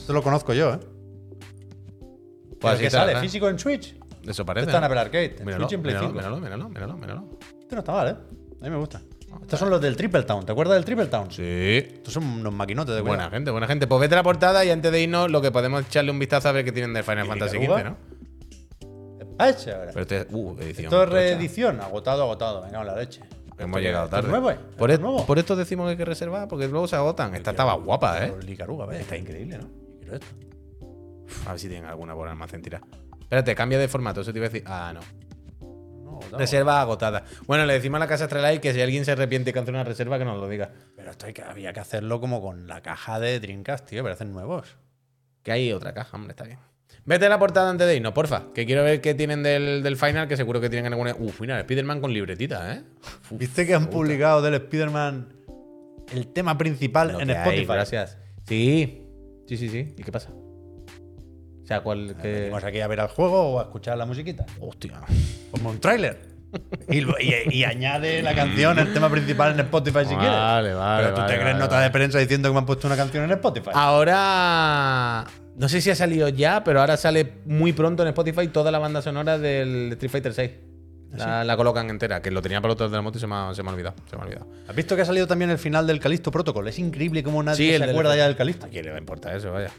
Esto 0.00 0.12
lo 0.12 0.22
conozco 0.22 0.52
yo, 0.52 0.74
¿eh? 0.74 0.78
Pues 0.78 2.58
¿Pero 2.60 2.68
así 2.72 2.82
qué 2.82 2.90
te 2.90 2.96
la 2.96 3.06
sale? 3.06 3.20
¿Físico 3.20 3.48
en 3.48 3.58
Switch? 3.58 3.96
Eso 4.26 4.44
parece. 4.44 4.66
Está 4.66 4.78
en. 4.78 4.84
Apple 4.84 5.00
Arcade. 5.00 5.36
En 5.38 5.44
Míralo, 5.44 5.64
Switch 5.68 5.74
en 5.74 5.82
Play 5.82 5.94
míralo, 5.94 6.08
5. 6.08 6.14
míralo, 6.16 6.40
míralo, 6.40 6.68
míralo, 6.68 6.96
míralo. 6.96 7.38
Este 7.60 7.74
no 7.74 7.80
está 7.80 7.92
mal, 7.92 8.08
¿eh? 8.08 8.16
A 8.60 8.64
mí 8.64 8.70
me 8.70 8.76
gusta. 8.76 9.00
Estos 9.42 9.58
son 9.58 9.68
los 9.70 9.80
del 9.80 9.96
Triple 9.96 10.22
Town. 10.22 10.46
¿Te 10.46 10.52
acuerdas 10.52 10.76
del 10.76 10.84
Triple 10.84 11.06
Town? 11.06 11.30
Sí. 11.30 11.42
Estos 11.42 12.14
son 12.14 12.24
unos 12.24 12.52
maquinotes 12.52 12.94
de 12.94 13.00
Buena 13.00 13.16
cuidado. 13.16 13.30
gente, 13.32 13.50
buena 13.50 13.66
gente. 13.66 13.86
Pues 13.86 14.00
vete 14.00 14.14
a 14.14 14.18
la 14.18 14.22
portada 14.22 14.64
y 14.64 14.70
antes 14.70 14.90
de 14.92 15.02
irnos, 15.02 15.30
lo 15.30 15.42
que 15.42 15.50
podemos 15.50 15.84
echarle 15.84 16.10
un 16.10 16.18
vistazo 16.18 16.48
a 16.48 16.52
ver 16.52 16.64
qué 16.64 16.72
tienen 16.72 16.94
de 16.94 17.02
Final 17.02 17.26
¿Y 17.26 17.28
Fantasy? 17.28 17.56
XV, 17.58 17.84
¿no? 17.84 17.96
Ah, 19.38 19.48
ahora. 19.48 19.90
Pero 19.92 20.00
este, 20.00 20.26
uh, 20.30 20.56
edición. 20.60 20.84
Esto 20.84 21.02
es 21.02 21.08
reedición. 21.08 21.80
Agotado, 21.80 22.22
agotado. 22.22 22.62
Venga, 22.62 22.84
la 22.84 22.96
leche. 22.96 23.20
Hemos 23.58 23.80
llegado 23.80 24.08
tarde. 24.08 24.28
nuevo, 24.28 24.50
¿eh? 24.50 24.58
Por, 24.76 24.90
Esto 24.90 24.92
e- 24.92 24.94
es 24.94 25.00
nuevo. 25.00 25.26
por 25.26 25.38
esto 25.38 25.56
decimos 25.56 25.86
que 25.86 25.90
hay 25.92 25.96
que 25.96 26.04
reservar, 26.04 26.48
porque 26.48 26.66
luego 26.68 26.88
se 26.88 26.96
agotan. 26.96 27.34
Esta 27.34 27.50
estaba 27.52 27.74
guapa, 27.74 28.24
¿eh? 28.24 28.30
Pero 28.32 28.42
Licaruga, 28.42 28.86
vaya. 28.86 29.00
Está 29.00 29.16
increíble, 29.16 29.58
¿no? 29.58 29.68
Quiero 30.00 30.14
esto. 30.16 30.26
A 31.46 31.50
ver 31.50 31.60
si 31.60 31.68
tienen 31.68 31.88
alguna 31.88 32.14
por 32.14 32.28
almacén 32.28 32.60
tira. 32.62 32.80
Espérate, 33.20 33.54
cambia 33.54 33.78
de 33.78 33.88
formato, 33.88 34.20
eso 34.20 34.32
te 34.32 34.38
iba 34.38 34.46
a 34.46 34.50
decir. 34.50 34.64
Ah, 34.66 34.92
no. 34.94 35.00
Reserva 36.38 36.80
agotada. 36.80 37.24
Bueno, 37.46 37.66
le 37.66 37.74
decimos 37.74 37.96
a 37.96 38.00
la 38.00 38.06
casa 38.06 38.24
Astralife 38.24 38.60
que 38.60 38.72
si 38.72 38.80
alguien 38.80 39.04
se 39.04 39.12
arrepiente 39.12 39.50
y 39.50 39.52
cancela 39.52 39.78
una 39.78 39.84
reserva, 39.84 40.18
que 40.18 40.24
nos 40.24 40.38
lo 40.40 40.48
diga. 40.48 40.70
Pero 40.96 41.10
esto 41.10 41.26
hay 41.26 41.32
que, 41.32 41.42
había 41.42 41.72
que 41.72 41.80
hacerlo 41.80 42.20
como 42.20 42.40
con 42.40 42.66
la 42.66 42.82
caja 42.82 43.18
de 43.20 43.40
Dreamcast, 43.40 43.86
tío. 43.88 44.02
Parecen 44.02 44.32
nuevos. 44.32 44.76
Que 45.42 45.52
hay 45.52 45.72
otra 45.72 45.92
caja, 45.92 46.16
hombre, 46.16 46.32
está 46.32 46.44
bien. 46.44 46.58
Vete 47.06 47.26
a 47.26 47.28
la 47.28 47.38
portada 47.38 47.68
antes 47.70 47.86
de 47.86 47.96
irnos, 47.96 48.12
porfa. 48.14 48.44
Que 48.54 48.64
quiero 48.64 48.82
ver 48.82 49.00
qué 49.02 49.14
tienen 49.14 49.42
del, 49.42 49.82
del 49.82 49.96
final, 49.96 50.26
que 50.26 50.36
seguro 50.36 50.60
que 50.60 50.70
tienen 50.70 50.90
alguna. 50.92 51.14
Uf, 51.18 51.40
mira, 51.40 51.60
Spider-Man 51.60 52.00
con 52.00 52.12
libretita, 52.14 52.74
¿eh? 52.74 52.82
Uf, 53.30 53.38
¿Viste 53.38 53.66
que 53.66 53.74
han 53.74 53.88
publicado 53.88 54.40
del 54.40 54.54
Spider-Man 54.54 55.28
el 56.12 56.28
tema 56.28 56.56
principal 56.56 57.12
lo 57.12 57.20
en 57.20 57.30
hay, 57.30 57.36
Spotify? 57.36 57.66
gracias. 57.66 58.16
Sí. 58.46 59.02
Sí, 59.46 59.56
sí, 59.58 59.68
sí. 59.68 59.94
¿Y 59.98 60.02
qué 60.02 60.10
pasa? 60.10 60.30
O 60.30 61.66
sea, 61.66 61.80
¿cuál 61.82 62.16
que. 62.20 62.28
¿Venimos 62.32 62.64
aquí 62.64 62.80
a 62.80 62.86
ver 62.86 63.00
al 63.00 63.08
juego 63.08 63.52
o 63.54 63.60
a 63.60 63.64
escuchar 63.64 63.98
la 63.98 64.06
musiquita? 64.06 64.46
Hostia. 64.60 65.00
Como 65.50 65.70
un 65.70 65.80
tráiler. 65.80 66.32
Y, 66.88 67.00
lo- 67.00 67.18
y- 67.20 67.34
y 67.54 67.64
añade 67.64 68.22
la 68.22 68.34
canción, 68.34 68.78
el 68.78 68.92
tema 68.94 69.10
principal 69.10 69.52
en 69.54 69.60
Spotify 69.60 70.00
si 70.06 70.14
quieres. 70.14 70.30
Vale, 70.38 70.72
vale, 70.72 71.02
Pero 71.04 71.14
tú 71.16 71.20
vale, 71.22 71.32
te 71.34 71.38
crees 71.40 71.52
vale, 71.54 71.58
nota 71.64 71.74
vale. 71.74 71.84
de 71.86 71.90
prensa 71.90 72.18
diciendo 72.18 72.48
que 72.48 72.52
me 72.52 72.58
han 72.60 72.66
puesto 72.66 72.86
una 72.86 72.96
canción 72.96 73.24
en 73.24 73.30
Spotify. 73.32 73.70
Ahora. 73.74 75.24
No 75.56 75.68
sé 75.68 75.80
si 75.80 75.90
ha 75.90 75.94
salido 75.94 76.28
ya, 76.28 76.64
pero 76.64 76.80
ahora 76.80 76.96
sale 76.96 77.32
muy 77.44 77.72
pronto 77.72 78.02
en 78.02 78.08
Spotify 78.08 78.48
toda 78.48 78.70
la 78.72 78.78
banda 78.78 79.02
sonora 79.02 79.38
del 79.38 79.92
Street 79.92 80.10
Fighter 80.10 80.34
6. 80.34 80.50
La, 81.16 81.44
la 81.44 81.56
colocan 81.56 81.88
entera, 81.90 82.20
que 82.20 82.32
lo 82.32 82.42
tenía 82.42 82.60
para 82.60 82.72
otros 82.74 82.90
de 82.90 82.96
la 82.96 83.02
moto 83.02 83.18
y 83.18 83.20
se 83.20 83.28
me, 83.28 83.36
ha, 83.36 83.54
se 83.54 83.62
me 83.62 83.70
ha 83.70 83.72
olvidado. 83.72 83.94
Se 84.10 84.16
me 84.16 84.22
ha 84.22 84.24
olvidado. 84.24 84.48
¿Has 84.66 84.74
visto 84.74 84.96
que 84.96 85.02
ha 85.02 85.04
salido 85.04 85.28
también 85.28 85.48
el 85.50 85.58
final 85.58 85.86
del 85.86 86.00
Calisto 86.00 86.32
Protocol? 86.32 86.66
Es 86.66 86.78
increíble 86.80 87.22
cómo 87.22 87.40
nadie 87.40 87.56
Sí, 87.56 87.72
se 87.72 87.78
del- 87.78 87.90
acuerda 87.90 88.16
ya 88.16 88.26
del 88.26 88.34
Calisto. 88.34 88.66
¿A 88.66 88.68
quién 88.68 88.84
le 88.84 88.90
va 88.90 88.96
a 88.96 89.00
importar 89.00 89.36
eso? 89.36 89.52
Vaya. 89.52 89.70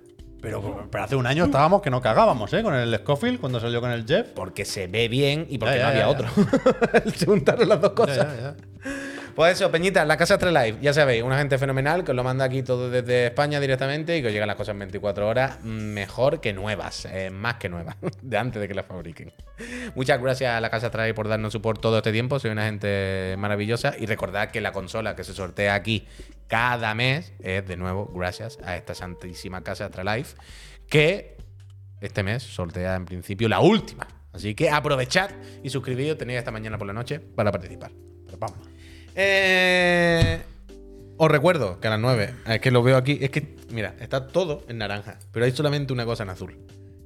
Pero, 0.41 0.87
pero 0.89 1.03
hace 1.03 1.15
un 1.17 1.25
año 1.27 1.45
estábamos 1.45 1.81
que 1.81 1.89
no 1.89 1.99
cagábamos, 2.01 2.53
¿eh? 2.53 2.61
Con 2.63 2.73
el 2.75 2.95
Scofield 2.99 3.39
cuando 3.41 3.59
salió 3.59 3.81
con 3.81 3.91
el 3.91 4.05
Jeff. 4.05 4.27
Porque 4.35 4.63
se 4.63 4.87
ve 4.87 5.09
bien 5.09 5.45
y 5.49 5.57
porque 5.57 5.75
Ya, 5.77 5.81
no 5.83 5.87
había 5.89 6.01
ya, 6.01 6.09
otro. 6.09 6.27
se 7.15 7.25
juntaron 7.25 7.67
las 7.67 7.81
dos 7.81 7.91
cosas. 7.91 8.27
Pues 9.35 9.59
eso, 9.59 9.69
Peñita, 9.69 10.05
la 10.05 10.15
casa 10.15 10.37
Live, 10.37 10.77
ya 10.81 10.93
sabéis, 10.93 11.21
una 11.21 11.37
gente 11.37 11.57
fenomenal 11.57 12.05
que 12.05 12.11
os 12.11 12.15
lo 12.15 12.23
manda 12.23 12.45
aquí 12.45 12.63
todo 12.63 12.89
desde 12.89 13.25
España 13.25 13.59
directamente 13.59 14.17
y 14.17 14.21
que 14.21 14.27
os 14.27 14.33
llegan 14.33 14.47
las 14.47 14.55
cosas 14.55 14.71
en 14.71 14.79
24 14.79 15.27
horas 15.27 15.61
mejor 15.61 16.39
que 16.39 16.53
nuevas, 16.53 17.03
eh, 17.11 17.29
más 17.31 17.55
que 17.55 17.67
nuevas, 17.67 17.97
de 18.21 18.37
antes 18.37 18.61
de 18.61 18.69
que 18.69 18.73
las 18.73 18.85
fabriquen. 18.85 19.33
Muchas 19.93 20.21
gracias 20.21 20.55
a 20.55 20.61
la 20.61 20.69
casa 20.69 20.89
Live 20.89 21.13
por 21.15 21.27
darnos 21.27 21.51
support 21.51 21.81
todo 21.81 21.97
este 21.97 22.13
tiempo, 22.13 22.39
soy 22.39 22.51
una 22.51 22.63
gente 22.63 23.35
maravillosa 23.37 23.93
y 23.99 24.05
recordad 24.05 24.51
que 24.51 24.61
la 24.61 24.71
consola 24.71 25.17
que 25.17 25.25
se 25.25 25.33
sortea 25.33 25.73
aquí 25.73 26.07
cada 26.47 26.95
mes 26.95 27.33
es 27.39 27.67
de 27.67 27.75
nuevo 27.75 28.09
gracias 28.15 28.57
a 28.63 28.77
esta 28.77 28.95
santísima 28.95 29.65
casa 29.65 29.89
Life 30.01 30.37
que 30.87 31.35
este 31.99 32.23
mes 32.23 32.41
sortea 32.41 32.95
en 32.95 33.03
principio 33.03 33.49
la 33.49 33.59
última. 33.59 34.07
Así 34.31 34.55
que 34.55 34.69
aprovechad 34.69 35.29
y 35.61 35.69
suscribíos, 35.69 36.17
tenéis 36.17 36.39
esta 36.39 36.51
mañana 36.51 36.77
por 36.77 36.87
la 36.87 36.93
noche 36.93 37.19
para 37.19 37.51
participar. 37.51 37.91
Pero 38.25 38.37
vamos. 38.37 38.74
Eh, 39.15 40.41
os 41.17 41.31
recuerdo 41.31 41.79
que 41.79 41.87
a 41.87 41.91
las 41.91 41.99
9, 41.99 42.33
es 42.47 42.59
que 42.59 42.71
lo 42.71 42.83
veo 42.83 42.97
aquí, 42.97 43.17
es 43.21 43.29
que, 43.29 43.55
mira, 43.71 43.95
está 43.99 44.27
todo 44.27 44.63
en 44.67 44.77
naranja, 44.77 45.17
pero 45.31 45.45
hay 45.45 45.51
solamente 45.51 45.93
una 45.93 46.05
cosa 46.05 46.23
en 46.23 46.29
azul, 46.29 46.57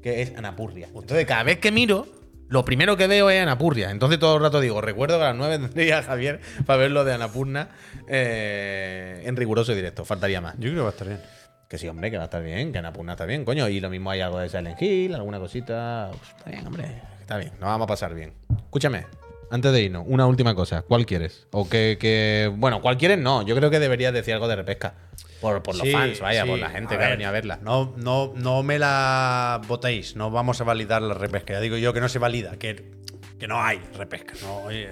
que 0.01 0.23
es 0.23 0.35
Anapurria. 0.35 0.87
Entonces, 0.87 1.25
cada 1.27 1.43
vez 1.43 1.59
que 1.59 1.71
miro, 1.71 2.07
lo 2.47 2.65
primero 2.65 2.97
que 2.97 3.05
veo 3.05 3.29
es 3.29 3.39
Anapurria. 3.39 3.91
Entonces, 3.91 4.17
todo 4.17 4.37
el 4.37 4.41
rato 4.41 4.59
digo, 4.59 4.81
recuerdo 4.81 5.17
que 5.19 5.25
a 5.25 5.27
las 5.27 5.35
9 5.35 5.59
tendría 5.67 5.99
a 5.99 6.03
Javier 6.03 6.39
para 6.65 6.77
ver 6.77 6.91
lo 6.91 7.03
de 7.03 7.13
Anapurna 7.13 7.69
eh, 8.07 9.21
en 9.25 9.35
riguroso 9.35 9.75
directo, 9.75 10.03
faltaría 10.05 10.41
más. 10.41 10.55
Yo 10.55 10.71
creo 10.71 10.75
que 10.75 10.81
va 10.81 10.87
a 10.87 10.91
estar 10.91 11.07
bien. 11.07 11.21
Que 11.69 11.77
sí, 11.77 11.87
hombre, 11.87 12.09
que 12.09 12.17
va 12.17 12.23
a 12.23 12.25
estar 12.25 12.41
bien, 12.41 12.71
que 12.71 12.79
Anapurna 12.79 13.11
está 13.11 13.27
bien, 13.27 13.45
coño. 13.45 13.69
Y 13.69 13.79
lo 13.79 13.91
mismo 13.91 14.09
hay 14.09 14.21
algo 14.21 14.39
de 14.39 14.49
Silent 14.49 14.81
Hill, 14.81 15.13
alguna 15.13 15.37
cosita. 15.37 16.09
Uf, 16.11 16.29
está 16.35 16.49
bien, 16.49 16.65
hombre, 16.65 17.01
está 17.21 17.37
bien, 17.37 17.51
nos 17.59 17.69
vamos 17.69 17.85
a 17.85 17.87
pasar 17.87 18.15
bien. 18.15 18.33
Escúchame, 18.57 19.05
antes 19.51 19.71
de 19.71 19.81
irnos, 19.81 20.03
una 20.07 20.25
última 20.27 20.53
cosa. 20.55 20.81
¿Cuál 20.83 21.05
quieres? 21.05 21.47
O 21.51 21.67
que, 21.69 21.97
que- 21.99 22.51
bueno, 22.55 22.81
¿cuál 22.81 22.97
quieres? 22.97 23.17
No, 23.17 23.41
yo 23.45 23.55
creo 23.55 23.69
que 23.69 23.79
deberías 23.79 24.13
decir 24.13 24.33
algo 24.33 24.47
de 24.47 24.55
repesca. 24.55 24.93
Por, 25.41 25.63
por 25.63 25.75
los 25.75 25.85
Sí, 25.87 25.91
fans, 25.93 26.19
vaya, 26.19 26.43
sí. 26.43 26.49
por 26.49 26.59
la 26.59 26.69
gente 26.69 26.95
A 26.95 26.97
que 26.97 27.03
ha 27.03 27.07
ver, 27.07 27.17
venido 27.17 27.29
a 27.29 27.33
verla. 27.33 27.59
No, 27.61 27.93
no, 27.97 28.33
no 28.35 28.61
me 28.63 28.77
la 28.77 29.61
votéis, 29.67 30.15
no 30.15 30.29
vamos 30.31 30.59
a 30.61 30.63
validar 30.65 31.01
la 31.01 31.13
repesca. 31.13 31.53
Ya 31.53 31.59
digo 31.61 31.77
yo 31.77 31.93
que 31.93 32.01
no 32.01 32.09
se 32.09 32.19
valida, 32.19 32.57
que, 32.57 32.91
que 33.39 33.47
no 33.47 33.61
hay 33.61 33.79
repesca. 33.97 34.33
No, 34.41 34.63
Oye, 34.63 34.89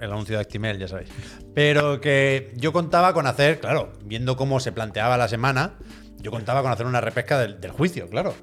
el 0.00 0.10
anuncio 0.10 0.36
de 0.36 0.40
Actimel, 0.42 0.78
ya 0.78 0.86
sabéis. 0.88 1.08
Pero 1.54 2.00
que 2.00 2.52
yo 2.56 2.72
contaba 2.72 3.12
con 3.12 3.26
hacer, 3.26 3.58
claro, 3.58 3.92
viendo 4.04 4.36
cómo 4.36 4.60
se 4.60 4.70
planteaba 4.72 5.16
la 5.16 5.26
semana, 5.26 5.74
yo 6.18 6.30
contaba 6.30 6.62
con 6.62 6.70
hacer 6.70 6.86
una 6.86 7.00
repesca 7.00 7.38
del, 7.40 7.60
del 7.60 7.72
juicio, 7.72 8.08
claro. 8.08 8.34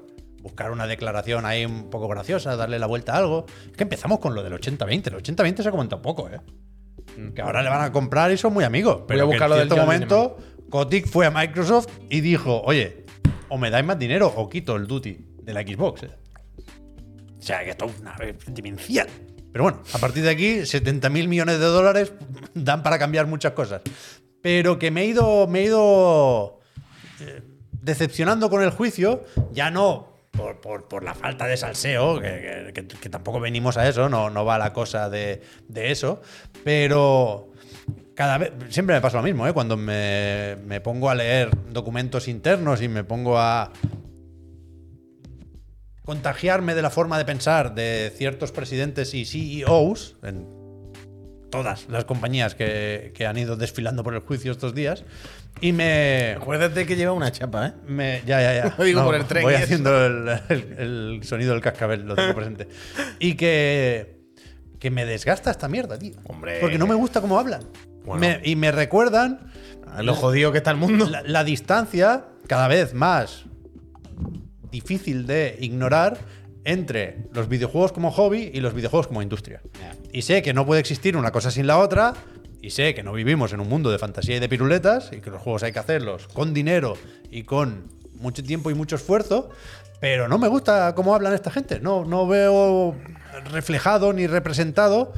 Buscar 0.44 0.70
una 0.70 0.86
declaración 0.86 1.46
ahí 1.46 1.64
un 1.64 1.88
poco 1.88 2.06
graciosa, 2.06 2.54
darle 2.54 2.78
la 2.78 2.86
vuelta 2.86 3.14
a 3.14 3.16
algo. 3.16 3.46
Es 3.70 3.76
que 3.78 3.84
empezamos 3.84 4.18
con 4.18 4.34
lo 4.34 4.42
del 4.42 4.52
80-20. 4.52 5.06
El 5.06 5.14
80-20 5.14 5.62
se 5.62 5.68
ha 5.68 5.70
comentado 5.70 6.02
poco, 6.02 6.28
¿eh? 6.28 6.38
que 7.34 7.40
ahora 7.40 7.62
le 7.62 7.70
van 7.70 7.80
a 7.80 7.90
comprar 7.90 8.30
y 8.30 8.36
son 8.36 8.52
muy 8.52 8.62
amigos. 8.62 9.04
Pero 9.08 9.20
que 9.20 9.24
buscar 9.24 9.48
lo 9.48 9.56
en 9.56 9.62
cierto 9.62 9.76
momento, 9.78 10.36
Kotick 10.68 11.08
fue 11.08 11.24
a 11.24 11.30
Microsoft 11.30 11.88
y 12.10 12.20
dijo, 12.20 12.60
oye, 12.62 13.06
o 13.48 13.56
me 13.56 13.70
dais 13.70 13.86
más 13.86 13.98
dinero 13.98 14.30
o 14.36 14.48
quito 14.50 14.76
el 14.76 14.86
duty 14.86 15.16
de 15.42 15.54
la 15.54 15.62
Xbox. 15.62 16.02
eh". 16.02 16.10
O 17.38 17.42
sea, 17.42 17.64
que 17.64 17.70
esto 17.70 17.86
es 17.86 18.00
una 18.00 18.14
demencial. 18.46 19.08
Pero 19.50 19.64
bueno, 19.64 19.82
a 19.94 19.98
partir 19.98 20.24
de 20.24 20.30
aquí, 20.30 20.66
70 20.66 21.08
mil 21.08 21.28
millones 21.28 21.58
de 21.58 21.66
dólares 21.66 22.12
dan 22.54 22.82
para 22.82 22.98
cambiar 22.98 23.26
muchas 23.26 23.52
cosas. 23.52 23.80
Pero 24.42 24.78
que 24.78 24.90
me 24.90 25.02
he 25.02 25.06
ido, 25.06 25.46
me 25.46 25.60
he 25.60 25.64
ido 25.64 26.60
eh, 27.20 27.40
decepcionando 27.70 28.50
con 28.50 28.62
el 28.62 28.70
juicio, 28.70 29.24
ya 29.52 29.70
no 29.70 30.13
por, 30.36 30.86
por- 30.88 31.04
la 31.04 31.14
falta 31.14 31.46
de 31.46 31.56
salseo, 31.56 32.20
que, 32.20 33.08
tampoco 33.10 33.40
venimos 33.40 33.76
a 33.76 33.88
eso, 33.88 34.08
no, 34.08 34.30
no 34.30 34.44
va 34.44 34.58
la 34.58 34.72
cosa 34.72 35.08
de, 35.10 35.42
de 35.68 35.90
eso, 35.90 36.20
pero 36.64 37.52
cada 38.14 38.38
vez, 38.38 38.52
siempre 38.70 38.94
me 38.94 39.00
pasa 39.00 39.16
lo 39.18 39.22
mismo, 39.22 39.46
¿eh? 39.46 39.52
cuando 39.52 39.76
me, 39.76 40.56
me 40.64 40.80
pongo 40.80 41.10
a 41.10 41.14
leer 41.14 41.50
documentos 41.70 42.28
internos 42.28 42.80
y 42.82 42.88
me 42.88 43.04
pongo 43.04 43.38
a 43.38 43.72
contagiarme 46.04 46.74
de 46.74 46.82
la 46.82 46.90
forma 46.90 47.18
de 47.18 47.24
pensar 47.24 47.74
de 47.74 48.12
ciertos 48.14 48.52
presidentes 48.52 49.14
y 49.14 49.24
CEOs 49.24 50.16
todas 51.54 51.86
las 51.88 52.04
compañías 52.04 52.54
que, 52.54 53.12
que 53.14 53.26
han 53.26 53.36
ido 53.38 53.56
desfilando 53.56 54.02
por 54.04 54.14
el 54.14 54.20
juicio 54.20 54.52
estos 54.52 54.74
días 54.74 55.04
y 55.60 55.72
me, 55.72 56.34
Acuérdate 56.36 56.84
que 56.86 56.96
lleva 56.96 57.12
una 57.12 57.30
chapa, 57.32 57.68
¿eh? 57.68 57.72
me- 57.86 58.22
ya, 58.26 58.40
ya, 58.42 58.54
ya. 58.54 58.74
Lo 58.78 58.84
digo 58.84 59.04
por 59.04 59.14
el 59.14 59.24
tren 59.24 59.42
Voy 59.44 59.54
haciendo 59.54 60.04
el, 60.04 60.28
el- 60.48 60.76
el 60.78 61.20
sonido 61.24 61.52
del 61.52 61.62
cascabel, 61.62 62.02
lo 62.06 62.14
tengo 62.16 62.34
presente. 62.34 62.68
Y 63.20 63.34
que, 63.34 64.18
que 64.80 64.90
me 64.90 65.06
desgasta 65.06 65.50
esta 65.50 65.68
mierda, 65.68 65.98
tío. 65.98 66.14
Hombre. 66.24 66.58
Porque 66.60 66.76
no 66.78 66.86
me 66.86 66.94
gusta 66.94 67.20
cómo 67.20 67.38
hablan. 67.38 67.62
Bueno. 68.04 68.20
Me- 68.20 68.40
y 68.44 68.56
me 68.56 68.70
recuerdan 68.72 69.40
A 69.92 70.02
Lo 70.02 70.14
jodido 70.14 70.50
que 70.52 70.58
está 70.58 70.70
el 70.72 70.76
mundo. 70.76 71.08
la, 71.08 71.22
la 71.22 71.44
distancia 71.44 72.24
cada 72.48 72.68
vez 72.68 72.92
más 72.94 73.44
difícil 74.70 75.26
de 75.26 75.56
ignorar 75.60 76.18
entre 76.64 77.18
los 77.32 77.48
videojuegos 77.48 77.92
como 77.92 78.10
hobby 78.10 78.50
y 78.52 78.60
los 78.60 78.74
videojuegos 78.74 79.06
como 79.06 79.22
industria. 79.22 79.60
Y 80.12 80.22
sé 80.22 80.42
que 80.42 80.54
no 80.54 80.66
puede 80.66 80.80
existir 80.80 81.16
una 81.16 81.30
cosa 81.30 81.50
sin 81.50 81.66
la 81.66 81.78
otra. 81.78 82.14
Y 82.60 82.70
sé 82.70 82.94
que 82.94 83.02
no 83.02 83.12
vivimos 83.12 83.52
en 83.52 83.60
un 83.60 83.68
mundo 83.68 83.90
de 83.90 83.98
fantasía 83.98 84.36
y 84.36 84.40
de 84.40 84.48
piruletas 84.48 85.10
y 85.12 85.20
que 85.20 85.30
los 85.30 85.42
juegos 85.42 85.62
hay 85.62 85.72
que 85.72 85.78
hacerlos 85.78 86.28
con 86.28 86.54
dinero 86.54 86.96
y 87.30 87.42
con 87.42 87.88
mucho 88.14 88.42
tiempo 88.42 88.70
y 88.70 88.74
mucho 88.74 88.96
esfuerzo. 88.96 89.50
Pero 90.00 90.28
no 90.28 90.38
me 90.38 90.48
gusta 90.48 90.94
cómo 90.94 91.14
hablan 91.14 91.34
esta 91.34 91.50
gente. 91.50 91.80
No, 91.80 92.04
no 92.04 92.26
veo 92.26 92.96
reflejado 93.50 94.12
ni 94.12 94.26
representado 94.26 95.12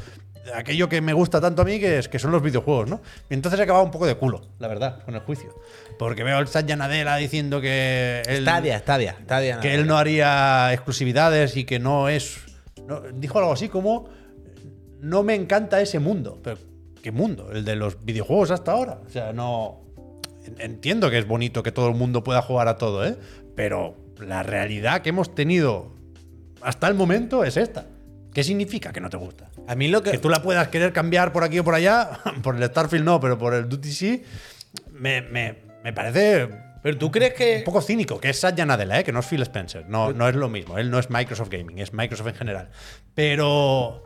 aquello 0.54 0.88
que 0.88 1.00
me 1.00 1.12
gusta 1.12 1.40
tanto 1.40 1.62
a 1.62 1.64
mí, 1.64 1.78
que, 1.80 1.98
es, 1.98 2.08
que 2.08 2.18
son 2.18 2.30
los 2.32 2.42
videojuegos, 2.42 2.88
¿no? 2.88 3.00
Y 3.30 3.34
entonces 3.34 3.58
he 3.60 3.62
acabado 3.64 3.84
un 3.84 3.90
poco 3.90 4.06
de 4.06 4.14
culo, 4.16 4.42
la 4.58 4.68
verdad, 4.68 5.02
con 5.04 5.14
el 5.14 5.20
juicio. 5.20 5.54
Porque 5.98 6.22
veo 6.24 6.36
al 6.36 6.48
Satya 6.48 6.76
Nadella 6.76 7.16
diciendo 7.16 7.60
que 7.60 8.22
él, 8.28 8.42
Stadia, 8.42 8.78
Stadia, 8.78 9.16
Stadia. 9.22 9.60
que 9.60 9.74
él 9.74 9.86
no 9.86 9.96
haría 9.98 10.72
exclusividades 10.72 11.56
y 11.56 11.64
que 11.64 11.78
no 11.78 12.08
es... 12.08 12.38
no- 12.86 13.00
dijo 13.14 13.38
algo 13.38 13.52
así 13.52 13.68
como, 13.68 14.08
no 15.00 15.22
me 15.22 15.34
encanta 15.34 15.80
ese 15.80 15.98
mundo. 15.98 16.38
Pero, 16.42 16.58
¿qué 17.02 17.12
mundo? 17.12 17.50
El 17.52 17.64
de 17.64 17.76
los 17.76 18.04
videojuegos 18.04 18.50
hasta 18.50 18.72
ahora. 18.72 18.98
O 19.06 19.10
sea, 19.10 19.32
no... 19.32 19.80
en- 20.46 20.60
Entiendo 20.60 21.10
que 21.10 21.18
es 21.18 21.26
bonito 21.26 21.62
que 21.62 21.72
todo 21.72 21.88
el 21.88 21.94
mundo 21.94 22.22
pueda 22.22 22.42
jugar 22.42 22.68
a 22.68 22.76
todo, 22.76 23.06
¿eh? 23.06 23.16
Pero 23.54 23.96
la 24.20 24.42
realidad 24.42 25.02
que 25.02 25.08
hemos 25.10 25.34
tenido 25.34 25.94
hasta 26.60 26.88
el 26.88 26.94
momento 26.94 27.44
es 27.44 27.56
esta. 27.56 27.86
¿Qué 28.32 28.44
significa 28.44 28.92
que 28.92 29.00
no 29.00 29.08
te 29.08 29.16
gusta? 29.16 29.50
A 29.68 29.74
mí 29.74 29.88
lo 29.88 30.02
que. 30.02 30.12
Que 30.12 30.18
tú 30.18 30.28
la 30.28 30.42
puedas 30.42 30.68
querer 30.68 30.92
cambiar 30.92 31.32
por 31.32 31.44
aquí 31.44 31.58
o 31.58 31.64
por 31.64 31.74
allá, 31.74 32.20
por 32.42 32.56
el 32.56 32.64
Starfield 32.64 33.04
no, 33.04 33.20
pero 33.20 33.36
por 33.38 33.54
el 33.54 33.68
Duty 33.68 33.92
sí, 33.92 34.22
me, 34.92 35.20
me- 35.22 35.56
me 35.84 35.92
parece 35.92 36.48
Pero 36.82 36.98
tú 36.98 37.10
crees 37.10 37.32
un 37.32 37.36
que. 37.38 37.62
poco 37.64 37.80
cínico, 37.80 38.18
que 38.20 38.30
es 38.30 38.38
Satya 38.40 38.64
Nadella, 38.66 39.00
¿eh? 39.00 39.04
que 39.04 39.12
no 39.12 39.20
es 39.20 39.26
Phil 39.26 39.42
Spencer, 39.42 39.88
no, 39.88 40.12
no 40.12 40.28
es 40.28 40.34
lo 40.34 40.48
mismo, 40.48 40.78
él 40.78 40.90
no 40.90 40.98
es 40.98 41.10
Microsoft 41.10 41.48
Gaming, 41.50 41.78
es 41.78 41.92
Microsoft 41.92 42.28
en 42.28 42.34
general. 42.34 42.70
Pero, 43.14 44.04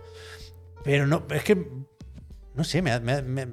pero 0.84 1.06
no, 1.06 1.24
es 1.30 1.42
que, 1.44 1.56
no 2.54 2.64
sé, 2.64 2.82
me- 2.82 3.00
me- 3.00 3.22
me- 3.22 3.46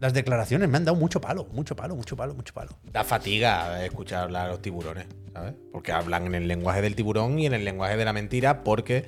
las 0.00 0.14
declaraciones 0.14 0.68
me 0.68 0.76
han 0.78 0.84
dado 0.84 0.96
mucho 0.96 1.20
palo, 1.20 1.46
mucho 1.52 1.76
palo, 1.76 1.94
mucho 1.96 2.16
palo, 2.16 2.34
mucho 2.34 2.54
palo. 2.54 2.70
Da 2.90 3.04
fatiga 3.04 3.84
escuchar 3.84 4.22
hablar 4.24 4.46
a 4.46 4.48
los 4.50 4.62
tiburones, 4.62 5.06
¿sabes? 5.32 5.54
Porque 5.72 5.92
hablan 5.92 6.26
en 6.26 6.34
el 6.34 6.48
lenguaje 6.48 6.80
del 6.80 6.94
tiburón 6.96 7.38
y 7.38 7.46
en 7.46 7.52
el 7.54 7.64
lenguaje 7.64 7.96
de 7.96 8.04
la 8.04 8.12
mentira 8.12 8.64
porque 8.64 9.04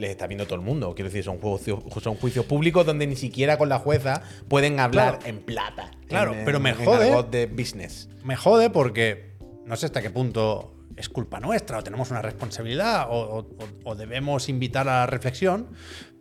les 0.00 0.10
está 0.10 0.26
viendo 0.26 0.44
todo 0.46 0.56
el 0.56 0.62
mundo. 0.62 0.94
Quiero 0.94 1.08
decir, 1.10 1.22
son 1.24 1.38
juicios, 1.38 1.80
son 2.02 2.16
juicios 2.16 2.44
públicos 2.46 2.84
donde 2.86 3.06
ni 3.06 3.16
siquiera 3.16 3.58
con 3.58 3.68
la 3.68 3.78
jueza 3.78 4.22
pueden 4.48 4.80
hablar 4.80 5.18
Claro. 5.18 5.28
en 5.36 5.44
plata. 5.44 5.90
Claro, 6.08 6.34
en- 6.34 6.44
pero 6.44 6.58
me 6.58 6.70
en 6.70 6.76
jode. 6.84 7.22
de 7.30 7.46
business. 7.46 8.08
me 8.24 8.34
jode 8.36 8.70
porque 8.70 9.32
no 9.66 9.76
sé 9.76 9.86
hasta 9.86 10.02
qué 10.02 10.10
punto 10.10 10.74
es 10.96 11.08
culpa 11.08 11.38
nuestra 11.40 11.78
o 11.78 11.82
tenemos 11.82 12.10
una 12.10 12.20
responsabilidad 12.22 13.06
o, 13.10 13.38
o- 13.38 13.46
o 13.84 13.94
debemos 13.94 14.48
invitar 14.48 14.88
a 14.88 15.00
la 15.00 15.06
reflexión, 15.06 15.68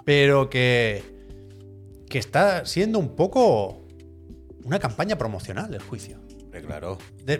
pero 0.06 0.50
que, 0.50 1.04
que 2.10 2.20
está 2.20 2.66
siendo 2.66 3.00
un 3.00 3.16
poco 3.16 3.86
una 4.64 4.80
campaña 4.80 5.18
promocional 5.18 5.74
el 5.74 5.82
juicio. 5.82 6.20
Claro, 6.68 6.98
De- 7.26 7.40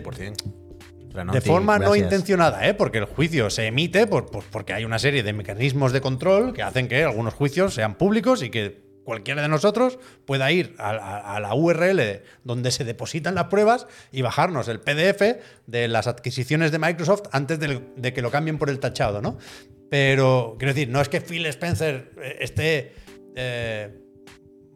100%. 1.12 1.32
De 1.32 1.40
forma 1.40 1.78
no 1.78 1.94
intencionada, 1.96 2.66
¿eh? 2.68 2.74
porque 2.74 2.98
el 2.98 3.04
juicio 3.04 3.50
se 3.50 3.66
emite 3.66 4.06
por, 4.06 4.30
por- 4.30 4.44
porque 4.44 4.72
hay 4.72 4.84
una 4.84 4.98
serie 4.98 5.22
de 5.22 5.32
mecanismos 5.32 5.92
de 5.92 6.00
control 6.00 6.52
que 6.52 6.62
hacen 6.62 6.88
que 6.88 7.02
algunos 7.04 7.34
juicios 7.34 7.74
sean 7.74 7.94
públicos 7.96 8.42
y 8.42 8.50
que 8.50 8.88
cualquiera 9.04 9.42
de 9.42 9.48
nosotros 9.48 9.98
pueda 10.24 10.52
ir 10.52 10.74
a, 10.78 10.90
a- 10.90 11.36
a 11.36 11.40
la 11.40 11.54
URL 11.54 12.22
donde 12.44 12.70
se 12.70 12.84
depositan 12.84 13.34
las 13.34 13.44
pruebas 13.46 13.86
y 14.12 14.22
bajarnos 14.22 14.68
el 14.68 14.80
PDF 14.80 15.22
de 15.66 15.88
las 15.88 16.06
adquisiciones 16.06 16.70
de 16.70 16.78
Microsoft 16.78 17.22
antes 17.32 17.58
de 17.58 18.12
que 18.12 18.22
lo 18.22 18.30
cambien 18.30 18.58
por 18.58 18.70
el 18.70 18.78
tachado, 18.78 19.20
¿no? 19.20 19.38
Pero, 19.90 20.54
quiero 20.58 20.72
decir, 20.74 20.88
no 20.88 21.00
es 21.00 21.08
que 21.08 21.20
Phil 21.20 21.44
Spencer 21.46 22.12
eh, 22.22 22.36
esté 22.40 22.92
eh, 23.34 23.98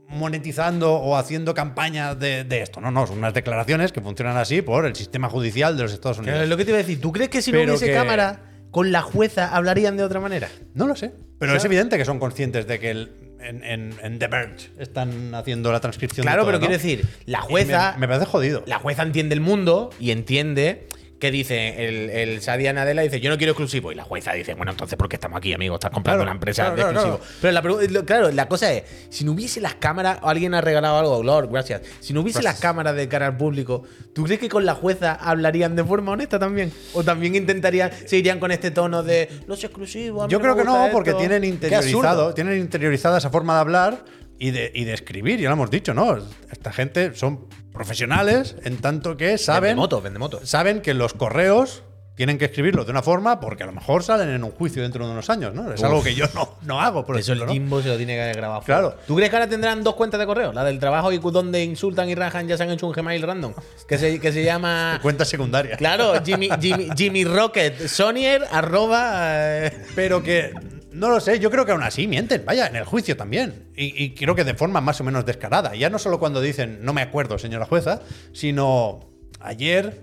monetizando 0.08 0.94
o 0.94 1.16
haciendo 1.16 1.54
campañas 1.54 2.18
de, 2.18 2.44
de 2.44 2.62
esto. 2.62 2.80
No, 2.80 2.90
no, 2.90 3.06
son 3.06 3.18
unas 3.18 3.34
declaraciones 3.34 3.92
que 3.92 4.00
funcionan 4.00 4.36
así 4.36 4.62
por 4.62 4.86
el 4.86 4.94
sistema 4.94 5.28
judicial 5.28 5.76
de 5.76 5.82
los 5.84 5.92
Estados 5.92 6.18
Unidos. 6.18 6.32
Claro, 6.34 6.44
es 6.44 6.50
lo 6.50 6.56
que 6.56 6.64
te 6.64 6.70
iba 6.70 6.78
a 6.78 6.82
decir. 6.82 7.00
¿Tú 7.00 7.12
crees 7.12 7.30
que 7.30 7.42
si 7.42 7.52
no 7.52 7.58
hubiese 7.62 7.86
que- 7.86 7.92
cámara, 7.94 8.42
con 8.70 8.92
la 8.92 9.02
jueza 9.02 9.54
hablarían 9.54 9.96
de 9.96 10.04
otra 10.04 10.20
manera? 10.20 10.48
No 10.74 10.86
lo 10.86 10.96
sé. 10.96 11.12
Pero 11.38 11.56
es 11.56 11.64
evidente 11.64 11.98
que 11.98 12.04
son 12.04 12.18
conscientes 12.18 12.66
de 12.66 12.78
que 12.78 12.90
el- 12.90 13.12
en, 13.40 13.62
en- 13.62 13.94
en 14.02 14.18
The 14.18 14.26
Verge 14.28 14.70
están 14.78 15.34
haciendo 15.34 15.70
la 15.70 15.80
transcripción. 15.80 16.24
de 16.24 16.28
Claro, 16.28 16.42
todo, 16.42 16.48
pero 16.52 16.58
¿no? 16.58 16.66
quiero 16.66 16.82
decir, 16.82 17.06
la 17.26 17.40
jueza. 17.42 17.92
Me, 17.94 18.00
me 18.00 18.08
parece 18.08 18.26
jodido. 18.26 18.62
La 18.66 18.78
jueza 18.78 19.02
entiende 19.02 19.34
el 19.34 19.40
mundo 19.42 19.90
y 20.00 20.12
entiende 20.12 20.86
que 21.24 21.30
dice 21.30 21.88
el, 21.88 22.10
el 22.10 22.42
Sadia 22.42 22.70
Nadella 22.74 23.00
dice 23.00 23.18
yo 23.18 23.30
no 23.30 23.38
quiero 23.38 23.52
exclusivo 23.52 23.90
y 23.90 23.94
la 23.94 24.04
jueza 24.04 24.34
dice 24.34 24.52
bueno 24.52 24.72
entonces 24.72 24.98
¿por 24.98 25.08
qué 25.08 25.16
estamos 25.16 25.38
aquí 25.38 25.54
amigo? 25.54 25.76
Estás 25.76 25.90
comprando 25.90 26.18
Claro, 26.18 26.30
una 26.30 26.36
empresa 26.36 26.64
claro, 26.64 26.76
de 26.76 26.82
claro, 26.82 27.16
exclusivo. 27.16 27.38
Pero 27.40 27.52
la, 27.52 28.04
claro, 28.04 28.30
la 28.30 28.46
cosa 28.46 28.70
es 28.74 28.84
si 29.08 29.24
no 29.24 29.32
hubiese 29.32 29.62
las 29.62 29.76
cámaras 29.76 30.18
alguien 30.22 30.52
ha 30.52 30.60
regalado 30.60 30.98
algo 30.98 31.22
Lord 31.22 31.48
gracias 31.50 31.80
si 32.00 32.12
no 32.12 32.20
hubiese 32.20 32.42
las 32.42 32.60
cámaras 32.60 32.94
de 32.94 33.08
cara 33.08 33.26
al 33.28 33.38
público 33.38 33.84
¿tú 34.14 34.24
crees 34.24 34.38
que 34.38 34.50
con 34.50 34.66
la 34.66 34.74
jueza 34.74 35.14
hablarían 35.14 35.76
de 35.76 35.84
forma 35.84 36.12
honesta 36.12 36.38
también? 36.38 36.70
o 36.92 37.02
también 37.02 37.34
intentarían 37.34 37.90
se 38.04 38.18
irían 38.18 38.38
con 38.38 38.50
este 38.52 38.70
tono 38.70 39.02
de 39.02 39.30
los 39.46 39.64
exclusivos 39.64 40.28
Yo 40.28 40.40
creo 40.40 40.54
que 40.54 40.64
no, 40.64 40.88
porque 40.92 41.10
esto"? 41.10 41.20
tienen 41.20 41.42
interiorizado, 41.44 42.34
tienen 42.34 42.58
interiorizada 42.58 43.16
esa 43.16 43.30
forma 43.30 43.54
de 43.54 43.60
hablar 43.60 44.04
y 44.38 44.50
de, 44.50 44.70
y 44.74 44.84
de 44.84 44.92
escribir, 44.92 45.40
ya 45.40 45.48
lo 45.48 45.54
hemos 45.54 45.70
dicho, 45.70 45.94
¿no? 45.94 46.18
Esta 46.50 46.72
gente 46.72 47.14
son 47.14 47.46
profesionales 47.74 48.56
en 48.64 48.78
tanto 48.78 49.18
que 49.18 49.36
saben, 49.36 49.70
Vende 49.70 49.80
motos, 49.80 50.02
vende 50.02 50.18
motos. 50.18 50.48
saben 50.48 50.80
que 50.80 50.94
los 50.94 51.12
correos 51.12 51.83
tienen 52.14 52.38
que 52.38 52.44
escribirlos 52.44 52.86
de 52.86 52.92
una 52.92 53.02
forma 53.02 53.40
porque 53.40 53.64
a 53.64 53.66
lo 53.66 53.72
mejor 53.72 54.04
salen 54.04 54.28
en 54.28 54.44
un 54.44 54.52
juicio 54.52 54.82
dentro 54.82 55.04
de 55.04 55.12
unos 55.12 55.28
años, 55.30 55.52
¿no? 55.52 55.72
Es 55.72 55.80
Uf. 55.80 55.86
algo 55.86 56.02
que 56.02 56.14
yo 56.14 56.26
no, 56.34 56.56
no 56.62 56.80
hago, 56.80 57.04
por 57.04 57.18
Eso 57.18 57.32
el 57.32 57.42
ejemplo, 57.42 57.76
¿no? 57.78 57.82
Se 57.82 57.88
lo 57.88 57.96
tiene 57.96 58.14
que 58.14 58.32
grabado. 58.38 58.62
Claro. 58.62 58.90
fuera. 58.92 59.06
¿Tú 59.06 59.16
crees 59.16 59.30
que 59.30 59.36
ahora 59.36 59.48
tendrán 59.48 59.82
dos 59.82 59.94
cuentas 59.94 60.20
de 60.20 60.26
correo? 60.26 60.52
La 60.52 60.62
del 60.64 60.78
trabajo 60.78 61.10
y 61.12 61.18
donde 61.18 61.64
insultan 61.64 62.08
y 62.08 62.14
rajan 62.14 62.46
ya 62.46 62.56
se 62.56 62.62
han 62.62 62.70
hecho 62.70 62.86
un 62.86 62.92
Gmail 62.92 63.22
random. 63.22 63.52
Que 63.88 63.98
se, 63.98 64.20
que 64.20 64.32
se 64.32 64.44
llama. 64.44 64.98
Cuenta 65.02 65.24
secundaria. 65.24 65.76
Claro, 65.76 66.14
Jimmy, 66.24 66.48
Jimmy, 66.60 66.88
Jimmy 66.96 67.24
Rocket, 67.24 67.88
Sonier, 67.88 68.44
arroba. 68.50 69.66
eh, 69.66 69.72
Pero 69.96 70.22
que 70.22 70.52
no 70.92 71.08
lo 71.10 71.18
sé, 71.18 71.40
yo 71.40 71.50
creo 71.50 71.66
que 71.66 71.72
aún 71.72 71.82
así 71.82 72.06
mienten, 72.06 72.44
vaya, 72.44 72.68
en 72.68 72.76
el 72.76 72.84
juicio 72.84 73.16
también. 73.16 73.70
Y, 73.76 74.04
y 74.04 74.14
creo 74.14 74.36
que 74.36 74.44
de 74.44 74.54
forma 74.54 74.80
más 74.80 75.00
o 75.00 75.04
menos 75.04 75.26
descarada. 75.26 75.74
Ya 75.74 75.90
no 75.90 75.98
solo 75.98 76.20
cuando 76.20 76.40
dicen, 76.40 76.78
no 76.82 76.92
me 76.92 77.02
acuerdo, 77.02 77.36
señora 77.38 77.66
jueza, 77.66 78.02
sino 78.32 79.00
ayer 79.40 80.00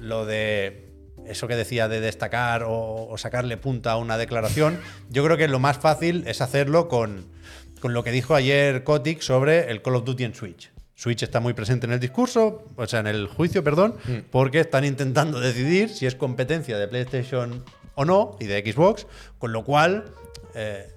lo 0.00 0.24
de 0.24 0.89
eso 1.30 1.48
que 1.48 1.56
decía 1.56 1.88
de 1.88 2.00
destacar 2.00 2.62
o, 2.64 3.06
o 3.08 3.18
sacarle 3.18 3.56
punta 3.56 3.92
a 3.92 3.96
una 3.96 4.18
declaración. 4.18 4.78
Yo 5.10 5.24
creo 5.24 5.36
que 5.36 5.48
lo 5.48 5.58
más 5.58 5.78
fácil 5.78 6.24
es 6.26 6.40
hacerlo 6.40 6.88
con, 6.88 7.26
con 7.80 7.94
lo 7.94 8.04
que 8.04 8.10
dijo 8.12 8.34
ayer 8.34 8.84
Kotick 8.84 9.20
sobre 9.20 9.70
el 9.70 9.82
Call 9.82 9.96
of 9.96 10.04
Duty 10.04 10.24
en 10.24 10.34
Switch. 10.34 10.70
Switch 10.94 11.22
está 11.22 11.40
muy 11.40 11.54
presente 11.54 11.86
en 11.86 11.92
el 11.94 12.00
discurso, 12.00 12.64
o 12.76 12.86
sea, 12.86 13.00
en 13.00 13.06
el 13.06 13.26
juicio, 13.26 13.64
perdón, 13.64 13.96
porque 14.30 14.60
están 14.60 14.84
intentando 14.84 15.40
decidir 15.40 15.88
si 15.88 16.04
es 16.06 16.14
competencia 16.14 16.76
de 16.78 16.88
PlayStation 16.88 17.64
o 17.94 18.04
no 18.04 18.36
y 18.38 18.44
de 18.44 18.60
Xbox, 18.70 19.06
con 19.38 19.52
lo 19.52 19.64
cual 19.64 20.12
eh, 20.54 20.88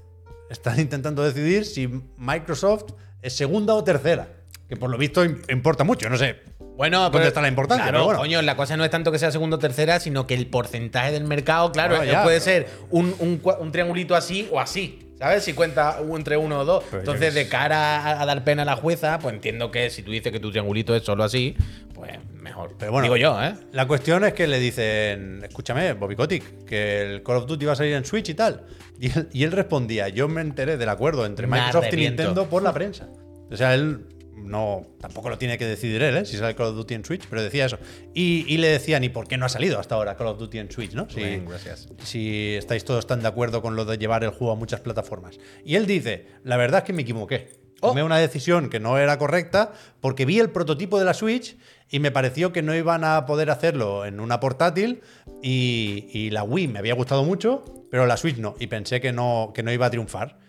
están 0.50 0.80
intentando 0.82 1.24
decidir 1.24 1.64
si 1.66 1.88
Microsoft 2.18 2.92
es 3.22 3.34
segunda 3.34 3.74
o 3.76 3.84
tercera. 3.84 4.28
Que 4.68 4.76
por 4.78 4.90
lo 4.90 4.98
visto 4.98 5.24
im- 5.24 5.42
importa 5.52 5.84
mucho. 5.84 6.10
No 6.10 6.18
sé. 6.18 6.38
Bueno, 6.76 7.02
¿Dónde 7.04 7.18
pero- 7.20 7.28
está 7.28 7.42
la 7.42 7.48
importancia? 7.50 7.84
Claro, 7.84 7.98
Pero 8.00 8.06
bueno. 8.06 8.20
coño, 8.20 8.42
la 8.42 8.56
cosa 8.56 8.76
no 8.78 8.84
es 8.84 8.90
tanto 8.92 9.12
que 9.12 9.20
sea 9.20 9.32
segundo 9.32 9.58
o 9.58 9.60
tercera, 9.60 10.00
sino 10.00 10.26
que 10.26 10.34
el 10.34 10.48
porcentaje 10.48 11.12
del 11.12 11.24
mercado, 11.26 11.72
claro, 11.72 12.04
ya, 12.04 12.24
puede 12.24 12.40
pero- 12.42 12.44
ser 12.44 12.68
un, 12.90 13.16
un 13.60 13.72
triangulito 13.72 14.16
así 14.16 14.48
o 14.52 14.60
así. 14.60 15.00
¿Sabes? 15.20 15.44
Si 15.44 15.54
cuenta 15.54 16.00
entre 16.14 16.36
uno 16.36 16.60
o 16.60 16.66
dos. 16.66 16.84
Entonces, 16.92 17.34
de 17.34 17.48
cara 17.48 18.00
a, 18.02 18.22
a 18.22 18.26
dar 18.26 18.44
pena 18.44 18.64
a 18.64 18.66
la 18.66 18.76
jueza, 18.76 19.20
pues 19.20 19.34
entiendo 19.36 19.72
que 19.72 19.90
si 19.90 20.02
tú 20.04 20.12
dices 20.12 20.34
que 20.34 20.40
tu 20.40 20.52
triangulito 20.52 20.94
es 20.96 21.04
solo 21.04 21.24
así, 21.24 21.56
pues 21.94 22.12
mejor. 22.34 22.76
Pero 22.78 22.92
bueno, 22.92 23.04
Digo 23.06 23.16
yo, 23.16 23.42
¿eh? 23.42 23.54
La 23.72 23.88
cuestión 23.88 24.26
es 24.26 24.34
que 24.34 24.48
le 24.48 24.60
dicen, 24.60 25.42
escúchame, 25.44 25.94
Bobby 25.94 26.18
Kotick, 26.18 26.66
que 26.66 27.02
el 27.04 27.24
Call 27.24 27.38
of 27.38 27.46
Duty 27.46 27.66
va 27.66 27.72
a 27.72 27.76
salir 27.76 27.94
en 27.94 28.04
Switch 28.04 28.28
y 28.30 28.34
tal. 28.34 28.64
Y 29.00 29.12
él, 29.18 29.30
y 29.32 29.44
él 29.44 29.52
respondía, 29.54 30.10
yo 30.10 30.28
me 30.28 30.42
enteré 30.42 30.76
del 30.76 30.90
acuerdo 30.90 31.26
entre 31.26 31.48
Microsoft 31.48 31.94
y. 31.94 31.98
Nintendo 31.98 32.50
por 32.50 32.62
la 32.62 32.74
prensa. 32.74 33.08
O 33.50 33.56
sea, 33.56 33.76
él 33.76 34.06
no, 34.44 34.86
tampoco 35.00 35.30
lo 35.30 35.38
tiene 35.38 35.58
que 35.58 35.66
decidir 35.66 36.02
él, 36.04 36.18
¿eh? 36.18 36.26
si 36.26 36.38
sale 36.38 36.56
Call 36.56 36.68
of 36.68 36.76
Duty 36.76 36.94
en 36.94 37.06
Switch, 37.06 37.26
pero 37.30 37.42
decía 37.42 37.66
eso. 37.66 37.78
Y, 38.14 38.46
y 38.48 38.58
le 38.58 38.68
decían, 38.68 39.04
¿y 39.04 39.10
por 39.10 39.28
qué 39.28 39.38
no 39.38 39.46
ha 39.46 39.50
salido 39.50 39.80
hasta 39.80 39.96
ahora 39.96 40.16
Call 40.16 40.28
of 40.28 40.40
Duty 40.40 40.60
en 40.60 40.72
Switch? 40.72 40.94
¿no? 40.94 41.10
Si, 41.10 41.16
Bien, 41.18 41.46
gracias. 41.46 41.90
si 42.04 42.56
estáis 42.56 42.86
todos 42.86 43.08
tan 43.08 43.22
de 43.22 43.28
acuerdo 43.28 43.62
con 43.62 43.76
lo 43.76 43.86
de 43.86 43.98
llevar 43.98 44.24
el 44.24 44.32
juego 44.32 44.54
a 44.54 44.56
muchas 44.56 44.82
plataformas. 44.82 45.40
Y 45.64 45.76
él 45.76 45.86
dice, 45.86 46.28
la 46.44 46.58
verdad 46.58 46.80
es 46.80 46.84
que 46.86 46.94
me 46.94 47.04
equivoqué. 47.04 47.52
Oh. 47.82 47.90
Tomé 47.90 48.04
una 48.04 48.18
decisión 48.18 48.70
que 48.70 48.80
no 48.80 48.98
era 48.98 49.18
correcta 49.18 49.74
porque 50.00 50.26
vi 50.26 50.40
el 50.40 50.50
prototipo 50.50 51.00
de 51.00 51.06
la 51.06 51.14
Switch 51.14 51.58
y 51.90 52.00
me 52.00 52.12
pareció 52.12 52.54
que 52.54 52.62
no 52.62 52.74
iban 52.76 53.04
a 53.04 53.26
poder 53.26 53.50
hacerlo 53.50 54.06
en 54.06 54.20
una 54.20 54.40
portátil 54.40 55.02
y, 55.42 56.08
y 56.14 56.30
la 56.30 56.44
Wii 56.44 56.70
me 56.70 56.80
había 56.80 56.94
gustado 56.94 57.24
mucho, 57.24 57.86
pero 57.92 58.06
la 58.06 58.16
Switch 58.18 58.38
no. 58.38 58.56
Y 58.60 58.68
pensé 58.68 59.02
que 59.02 59.12
no, 59.12 59.52
que 59.54 59.64
no 59.64 59.72
iba 59.72 59.86
a 59.86 59.90
triunfar. 59.90 60.40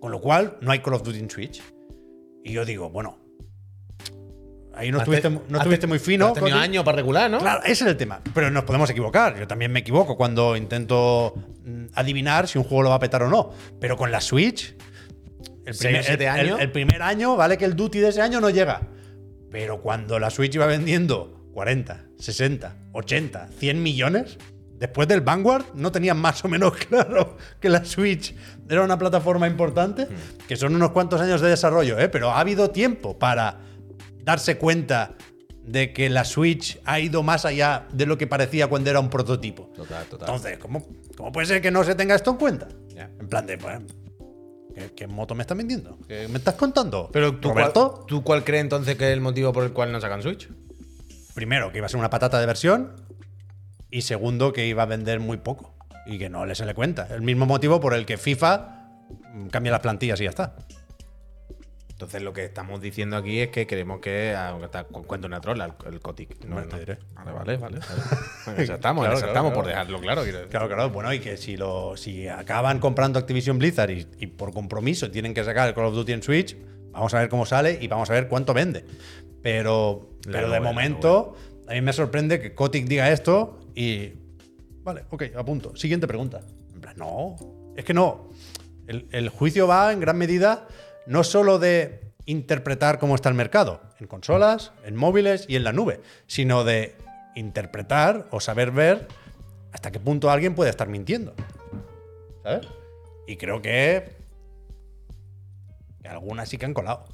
Con 0.00 0.12
lo 0.12 0.20
cual, 0.20 0.58
no 0.60 0.70
hay 0.70 0.80
Call 0.80 0.94
of 0.94 1.02
Duty 1.02 1.18
en 1.18 1.30
Switch. 1.30 1.62
Y 2.46 2.52
yo 2.52 2.64
digo, 2.64 2.90
bueno, 2.90 3.18
ahí 4.72 4.92
no 4.92 4.98
estuviste, 4.98 5.28
no 5.28 5.88
muy 5.88 5.98
fino. 5.98 6.28
Has 6.28 6.34
tenido 6.34 6.56
años 6.56 6.84
para 6.84 6.94
regular, 6.94 7.28
¿no? 7.28 7.38
Claro, 7.38 7.60
ese 7.64 7.82
es 7.82 7.90
el 7.90 7.96
tema. 7.96 8.20
Pero 8.32 8.52
nos 8.52 8.62
podemos 8.62 8.88
equivocar. 8.88 9.36
Yo 9.36 9.48
también 9.48 9.72
me 9.72 9.80
equivoco 9.80 10.16
cuando 10.16 10.56
intento 10.56 11.34
mm, 11.64 11.86
adivinar 11.94 12.46
si 12.46 12.58
un 12.58 12.62
juego 12.62 12.84
lo 12.84 12.90
va 12.90 12.96
a 12.96 13.00
petar 13.00 13.24
o 13.24 13.28
no. 13.28 13.50
Pero 13.80 13.96
con 13.96 14.12
la 14.12 14.20
Switch, 14.20 14.76
el 15.64 15.76
primer, 15.76 16.60
el 16.60 16.70
primer 16.70 17.02
año, 17.02 17.34
vale 17.34 17.58
que 17.58 17.64
el 17.64 17.74
Duty 17.74 17.98
de 17.98 18.10
ese 18.10 18.22
año 18.22 18.40
no 18.40 18.48
llega. 18.48 18.80
Pero 19.50 19.82
cuando 19.82 20.20
la 20.20 20.30
Switch 20.30 20.54
iba 20.54 20.66
vendiendo 20.66 21.50
40, 21.52 22.04
60, 22.16 22.76
80, 22.92 23.48
100 23.58 23.82
millones, 23.82 24.38
después 24.78 25.08
del 25.08 25.20
Vanguard 25.20 25.64
no 25.74 25.90
tenían 25.92 26.18
más 26.18 26.44
o 26.44 26.48
menos 26.48 26.72
claro 26.88 27.36
que 27.60 27.68
la 27.68 27.84
Switch 27.84 28.34
era 28.68 28.82
una 28.82 28.98
plataforma 28.98 29.46
importante, 29.46 30.08
que 30.46 30.56
son 30.56 30.74
unos 30.74 30.90
cuantos 30.90 31.20
años 31.20 31.40
de 31.40 31.48
desarrollo, 31.48 31.98
¿eh? 31.98 32.08
pero 32.08 32.30
ha 32.30 32.40
habido 32.40 32.70
tiempo 32.70 33.18
para 33.18 33.58
darse 34.22 34.58
cuenta 34.58 35.14
de 35.62 35.92
que 35.92 36.08
la 36.08 36.24
Switch 36.24 36.80
ha 36.84 37.00
ido 37.00 37.22
más 37.22 37.44
allá 37.44 37.86
de 37.92 38.06
lo 38.06 38.16
que 38.16 38.26
parecía 38.26 38.68
cuando 38.68 38.90
era 38.90 39.00
un 39.00 39.10
prototipo. 39.10 39.70
Total, 39.74 40.04
total. 40.06 40.28
Entonces, 40.28 40.58
¿cómo, 40.58 40.86
cómo 41.16 41.32
puede 41.32 41.46
ser 41.46 41.60
que 41.60 41.70
no 41.70 41.82
se 41.82 41.94
tenga 41.94 42.14
esto 42.14 42.30
en 42.30 42.36
cuenta? 42.36 42.68
En 42.96 43.28
plan 43.28 43.46
de, 43.46 43.58
pues, 43.58 43.80
¿qué, 44.74 44.92
qué 44.94 45.06
moto 45.08 45.34
me 45.34 45.42
estás 45.42 45.56
vendiendo? 45.56 45.98
¿Qué 46.06 46.28
me 46.28 46.38
estás 46.38 46.54
contando? 46.54 47.10
Pero 47.12 47.36
tú, 47.36 47.48
Roberto, 47.48 47.94
cuál, 47.94 48.06
¿tú 48.06 48.22
cuál 48.22 48.44
crees 48.44 48.62
entonces 48.62 48.96
que 48.96 49.08
es 49.08 49.12
el 49.12 49.20
motivo 49.20 49.52
por 49.52 49.64
el 49.64 49.72
cual 49.72 49.90
no 49.90 50.00
sacan 50.00 50.22
Switch? 50.22 50.48
primero, 51.36 51.70
que 51.70 51.78
iba 51.78 51.86
a 51.86 51.88
ser 51.88 52.00
una 52.00 52.10
patata 52.10 52.40
de 52.40 52.46
versión. 52.46 52.92
Y 53.90 54.02
segundo, 54.02 54.52
que 54.52 54.66
iba 54.66 54.82
a 54.82 54.86
vender 54.86 55.20
muy 55.20 55.36
poco. 55.38 55.74
Y 56.06 56.18
que 56.18 56.28
no 56.28 56.46
le 56.46 56.54
se 56.54 56.64
le 56.66 56.74
cuenta. 56.74 57.08
El 57.10 57.22
mismo 57.22 57.46
motivo 57.46 57.80
por 57.80 57.94
el 57.94 58.06
que 58.06 58.16
FIFA 58.16 58.88
cambia 59.50 59.72
las 59.72 59.80
plantillas 59.80 60.20
y 60.20 60.24
ya 60.24 60.30
está. 60.30 60.54
Entonces 61.90 62.20
lo 62.20 62.34
que 62.34 62.44
estamos 62.44 62.82
diciendo 62.82 63.16
aquí 63.16 63.40
es 63.40 63.48
que 63.48 63.66
queremos 63.66 64.00
que 64.00 64.34
ah, 64.36 64.54
que 64.58 64.66
está- 64.66 64.84
cu- 64.84 65.04
cuente 65.06 65.26
una 65.26 65.40
trola 65.40 65.64
el, 65.86 65.94
el 65.94 66.00
Kotick. 66.00 66.44
No, 66.44 66.56
Bueno, 66.56 66.68
te 66.68 66.74
no. 66.74 66.78
diré. 66.80 66.98
Vale, 67.14 67.32
vale, 67.32 67.56
vale. 67.56 67.78
vale. 67.78 68.62
Eso 68.62 68.74
estamos, 68.74 69.06
Claro, 69.06 69.26
estamos, 69.26 69.52
por 69.54 69.66
dejarlo 69.66 69.98
claro. 70.00 70.22
Claro, 70.50 70.68
claro. 70.68 70.90
Bueno, 70.90 71.10
y 71.14 71.20
que 71.20 71.38
si, 71.38 71.56
lo, 71.56 71.96
si 71.96 72.28
acaban 72.28 72.80
comprando 72.80 73.18
Activision 73.18 73.58
Blizzard 73.58 73.90
y, 73.92 74.06
y 74.18 74.26
por 74.26 74.52
compromiso 74.52 75.10
tienen 75.10 75.32
que 75.32 75.42
sacar 75.42 75.68
el 75.68 75.74
Call 75.74 75.86
of 75.86 75.94
Duty 75.94 76.12
en 76.12 76.22
Switch, 76.22 76.54
vamos 76.92 77.14
a 77.14 77.20
ver 77.20 77.30
cómo 77.30 77.46
sale 77.46 77.78
y 77.80 77.88
vamos 77.88 78.10
a 78.10 78.12
ver 78.12 78.28
cuánto 78.28 78.52
vende. 78.52 78.84
Pero, 79.42 80.10
pero 80.30 80.50
de 80.50 80.60
momento, 80.60 81.34
a 81.66 81.72
mí 81.72 81.80
me 81.80 81.94
sorprende 81.94 82.40
que 82.40 82.54
Kotick 82.54 82.86
diga 82.86 83.10
esto 83.10 83.58
y. 83.76 84.12
Vale, 84.82 85.04
ok, 85.10 85.24
apunto. 85.36 85.76
Siguiente 85.76 86.08
pregunta. 86.08 86.40
En 86.74 86.80
plan, 86.80 86.96
no, 86.96 87.36
es 87.76 87.84
que 87.84 87.94
no. 87.94 88.30
El, 88.88 89.06
el 89.12 89.28
juicio 89.28 89.66
va 89.66 89.92
en 89.92 90.00
gran 90.00 90.16
medida 90.16 90.66
no 91.06 91.22
solo 91.22 91.58
de 91.58 92.12
interpretar 92.24 92.98
cómo 92.98 93.14
está 93.14 93.28
el 93.28 93.34
mercado, 93.34 93.80
en 94.00 94.06
consolas, 94.06 94.72
en 94.84 94.96
móviles 94.96 95.44
y 95.48 95.56
en 95.56 95.64
la 95.64 95.72
nube, 95.72 96.00
sino 96.26 96.64
de 96.64 96.96
interpretar 97.36 98.26
o 98.30 98.40
saber 98.40 98.72
ver 98.72 99.06
hasta 99.72 99.90
qué 99.90 100.00
punto 100.00 100.30
alguien 100.30 100.54
puede 100.54 100.70
estar 100.70 100.88
mintiendo. 100.88 101.34
¿Sabes? 102.42 102.66
Y 103.26 103.36
creo 103.36 103.60
que, 103.60 104.16
que 106.02 106.08
algunas 106.08 106.48
sí 106.48 106.58
que 106.58 106.66
han 106.66 106.74
colado. 106.74 107.04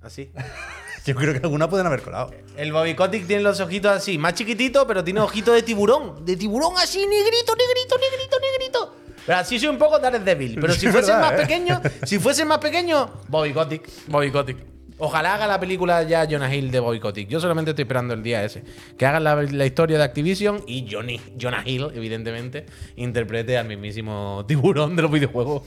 Así. 0.00 0.30
Yo 1.06 1.14
creo 1.14 1.32
que 1.32 1.40
algunas 1.40 1.68
pueden 1.68 1.86
haber 1.86 2.02
colado. 2.02 2.30
El 2.56 2.72
Bobby 2.72 2.94
Kotick 2.94 3.26
tiene 3.26 3.42
los 3.42 3.60
ojitos 3.60 3.92
así, 3.92 4.16
más 4.16 4.34
chiquititos, 4.34 4.84
pero 4.86 5.04
tiene 5.04 5.20
ojitos 5.20 5.54
de 5.54 5.62
tiburón. 5.62 6.24
De 6.24 6.36
tiburón 6.36 6.74
así, 6.78 6.98
negrito, 6.98 7.54
negrito, 7.54 7.96
negrito, 7.98 8.36
negrito. 8.40 8.96
Pero 9.26 9.38
así 9.38 9.58
soy 9.58 9.68
un 9.68 9.78
poco 9.78 9.98
Daredevil. 9.98 10.58
Pero 10.60 10.72
si 10.72 10.86
es 10.86 10.92
fuese 10.92 11.12
más 11.12 11.32
¿eh? 11.32 11.36
pequeño, 11.36 11.80
si 12.04 12.18
fuese 12.18 12.44
más 12.44 12.58
pequeño, 12.58 13.10
Bobby 13.28 13.52
Kotick. 13.52 13.88
Bobby 14.08 14.30
Kotick. 14.30 14.56
Ojalá 14.96 15.34
haga 15.34 15.46
la 15.46 15.58
película 15.58 16.04
ya 16.04 16.26
Jonah 16.28 16.54
Hill 16.54 16.70
de 16.70 16.78
Bobby 16.78 17.00
Kotick. 17.00 17.28
Yo 17.28 17.40
solamente 17.40 17.72
estoy 17.72 17.82
esperando 17.82 18.14
el 18.14 18.22
día 18.22 18.44
ese. 18.44 18.62
Que 18.96 19.06
hagan 19.06 19.24
la, 19.24 19.42
la 19.42 19.66
historia 19.66 19.98
de 19.98 20.04
Activision 20.04 20.62
y 20.66 20.86
Johnny, 20.90 21.20
Jonah 21.40 21.62
Hill, 21.66 21.88
evidentemente, 21.94 22.66
interprete 22.96 23.58
al 23.58 23.66
mismísimo 23.66 24.44
tiburón 24.46 24.94
de 24.94 25.02
los 25.02 25.10
videojuegos. 25.10 25.62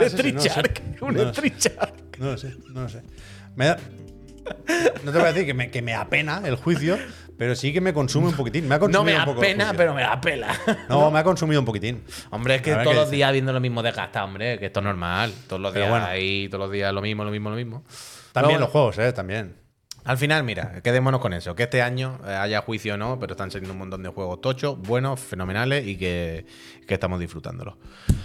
Street 0.00 0.34
no. 1.00 1.06
Un 1.06 1.14
No. 1.14 1.32
No 2.18 2.30
lo 2.30 2.38
sé, 2.38 2.54
no 2.72 2.82
lo 2.82 2.88
sé. 2.88 3.02
Me 3.56 3.66
da- 3.66 3.78
no 5.04 5.12
te 5.12 5.18
voy 5.18 5.28
a 5.28 5.32
decir 5.32 5.46
que 5.46 5.54
me, 5.54 5.70
que 5.70 5.80
me 5.82 5.94
apena 5.94 6.42
el 6.44 6.56
juicio, 6.56 6.98
pero 7.38 7.54
sí 7.56 7.72
que 7.72 7.80
me 7.80 7.92
consume 7.94 8.28
un 8.28 8.34
poquitín. 8.34 8.68
Me 8.68 8.74
ha 8.74 8.78
consumido 8.78 9.00
No 9.00 9.04
me 9.04 9.12
un 9.12 9.18
da 9.18 9.24
poco 9.24 9.42
el 9.42 9.46
pena, 9.48 9.64
juicio. 9.66 9.78
pero 9.78 9.94
me 9.94 10.02
da 10.02 10.20
pela. 10.20 10.54
No, 10.88 11.10
me 11.10 11.18
ha 11.18 11.24
consumido 11.24 11.60
un 11.60 11.64
poquitín. 11.66 12.04
Hombre, 12.30 12.56
es 12.56 12.62
que 12.62 12.74
todos 12.76 12.94
los 12.94 13.10
días 13.10 13.32
viendo 13.32 13.52
lo 13.52 13.60
mismo 13.60 13.82
desgastado, 13.82 14.26
hombre, 14.26 14.58
que 14.58 14.66
esto 14.66 14.80
es 14.80 14.84
normal. 14.84 15.32
Todos 15.48 15.62
los 15.62 15.72
Pero 15.72 15.86
días 15.86 15.90
bueno. 15.90 16.06
ahí, 16.06 16.48
todos 16.48 16.60
los 16.64 16.72
días 16.72 16.92
lo 16.92 17.00
mismo, 17.02 17.24
lo 17.24 17.30
mismo, 17.30 17.50
lo 17.50 17.56
mismo. 17.56 17.84
También 18.32 18.60
los 18.60 18.68
juegos, 18.70 18.98
¿eh? 18.98 19.12
También. 19.12 19.56
Al 20.04 20.18
final, 20.18 20.44
mira, 20.44 20.82
quedémonos 20.82 21.20
con 21.20 21.32
eso. 21.32 21.54
Que 21.54 21.62
este 21.62 21.80
año 21.80 22.18
eh, 22.26 22.34
haya 22.34 22.60
juicio 22.60 22.94
o 22.94 22.96
no, 22.98 23.18
pero 23.18 23.32
están 23.32 23.50
saliendo 23.50 23.72
un 23.72 23.78
montón 23.78 24.02
de 24.02 24.10
juegos 24.10 24.40
tochos, 24.42 24.78
buenos, 24.78 25.18
fenomenales 25.18 25.86
y 25.86 25.96
que, 25.96 26.44
que 26.86 26.94
estamos 26.94 27.18
disfrutándolos. 27.20 27.74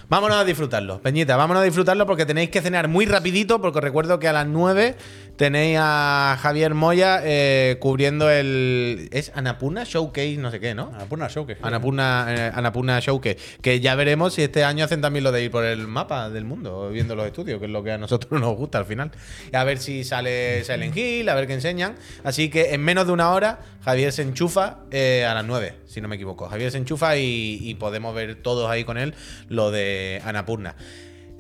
Vámonos 0.10 0.38
a 0.38 0.44
disfrutarlo. 0.44 1.02
Peñita, 1.02 1.38
vámonos 1.38 1.62
a 1.62 1.66
disfrutarlo 1.66 2.06
porque 2.06 2.26
tenéis 2.26 2.50
que 2.50 2.62
cenar 2.62 2.88
muy 2.88 3.06
rapidito 3.06 3.62
porque 3.62 3.78
os 3.78 3.84
recuerdo 3.84 4.20
que 4.20 4.28
a 4.28 4.34
las 4.34 4.48
9 4.48 4.96
tenéis 5.38 5.78
a 5.80 6.38
Javier 6.42 6.74
Moya 6.74 7.22
eh, 7.24 7.78
cubriendo 7.80 8.30
el... 8.30 9.08
Es 9.12 9.32
Anapurna 9.36 9.86
Showcase, 9.86 10.36
no 10.36 10.52
sé 10.52 10.60
qué, 10.60 10.76
¿no? 10.76 10.92
Anapurna 10.94 11.30
Show, 11.30 11.46
que 11.46 11.56
Anapurna, 11.62 12.26
eh, 12.28 12.52
Anapurna 12.54 13.00
Showcase. 13.00 13.38
Que 13.62 13.80
ya 13.80 13.96
veremos 13.96 14.34
si 14.34 14.42
este 14.42 14.66
año 14.66 14.84
hacen 14.84 15.00
también 15.00 15.24
lo 15.24 15.32
de 15.32 15.44
ir 15.44 15.52
por 15.52 15.64
el 15.64 15.88
mapa 15.88 16.30
del 16.30 16.44
mundo, 16.44 16.90
viendo 16.90 17.16
los 17.16 17.26
estudios, 17.26 17.60
que 17.60 17.68
es 17.68 17.72
lo 17.72 17.84
que 17.84 17.94
a 17.94 17.98
nosotros 17.98 18.42
nos 18.42 18.58
gusta 18.58 18.80
al 18.80 18.86
final. 18.86 19.12
A 19.54 19.64
ver 19.64 19.78
si 19.78 20.04
sale 20.04 20.66
Silent 20.66 20.98
Hill, 20.98 21.30
a 21.30 21.36
ver 21.36 21.48
qué 21.48 21.54
enseñan. 21.70 21.96
Así 22.24 22.50
que 22.50 22.74
en 22.74 22.82
menos 22.82 23.08
de 23.08 23.14
una 23.14 23.32
hora, 23.32 23.60
Javier 23.84 24.12
se 24.12 24.22
enchufa 24.22 24.80
eh, 24.92 25.26
a 25.26 25.34
las 25.34 25.46
9, 25.46 25.76
si 25.86 26.02
no 26.02 26.08
me 26.08 26.16
equivoco. 26.16 26.48
Javier 26.48 26.72
se 26.72 26.78
enchufa 26.78 27.18
y, 27.18 27.60
y 27.62 27.76
podemos 27.76 28.14
ver 28.16 28.36
todos 28.36 28.70
ahí 28.70 28.84
con 28.84 28.98
él 28.98 29.14
lo 29.48 29.72
de 29.72 30.22
Anapurna. 30.26 30.76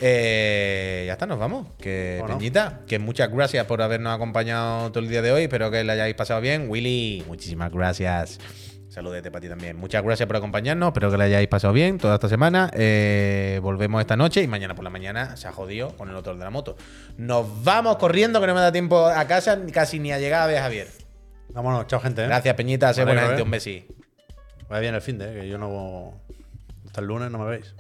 Eh, 0.01 1.03
ya 1.07 1.13
está, 1.13 1.25
nos 1.25 1.39
vamos. 1.39 1.67
Que 1.77 2.17
Bueno. 2.19 2.37
Peñita, 2.37 2.81
que 2.87 2.99
muchas 2.99 3.31
gracias 3.31 3.65
por 3.65 3.81
habernos 3.81 4.15
acompañado 4.15 4.91
todo 4.91 5.03
el 5.03 5.09
día 5.09 5.21
de 5.21 5.31
hoy. 5.31 5.43
Espero 5.43 5.69
que 5.71 5.83
le 5.83 5.91
hayáis 5.91 6.15
pasado 6.15 6.41
bien. 6.41 6.69
Willy, 6.69 7.23
muchísimas 7.27 7.71
gracias. 7.71 8.39
Saludete 8.99 9.31
para 9.31 9.41
ti 9.41 9.47
también. 9.47 9.77
Muchas 9.77 10.03
gracias 10.03 10.27
por 10.27 10.35
acompañarnos. 10.35 10.87
Espero 10.89 11.09
que 11.09 11.17
le 11.17 11.23
hayáis 11.23 11.47
pasado 11.47 11.71
bien 11.71 11.97
toda 11.97 12.15
esta 12.15 12.27
semana. 12.27 12.69
Eh, 12.73 13.61
volvemos 13.63 14.01
esta 14.01 14.17
noche 14.17 14.43
y 14.43 14.47
mañana 14.47 14.75
por 14.75 14.83
la 14.83 14.89
mañana 14.89 15.37
se 15.37 15.47
ha 15.47 15.53
jodido 15.53 15.95
con 15.95 16.09
el 16.09 16.17
otro 16.17 16.35
de 16.35 16.43
la 16.43 16.49
moto. 16.49 16.75
Nos 17.15 17.63
vamos 17.63 17.95
corriendo, 17.95 18.41
que 18.41 18.47
no 18.47 18.53
me 18.53 18.59
da 18.59 18.73
tiempo 18.73 19.07
a 19.07 19.23
casa 19.23 19.57
casi 19.71 19.99
ni 19.99 20.11
a 20.11 20.19
llegar 20.19 20.41
a 20.41 20.47
ver 20.47 20.57
a 20.57 20.63
Javier. 20.63 20.89
Vámonos, 21.53 21.87
chao, 21.87 22.01
gente. 22.01 22.23
¿eh? 22.23 22.27
Gracias, 22.27 22.53
Peñita. 22.55 22.93
Sé 22.93 23.05
buena 23.05 23.25
gente. 23.25 23.41
Un 23.41 23.51
besi. 23.51 23.87
Vaya 24.67 24.81
bien 24.81 24.95
el 24.95 25.01
fin 25.01 25.17
de, 25.17 25.31
¿eh? 25.31 25.41
que 25.41 25.47
yo 25.47 25.57
no. 25.57 26.19
Hasta 26.85 26.99
el 26.99 27.07
lunes 27.07 27.31
no 27.31 27.37
me 27.37 27.45
veis. 27.45 27.73